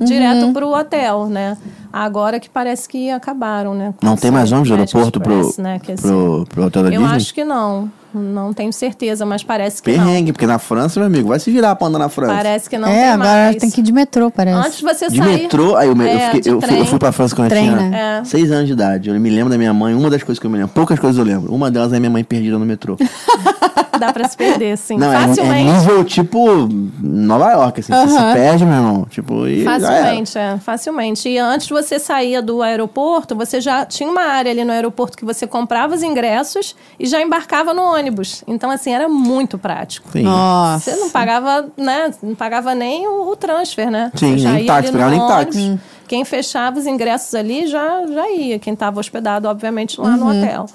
direto 0.00 0.52
pro 0.52 0.68
hotel, 0.68 1.26
né? 1.26 1.58
Agora 1.92 2.38
que 2.38 2.48
parece 2.48 2.88
que 2.88 3.10
acabaram, 3.10 3.74
né? 3.74 3.92
com 3.96 4.06
Não 4.06 4.16
tem 4.16 4.30
mais 4.30 4.52
ônibus 4.52 4.68
do 4.68 4.74
aeroporto 4.76 5.20
pro, 5.20 5.40
Express, 5.40 5.58
né? 5.58 5.80
Que 5.80 5.92
esse- 5.92 6.02
pro, 6.06 6.46
pro 6.48 6.64
hotel 6.66 6.84
da 6.84 6.88
Eu 6.90 7.00
Disney? 7.00 7.16
acho 7.16 7.34
que 7.34 7.44
não. 7.44 7.90
Não 8.14 8.52
tenho 8.54 8.72
certeza, 8.72 9.26
mas 9.26 9.42
parece 9.44 9.82
que 9.82 9.90
Perrengue, 9.92 10.32
porque 10.32 10.46
na 10.46 10.58
França, 10.58 10.98
meu 10.98 11.06
amigo, 11.06 11.28
vai 11.28 11.38
se 11.38 11.50
virar 11.50 11.76
pra 11.76 11.88
andar 11.88 11.98
na 11.98 12.04
não. 12.06 12.10
França. 12.10 12.32
Parece 12.34 12.70
que 12.70 12.78
não 12.78 12.88
é, 12.88 12.92
tem 12.92 13.04
agora 13.10 13.28
mais. 13.28 13.56
tem 13.56 13.70
que 13.70 13.80
ir 13.80 13.84
de 13.84 13.92
metrô, 13.92 14.30
parece. 14.30 14.56
Antes 14.66 14.80
você 14.80 15.08
De 15.08 15.18
sair... 15.18 15.42
metrô, 15.42 15.76
aí 15.76 15.88
eu, 15.88 15.94
me- 15.94 16.04
eu, 16.04 16.08
É, 16.08 16.24
fiquei- 16.26 16.40
de 16.40 16.48
eu, 16.48 16.60
fui, 16.60 16.80
eu 16.80 16.86
fui 16.86 16.98
pra 16.98 17.12
França 17.12 17.36
quando 17.36 17.48
Trem, 17.50 17.66
eu 17.68 17.76
tinha 17.76 17.90
né? 17.90 18.18
É. 18.20 18.24
seis 18.24 18.50
anos 18.50 18.66
de 18.66 18.72
idade. 18.72 19.10
Eu 19.10 19.20
me 19.20 19.28
lembro 19.30 19.50
da 19.50 19.58
minha 19.58 19.74
mãe, 19.74 19.94
uma 19.94 20.08
das 20.08 20.22
coisas 20.22 20.38
que 20.40 20.46
eu 20.46 20.50
me 20.50 20.56
lembro, 20.58 20.72
poucas 20.74 20.98
coisas 20.98 21.18
eu 21.18 21.24
lembro. 21.24 21.52
Uma 21.54 21.70
delas 21.70 21.92
é 21.92 21.98
minha 21.98 22.10
mãe 22.10 22.24
perdida 22.24 22.58
no 22.58 22.64
metrô. 22.64 22.96
Dá 23.98 24.12
pra 24.12 24.28
se 24.28 24.36
perder, 24.36 24.76
sim. 24.78 24.96
Não, 24.96 25.12
é, 25.12 25.16
é 25.24 25.26
Facilmente. 25.28 25.70
nível 25.72 26.04
tipo 26.04 26.68
Nova 27.00 27.50
York, 27.52 27.80
assim. 27.80 27.92
Você 27.92 28.08
se 28.08 28.32
perde, 28.32 28.64
meu 28.64 28.74
irmão. 28.76 29.06
Tipo, 29.10 29.46
e. 29.46 29.64
Facilmente, 29.64 30.38
é, 30.38 30.58
facilmente. 30.58 31.28
E 31.28 31.38
antes 31.38 31.68
você 31.68 31.98
saía 31.98 32.40
do 32.40 32.62
aeroporto, 32.62 33.34
você 33.34 33.60
já 33.60 33.84
tinha 33.84 34.08
uma 34.10 34.22
área 34.22 34.50
ali 34.50 34.64
no 34.64 34.72
aeroporto 34.72 35.16
que 35.16 35.24
você 35.24 35.46
comprava 35.46 35.94
os 35.94 36.02
ingressos 36.02 36.74
e 36.98 37.06
já 37.06 37.20
embarcava 37.20 37.74
no 37.74 37.82
ônibus. 37.82 38.42
Então, 38.46 38.70
assim, 38.70 38.92
era 38.94 39.08
muito 39.08 39.58
prático. 39.58 40.08
Sim. 40.12 40.22
Nossa. 40.22 40.90
Você 40.92 40.96
não 40.96 41.10
pagava, 41.10 41.68
né? 41.76 42.10
Não 42.22 42.34
pagava 42.34 42.74
nem 42.74 43.06
o, 43.06 43.30
o 43.30 43.36
transfer, 43.36 43.90
né? 43.90 44.10
Sim, 44.14 44.32
Você 44.32 44.38
já 44.38 44.52
nem 44.52 44.60
ia 44.62 44.66
táxi, 44.66 44.86
no 44.92 44.98
pagava 44.98 45.10
nem 45.10 45.20
ônibus. 45.20 45.44
táxi. 45.56 45.80
Quem 46.08 46.24
fechava 46.24 46.78
os 46.78 46.86
ingressos 46.86 47.34
ali 47.34 47.66
já, 47.66 48.06
já 48.06 48.30
ia. 48.30 48.58
Quem 48.58 48.72
estava 48.72 48.98
hospedado, 48.98 49.46
obviamente, 49.46 50.00
lá 50.00 50.16
no 50.16 50.24
Uhum. 50.26 50.38
hotel. 50.42 50.66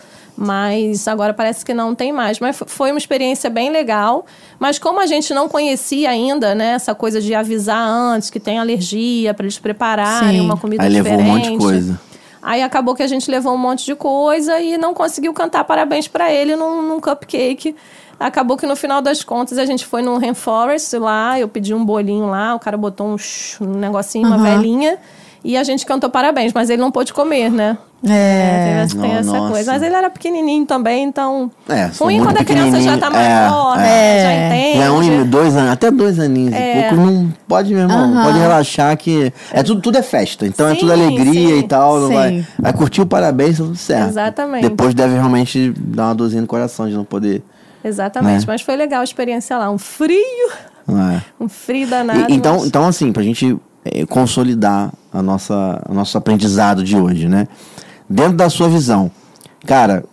Mas 0.44 1.08
agora 1.08 1.34
parece 1.34 1.66
que 1.66 1.74
não 1.74 1.96
tem 1.96 2.12
mais. 2.12 2.40
Mas 2.40 2.62
foi 2.68 2.92
uma 2.92 2.98
experiência 2.98 3.50
bem 3.50 3.70
legal. 3.70 4.26
Mas 4.60 4.78
como 4.78 5.00
a 5.00 5.06
gente 5.06 5.34
não 5.34 5.48
conhecia 5.48 6.10
ainda, 6.10 6.54
né? 6.54 6.72
Essa 6.74 6.94
coisa 6.94 7.22
de 7.22 7.34
avisar 7.34 7.88
antes 7.88 8.30
que 8.30 8.40
tem 8.40 8.60
alergia, 8.60 9.34
para 9.34 9.46
eles 9.46 9.58
prepararem 9.60 10.40
Sim. 10.40 10.46
uma 10.46 10.58
comida 10.58 10.84
Aí 10.84 10.90
levou 10.90 11.14
um 11.14 11.18
diferente. 11.18 11.38
monte 11.38 11.52
de 11.52 11.58
coisa. 11.58 12.02
Aí 12.42 12.62
acabou 12.62 12.94
que 12.94 13.02
a 13.02 13.08
gente 13.08 13.32
levou 13.32 13.54
um 13.54 13.58
monte 13.58 13.86
de 13.86 13.96
coisa 13.96 14.60
e 14.60 14.78
não 14.78 14.94
conseguiu 14.94 15.34
cantar 15.34 15.64
parabéns 15.64 16.10
pra 16.10 16.32
ele 16.32 16.58
num, 16.58 16.82
num 16.82 17.00
cupcake. 17.00 17.74
Acabou 18.20 18.58
que 18.58 18.66
no 18.66 18.76
final 18.76 19.02
das 19.02 19.24
contas 19.24 19.58
a 19.58 19.66
gente 19.66 19.86
foi 19.86 20.02
no 20.02 20.18
Rainforest 20.18 20.94
lá, 20.98 21.40
eu 21.40 21.48
pedi 21.48 21.74
um 21.74 21.84
bolinho 21.84 22.28
lá, 22.28 22.54
o 22.54 22.60
cara 22.60 22.78
botou 22.78 23.08
um, 23.08 23.16
um 23.62 23.80
negocinho, 23.80 24.28
uma 24.28 24.36
Aham. 24.36 24.44
velhinha, 24.44 24.98
e 25.44 25.58
a 25.58 25.64
gente 25.64 25.86
cantou 25.86 26.10
parabéns, 26.10 26.54
mas 26.54 26.70
ele 26.70 26.82
não 26.82 26.92
pôde 26.92 27.14
comer, 27.14 27.52
né? 27.52 27.78
É. 28.06 28.86
tem, 28.86 29.00
tem 29.02 29.12
Não, 29.12 29.18
essa 29.20 29.32
nossa. 29.32 29.52
coisa. 29.54 29.72
Mas 29.72 29.82
ele 29.82 29.96
era 29.96 30.10
pequenininho 30.10 30.66
também, 30.66 31.04
então. 31.06 31.50
É, 31.70 31.90
ruim 31.98 32.22
quando 32.22 32.38
a 32.38 32.44
criança 32.44 32.82
já 32.82 32.98
tá 32.98 33.10
maior, 33.10 33.76
é, 33.78 33.80
né? 33.80 34.18
é. 34.18 34.24
Já 34.24 34.34
entende. 34.58 34.78
Já 34.78 34.84
é 34.84 34.92
um, 34.92 35.26
dois 35.30 35.56
anos, 35.56 35.72
até 35.72 35.90
dois 35.90 36.20
aninhos 36.20 36.54
É. 36.54 36.80
e 36.80 36.84
pouco, 36.90 36.96
não 37.06 37.34
pode, 37.48 37.74
meu 37.74 37.84
irmão, 37.84 38.24
pode 38.26 38.40
relaxar 38.40 38.98
que 38.98 39.32
é 39.54 39.64
tudo, 39.64 39.80
tudo 39.82 39.98
é 39.98 40.02
festa, 40.02 40.46
então 40.46 40.68
é 40.68 40.74
Sim, 40.74 40.80
tudo 40.82 40.92
alegria 40.92 41.50
sim. 41.56 41.60
e 41.60 41.64
tal, 41.64 41.98
não 42.02 42.08
Sim. 42.10 42.14
vai, 42.14 42.48
vai 42.60 42.74
curtir 42.74 43.02
o 43.02 43.06
parabéns, 43.06 43.58
tá 43.58 43.64
tudo 43.64 43.76
certo. 43.78 44.10
Exatamente. 44.10 44.64
Depois 44.68 44.94
deve 44.94 45.14
realmente 45.14 45.74
dar 45.78 46.08
uma 46.08 46.16
dorzinha 46.16 46.42
no 46.42 46.48
coração 46.48 46.88
de 46.90 46.94
não 46.96 47.06
poder, 47.06 47.42
Exatamente, 47.86 48.40
Né? 48.42 48.46
mas 48.48 48.62
foi 48.62 48.76
legal 48.76 49.00
a 49.02 49.04
experiência 49.06 49.58
lá. 49.58 49.70
Um 49.72 49.78
frio, 49.78 50.18
é. 50.90 51.22
um 51.40 51.48
frio 51.50 51.88
danado. 51.88 52.30
E- 52.30 52.34
então, 52.36 52.56
mas- 52.58 52.66
então, 52.66 52.86
assim, 52.86 53.12
pra 53.14 53.24
gente 53.24 53.58
consolidar 54.08 54.92
a 55.12 55.22
nossa, 55.22 55.82
o 55.90 55.94
nosso 55.94 56.18
aprendizado 56.18 56.84
de 56.84 56.96
hoje, 56.96 57.28
né? 57.28 57.48
Dentro 58.10 58.34
da 58.38 58.50
sua 58.50 58.70
visão, 58.70 59.12
cara, 59.66 60.04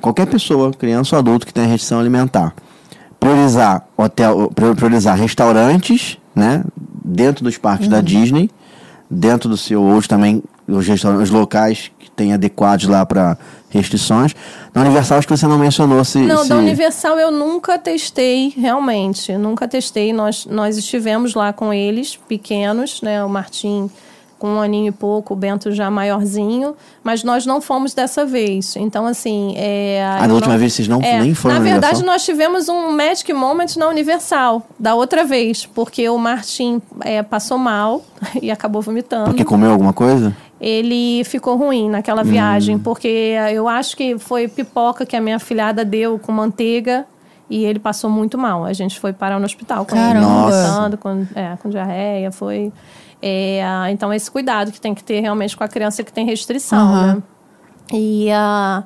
qualquer 0.00 0.26
pessoa, 0.26 0.72
criança 0.72 1.16
ou 1.16 1.20
adulto 1.20 1.46
que 1.46 1.52
tenha 1.52 1.66
restrição 1.66 2.00
alimentar, 2.00 2.54
priorizar 3.18 3.86
hotel, 3.96 4.50
pri- 4.54 4.74
priorizar 4.74 5.16
restaurantes, 5.16 6.18
né? 6.34 6.64
Dentro 7.04 7.44
dos 7.44 7.56
parques 7.58 7.88
da 7.88 8.00
Disney, 8.00 8.50
dentro 9.10 9.48
do 9.48 9.56
seu, 9.56 9.82
hoje 9.82 10.08
também, 10.08 10.42
os 10.68 10.86
restaurantes 10.86 11.30
os 11.30 11.34
locais 11.34 11.90
tem 12.20 12.34
adequados 12.34 12.86
lá 12.86 13.06
para 13.06 13.38
restrições. 13.70 14.34
Na 14.74 14.82
Universal, 14.82 15.18
acho 15.18 15.26
que 15.26 15.34
você 15.34 15.46
não 15.46 15.58
mencionou 15.58 16.04
se. 16.04 16.18
Não, 16.18 16.42
se... 16.42 16.50
da 16.50 16.56
Universal 16.56 17.18
eu 17.18 17.30
nunca 17.30 17.78
testei, 17.78 18.52
realmente. 18.54 19.32
Nunca 19.38 19.66
testei. 19.66 20.12
Nós, 20.12 20.44
nós 20.44 20.76
estivemos 20.76 21.34
lá 21.34 21.50
com 21.50 21.72
eles, 21.72 22.16
pequenos, 22.28 23.00
né? 23.00 23.24
O 23.24 23.28
Martim 23.28 23.90
com 24.40 24.48
um 24.48 24.60
aninho 24.60 24.88
e 24.88 24.92
pouco, 24.92 25.34
o 25.34 25.36
Bento 25.36 25.70
já 25.70 25.88
maiorzinho, 25.90 26.74
mas 27.04 27.22
nós 27.22 27.46
não 27.46 27.60
fomos 27.60 27.94
dessa 27.94 28.24
vez. 28.24 28.74
Então, 28.74 29.06
assim. 29.06 29.54
É, 29.56 30.02
Ah, 30.18 30.26
na 30.26 30.34
última 30.34 30.54
não- 30.54 30.58
vez 30.58 30.72
vocês 30.72 30.88
não 30.88 31.00
É, 31.02 31.20
nem 31.20 31.34
foram 31.34 31.54
Na 31.56 31.60
verdade, 31.60 32.02
nós 32.04 32.24
tivemos 32.24 32.68
um 32.68 32.90
Magic 32.90 33.32
Moment 33.32 33.76
na 33.76 33.86
Universal, 33.88 34.66
da 34.78 34.94
outra 34.94 35.24
vez, 35.24 35.66
porque 35.66 36.08
o 36.08 36.18
Martim 36.18 36.80
é, 37.02 37.22
passou 37.22 37.58
mal 37.58 38.02
e 38.42 38.50
acabou 38.50 38.80
vomitando 38.82 39.26
Porque 39.26 39.44
comeu 39.44 39.70
alguma 39.70 39.92
coisa? 39.92 40.34
ele 40.60 41.22
ficou 41.24 41.56
ruim 41.56 41.88
naquela 41.88 42.22
viagem, 42.22 42.78
porque 42.78 43.34
eu 43.52 43.66
acho 43.68 43.96
que 43.96 44.18
foi 44.18 44.46
pipoca 44.48 45.06
que 45.06 45.16
a 45.16 45.20
minha 45.20 45.38
filhada 45.38 45.84
deu 45.84 46.18
com 46.18 46.32
manteiga 46.32 47.06
e 47.48 47.64
ele 47.64 47.78
passou 47.78 48.08
muito 48.10 48.36
mal. 48.38 48.64
A 48.64 48.72
gente 48.72 49.00
foi 49.00 49.12
parar 49.12 49.38
no 49.38 49.44
hospital 49.44 49.84
com 49.86 49.96
Caramba. 49.96 50.86
ele, 50.86 50.96
com, 50.98 51.26
é, 51.34 51.56
com 51.62 51.68
diarreia, 51.70 52.30
foi... 52.30 52.72
é, 53.22 53.62
então, 53.90 54.12
esse 54.12 54.30
cuidado 54.30 54.72
que 54.72 54.80
tem 54.80 54.94
que 54.94 55.02
ter 55.04 55.20
realmente 55.20 55.56
com 55.56 55.64
a 55.64 55.68
criança 55.68 56.02
que 56.02 56.12
tem 56.12 56.24
restrição, 56.26 56.78
Aham. 56.78 57.14
né? 57.16 57.22
E, 57.92 58.30
a 58.30 58.84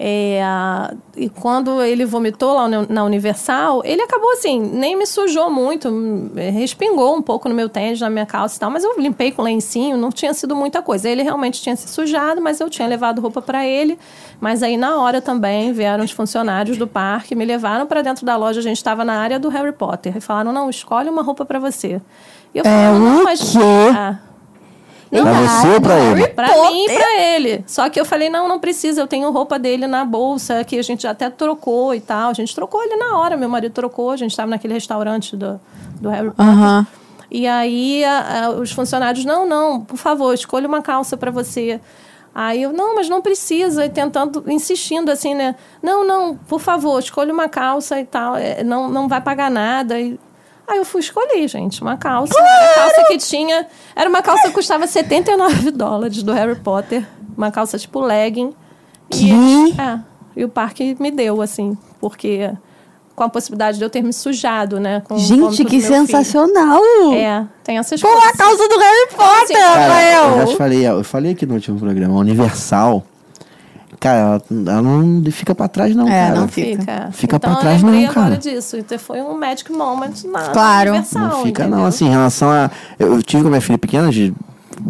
é, 0.00 0.40
a- 0.44 0.94
e 1.16 1.28
quando 1.28 1.82
ele 1.82 2.04
vomitou 2.06 2.54
lá 2.54 2.68
na 2.68 3.02
Universal, 3.02 3.82
ele 3.84 4.00
acabou 4.00 4.30
assim, 4.34 4.60
nem 4.60 4.96
me 4.96 5.04
sujou 5.04 5.50
muito, 5.50 5.88
hum, 5.88 6.30
respingou 6.52 7.16
um 7.16 7.20
pouco 7.20 7.48
no 7.48 7.54
meu 7.54 7.68
tênis, 7.68 8.00
na 8.00 8.08
minha 8.08 8.24
calça 8.24 8.56
e 8.56 8.60
tal, 8.60 8.70
mas 8.70 8.84
eu 8.84 8.96
limpei 8.96 9.32
com 9.32 9.42
lencinho, 9.42 9.96
não 9.96 10.10
tinha 10.10 10.32
sido 10.32 10.54
muita 10.54 10.80
coisa. 10.82 11.10
Ele 11.10 11.24
realmente 11.24 11.60
tinha 11.60 11.74
se 11.74 11.88
sujado, 11.88 12.40
mas 12.40 12.60
eu 12.60 12.70
tinha 12.70 12.86
levado 12.86 13.20
roupa 13.20 13.42
para 13.42 13.66
ele. 13.66 13.98
Mas 14.40 14.62
aí 14.62 14.76
na 14.76 15.00
hora 15.00 15.20
também 15.20 15.72
vieram 15.72 16.04
os 16.04 16.12
funcionários 16.12 16.76
do 16.78 16.86
parque, 16.86 17.34
me 17.34 17.44
levaram 17.44 17.84
para 17.84 18.00
dentro 18.00 18.24
da 18.24 18.36
loja, 18.36 18.60
a 18.60 18.62
gente 18.62 18.76
estava 18.76 19.04
na 19.04 19.14
área 19.14 19.36
do 19.40 19.48
Harry 19.48 19.72
Potter, 19.72 20.16
e 20.16 20.20
falaram: 20.20 20.52
não, 20.52 20.70
escolhe 20.70 21.10
uma 21.10 21.22
roupa 21.22 21.44
para 21.44 21.58
você. 21.58 22.00
E 22.54 22.58
eu 22.58 22.64
falei, 22.64 22.78
É 22.78 22.92
não, 22.92 23.24
mas. 23.24 23.40
quê? 23.52 23.58
Ah, 23.96 24.16
Pra 25.10 25.22
você 25.32 25.68
ou 25.68 25.80
pra 25.80 25.98
ele? 25.98 26.28
Pra 26.28 26.48
mim 26.70 26.84
e 26.84 26.92
pra 26.94 27.20
ele. 27.20 27.64
Só 27.66 27.88
que 27.88 27.98
eu 27.98 28.04
falei, 28.04 28.28
não, 28.28 28.46
não 28.46 28.58
precisa, 28.60 29.00
eu 29.00 29.06
tenho 29.06 29.30
roupa 29.30 29.58
dele 29.58 29.86
na 29.86 30.04
bolsa, 30.04 30.62
que 30.64 30.78
a 30.78 30.82
gente 30.82 31.06
até 31.06 31.30
trocou 31.30 31.94
e 31.94 32.00
tal. 32.00 32.28
A 32.30 32.34
gente 32.34 32.54
trocou 32.54 32.82
ele 32.84 32.94
na 32.96 33.16
hora, 33.16 33.34
meu 33.36 33.48
marido 33.48 33.72
trocou, 33.72 34.10
a 34.10 34.16
gente 34.18 34.32
estava 34.32 34.50
naquele 34.50 34.74
restaurante 34.74 35.34
do, 35.34 35.58
do 35.98 36.10
Harry 36.10 36.30
Potter. 36.30 36.44
E 37.30 37.46
aí 37.46 38.04
a- 38.04 38.44
a- 38.46 38.50
os 38.50 38.70
funcionários, 38.70 39.24
não, 39.24 39.46
não, 39.46 39.80
por 39.80 39.96
favor, 39.96 40.34
escolha 40.34 40.68
uma 40.68 40.82
calça 40.82 41.16
pra 41.16 41.30
você. 41.30 41.80
Aí 42.34 42.62
eu, 42.62 42.72
não, 42.74 42.94
mas 42.94 43.08
não 43.08 43.22
precisa, 43.22 43.86
e 43.86 43.88
tentando, 43.88 44.44
insistindo 44.46 45.10
assim, 45.10 45.34
né? 45.34 45.54
Não, 45.82 46.04
não, 46.06 46.36
por 46.36 46.60
favor, 46.60 46.98
escolha 46.98 47.32
uma 47.32 47.48
calça 47.48 47.98
e 47.98 48.04
tal, 48.04 48.36
é, 48.36 48.62
não, 48.62 48.88
não 48.90 49.08
vai 49.08 49.20
pagar 49.22 49.50
nada. 49.50 49.98
E... 49.98 50.20
Aí 50.68 50.76
eu 50.78 50.84
fui 50.84 51.00
escolher, 51.00 51.48
gente, 51.48 51.80
uma 51.80 51.96
calça. 51.96 52.34
Uma 52.38 52.74
calça 52.74 53.04
que 53.08 53.16
tinha. 53.18 53.66
Era 53.96 54.08
uma 54.08 54.20
calça 54.22 54.48
que 54.48 54.54
custava 54.54 54.86
79 54.86 55.70
dólares 55.70 56.22
do 56.22 56.32
Harry 56.32 56.56
Potter. 56.56 57.06
Uma 57.36 57.50
calça 57.50 57.78
tipo 57.78 58.00
legging. 58.00 58.52
Que? 59.10 59.30
E, 59.32 59.70
é, 59.80 59.98
e 60.36 60.44
o 60.44 60.48
parque 60.48 60.94
me 61.00 61.10
deu, 61.10 61.40
assim, 61.40 61.76
porque 62.00 62.50
com 63.16 63.24
a 63.24 63.28
possibilidade 63.28 63.78
de 63.78 63.84
eu 63.84 63.90
ter 63.90 64.02
me 64.02 64.12
sujado, 64.12 64.78
né? 64.78 65.02
Com 65.08 65.16
Gente, 65.18 65.64
que 65.64 65.78
meu 65.78 65.82
filho. 65.86 66.06
sensacional! 66.06 66.80
É, 67.14 67.44
tem 67.64 67.78
essas 67.78 68.00
Pô, 68.00 68.06
a 68.06 68.12
coisas. 68.12 68.32
calça 68.36 68.68
do 68.68 68.78
Harry 68.78 69.08
Potter, 69.10 69.42
Assim, 69.42 69.54
Cara, 69.54 69.80
eu 69.80 69.88
já 69.88 69.88
Rafael! 70.28 70.46
te 70.46 70.56
falei, 70.56 70.86
eu 70.86 71.04
falei 71.04 71.32
aqui 71.32 71.44
no 71.46 71.54
último 71.54 71.80
programa, 71.80 72.14
a 72.14 72.18
Universal, 72.18 73.02
cara, 74.00 74.42
ela, 74.50 74.82
não 74.82 75.22
fica 75.30 75.54
pra 75.54 75.68
trás, 75.68 75.94
não, 75.94 76.08
É, 76.08 76.28
cara. 76.28 76.40
não 76.40 76.48
Fica. 76.48 77.08
Fica. 77.12 77.36
Então, 77.36 77.52
pra 77.52 77.60
trás 77.60 77.82
eu 77.82 77.90
não, 77.90 78.06
cara. 78.06 78.20
agora 78.26 78.36
disso. 78.38 78.76
Então, 78.76 78.98
foi 78.98 79.20
um 79.20 79.38
magic 79.38 79.70
moment 79.72 80.24
na 80.30 80.40
Claro. 80.50 80.92
Não 80.94 81.42
fica, 81.42 81.62
entendeu? 81.62 81.78
não. 81.78 81.86
Assim, 81.86 82.06
em 82.06 82.10
relação 82.10 82.50
a. 82.50 82.70
Eu, 82.98 83.14
eu 83.14 83.22
tive 83.22 83.42
com 83.42 83.48
a 83.48 83.50
minha 83.50 83.60
filha 83.60 83.78
pequena, 83.78 84.10
de 84.10 84.32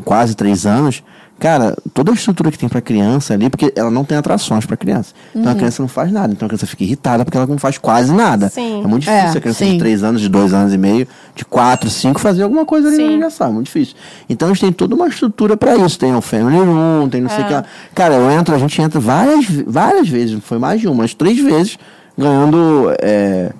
quase 0.04 0.34
três 0.34 0.66
anos. 0.66 1.02
Cara, 1.38 1.76
toda 1.94 2.10
a 2.10 2.14
estrutura 2.14 2.50
que 2.50 2.58
tem 2.58 2.68
pra 2.68 2.80
criança 2.80 3.32
ali, 3.32 3.48
porque 3.48 3.72
ela 3.76 3.92
não 3.92 4.04
tem 4.04 4.18
atrações 4.18 4.66
pra 4.66 4.76
criança. 4.76 5.14
Então 5.32 5.52
a 5.52 5.54
criança 5.54 5.80
não 5.80 5.88
faz 5.88 6.10
nada. 6.10 6.32
Então 6.32 6.46
a 6.46 6.48
criança 6.48 6.66
fica 6.66 6.82
irritada 6.82 7.24
porque 7.24 7.36
ela 7.36 7.46
não 7.46 7.58
faz 7.58 7.78
quase 7.78 8.12
nada. 8.12 8.48
Sim. 8.48 8.82
É 8.82 8.86
muito 8.88 9.02
difícil 9.04 9.24
É, 9.34 9.38
a 9.38 9.40
criança 9.40 9.64
sim. 9.64 9.72
de 9.74 9.78
três 9.78 10.02
anos, 10.02 10.20
de 10.20 10.28
dois 10.28 10.52
anos 10.52 10.74
e 10.74 10.78
meio, 10.78 11.06
de 11.36 11.44
quatro, 11.44 11.88
cinco, 11.90 12.18
fazer 12.18 12.42
alguma 12.42 12.66
coisa 12.66 12.88
ali 12.88 12.96
Sim. 12.96 13.02
no 13.04 13.08
aniversário. 13.10 13.52
É 13.52 13.54
muito 13.54 13.66
difícil. 13.66 13.94
Então 14.28 14.48
a 14.48 14.52
gente 14.52 14.60
tem 14.62 14.72
toda 14.72 14.96
uma 14.96 15.06
estrutura 15.06 15.56
pra 15.56 15.76
isso. 15.76 15.96
Tem 15.96 16.12
o 16.12 16.20
Family 16.20 16.58
Room, 16.58 17.08
tem 17.08 17.20
não 17.20 17.30
sei 17.30 17.38
o 17.38 17.42
É. 17.42 17.46
que 17.46 17.52
lá. 17.52 17.64
Cara, 17.94 18.14
eu 18.14 18.28
entro, 18.32 18.52
a 18.54 18.58
gente 18.58 18.82
entra 18.82 18.98
várias, 18.98 19.44
várias 19.64 20.08
vezes, 20.08 20.38
foi 20.42 20.58
mais 20.58 20.80
de 20.80 20.88
uma, 20.88 20.94
umas 20.94 21.14
três 21.14 21.38
vezes, 21.38 21.78
ganhando. 22.18 22.92
é, 23.00 23.52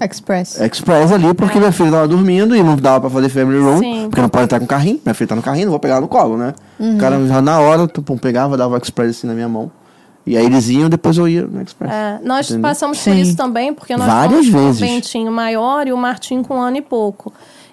Express. 0.00 0.58
Express 0.60 1.12
ali, 1.12 1.34
porque 1.34 1.58
minha 1.58 1.72
filha 1.72 1.90
tava 1.90 2.08
dormindo 2.08 2.56
e 2.56 2.62
não 2.62 2.76
dava 2.76 3.02
pra 3.02 3.10
fazer 3.10 3.28
family 3.28 3.60
room, 3.60 3.78
Sim. 3.78 4.02
porque 4.08 4.20
não 4.20 4.28
pode 4.28 4.44
entrar 4.44 4.58
com 4.60 4.66
carrinho. 4.66 5.00
Minha 5.04 5.14
filha 5.14 5.28
tá 5.28 5.36
no 5.36 5.42
carrinho, 5.42 5.66
não 5.66 5.70
vou 5.72 5.80
pegar 5.80 5.94
ela 5.94 6.00
no 6.00 6.08
colo, 6.08 6.36
né? 6.36 6.54
Uhum. 6.78 6.96
O 6.96 6.98
cara 6.98 7.26
já 7.26 7.42
na 7.42 7.60
hora, 7.60 7.86
tu, 7.86 8.02
pum, 8.02 8.16
pegava, 8.16 8.56
dava 8.56 8.74
o 8.74 8.78
Express 8.78 9.10
assim 9.18 9.26
na 9.26 9.34
minha 9.34 9.48
mão. 9.48 9.70
E 10.26 10.36
aí 10.36 10.44
eles 10.44 10.68
iam, 10.68 10.88
depois 10.88 11.16
eu 11.18 11.26
ia 11.26 11.46
no 11.46 11.60
Express. 11.62 11.92
É, 11.92 12.20
nós 12.22 12.46
Entendeu? 12.50 12.62
passamos 12.68 12.98
por 12.98 13.04
Sim. 13.04 13.20
isso 13.20 13.36
também, 13.36 13.72
porque 13.74 13.96
nós 13.96 14.06
Várias 14.06 14.46
fomos 14.46 14.50
com 14.50 14.58
vezes. 14.66 14.80
o 14.80 14.84
Bentinho 14.84 15.32
maior 15.32 15.86
e 15.86 15.92
o 15.92 15.96
Martim 15.96 16.42
com 16.42 16.56
um 16.56 16.60
ano 16.60 16.76
e 16.76 16.82
pouco. 16.82 17.32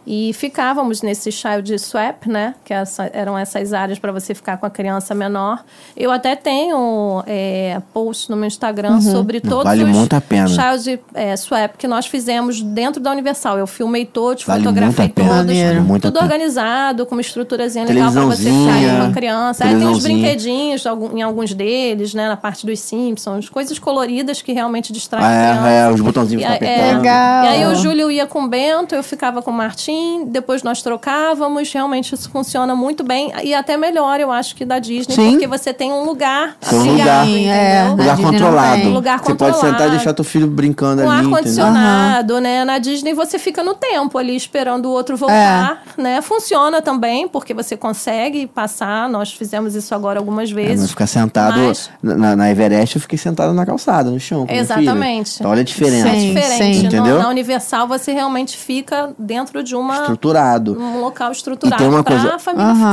E 0.09 0.31
ficávamos 0.31 1.01
nesse 1.01 1.33
child 1.33 1.77
swap, 1.77 2.27
né? 2.27 2.55
Que 2.63 2.73
essa- 2.73 3.09
eram 3.11 3.37
essas 3.37 3.73
áreas 3.73 3.99
para 3.99 4.09
você 4.13 4.33
ficar 4.33 4.55
com 4.55 4.65
a 4.65 4.69
criança 4.69 5.13
menor. 5.13 5.65
Eu 5.97 6.11
até 6.11 6.33
tenho 6.33 7.21
é, 7.27 7.81
post 7.93 8.29
no 8.31 8.37
meu 8.37 8.47
Instagram 8.47 9.01
sobre 9.01 9.41
Não, 9.43 9.49
todos 9.49 9.65
vale 9.65 9.83
os 9.83 9.89
muito 9.89 10.13
a 10.15 10.21
pena. 10.21 10.47
child 10.47 11.01
é, 11.13 11.35
swap 11.35 11.75
que 11.77 11.87
nós 11.89 12.05
fizemos 12.05 12.61
dentro 12.61 13.01
da 13.01 13.11
Universal. 13.11 13.57
Eu 13.57 13.67
filmei 13.67 14.05
todos, 14.05 14.45
Vale 14.45 14.63
fotografei 14.63 15.05
muito 15.07 15.11
a 15.11 15.23
pena. 15.23 15.27
todos. 15.41 15.45
Maneiro. 15.57 15.81
Muito 15.83 16.07
a 16.07 16.11
tudo 16.11 16.19
pena. 16.21 16.25
organizado, 16.25 17.05
com 17.05 17.13
uma 17.15 17.21
estruturazinha 17.21 17.83
legal 17.83 18.09
para 18.09 18.21
você 18.27 18.43
ficar 18.43 19.01
com 19.05 19.11
a 19.11 19.13
criança. 19.13 19.65
Aí 19.65 19.75
tem 19.77 19.87
uns 19.87 20.03
brinquedinhos 20.03 20.83
em 21.13 21.21
alguns 21.21 21.53
deles, 21.53 22.13
né? 22.13 22.29
Na 22.29 22.37
parte 22.37 22.65
dos 22.65 22.79
Simpsons. 22.79 23.49
Coisas 23.49 23.77
coloridas 23.77 24.41
que 24.41 24.53
realmente 24.53 24.93
distraem 24.93 25.25
a 25.25 25.29
É, 25.31 25.49
criança. 25.51 25.67
é, 25.69 25.91
os 25.91 25.99
botãozinhos 25.99 26.43
E, 26.43 26.45
é, 26.45 26.93
e 27.03 27.07
aí 27.09 27.65
o 27.65 27.75
Júlio 27.75 28.09
ia 28.09 28.25
com 28.25 28.43
o 28.45 28.47
Bento, 28.47 28.95
eu 28.95 29.03
ficava 29.03 29.41
com 29.41 29.51
o 29.51 29.53
Martim, 29.53 29.96
depois 30.27 30.63
nós 30.63 30.81
trocávamos. 30.81 31.71
Realmente 31.71 32.13
isso 32.13 32.29
funciona 32.29 32.75
muito 32.75 33.03
bem. 33.03 33.31
E 33.43 33.53
até 33.53 33.77
melhor, 33.77 34.19
eu 34.19 34.31
acho, 34.31 34.55
que 34.55 34.65
da 34.65 34.79
Disney, 34.79 35.13
Sim. 35.15 35.31
porque 35.31 35.47
você 35.47 35.73
tem 35.73 35.91
um 35.91 36.03
lugar 36.03 36.55
Tem 36.59 36.77
um 36.77 36.81
assim, 36.81 36.91
lugar. 36.91 37.27
é. 37.29 37.87
Lugar 37.89 38.17
controlado. 38.17 38.81
tem. 38.81 38.93
Lugar 38.93 39.19
Você 39.19 39.35
pode 39.35 39.55
sentar 39.55 39.57
e 39.57 39.71
controlado. 39.71 39.91
deixar 39.97 40.13
teu 40.13 40.25
filho 40.25 40.47
brincando 40.47 41.01
Com 41.03 41.09
ali, 41.09 41.19
entendeu? 41.21 41.35
ar-condicionado, 41.37 42.39
né? 42.41 42.63
Na 42.65 42.77
Disney 42.77 43.13
você 43.13 43.37
fica 43.39 43.63
no 43.63 43.73
tempo 43.73 44.17
ali 44.17 44.35
esperando 44.35 44.85
o 44.87 44.91
outro 44.91 45.15
voltar, 45.17 45.83
É. 45.97 46.01
né? 46.01 46.21
Funciona 46.21 46.81
também, 46.81 47.27
porque 47.27 47.53
você 47.53 47.75
consegue 47.77 48.47
passar. 48.47 49.09
Nós 49.09 49.31
fizemos 49.31 49.75
isso 49.75 49.93
agora 49.93 50.19
algumas 50.19 50.49
É, 50.51 50.53
vezes. 50.53 50.81
mas 50.81 50.89
ficar 50.91 51.07
sentado 51.07 51.59
Mas- 51.59 51.89
na, 52.01 52.35
na 52.35 52.49
Everest, 52.51 52.95
eu 52.95 53.01
fiquei 53.01 53.17
sentado 53.17 53.53
na 53.53 53.65
calçada, 53.65 54.09
no 54.09 54.19
chão. 54.19 54.45
com 54.45 54.53
meu 54.53 54.65
filho. 54.65 54.81
Exatamente. 54.81 55.35
Então 55.39 55.51
olha 55.51 55.61
a 55.61 55.63
diferença. 55.63 56.07
É 56.09 56.11
Sim, 56.13 56.33
diferente. 56.33 56.75
sim. 56.77 56.81
No- 56.81 56.87
Entendeu? 56.87 57.19
na 57.19 57.29
Universal 57.29 57.87
você 57.87 58.11
realmente 58.11 58.57
fica 58.57 59.13
dentro 59.17 59.63
de 59.63 59.75
uma, 59.75 59.86
Estruturado. 59.95 60.77
um 60.79 61.01
local 61.01 61.31
estruturado 61.31 61.75
E 61.75 61.77
tem 61.85 61.87
uma 61.93 62.03
pra 62.03 62.13
coisa-. 62.19 62.35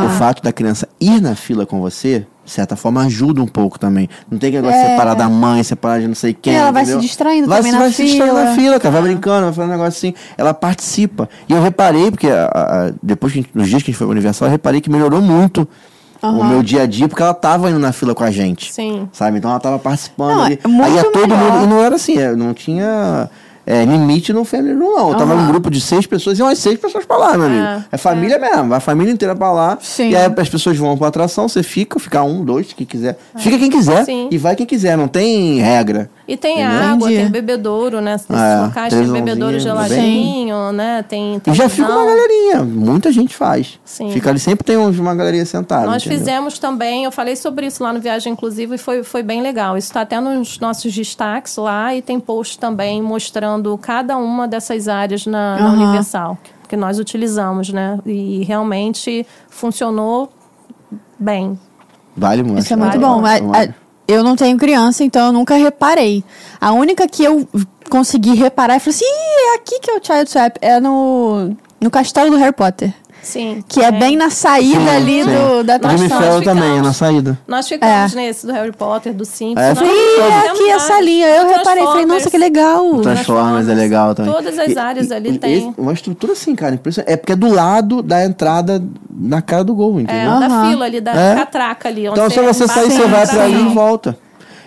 O 0.06 0.08
fato 0.18 0.42
da 0.42 0.52
criança 0.52 0.88
ir 1.00 1.20
na 1.20 1.34
fila 1.34 1.64
com 1.66 1.80
você, 1.80 2.26
de 2.44 2.50
certa 2.50 2.76
forma, 2.76 3.02
ajuda 3.04 3.42
um 3.42 3.46
pouco 3.46 3.78
também. 3.78 4.08
Não 4.30 4.38
tem 4.38 4.50
que 4.50 4.56
negócio 4.60 4.80
de 4.80 4.86
separar 4.90 5.14
da 5.14 5.28
mãe, 5.28 5.62
separar 5.62 6.00
de 6.00 6.06
não 6.08 6.14
sei 6.14 6.34
quem. 6.34 6.52
E 6.52 6.56
ela 6.56 6.70
vai 6.70 6.82
entendeu? 6.82 7.00
se 7.00 7.06
distraindo 7.06 7.48
vai, 7.48 7.58
também 7.58 7.72
se- 7.72 7.78
na 7.78 7.82
vai 7.84 7.92
se 7.92 8.04
distraindo 8.04 8.34
na 8.34 8.54
fila, 8.54 8.78
cara. 8.80 8.92
Vai 8.92 9.02
brincando, 9.02 9.44
vai 9.46 9.52
fazendo 9.52 9.70
um 9.70 9.72
negócio 9.72 9.98
assim. 9.98 10.14
Ela 10.36 10.52
participa. 10.54 11.28
E 11.48 11.52
eu 11.52 11.62
reparei, 11.62 12.10
porque 12.10 12.28
a- 12.28 12.44
a- 12.52 12.92
depois 13.02 13.32
que 13.32 13.38
a 13.38 13.42
gente- 13.42 13.50
nos 13.54 13.68
dias 13.68 13.82
que 13.82 13.90
a 13.90 13.92
gente 13.92 13.98
foi 13.98 14.06
pro 14.06 14.12
Universal, 14.12 14.48
eu 14.48 14.52
reparei 14.52 14.80
que 14.80 14.90
melhorou 14.90 15.20
muito 15.22 15.66
o 16.22 16.42
meu 16.42 16.62
dia 16.62 16.82
a 16.84 16.86
dia, 16.86 17.06
porque 17.06 17.22
ela 17.22 17.34
tava 17.34 17.68
indo 17.68 17.78
na 17.78 17.92
fila 17.92 18.14
com 18.14 18.24
a 18.24 18.30
gente. 18.30 18.72
Sim. 18.72 19.06
Sabe? 19.12 19.36
Então 19.36 19.50
ela 19.50 19.60
tava 19.60 19.78
participando 19.78 20.36
Não, 20.36 20.42
ali. 20.44 20.58
é 20.64 20.68
muito 20.68 20.86
Aí 20.86 20.94
ia 20.94 21.04
todo 21.04 21.28
melhor. 21.36 21.52
mundo. 21.52 21.64
E 21.64 21.66
não 21.66 21.84
era 21.84 21.96
assim, 21.96 22.16
é, 22.16 22.34
não 22.34 22.54
tinha. 22.54 23.28
É, 23.66 23.84
limite 23.84 24.32
no 24.32 24.44
Family 24.44 24.74
Room, 24.74 24.94
não. 24.94 25.10
Eu 25.10 25.16
tava 25.16 25.34
num 25.34 25.46
grupo 25.46 25.70
de 25.70 25.80
seis 25.80 26.06
pessoas 26.06 26.38
e 26.38 26.42
umas 26.42 26.58
seis 26.58 26.78
pessoas 26.78 27.04
pra 27.04 27.16
lá, 27.16 27.36
meu 27.36 27.46
amigo. 27.46 27.84
É, 27.90 27.96
família 27.96 28.38
mesmo, 28.38 28.68
vai 28.68 28.78
a 28.78 28.80
família 28.80 29.12
inteira 29.12 29.34
pra 29.34 29.50
lá. 29.52 29.78
Sim. 29.80 30.10
E 30.10 30.16
aí 30.16 30.30
as 30.36 30.48
pessoas 30.48 30.76
vão 30.76 30.96
pra 30.96 31.08
atração, 31.08 31.48
você 31.48 31.62
fica, 31.62 31.98
fica 31.98 32.22
um, 32.22 32.44
dois, 32.44 32.72
quem 32.72 32.86
quiser. 32.86 33.18
Fica 33.36 33.58
quem 33.58 33.70
quiser 33.70 34.04
Sim. 34.04 34.28
e 34.30 34.38
vai 34.38 34.54
quem 34.54 34.66
quiser, 34.66 34.96
não 34.96 35.08
tem 35.08 35.60
regra. 35.60 36.10
E 36.26 36.38
tem 36.38 36.62
Entendeu? 36.62 36.78
água, 36.88 37.06
Entendi. 37.08 37.16
tem 37.22 37.30
bebedouro, 37.30 38.00
né? 38.00 38.12
Nesses 38.12 38.30
É, 38.30 38.60
locais 38.62 38.94
tem 38.94 39.12
bebedouro 39.12 39.60
geladinho, 39.60 40.72
né? 40.72 41.04
Tem, 41.06 41.40
E 41.46 41.52
já 41.52 41.68
fica 41.68 41.86
uma 41.92 42.06
galerinha, 42.06 42.62
muita 42.64 43.12
gente 43.12 43.36
faz. 43.36 43.78
Sim. 43.84 44.10
Fica 44.10 44.30
ali, 44.30 44.38
sempre 44.38 44.64
tem 44.64 44.76
uma 44.78 45.14
galerinha 45.14 45.44
sentada. 45.44 45.84
Nós 45.86 46.02
entendeu? 46.02 46.18
fizemos 46.18 46.58
também, 46.58 47.04
eu 47.04 47.12
falei 47.12 47.36
sobre 47.36 47.66
isso 47.66 47.82
lá 47.82 47.92
no 47.92 48.00
Viagem 48.00 48.32
Inclusive 48.32 48.76
e 48.76 48.78
foi, 48.78 49.02
foi 49.02 49.22
bem 49.22 49.42
legal. 49.42 49.76
Isso 49.76 49.88
está 49.88 50.00
até 50.00 50.18
nos 50.18 50.58
nossos 50.58 50.94
destaques 50.94 51.56
lá 51.58 51.94
e 51.94 52.00
tem 52.00 52.18
post 52.18 52.58
também 52.58 53.02
mostrando 53.02 53.76
cada 53.76 54.16
uma 54.16 54.48
dessas 54.48 54.88
áreas 54.88 55.26
na, 55.26 55.56
na 55.58 55.66
Aham. 55.66 55.82
Universal 55.82 56.38
que, 56.68 56.74
nós 56.76 56.98
utilizamos, 56.98 57.68
né? 57.68 57.98
E 58.06 58.42
realmente 58.44 59.26
funcionou 59.50 60.32
bem. 61.18 61.58
Vale 62.16 62.42
muito. 62.42 62.60
Isso 62.60 62.72
é 62.72 62.76
muito 62.76 62.98
Vale. 62.98 63.04
bom. 63.14 63.20
Vale. 63.20 63.70
a- 63.70 63.83
eu 64.06 64.22
não 64.22 64.36
tenho 64.36 64.56
criança, 64.56 65.02
então 65.04 65.26
eu 65.26 65.32
nunca 65.32 65.54
reparei. 65.56 66.24
A 66.60 66.72
única 66.72 67.06
que 67.08 67.24
eu 67.24 67.48
consegui 67.88 68.34
reparar 68.34 68.76
e 68.76 68.80
falei 68.80 68.96
assim: 68.96 69.04
é 69.06 69.56
aqui 69.56 69.80
que 69.80 69.90
é 69.90 69.96
o 69.96 70.04
Child 70.04 70.30
Swap. 70.30 70.56
É 70.60 70.80
no, 70.80 71.56
no 71.80 71.90
castelo 71.90 72.30
do 72.30 72.36
Harry 72.36 72.52
Potter. 72.52 72.92
Sim. 73.24 73.64
Que 73.68 73.80
é, 73.82 73.90
bem 73.90 74.16
na 74.16 74.30
saída 74.30 74.78
Sim, 74.80 74.88
ali 74.88 75.24
sim. 75.24 75.30
do, 75.30 75.64
da 75.64 75.76
O 75.76 75.90
Jimmy 75.90 76.08
nós 76.08 76.18
Fallon 76.18 76.38
ficamos- 76.40 76.44
também, 76.44 76.78
é 76.78 76.82
na 76.82 76.92
saída. 76.92 77.38
Nós 77.48 77.66
ficamos 77.68 78.12
É. 78.12 78.16
nesse 78.16 78.46
do 78.46 78.52
Harry 78.52 78.72
Potter, 78.72 79.12
do 79.14 79.24
Simpsons. 79.24 79.58
É, 79.58 79.68
é 79.70 80.48
aqui 80.50 80.62
a 80.64 80.66
vários. 80.76 80.82
salinha. 80.82 81.26
Eu 81.26 81.48
reparei, 81.48 81.84
falei, 81.84 82.06
nossa, 82.06 82.30
que 82.30 82.38
legal. 82.38 82.86
O 82.94 83.00
Transformers 83.00 83.68
é 83.68 83.74
legal 83.74 84.14
também. 84.14 84.32
Todas 84.32 84.58
as 84.58 84.76
áreas 84.76 85.08
e- 85.10 85.14
ali 85.14 85.30
e- 85.30 85.38
tem. 85.38 85.74
Uma 85.76 85.92
estrutura 85.92 86.32
assim, 86.34 86.54
cara. 86.54 86.74
impressionante. 86.74 87.12
É 87.12 87.16
porque 87.16 87.32
é 87.32 87.36
do 87.36 87.52
lado 87.52 88.02
da 88.02 88.24
entrada 88.24 88.82
na 89.10 89.40
cara 89.42 89.64
do 89.64 89.74
gol, 89.74 89.98
É, 89.98 90.02
entendeu? 90.02 90.30
da 90.40 90.46
Aham. 90.46 90.70
fila 90.70 90.84
ali, 90.84 91.00
da 91.00 91.12
É. 91.12 91.34
catraca 91.34 91.88
ali. 91.88 92.08
Onde 92.08 92.18
Então, 92.20 92.30
se 92.30 92.40
você 92.42 92.66
sair, 92.68 92.90
você 92.90 93.06
vai 93.06 93.26
pra 93.26 93.44
ali. 93.44 93.54
e 93.60 93.68
volta. 93.74 94.16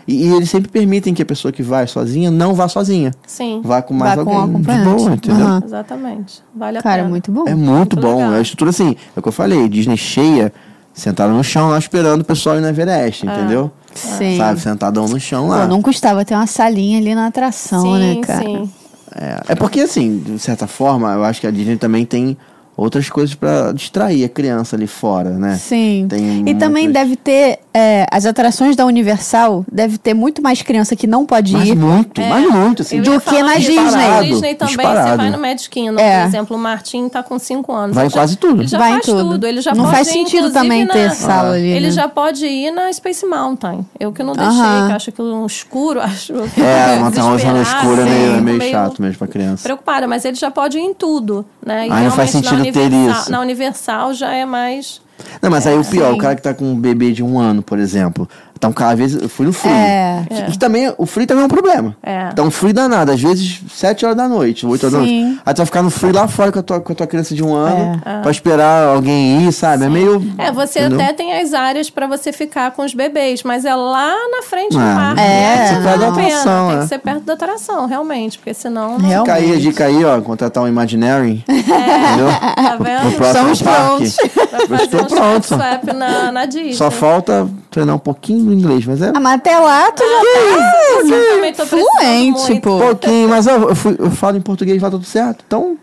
E, 0.07 0.25
e 0.25 0.33
eles 0.33 0.49
sempre 0.49 0.69
permitem 0.71 1.13
que 1.13 1.21
a 1.21 1.25
pessoa 1.25 1.51
que 1.51 1.61
vai 1.61 1.85
sozinha 1.85 2.31
não 2.31 2.53
vá 2.53 2.67
sozinha. 2.67 3.11
Sim, 3.25 3.61
Vá 3.63 3.81
com 3.81 3.93
mais 3.93 4.15
Vá 4.15 4.23
com 4.23 4.29
alguém. 4.31 4.61
de 4.61 4.71
acompanhante. 4.71 4.95
boa, 5.03 5.13
entendeu? 5.13 5.45
Aham. 5.45 5.61
exatamente. 5.65 6.43
Vale 6.55 6.77
a 6.77 6.81
Cara, 6.81 6.97
pena. 6.97 7.09
muito 7.09 7.31
bom. 7.31 7.43
É 7.47 7.53
muito, 7.53 7.69
Muito 7.71 7.95
bom. 7.97 8.15
legal. 8.17 8.33
É 8.33 8.37
a 8.37 8.41
estrutura 8.41 8.69
assim, 8.69 8.95
é 9.15 9.19
o 9.19 9.21
que 9.21 9.27
eu 9.27 9.33
falei, 9.33 9.67
Disney 9.67 9.97
cheia, 9.97 10.53
sentada 10.93 11.31
no 11.33 11.43
chão 11.43 11.69
lá 11.69 11.77
esperando 11.77 12.21
o 12.21 12.23
pessoal 12.25 12.57
ir 12.57 12.61
na 12.61 12.69
Everest, 12.69 13.25
entendeu? 13.25 13.69
Sim. 13.93 14.37
Sabe, 14.37 14.59
sentadão 14.61 15.07
no 15.07 15.19
chão 15.19 15.43
Pô, 15.47 15.49
lá. 15.49 15.67
não 15.67 15.81
custava 15.81 16.23
ter 16.23 16.35
uma 16.35 16.47
salinha 16.47 16.99
ali 16.99 17.13
na 17.13 17.27
atração, 17.27 17.81
sim, 17.81 17.99
né, 18.19 18.21
cara? 18.25 18.43
sim. 18.45 18.69
É, 19.13 19.41
é 19.49 19.55
porque, 19.55 19.81
assim, 19.81 20.19
de 20.19 20.37
certa 20.39 20.67
forma, 20.67 21.11
eu 21.13 21.23
acho 21.23 21.41
que 21.41 21.47
a 21.47 21.51
Disney 21.51 21.75
também 21.77 22.05
tem 22.05 22.37
outras 22.77 23.09
coisas 23.09 23.33
pra 23.35 23.71
distrair 23.73 24.23
a 24.23 24.29
criança 24.29 24.75
ali 24.75 24.85
fora, 24.87 25.31
né? 25.31 25.55
Sim. 25.55 26.05
Tem 26.07 26.47
e 26.47 26.53
também 26.55 26.91
deve 26.91 27.15
ter. 27.15 27.59
é, 27.73 28.05
as 28.11 28.25
atrações 28.25 28.75
da 28.75 28.85
Universal 28.85 29.65
deve 29.71 29.97
ter 29.97 30.13
muito 30.13 30.41
mais 30.41 30.61
criança 30.61 30.95
que 30.95 31.05
não 31.07 31.25
pode 31.25 31.53
Mas 31.53 31.67
ir. 31.69 31.75
muito, 31.75 32.21
mas 32.21 32.49
muito, 32.49 32.81
assim. 32.83 33.01
Do 33.01 33.19
que 33.19 33.41
na. 33.43 33.55
Disney. 33.55 33.75
Na 33.75 33.83
Disparado, 33.83 34.25
Disney 34.25 34.55
também, 34.55 34.75
disparado. 34.75 35.09
você 35.09 35.17
vai 35.17 35.29
no 35.31 35.37
Magic 35.39 35.69
Kingdom, 35.69 35.99
É. 35.99 36.21
por 36.21 36.27
exemplo, 36.27 36.55
o 36.57 36.59
Martin 36.59 37.09
tá 37.09 37.23
com 37.23 37.37
5 37.39 37.71
anos. 37.73 37.95
Vai 37.95 38.05
em 38.05 38.07
Ele 38.07 38.13
já- 38.13 38.19
quase 38.19 38.35
tudo. 38.37 38.61
Ele 38.61 38.67
já 38.67 38.77
Vai 38.77 38.89
em 38.89 38.93
faz 38.93 39.05
tudo. 39.05 39.29
tudo. 39.31 39.47
Ele 39.47 39.61
já 39.61 39.73
Não 39.73 39.83
pode 39.85 39.95
faz 39.95 40.07
ir, 40.07 40.11
sentido 40.13 40.51
também 40.51 40.85
na- 40.85 40.93
ter 40.93 41.11
sala 41.11 41.53
ali, 41.55 41.67
Ele 41.67 41.87
né? 41.87 41.91
já 41.91 42.07
pode 42.07 42.45
ir 42.45 42.71
na 42.71 42.91
Space 42.93 43.25
Mountain. 43.25 43.85
Eu 43.99 44.11
que 44.11 44.21
não 44.23 44.33
deixei, 44.33 44.53
Aham. 44.55 44.85
que 44.87 44.91
eu 44.91 44.95
acho 44.95 45.09
aquilo 45.09 45.35
um 45.41 45.45
escuro, 45.45 45.99
acho. 46.01 46.33
É, 46.33 46.95
uma 46.97 47.09
montanha 47.09 47.53
no 47.53 47.61
escuro 47.61 48.01
é 48.01 48.05
meio, 48.05 48.31
é 48.37 48.41
meio 48.41 48.57
meio 48.57 48.71
chato 48.71 49.01
mesmo 49.01 49.17
pra 49.17 49.27
criança. 49.27 49.63
Preocupada, 49.63 50.07
mas 50.07 50.25
ele 50.25 50.35
já 50.35 50.51
pode 50.51 50.77
ir 50.77 50.81
em 50.81 50.93
tudo, 50.93 51.45
né? 51.65 51.87
E 51.87 51.91
Aí 51.91 52.03
não 52.03 52.11
faz 52.11 52.29
sentido 52.31 52.65
ter 52.71 52.85
Universal- 52.85 53.21
isso. 53.21 53.31
Na 53.31 53.41
Universal 53.41 54.13
já 54.13 54.33
é 54.33 54.45
mais... 54.45 55.01
Não, 55.41 55.49
mas 55.49 55.65
aí 55.65 55.77
o 55.77 55.83
pior, 55.83 56.11
sim. 56.11 56.15
o 56.15 56.17
cara 56.19 56.35
que 56.35 56.41
tá 56.43 56.53
com 56.53 56.63
um 56.65 56.79
bebê 56.79 57.11
de 57.11 57.23
um 57.23 57.39
ano, 57.39 57.63
por 57.63 57.79
exemplo. 57.79 58.29
Então, 58.57 58.73
cada 58.73 58.95
vez 58.95 59.13
eu 59.13 59.29
fui 59.29 59.45
no 59.45 59.53
frio. 59.53 59.71
É. 59.71 60.25
Que, 60.27 60.51
que 60.51 60.57
também, 60.57 60.91
o 60.97 61.05
frio 61.05 61.27
também 61.27 61.43
é 61.43 61.45
um 61.45 61.49
problema. 61.49 61.95
É. 62.01 62.29
Então, 62.31 62.49
frio 62.49 62.73
danado. 62.73 63.11
Às 63.11 63.21
vezes, 63.21 63.61
7 63.71 64.03
horas 64.05 64.17
da 64.17 64.27
noite, 64.27 64.65
8 64.65 64.83
horas 64.87 64.99
da 64.99 65.05
Sim. 65.05 65.23
noite. 65.25 65.41
Aí 65.45 65.53
tu 65.53 65.57
vai 65.57 65.65
ficar 65.67 65.83
no 65.83 65.89
frio 65.91 66.13
lá 66.13 66.27
fora 66.27 66.51
com 66.51 66.59
a 66.59 66.63
tua, 66.63 66.79
com 66.81 66.91
a 66.91 66.95
tua 66.95 67.07
criança 67.07 67.35
de 67.35 67.43
um 67.43 67.53
ano, 67.53 68.01
É. 68.03 68.21
pra 68.21 68.31
esperar 68.31 68.87
alguém 68.87 69.43
ir, 69.47 69.51
sabe? 69.51 69.85
É 69.85 69.89
meio. 69.89 70.25
É, 70.39 70.51
você 70.51 70.79
entendeu? 70.79 70.99
até 71.01 71.13
tem 71.13 71.39
as 71.39 71.53
áreas 71.53 71.89
pra 71.89 72.07
você 72.07 72.33
ficar 72.33 72.71
com 72.71 72.83
os 72.83 72.93
bebês, 72.95 73.43
mas 73.43 73.63
é 73.63 73.75
lá 73.75 74.11
na 74.31 74.41
frente 74.43 74.71
do 74.73 74.79
Ah, 74.79 74.95
parque. 74.95 75.21
é, 75.21 75.23
né? 75.27 75.67
você 75.67 75.73
Não 75.75 75.83
perde 75.83 75.99
vale 75.99 76.03
a 76.03 76.07
a 76.07 76.11
pena, 76.15 76.27
atração, 76.27 76.67
Tem 76.69 76.77
é. 76.77 76.81
que 76.81 76.87
ser 76.87 76.97
perto 76.99 77.21
da 77.23 77.33
atração, 77.33 77.85
realmente, 77.85 78.37
porque 78.39 78.53
senão... 78.53 78.97
Não... 78.97 79.07
Realmente. 79.07 79.19
Fica 79.19 79.33
aí 79.33 79.53
a 79.55 79.59
dica 79.59 79.85
aí, 79.85 80.03
ó, 80.03 80.19
contratar 80.21 80.63
um 80.63 80.67
Imaginary. 80.67 81.43
Entendeu? 81.47 82.27
Tá 82.55 82.77
vendo? 82.81 83.03
No 83.05 83.11
próximo 83.13 83.55
Somos 83.55 83.61
parque. 83.61 84.07
Fazer 84.67 84.83
estou 84.83 85.01
um 85.01 85.05
pronto. 85.05 85.57
na, 85.95 86.31
na 86.31 86.45
Disney. 86.45 86.73
Só 86.73 86.89
falta 86.89 87.47
treinar 87.69 87.95
um 87.95 87.99
pouquinho 87.99 88.46
no 88.47 88.53
inglês, 88.53 88.85
mas 88.85 89.01
é 89.01 89.11
Ah, 89.13 89.19
mas 89.19 89.35
até 89.35 89.57
lá 89.59 89.91
tu 89.91 90.03
já 90.03 90.21
tô 90.21 91.65
precisando 91.65 91.67
fluente, 91.67 92.39
muito. 92.51 92.61
pô. 92.61 92.79
pouquinho, 92.79 93.29
mas 93.29 93.45
eu, 93.47 93.69
eu, 93.69 93.75
fui- 93.75 93.95
eu 93.99 94.09
falo 94.11 94.37
em 94.37 94.41
português 94.41 94.81
lá 94.81 94.89
tudo 94.89 95.03
certo. 95.05 95.43
Então, 95.45 95.77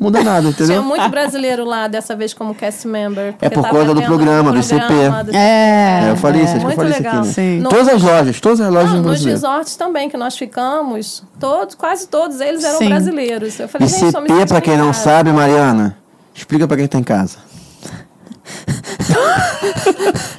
muda 0.00 0.22
nada, 0.24 0.40
Tinha 0.50 0.50
entendeu? 0.50 0.82
muito 0.82 1.08
brasileiro 1.10 1.64
lá 1.64 1.86
dessa 1.88 2.16
vez 2.16 2.32
como 2.32 2.54
cast 2.54 2.88
member. 2.88 3.34
É 3.40 3.48
por 3.50 3.68
conta 3.68 3.94
do 3.94 4.02
programa, 4.02 4.52
do 4.52 4.60
programa, 4.66 5.20
ICP. 5.20 5.30
do- 5.32 5.36
É. 5.36 6.04
É, 6.06 6.10
eu 6.10 6.16
falei 6.16 6.42
isso, 6.42 6.52
acho 6.56 6.58
que 6.60 6.62
eu 6.62 6.66
Muito 6.66 6.76
falei 6.76 6.92
legal. 6.92 7.12
isso 7.22 7.30
aqui, 7.30 7.40
né? 7.40 7.54
Sim. 7.56 7.60
No- 7.60 7.68
Todas 7.70 7.88
as 7.88 8.02
lojas, 8.02 8.40
todas 8.40 8.60
as 8.60 8.72
lojas 8.72 8.92
Não, 8.92 9.02
no 9.02 9.08
nos 9.10 9.24
resorts 9.24 9.76
também 9.76 10.08
que 10.08 10.16
nós 10.16 10.36
ficamos, 10.36 11.22
todos, 11.38 11.74
quase 11.74 12.08
todos 12.08 12.40
eles 12.40 12.64
eram 12.64 12.78
Sim. 12.78 12.88
brasileiros. 12.88 13.60
Eu 13.60 13.68
falei, 13.68 13.86
gente, 13.88 14.00
me 14.02 14.08
ICP, 14.08 14.26
pra 14.26 14.38
sentindo 14.38 14.60
quem 14.62 14.74
em 14.74 14.78
não 14.78 14.92
sabe, 14.94 15.30
Mariana, 15.32 15.96
explica 16.34 16.66
pra 16.66 16.76
quem 16.76 16.86
tá 16.86 16.98
em 16.98 17.02
casa. 17.04 17.36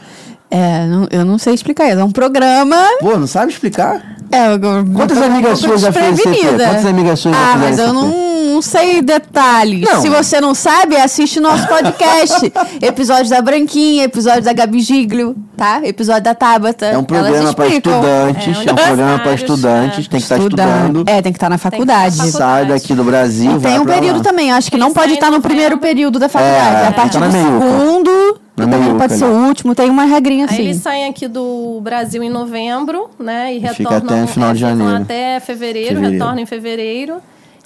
É, 0.52 0.86
não- 0.88 1.08
eu 1.12 1.24
não 1.26 1.38
sei 1.38 1.54
explicar 1.54 1.88
isso. 1.90 2.00
É 2.00 2.04
um 2.04 2.12
programa. 2.12 2.76
Pô, 3.00 3.18
não 3.18 3.28
sabe 3.28 3.52
explicar? 3.52 4.16
É, 4.32 4.54
eu- 4.54 4.60
Quantas 4.96 5.18
eu 5.18 5.24
amigas 5.24 5.54
um 5.64 5.68
suas 5.68 5.82
já 5.82 5.92
fez. 5.92 6.20
Quantas 6.22 6.86
amigas 6.86 7.20
suas 7.20 7.36
já 7.36 7.42
Ah, 7.54 7.58
mas 7.58 7.78
eu 7.80 7.94
não, 7.94 8.08
não 8.56 8.62
sei 8.62 9.02
detalhes. 9.02 9.82
Não. 9.90 10.02
Se 10.02 10.10
você 10.10 10.40
não 10.42 10.54
sabe, 10.54 10.96
assiste 10.98 11.40
nosso 11.40 11.68
podcast. 11.68 12.52
episódio 12.82 13.30
da 13.30 13.42
Branquinha, 13.42 14.04
episódio 14.04 14.44
da 14.44 14.54
Gabi 14.54 14.80
Giglio, 14.82 15.36
tá? 15.58 15.82
Episódio 15.84 16.24
da 16.24 16.36
Tabata. 16.36 16.86
É 16.88 16.98
um 16.98 17.04
programa 17.04 17.54
pra 17.54 17.66
explicam. 17.68 17.94
estudantes, 17.94 18.48
É, 18.48 18.50
é, 18.50 18.72
um 18.72 18.76
programa 18.76 18.96
pra 19.20 19.32
universitários, 19.32 19.42
estudantes, 19.42 19.92
é. 20.06 20.10
tem 20.10 20.20
que 20.20 20.24
estar 20.26 20.38
Estudando. 20.38 20.76
estudando. 20.86 21.10
É, 21.10 21.22
tem 21.22 21.32
que 21.32 21.38
estar 21.38 21.50
na 21.50 21.58
que 21.58 21.68
estar 21.68 21.72
na 21.72 21.78
faculdade. 21.78 22.18
faculdade. 22.18 22.38
Sai 22.38 22.66
daqui 22.66 22.94
do 22.94 23.04
Brasil, 23.04 23.52
E 23.52 23.58
vai 23.58 23.72
tem 23.72 23.82
um 23.82 23.86
pra 23.86 23.94
período 23.96 24.18
lá. 24.18 24.24
também, 24.24 24.52
acho 24.52 24.70
que 24.72 24.78
não 24.78 24.94
pode 24.94 25.14
estar 25.14 25.32
no 25.32 25.42
primeiro 25.42 25.78
período 25.80 26.20
da 26.20 26.30
faculdade. 26.30 26.84
É, 26.84 26.88
a 26.88 26.92
partir 26.92 27.20
tá 27.20 27.26
do 27.28 27.32
segundo, 27.32 28.40
Na 28.60 28.66
também 28.66 28.80
meiuca 28.82 29.00
pode 29.00 29.14
ser 29.14 29.26
o 29.26 29.48
último, 29.48 29.74
tem 29.76 29.90
uma 29.90 30.04
regrinha 30.06 30.46
Aí 30.46 30.54
assim. 30.54 30.64
eles 30.64 30.78
saem 30.78 31.06
aqui 31.10 31.28
do 31.28 31.80
Brasil 31.82 32.22
em 32.24 32.30
novembro, 32.30 33.10
né? 33.20 33.54
E 33.54 33.60
fica 33.68 33.90
retornam 33.90 34.18
até 34.24 34.28
final 34.28 34.54
de 34.54 34.64
é, 34.64 34.68
janeiro. 34.68 34.96
até 35.04 35.40
fevereiro, 35.40 35.88
Fevereiro. 35.96 36.14
retornam 36.14 36.40
em 36.40 36.46
fevereiro. 36.46 37.18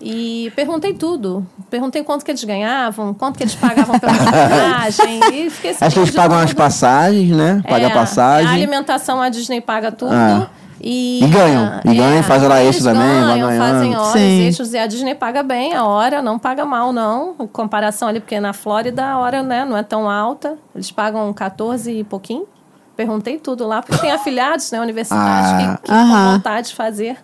E 0.06 0.52
perguntei 0.56 0.94
tudo. 0.94 1.46
Perguntei 1.70 2.04
quanto 2.04 2.26
que 2.26 2.32
eles 2.32 2.44
ganhavam, 2.44 3.14
quanto 3.14 3.38
que 3.38 3.44
eles 3.44 3.56
pagavam 3.56 3.98
pela 3.98 4.12
viagem. 4.50 5.20
E 5.34 5.50
fiquei 5.50 5.72
Acho 5.80 5.94
que 5.94 6.00
eles 6.00 6.12
pagam 6.12 6.38
as 6.38 6.50
tudo. 6.50 6.58
passagens, 6.58 7.30
né? 7.30 7.62
Paga 7.68 7.86
É, 7.86 7.88
a 7.88 7.92
passagem. 7.94 8.50
A 8.50 8.54
alimentação 8.54 9.22
a 9.22 9.30
Disney 9.30 9.62
paga 9.62 9.92
tudo. 9.94 10.12
Ah. 10.14 10.50
E, 10.86 11.24
E 11.24 11.28
ganham. 11.28 11.80
E 11.86 11.96
ganham, 11.96 12.22
faz 12.24 12.44
hora 12.44 12.62
extra 12.62 12.94
também, 12.94 13.08
ganham, 13.22 13.58
fazem 13.58 13.96
horas 13.96 14.12
Sim. 14.12 14.48
extras. 14.48 14.74
E 14.74 14.78
a 14.78 14.86
Disney 14.86 15.16
paga 15.16 15.42
bem 15.42 15.74
a 15.74 15.86
hora, 15.86 16.22
não 16.22 16.38
paga 16.38 16.66
mal, 16.66 16.92
não. 16.92 17.36
Em 17.40 17.48
comparação 17.48 18.10
ali, 18.10 18.20
porque 18.20 18.38
na 18.40 18.52
Flórida 18.52 19.06
a 19.06 19.18
hora 19.18 19.42
né, 19.42 19.64
não 19.64 19.78
é 19.78 19.84
tão 19.84 20.10
alta. 20.10 20.58
Eles 20.76 20.92
pagam 20.92 21.32
14 21.32 21.90
e 22.00 22.04
pouquinho. 22.04 22.46
Perguntei 22.98 23.40
tudo 23.40 23.66
lá, 23.66 23.82
porque 23.82 23.98
tem 24.02 24.12
afiliados, 24.14 24.70
né, 24.72 24.82
universitários, 24.82 25.52
Ah. 25.52 25.78
que, 25.82 25.82
que 25.84 25.88
com 25.92 26.32
vontade 26.34 26.68
de 26.68 26.76
fazer. 26.76 27.18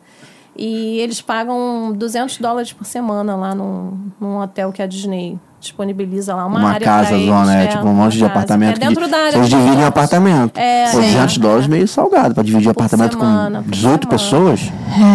E 0.55 0.97
eles 0.99 1.21
pagam 1.21 1.91
200 1.95 2.37
dólares 2.37 2.71
por 2.73 2.85
semana 2.85 3.35
lá 3.35 3.53
num, 3.53 4.09
num 4.19 4.39
hotel 4.39 4.71
que 4.71 4.81
a 4.81 4.87
Disney 4.87 5.37
disponibiliza 5.59 6.33
lá. 6.35 6.45
Uma, 6.45 6.59
Uma 6.59 6.69
área 6.71 6.85
casa 6.85 7.13
eles, 7.13 7.27
zona, 7.27 7.55
é, 7.57 7.63
é, 7.63 7.67
tipo 7.67 7.85
um 7.87 7.93
monte 7.93 8.13
de 8.13 8.19
casa. 8.19 8.31
apartamento. 8.31 8.77
É 8.77 8.79
dentro 8.87 9.05
que 9.05 9.11
da 9.11 9.17
área 9.17 9.37
Eles 9.37 9.49
dos 9.49 9.59
dividem 9.59 9.83
apartamento. 9.85 10.57
É, 10.57 10.85
Pô, 10.85 10.97
sim. 11.01 11.07
200 11.07 11.37
dólares 11.37 11.67
meio 11.67 11.87
salgado. 11.87 12.33
Pra 12.33 12.43
dividir 12.43 12.65
Por 12.73 12.79
apartamento 12.81 13.17
semana, 13.17 13.57
com 13.59 13.63
por 13.65 13.71
18 13.71 14.03
semana. 14.03 14.07
pessoas, 14.07 14.71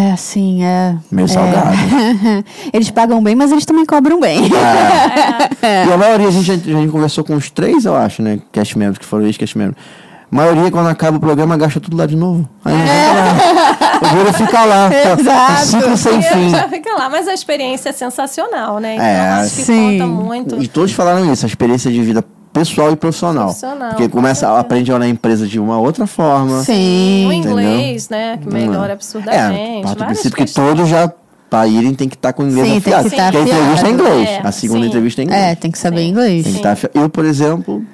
É, 0.08 0.12
assim, 0.12 0.62
é. 0.64 0.96
meio 1.10 1.24
é. 1.26 1.28
salgado. 1.28 1.76
eles 2.72 2.90
pagam 2.90 3.22
bem, 3.22 3.34
mas 3.34 3.50
eles 3.52 3.64
também 3.64 3.84
cobram 3.86 4.20
bem. 4.20 4.40
E 5.88 5.92
a 5.92 5.96
maioria, 5.96 6.28
a 6.28 6.30
gente, 6.30 6.50
a 6.50 6.56
gente 6.56 6.90
conversou 6.90 7.24
com 7.24 7.34
uns 7.34 7.50
três, 7.50 7.84
eu 7.84 7.96
acho, 7.96 8.22
né? 8.22 8.38
Cash 8.52 8.74
members, 8.74 8.98
que 8.98 9.04
foram 9.04 9.24
ex-cash 9.26 9.54
members. 9.54 9.76
A 10.30 10.36
maioria, 10.36 10.70
quando 10.70 10.88
acaba 10.88 11.16
o 11.16 11.20
programa, 11.20 11.56
gasta 11.56 11.78
tudo 11.80 11.96
lá 11.96 12.06
de 12.06 12.16
novo. 12.16 12.48
Aí 12.64 12.74
não 12.74 12.84
lá. 12.84 13.78
O 14.02 14.08
dinheiro 14.08 14.32
fica 14.34 14.64
lá. 14.64 14.90
Exato. 15.18 15.52
É 15.52 15.56
ciclo 15.64 15.96
sem 15.96 16.22
fim. 16.22 16.50
já 16.50 16.68
fica 16.68 16.94
lá, 16.96 17.08
mas 17.08 17.26
a 17.28 17.34
experiência 17.34 17.90
é 17.90 17.92
sensacional, 17.92 18.78
né? 18.78 18.94
Então 18.94 19.06
É, 19.06 19.30
acho 19.42 19.56
que 19.56 19.62
sim. 19.64 19.98
conta 19.98 20.06
muito. 20.10 20.62
E 20.62 20.68
todos 20.68 20.92
falaram 20.92 21.30
isso, 21.32 21.44
a 21.44 21.48
experiência 21.48 21.90
de 21.90 22.02
vida 22.02 22.24
pessoal 22.52 22.92
e 22.92 22.96
profissional. 22.96 23.46
Profissional, 23.46 23.88
Porque 23.90 24.08
com 24.08 24.16
começa 24.18 24.46
a 24.46 24.48
certeza. 24.50 24.60
aprender 24.60 24.92
a 24.92 24.94
olhar 24.96 25.06
a 25.06 25.08
empresa 25.08 25.46
de 25.46 25.58
uma 25.58 25.78
outra 25.78 26.06
forma. 26.06 26.58
O 26.60 26.64
Sim. 26.64 27.32
inglês, 27.32 28.08
né? 28.08 28.38
Que 28.40 28.48
melhora 28.52 28.90
É, 28.90 28.92
absurdamente. 28.92 29.82
parte 29.82 29.98
do 29.98 30.04
princípio 30.04 30.46
que 30.46 30.52
todos 30.52 30.88
já, 30.88 31.10
para 31.50 31.66
irem, 31.66 31.94
tem 31.94 32.08
que 32.08 32.14
estar 32.14 32.32
com 32.32 32.42
o 32.44 32.46
inglês 32.48 32.66
Sim, 32.66 32.80
tem 32.80 32.94
afiado. 32.94 33.08
que 33.08 33.14
estar 33.16 33.32
Porque 33.32 33.50
a 33.50 33.54
entrevista 33.54 33.86
é 33.86 33.90
em 33.90 33.94
inglês. 33.94 34.28
É, 34.28 34.40
a 34.44 34.52
segunda 34.52 34.80
sim. 34.82 34.86
entrevista 34.86 35.20
é 35.20 35.22
em 35.22 35.26
inglês. 35.26 35.42
É, 35.42 35.54
tem 35.56 35.70
que 35.70 35.78
saber 35.78 36.00
Sim. 36.00 36.08
inglês. 36.08 36.42
Tem 36.44 36.52
que 36.52 36.58
estar 36.58 36.72
afiado. 36.72 36.98
Eu, 36.98 37.08
por 37.08 37.24
exemplo, 37.24 37.84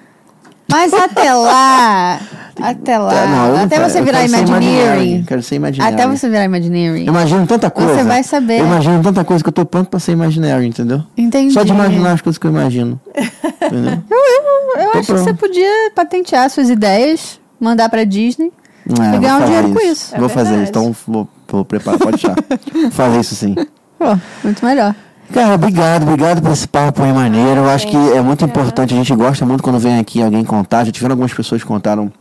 Mas 0.70 0.92
até 0.94 1.32
lá, 1.34 2.20
até 2.62 2.98
lá, 2.98 3.26
não, 3.26 3.56
até 3.64 3.76
quero- 3.76 3.90
você 3.90 4.02
virar 4.02 4.24
Imagineering, 4.24 4.66
Imagineering, 4.66 5.24
quero 5.24 5.42
ser 5.42 5.54
Imagineering. 5.56 5.94
até 5.94 6.06
você 6.06 6.28
virar 6.28 6.44
Imagineering, 6.44 7.00
eu 7.06 7.12
imagino 7.12 7.46
tanta 7.46 7.70
coisa. 7.70 7.94
Você 7.94 8.04
vai 8.04 8.22
saber. 8.22 8.60
Eu 8.60 8.66
imagino 8.66 9.02
tanta 9.02 9.24
coisa 9.24 9.42
que 9.42 9.48
eu 9.48 9.52
tô 9.52 9.64
pronto 9.64 9.88
pra 9.88 9.98
ser 10.00 10.12
imaginário, 10.12 10.64
entendeu? 10.64 11.02
entendi. 11.16 11.52
Só 11.52 11.62
de 11.62 11.72
imaginar 11.72 12.12
as 12.12 12.20
coisas 12.20 12.38
que 12.38 12.46
eu 12.46 12.50
imagino. 12.50 13.00
entendeu? 13.62 14.02
Eu, 14.10 14.80
eu, 14.80 14.84
eu 14.84 14.90
acho 14.90 15.00
que 15.00 15.18
você 15.18 15.24
pronto. 15.24 15.36
podia 15.38 15.90
patentear 15.94 16.48
suas 16.48 16.70
ideias, 16.70 17.40
mandar 17.58 17.88
pra 17.88 18.04
Disney. 18.04 18.52
É, 18.88 18.92
E 19.16 19.18
ganhar 19.18 19.20
vou 19.20 19.20
um 19.20 19.40
fazer 19.40 19.46
dinheiro 19.46 19.72
com 19.74 19.80
isso. 19.86 20.16
Vou 20.16 20.26
É 20.26 20.28
fazer 20.28 20.50
verdade. 20.56 20.62
isso, 20.62 20.70
então 20.70 20.96
vou, 21.06 21.28
vou 21.48 21.64
preparar, 21.64 21.98
pode 21.98 22.12
deixar. 22.16 22.34
vou 22.72 22.90
fazer 22.90 23.20
isso 23.20 23.34
sim. 23.34 23.54
Pô, 23.98 24.16
muito 24.44 24.64
melhor. 24.64 24.94
Cara, 25.32 25.54
obrigado, 25.54 26.02
obrigado 26.02 26.42
por 26.42 26.50
esse 26.52 26.66
papo 26.66 27.02
aí 27.02 27.12
maneiro. 27.12 27.60
Eu 27.60 27.70
acho 27.70 27.86
que 27.86 27.96
é 27.96 28.20
muito 28.20 28.44
importante, 28.44 28.92
a 28.92 28.96
gente 28.96 29.14
gosta 29.14 29.46
muito 29.46 29.62
quando 29.62 29.78
vem 29.78 29.98
aqui 29.98 30.20
alguém 30.22 30.44
contar. 30.44 30.84
Já 30.84 30.90
tiveram 30.92 31.12
algumas 31.12 31.32
pessoas 31.32 31.62
que 31.62 31.68
contaram 31.68 32.12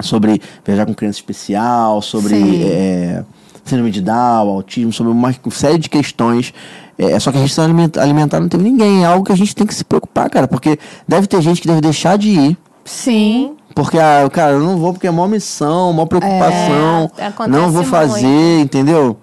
sobre 0.00 0.40
viajar 0.64 0.86
com 0.86 0.94
criança 0.94 1.18
especial, 1.18 2.00
sobre 2.00 2.62
é, 2.64 3.22
síndrome 3.64 3.90
de 3.90 4.00
Down, 4.00 4.48
autismo, 4.48 4.92
sobre 4.92 5.12
uma 5.12 5.34
série 5.50 5.78
de 5.78 5.90
questões. 5.90 6.54
É, 6.96 7.18
só 7.20 7.30
que 7.30 7.38
a 7.38 7.42
gestão 7.42 7.64
alimenta- 7.64 8.00
alimentar 8.02 8.40
não 8.40 8.48
teve 8.48 8.64
ninguém. 8.64 9.02
É 9.04 9.06
algo 9.06 9.24
que 9.26 9.32
a 9.32 9.36
gente 9.36 9.54
tem 9.54 9.66
que 9.66 9.74
se 9.74 9.84
preocupar, 9.84 10.30
cara. 10.30 10.48
Porque 10.48 10.78
deve 11.06 11.26
ter 11.26 11.40
gente 11.42 11.60
que 11.60 11.68
deve 11.68 11.80
deixar 11.80 12.16
de 12.16 12.28
ir. 12.30 12.58
Sim. 12.84 13.52
Porque, 13.74 13.98
ah, 13.98 14.28
cara, 14.32 14.52
eu 14.52 14.60
não 14.60 14.78
vou 14.78 14.92
porque 14.92 15.06
é 15.06 15.10
mó 15.10 15.26
missão, 15.28 15.92
mó 15.92 16.06
preocupação. 16.06 17.10
É, 17.18 17.30
não 17.46 17.70
vou 17.70 17.84
fazer, 17.84 18.26
muito. 18.26 18.64
entendeu? 18.64 19.16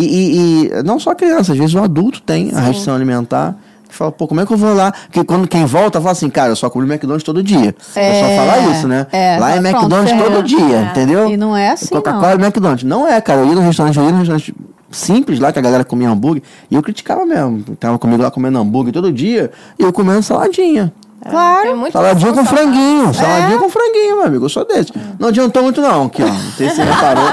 E, 0.00 0.04
e- 0.04 0.66
e 0.78 0.82
não 0.84 0.98
só 1.00 1.10
a 1.10 1.14
criança, 1.14 1.52
às 1.52 1.58
vezes 1.58 1.74
o 1.74 1.78
adulto 1.80 2.20
tem 2.22 2.52
a 2.54 2.60
restrição 2.60 2.94
alimentar. 2.94 3.56
Que 3.88 3.94
fala, 3.94 4.12
pô, 4.12 4.28
como 4.28 4.38
é 4.38 4.44
que 4.44 4.52
eu 4.52 4.56
vou 4.58 4.74
lá? 4.74 4.92
Porque 4.92 5.24
quando 5.24 5.48
quem 5.48 5.64
volta 5.64 5.98
fala 5.98 6.12
assim, 6.12 6.28
cara, 6.28 6.50
eu 6.50 6.56
só 6.56 6.68
comi 6.68 6.84
McDonald's 6.86 7.24
todo 7.24 7.42
dia. 7.42 7.74
É, 7.96 8.20
só 8.20 8.26
É, 8.26 8.36
falar 8.36 8.58
isso, 8.70 8.86
né? 8.86 9.06
é, 9.10 9.38
lá 9.40 9.50
é 9.52 9.60
pronto, 9.60 9.66
McDonald's 9.76 10.10
ferrou. 10.12 10.30
todo 10.30 10.42
dia, 10.46 10.76
É. 10.76 10.90
entendeu? 10.90 11.28
E 11.30 11.36
não 11.38 11.56
é 11.56 11.70
assim, 11.70 11.88
Coca-Cola 11.88 12.32
e 12.34 12.34
McDonald's. 12.34 12.84
Não 12.84 13.08
é, 13.08 13.18
cara. 13.22 13.40
Eu 13.40 13.46
ia 13.48 13.54
no 13.54 13.62
restaurante, 13.62 13.96
eu 13.98 14.04
ia 14.04 14.12
no 14.12 14.18
restaurante 14.18 14.54
simples 14.90 15.38
lá, 15.40 15.52
que 15.52 15.58
a 15.58 15.62
galera 15.62 15.84
comia 15.86 16.10
hambúrguer, 16.10 16.42
e 16.70 16.74
eu 16.74 16.82
criticava 16.82 17.24
mesmo. 17.24 17.62
Tava 17.80 17.98
comigo 17.98 18.22
lá 18.22 18.30
comendo 18.30 18.58
hambúrguer 18.58 18.92
todo 18.92 19.10
dia, 19.10 19.50
e 19.78 19.82
eu 19.82 19.90
comendo 19.92 20.22
saladinha. 20.22 20.92
Claro. 21.28 21.62
Tem 21.62 21.74
muito 21.74 21.92
Saladinha 21.92 22.32
com 22.32 22.44
franguinho, 22.44 23.12
saladinha 23.12 23.58
com 23.58 23.68
franguinho, 23.68 24.16
meu 24.16 24.26
amigo. 24.26 24.44
Eu 24.44 24.48
sou 24.48 24.64
desse. 24.64 24.92
Não 25.18 25.28
adiantou 25.28 25.62
muito, 25.62 25.80
não, 25.80 26.06
aqui, 26.06 26.22
ó. 26.22 26.26
Não 26.26 26.52
sei 26.52 26.68
se 26.70 26.76
você 26.76 26.82
reparou. 26.82 27.24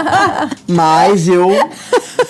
Mas 0.68 1.28
eu 1.28 1.49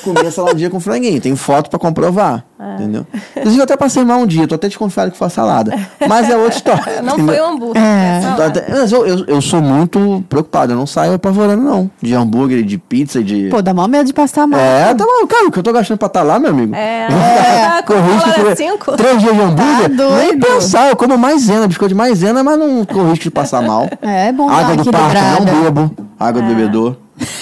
comi 0.04 0.28
a 0.28 0.32
saladinha 0.32 0.70
com 0.70 0.80
franguinho. 0.80 1.22
Tem 1.22 1.36
foto 1.36 1.70
pra 1.70 1.80
comprovar. 1.80 2.44
Entendeu? 2.76 3.06
Inclusive, 3.36 3.60
eu 3.60 3.64
até 3.66 3.76
passei 3.76 4.04
mal 4.06 4.20
um 4.20 4.26
dia, 4.26 4.48
tô 4.48 4.56
até 4.56 4.68
desconfiado 4.70 5.12
que 5.12 5.18
foi 5.18 5.28
a 5.28 5.30
salada. 5.30 5.74
Mas 6.08 6.30
é 6.30 6.38
outra 6.38 6.56
história. 6.56 7.02
Não 7.04 7.14
entendeu? 7.16 7.36
foi 7.36 7.40
o 7.42 7.46
hambúrguer. 7.50 7.82
É. 7.84 8.22
é 8.40 8.46
até- 8.46 8.66
Mas 8.70 8.92
eu, 8.94 9.06
eu, 9.06 9.26
eu 9.26 9.42
sou 9.42 9.62
muito 9.62 10.24
preocupado, 10.30 10.72
eu 10.72 10.78
não 10.78 10.88
saio 10.88 11.14
apavorando, 11.16 11.62
não. 11.62 11.92
De 12.02 12.14
hambúrguer, 12.16 12.64
de 12.64 12.78
pizza, 12.78 13.22
de. 13.22 13.50
Pô, 13.50 13.62
dá 13.62 13.74
mal 13.74 13.88
medo 13.90 14.06
de 14.08 14.14
passar 14.14 14.48
mal. 14.48 14.58
É, 14.60 14.94
tá 14.94 15.06
maluco, 15.06 15.28
cara, 15.28 15.48
o 15.48 15.52
que 15.52 15.60
eu 15.60 15.64
tô 15.64 15.74
gastando 15.74 15.98
pra 15.98 16.08
estar 16.08 16.24
lá, 16.24 16.40
meu 16.40 16.52
amigo. 16.52 16.74
É, 16.74 17.08
É, 17.08 17.82
com 17.84 17.94
com 17.94 18.02
risco 18.02 18.30
de 18.50 18.56
cinco. 18.56 18.92
três 18.94 19.20
dias 19.20 19.34
de 19.36 19.42
hambúrguer. 19.42 19.98
Tá 19.98 20.18
nem 20.18 20.40
pensar, 20.40 20.90
eu 20.90 20.96
como 20.96 21.18
maisena, 21.18 21.68
biscoito 21.68 21.90
de 21.90 21.96
maisena, 21.96 22.42
mas 22.44 22.58
não 22.58 22.86
corro 22.86 23.10
risco 23.10 23.24
de 23.26 23.32
passar 23.32 23.62
mal. 23.62 23.90
É, 24.02 24.28
é 24.28 24.32
bom 24.32 24.50
Água 24.50 24.78
do 24.78 24.92
parque, 24.92 25.18
não 25.40 25.46
bebo. 25.64 25.92
Água 26.18 26.42
do 26.42 26.48
bebedor. 26.48 26.96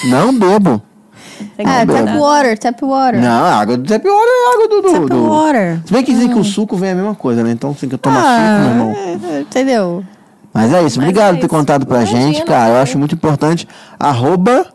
Não 0.06 0.34
bebo. 0.38 0.82
Tem 1.58 1.66
que 1.66 1.72
É, 1.72 1.86
Não, 1.86 2.06
tap 2.06 2.18
water, 2.18 2.60
tap 2.60 2.82
water. 2.82 3.22
Não, 3.22 3.44
a 3.46 3.56
água 3.60 3.78
do 3.78 3.84
tap 3.88 4.04
water 4.04 4.30
é 4.30 4.54
água 4.54 4.68
do. 4.70 4.82
do, 4.82 4.92
Tap 4.94 5.10
do- 5.10 5.30
water. 5.30 5.82
Se 5.86 5.94
bem 5.94 6.04
que 6.04 6.14
dizem 6.14 6.30
que 6.30 6.40
o 6.40 6.44
suco 6.44 6.76
vem 6.78 6.92
a 6.92 6.96
mesma 6.96 7.16
coisa, 7.16 7.44
né? 7.44 7.52
Então 7.52 7.72
assim 7.72 7.88
que 7.88 7.96
eu 7.96 8.00
tomo 8.00 8.16
suco, 8.16 8.28
meu 8.30 8.70
irmão. 8.70 8.96
é, 9.32 9.40
entendeu? 9.42 10.04
Mas 10.54 10.72
é 10.72 10.84
isso, 10.84 11.00
Mas 11.00 11.10
obrigado 11.10 11.30
é 11.30 11.34
por 11.34 11.40
ter 11.40 11.46
isso. 11.48 11.50
contado 11.56 11.86
pra 11.86 11.98
Imagina, 12.04 12.22
gente, 12.22 12.44
cara. 12.46 12.76
Eu 12.76 12.82
acho 12.82 12.98
muito 13.00 13.16
importante. 13.16 13.68
Arroba 14.00 14.68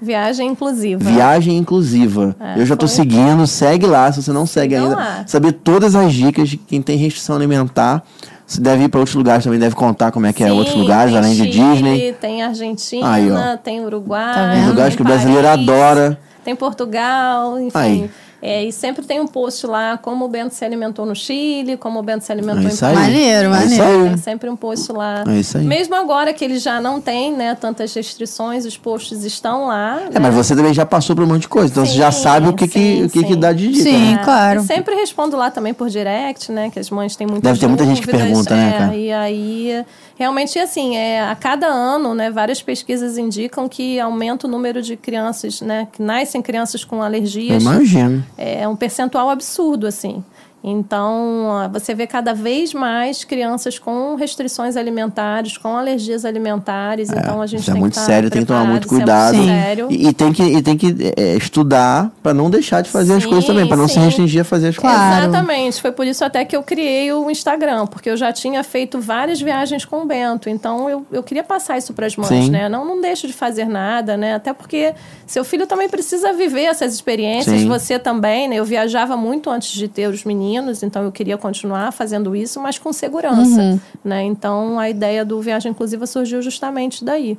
Viagem 0.00 0.48
inclusiva. 0.50 1.02
Viagem 1.02 1.56
Inclusiva. 1.56 2.36
É, 2.38 2.60
eu 2.60 2.66
já 2.66 2.76
tô 2.76 2.86
seguindo, 2.86 3.46
segue 3.46 3.86
lá, 3.86 4.12
se 4.12 4.22
você 4.22 4.30
não 4.30 4.44
segue 4.46 4.74
Sigam 4.74 4.90
ainda. 4.90 5.00
lá. 5.02 5.24
Saber 5.26 5.52
todas 5.52 5.94
as 5.96 6.12
dicas 6.12 6.50
de 6.50 6.58
quem 6.58 6.82
tem 6.82 6.98
restrição 6.98 7.34
alimentar. 7.34 8.02
Se 8.46 8.60
deve 8.60 8.84
ir 8.84 8.88
para 8.88 9.00
outros 9.00 9.16
lugares 9.16 9.42
também, 9.42 9.58
deve 9.58 9.74
contar 9.74 10.12
como 10.12 10.24
é 10.26 10.32
que 10.32 10.44
é 10.44 10.46
Sim, 10.46 10.52
outros 10.52 10.76
lugares, 10.76 11.14
além 11.14 11.34
de 11.34 11.50
Disney. 11.50 12.12
Tem 12.20 12.42
Argentina, 12.42 13.12
Aí, 13.12 13.28
tem 13.64 13.84
Uruguai. 13.84 14.34
Tá 14.34 14.68
lugares 14.68 14.94
que 14.94 15.02
o 15.02 15.04
brasileiro 15.04 15.42
Paris, 15.42 15.68
adora. 15.68 16.18
Tem 16.44 16.54
Portugal, 16.54 17.58
enfim. 17.58 17.76
Aí. 17.76 18.10
É, 18.42 18.64
e 18.64 18.70
sempre 18.72 19.04
tem 19.04 19.18
um 19.20 19.26
post 19.26 19.66
lá 19.66 19.96
como 19.96 20.24
o 20.24 20.28
Bento 20.28 20.54
se 20.54 20.64
alimentou 20.64 21.06
no 21.06 21.14
Chile, 21.16 21.76
como 21.76 21.98
o 21.98 22.02
Bento 22.02 22.22
se 22.24 22.30
alimentou 22.30 22.62
É 22.62 22.64
em 22.64 22.68
isso 22.68 22.84
aí. 22.84 22.94
Maneiro, 22.94 23.54
É 23.54 23.64
isso 23.64 23.76
maneiro. 23.78 24.02
aí. 24.02 24.08
Tem 24.10 24.16
sempre 24.18 24.50
um 24.50 24.56
post 24.56 24.92
lá. 24.92 25.24
É 25.26 25.38
isso 25.38 25.56
aí. 25.58 25.64
Mesmo 25.64 25.94
agora 25.94 26.32
que 26.32 26.44
ele 26.44 26.58
já 26.58 26.80
não 26.80 27.00
tem 27.00 27.32
né, 27.34 27.54
tantas 27.54 27.92
restrições, 27.94 28.64
os 28.66 28.76
posts 28.76 29.24
estão 29.24 29.66
lá. 29.68 30.00
É, 30.12 30.18
mas 30.20 30.34
você 30.34 30.54
também 30.54 30.74
já 30.74 30.84
passou 30.84 31.16
por 31.16 31.24
um 31.24 31.28
monte 31.28 31.42
de 31.42 31.48
coisa, 31.48 31.70
então 31.72 31.84
você 31.86 31.94
já 31.94 32.12
Sim, 32.12 32.22
sabe 32.22 32.48
o 32.48 32.52
que, 32.52 32.68
que, 32.68 32.78
sim, 32.78 33.04
o 33.04 33.10
que, 33.10 33.22
que 33.24 33.32
sim. 33.34 33.40
dá 33.40 33.52
de 33.52 33.68
dica. 33.72 33.82
Sim. 33.90 34.12
né? 34.14 34.20
claro. 34.22 34.60
E 34.60 34.64
sempre 34.64 34.94
respondo 34.94 35.36
lá 35.36 35.50
também 35.50 35.72
por 35.72 35.88
direct, 35.88 36.52
né? 36.52 36.68
Que 36.70 36.78
as 36.78 36.90
mães 36.90 37.16
têm 37.16 37.26
muitas 37.26 37.42
Deve 37.42 37.58
ter 37.58 37.66
muita 37.66 37.84
gente 37.86 38.00
que 38.02 38.06
dúvidas, 38.06 38.26
pergunta, 38.26 38.54
né, 38.54 38.68
é, 38.74 38.78
cara? 38.78 38.96
E 38.96 39.12
aí, 39.12 39.84
realmente, 40.16 40.58
assim, 40.58 40.96
é, 40.96 41.22
a 41.22 41.34
cada 41.34 41.66
ano, 41.66 42.14
né? 42.14 42.30
Várias 42.30 42.62
pesquisas 42.62 43.16
indicam 43.18 43.68
que 43.68 43.98
aumenta 43.98 44.46
o 44.46 44.50
número 44.50 44.82
de 44.82 44.96
crianças, 44.96 45.60
né? 45.62 45.88
Que 45.92 46.02
nascem 46.02 46.42
crianças 46.42 46.84
com 46.84 46.96
Eu 46.96 47.02
alergias. 47.02 47.62
imagino. 47.62 48.24
É 48.36 48.66
um 48.68 48.76
percentual 48.76 49.30
absurdo, 49.30 49.86
assim. 49.86 50.24
Então, 50.68 51.70
você 51.72 51.94
vê 51.94 52.08
cada 52.08 52.34
vez 52.34 52.74
mais 52.74 53.22
crianças 53.22 53.78
com 53.78 54.16
restrições 54.16 54.76
alimentares, 54.76 55.56
com 55.56 55.76
alergias 55.76 56.24
alimentares. 56.24 57.08
então, 57.10 57.40
a 57.40 57.46
gente 57.46 57.60
Isso 57.60 57.70
é 57.70 57.74
tem 57.74 57.80
muito 57.80 57.92
que 57.92 58.00
tá 58.00 58.04
sério, 58.04 58.28
tem 58.28 58.42
que 58.42 58.48
tomar 58.48 58.64
muito 58.64 58.88
preparado, 58.88 59.36
cuidado. 59.36 59.42
isso 59.42 59.42
é 59.42 59.52
muito 59.52 59.64
sério. 59.64 59.86
E, 59.90 60.08
e 60.08 60.12
tem 60.12 60.32
que, 60.32 60.42
e 60.42 60.62
tem 60.62 60.76
que 60.76 61.12
é, 61.16 61.36
estudar 61.36 62.10
para 62.20 62.34
não 62.34 62.50
deixar 62.50 62.80
de 62.80 62.90
fazer 62.90 63.14
as 63.14 63.22
Sim, 63.22 63.28
coisas 63.28 63.46
também, 63.46 63.66
para 63.68 63.76
não 63.76 63.86
se 63.86 63.98
restringir 64.00 64.40
a 64.40 64.44
fazer 64.44 64.68
as 64.68 64.76
coisas. 64.76 64.98
Claro. 64.98 65.28
Exatamente. 65.28 65.80
Foi 65.80 65.92
por 65.92 66.04
isso 66.04 66.24
até 66.24 66.44
que 66.44 66.56
eu 66.56 66.64
criei 66.64 67.12
o 67.12 67.30
Instagram, 67.30 67.86
porque 67.86 68.10
eu 68.10 68.16
já 68.16 68.32
tinha 68.32 68.64
feito 68.64 68.98
várias 69.00 69.40
viagens 69.40 69.84
com 69.84 70.02
o 70.02 70.04
Bento. 70.04 70.48
Então 70.48 70.90
eu, 70.90 71.06
eu 71.12 71.22
queria 71.22 71.44
passar 71.44 71.78
isso 71.78 71.94
para 71.94 72.06
as 72.06 72.16
mães, 72.16 72.28
Sim. 72.46 72.50
né? 72.50 72.68
Não, 72.68 72.84
não 72.84 73.00
deixo 73.00 73.28
de 73.28 73.32
fazer 73.32 73.66
nada, 73.66 74.16
né? 74.16 74.34
Até 74.34 74.52
porque 74.52 74.94
seu 75.26 75.44
filho 75.44 75.66
também 75.66 75.88
precisa 75.88 76.32
viver 76.32 76.64
essas 76.64 76.92
experiências, 76.92 77.60
Sim. 77.60 77.68
você 77.68 77.98
também, 77.98 78.48
né? 78.48 78.56
Eu 78.56 78.64
viajava 78.64 79.16
muito 79.16 79.48
antes 79.48 79.70
de 79.70 79.86
ter 79.86 80.08
os 80.08 80.24
meninos, 80.24 80.55
então 80.82 81.02
eu 81.04 81.12
queria 81.12 81.36
continuar 81.36 81.92
fazendo 81.92 82.34
isso, 82.36 82.60
mas 82.60 82.78
com 82.78 82.92
segurança, 82.92 83.60
Uhum. 83.60 83.80
né? 84.04 84.22
Então 84.24 84.78
a 84.78 84.88
ideia 84.90 85.24
do 85.24 85.40
Viagem 85.40 85.70
Inclusiva 85.72 86.06
surgiu 86.06 86.40
justamente 86.42 87.04
daí. 87.04 87.38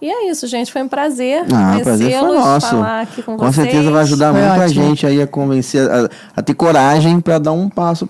E 0.00 0.08
é 0.08 0.30
isso, 0.30 0.46
gente. 0.46 0.70
Foi 0.70 0.80
um 0.80 0.86
prazer 0.86 1.44
Ah, 1.52 1.76
o 1.76 1.82
prazer 1.82 2.10
foi 2.12 2.20
conhecê-los, 2.20 2.44
nosso. 2.46 2.68
falar 2.68 3.00
aqui 3.00 3.20
com, 3.20 3.36
Com 3.36 3.46
vocês. 3.52 3.66
certeza 3.68 3.90
vai 3.90 4.02
ajudar 4.02 4.32
Foi 4.32 4.40
muito 4.42 4.52
a 4.60 4.64
ótimo. 4.64 4.84
gente 4.84 5.06
aí 5.06 5.20
a 5.20 5.26
convencer, 5.26 5.90
a, 5.90 6.08
a 6.36 6.40
ter 6.42 6.54
coragem 6.54 7.20
pra 7.20 7.38
dar 7.40 7.50
um 7.50 7.68
passo 7.68 8.08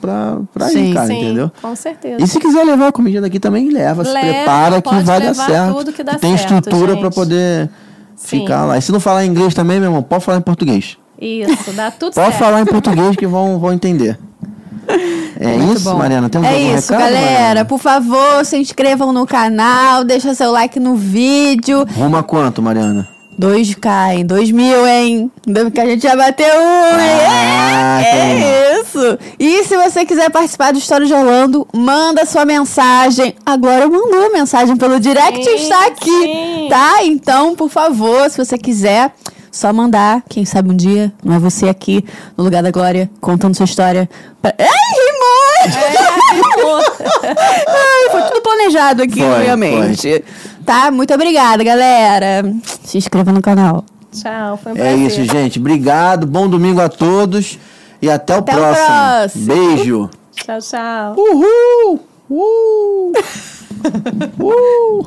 Sim, 0.68 0.90
ir, 0.90 0.94
cara, 0.94 1.06
Sim, 1.06 1.14
entendeu? 1.22 1.50
com 1.62 1.74
certeza. 1.74 2.22
E 2.22 2.26
se 2.28 2.38
quiser 2.38 2.62
levar 2.64 2.88
a 2.88 2.92
comida 2.92 3.22
daqui 3.22 3.40
também, 3.40 3.70
leva. 3.70 4.04
se 4.04 4.12
Leva, 4.12 4.26
prepara 4.26 4.82
que 4.82 4.90
pode 4.90 5.02
vai 5.04 5.18
dar 5.18 5.26
levar 5.28 5.46
certo. 5.46 5.74
tudo 5.76 5.92
que 5.94 6.02
dá 6.04 6.14
tem 6.16 6.36
certo, 6.36 6.52
estrutura 6.54 6.92
gente. 6.94 7.14
poder 7.14 7.70
Sim. 8.16 8.40
ficar 8.40 8.66
lá. 8.66 8.76
E 8.76 8.82
se 8.82 8.92
não 8.92 9.00
falar 9.00 9.24
inglês 9.24 9.54
também, 9.54 9.80
meu 9.80 9.88
irmão, 9.88 10.02
pode 10.02 10.22
falar 10.26 10.36
em 10.36 10.42
português. 10.42 10.98
Isso, 11.20 11.72
dá 11.72 11.90
tudo 11.90 12.14
Pode 12.14 12.28
certo. 12.28 12.38
falar 12.38 12.60
em 12.60 12.66
português 12.66 13.16
que 13.16 13.26
vão, 13.26 13.58
vão 13.58 13.72
entender. 13.72 14.18
É 15.40 15.56
Muito 15.56 15.76
isso, 15.76 15.84
bom. 15.90 15.96
Mariana? 15.98 16.28
Temos 16.28 16.48
é 16.48 16.52
algum 16.52 16.76
isso, 16.78 16.92
recado, 16.92 17.10
galera. 17.12 17.30
Mariana? 17.30 17.64
Por 17.64 17.78
favor, 17.78 18.44
se 18.44 18.56
inscrevam 18.56 19.12
no 19.12 19.24
canal, 19.24 20.02
deixa 20.02 20.34
seu 20.34 20.50
like 20.50 20.80
no 20.80 20.96
vídeo. 20.96 21.86
Rumo 21.96 22.16
a 22.16 22.24
quanto, 22.24 22.60
Mariana? 22.60 23.08
2K, 23.38 24.14
hein? 24.16 24.26
2 24.26 24.50
mil, 24.50 24.84
hein? 24.84 25.30
Ainda 25.46 25.62
bem 25.62 25.70
que 25.70 25.80
a 25.80 25.86
gente 25.86 26.02
já 26.02 26.16
bateu 26.16 26.46
um, 26.48 26.98
hein? 26.98 27.20
Ah, 27.30 28.00
É, 28.02 28.32
é 28.32 28.80
isso. 28.80 29.18
E 29.38 29.62
se 29.62 29.76
você 29.76 30.04
quiser 30.04 30.28
participar 30.30 30.72
do 30.72 30.78
História 30.80 31.06
de 31.06 31.14
Orlando, 31.14 31.68
manda 31.72 32.26
sua 32.26 32.44
mensagem. 32.44 33.36
A 33.46 33.56
Glória 33.56 33.86
mandou 33.86 34.26
a 34.26 34.30
mensagem 34.30 34.76
pelo 34.76 34.98
direct 34.98 35.44
Sim, 35.44 35.54
está 35.54 35.86
aqui, 35.86 36.10
sim. 36.10 36.66
tá? 36.68 37.04
Então, 37.04 37.54
por 37.54 37.68
favor, 37.68 38.28
se 38.28 38.44
você 38.44 38.58
quiser, 38.58 39.12
só 39.58 39.72
mandar. 39.72 40.22
Quem 40.28 40.44
sabe 40.44 40.70
um 40.70 40.76
dia 40.76 41.12
não 41.24 41.34
é 41.34 41.38
você 41.38 41.68
aqui 41.68 42.04
no 42.36 42.44
lugar 42.44 42.62
da 42.62 42.70
Glória 42.70 43.10
contando 43.20 43.56
sua 43.56 43.64
história. 43.64 44.08
Pra... 44.40 44.54
Ai, 44.56 44.66
rimou! 44.66 46.38
Ai, 47.66 48.10
foi 48.10 48.22
tudo 48.22 48.40
planejado 48.42 49.02
aqui 49.02 49.18
Foi, 49.20 49.28
na 49.28 49.38
minha 49.38 49.56
mente. 49.56 50.24
Tá? 50.64 50.90
Muito 50.90 51.12
obrigada, 51.12 51.64
galera. 51.64 52.42
Se 52.84 52.98
inscreva 52.98 53.32
no 53.32 53.42
canal. 53.42 53.84
Tchau, 54.12 54.56
foi 54.62 54.72
um 54.72 54.76
É 54.76 54.78
prazer. 54.78 54.98
isso, 55.06 55.24
gente. 55.24 55.58
Obrigado. 55.58 56.26
Bom 56.26 56.48
domingo 56.48 56.80
a 56.80 56.88
todos. 56.88 57.58
E 58.00 58.08
até 58.08 58.36
o 58.36 58.38
Até 58.38 58.52
o 58.52 58.56
próximo. 58.56 58.86
próximo. 58.86 59.46
Beijo. 59.46 60.10
Tchau, 60.36 60.58
tchau. 60.60 61.14
Uhul! 61.16 62.00
Uh! 62.30 63.12
Uh! 64.40 65.06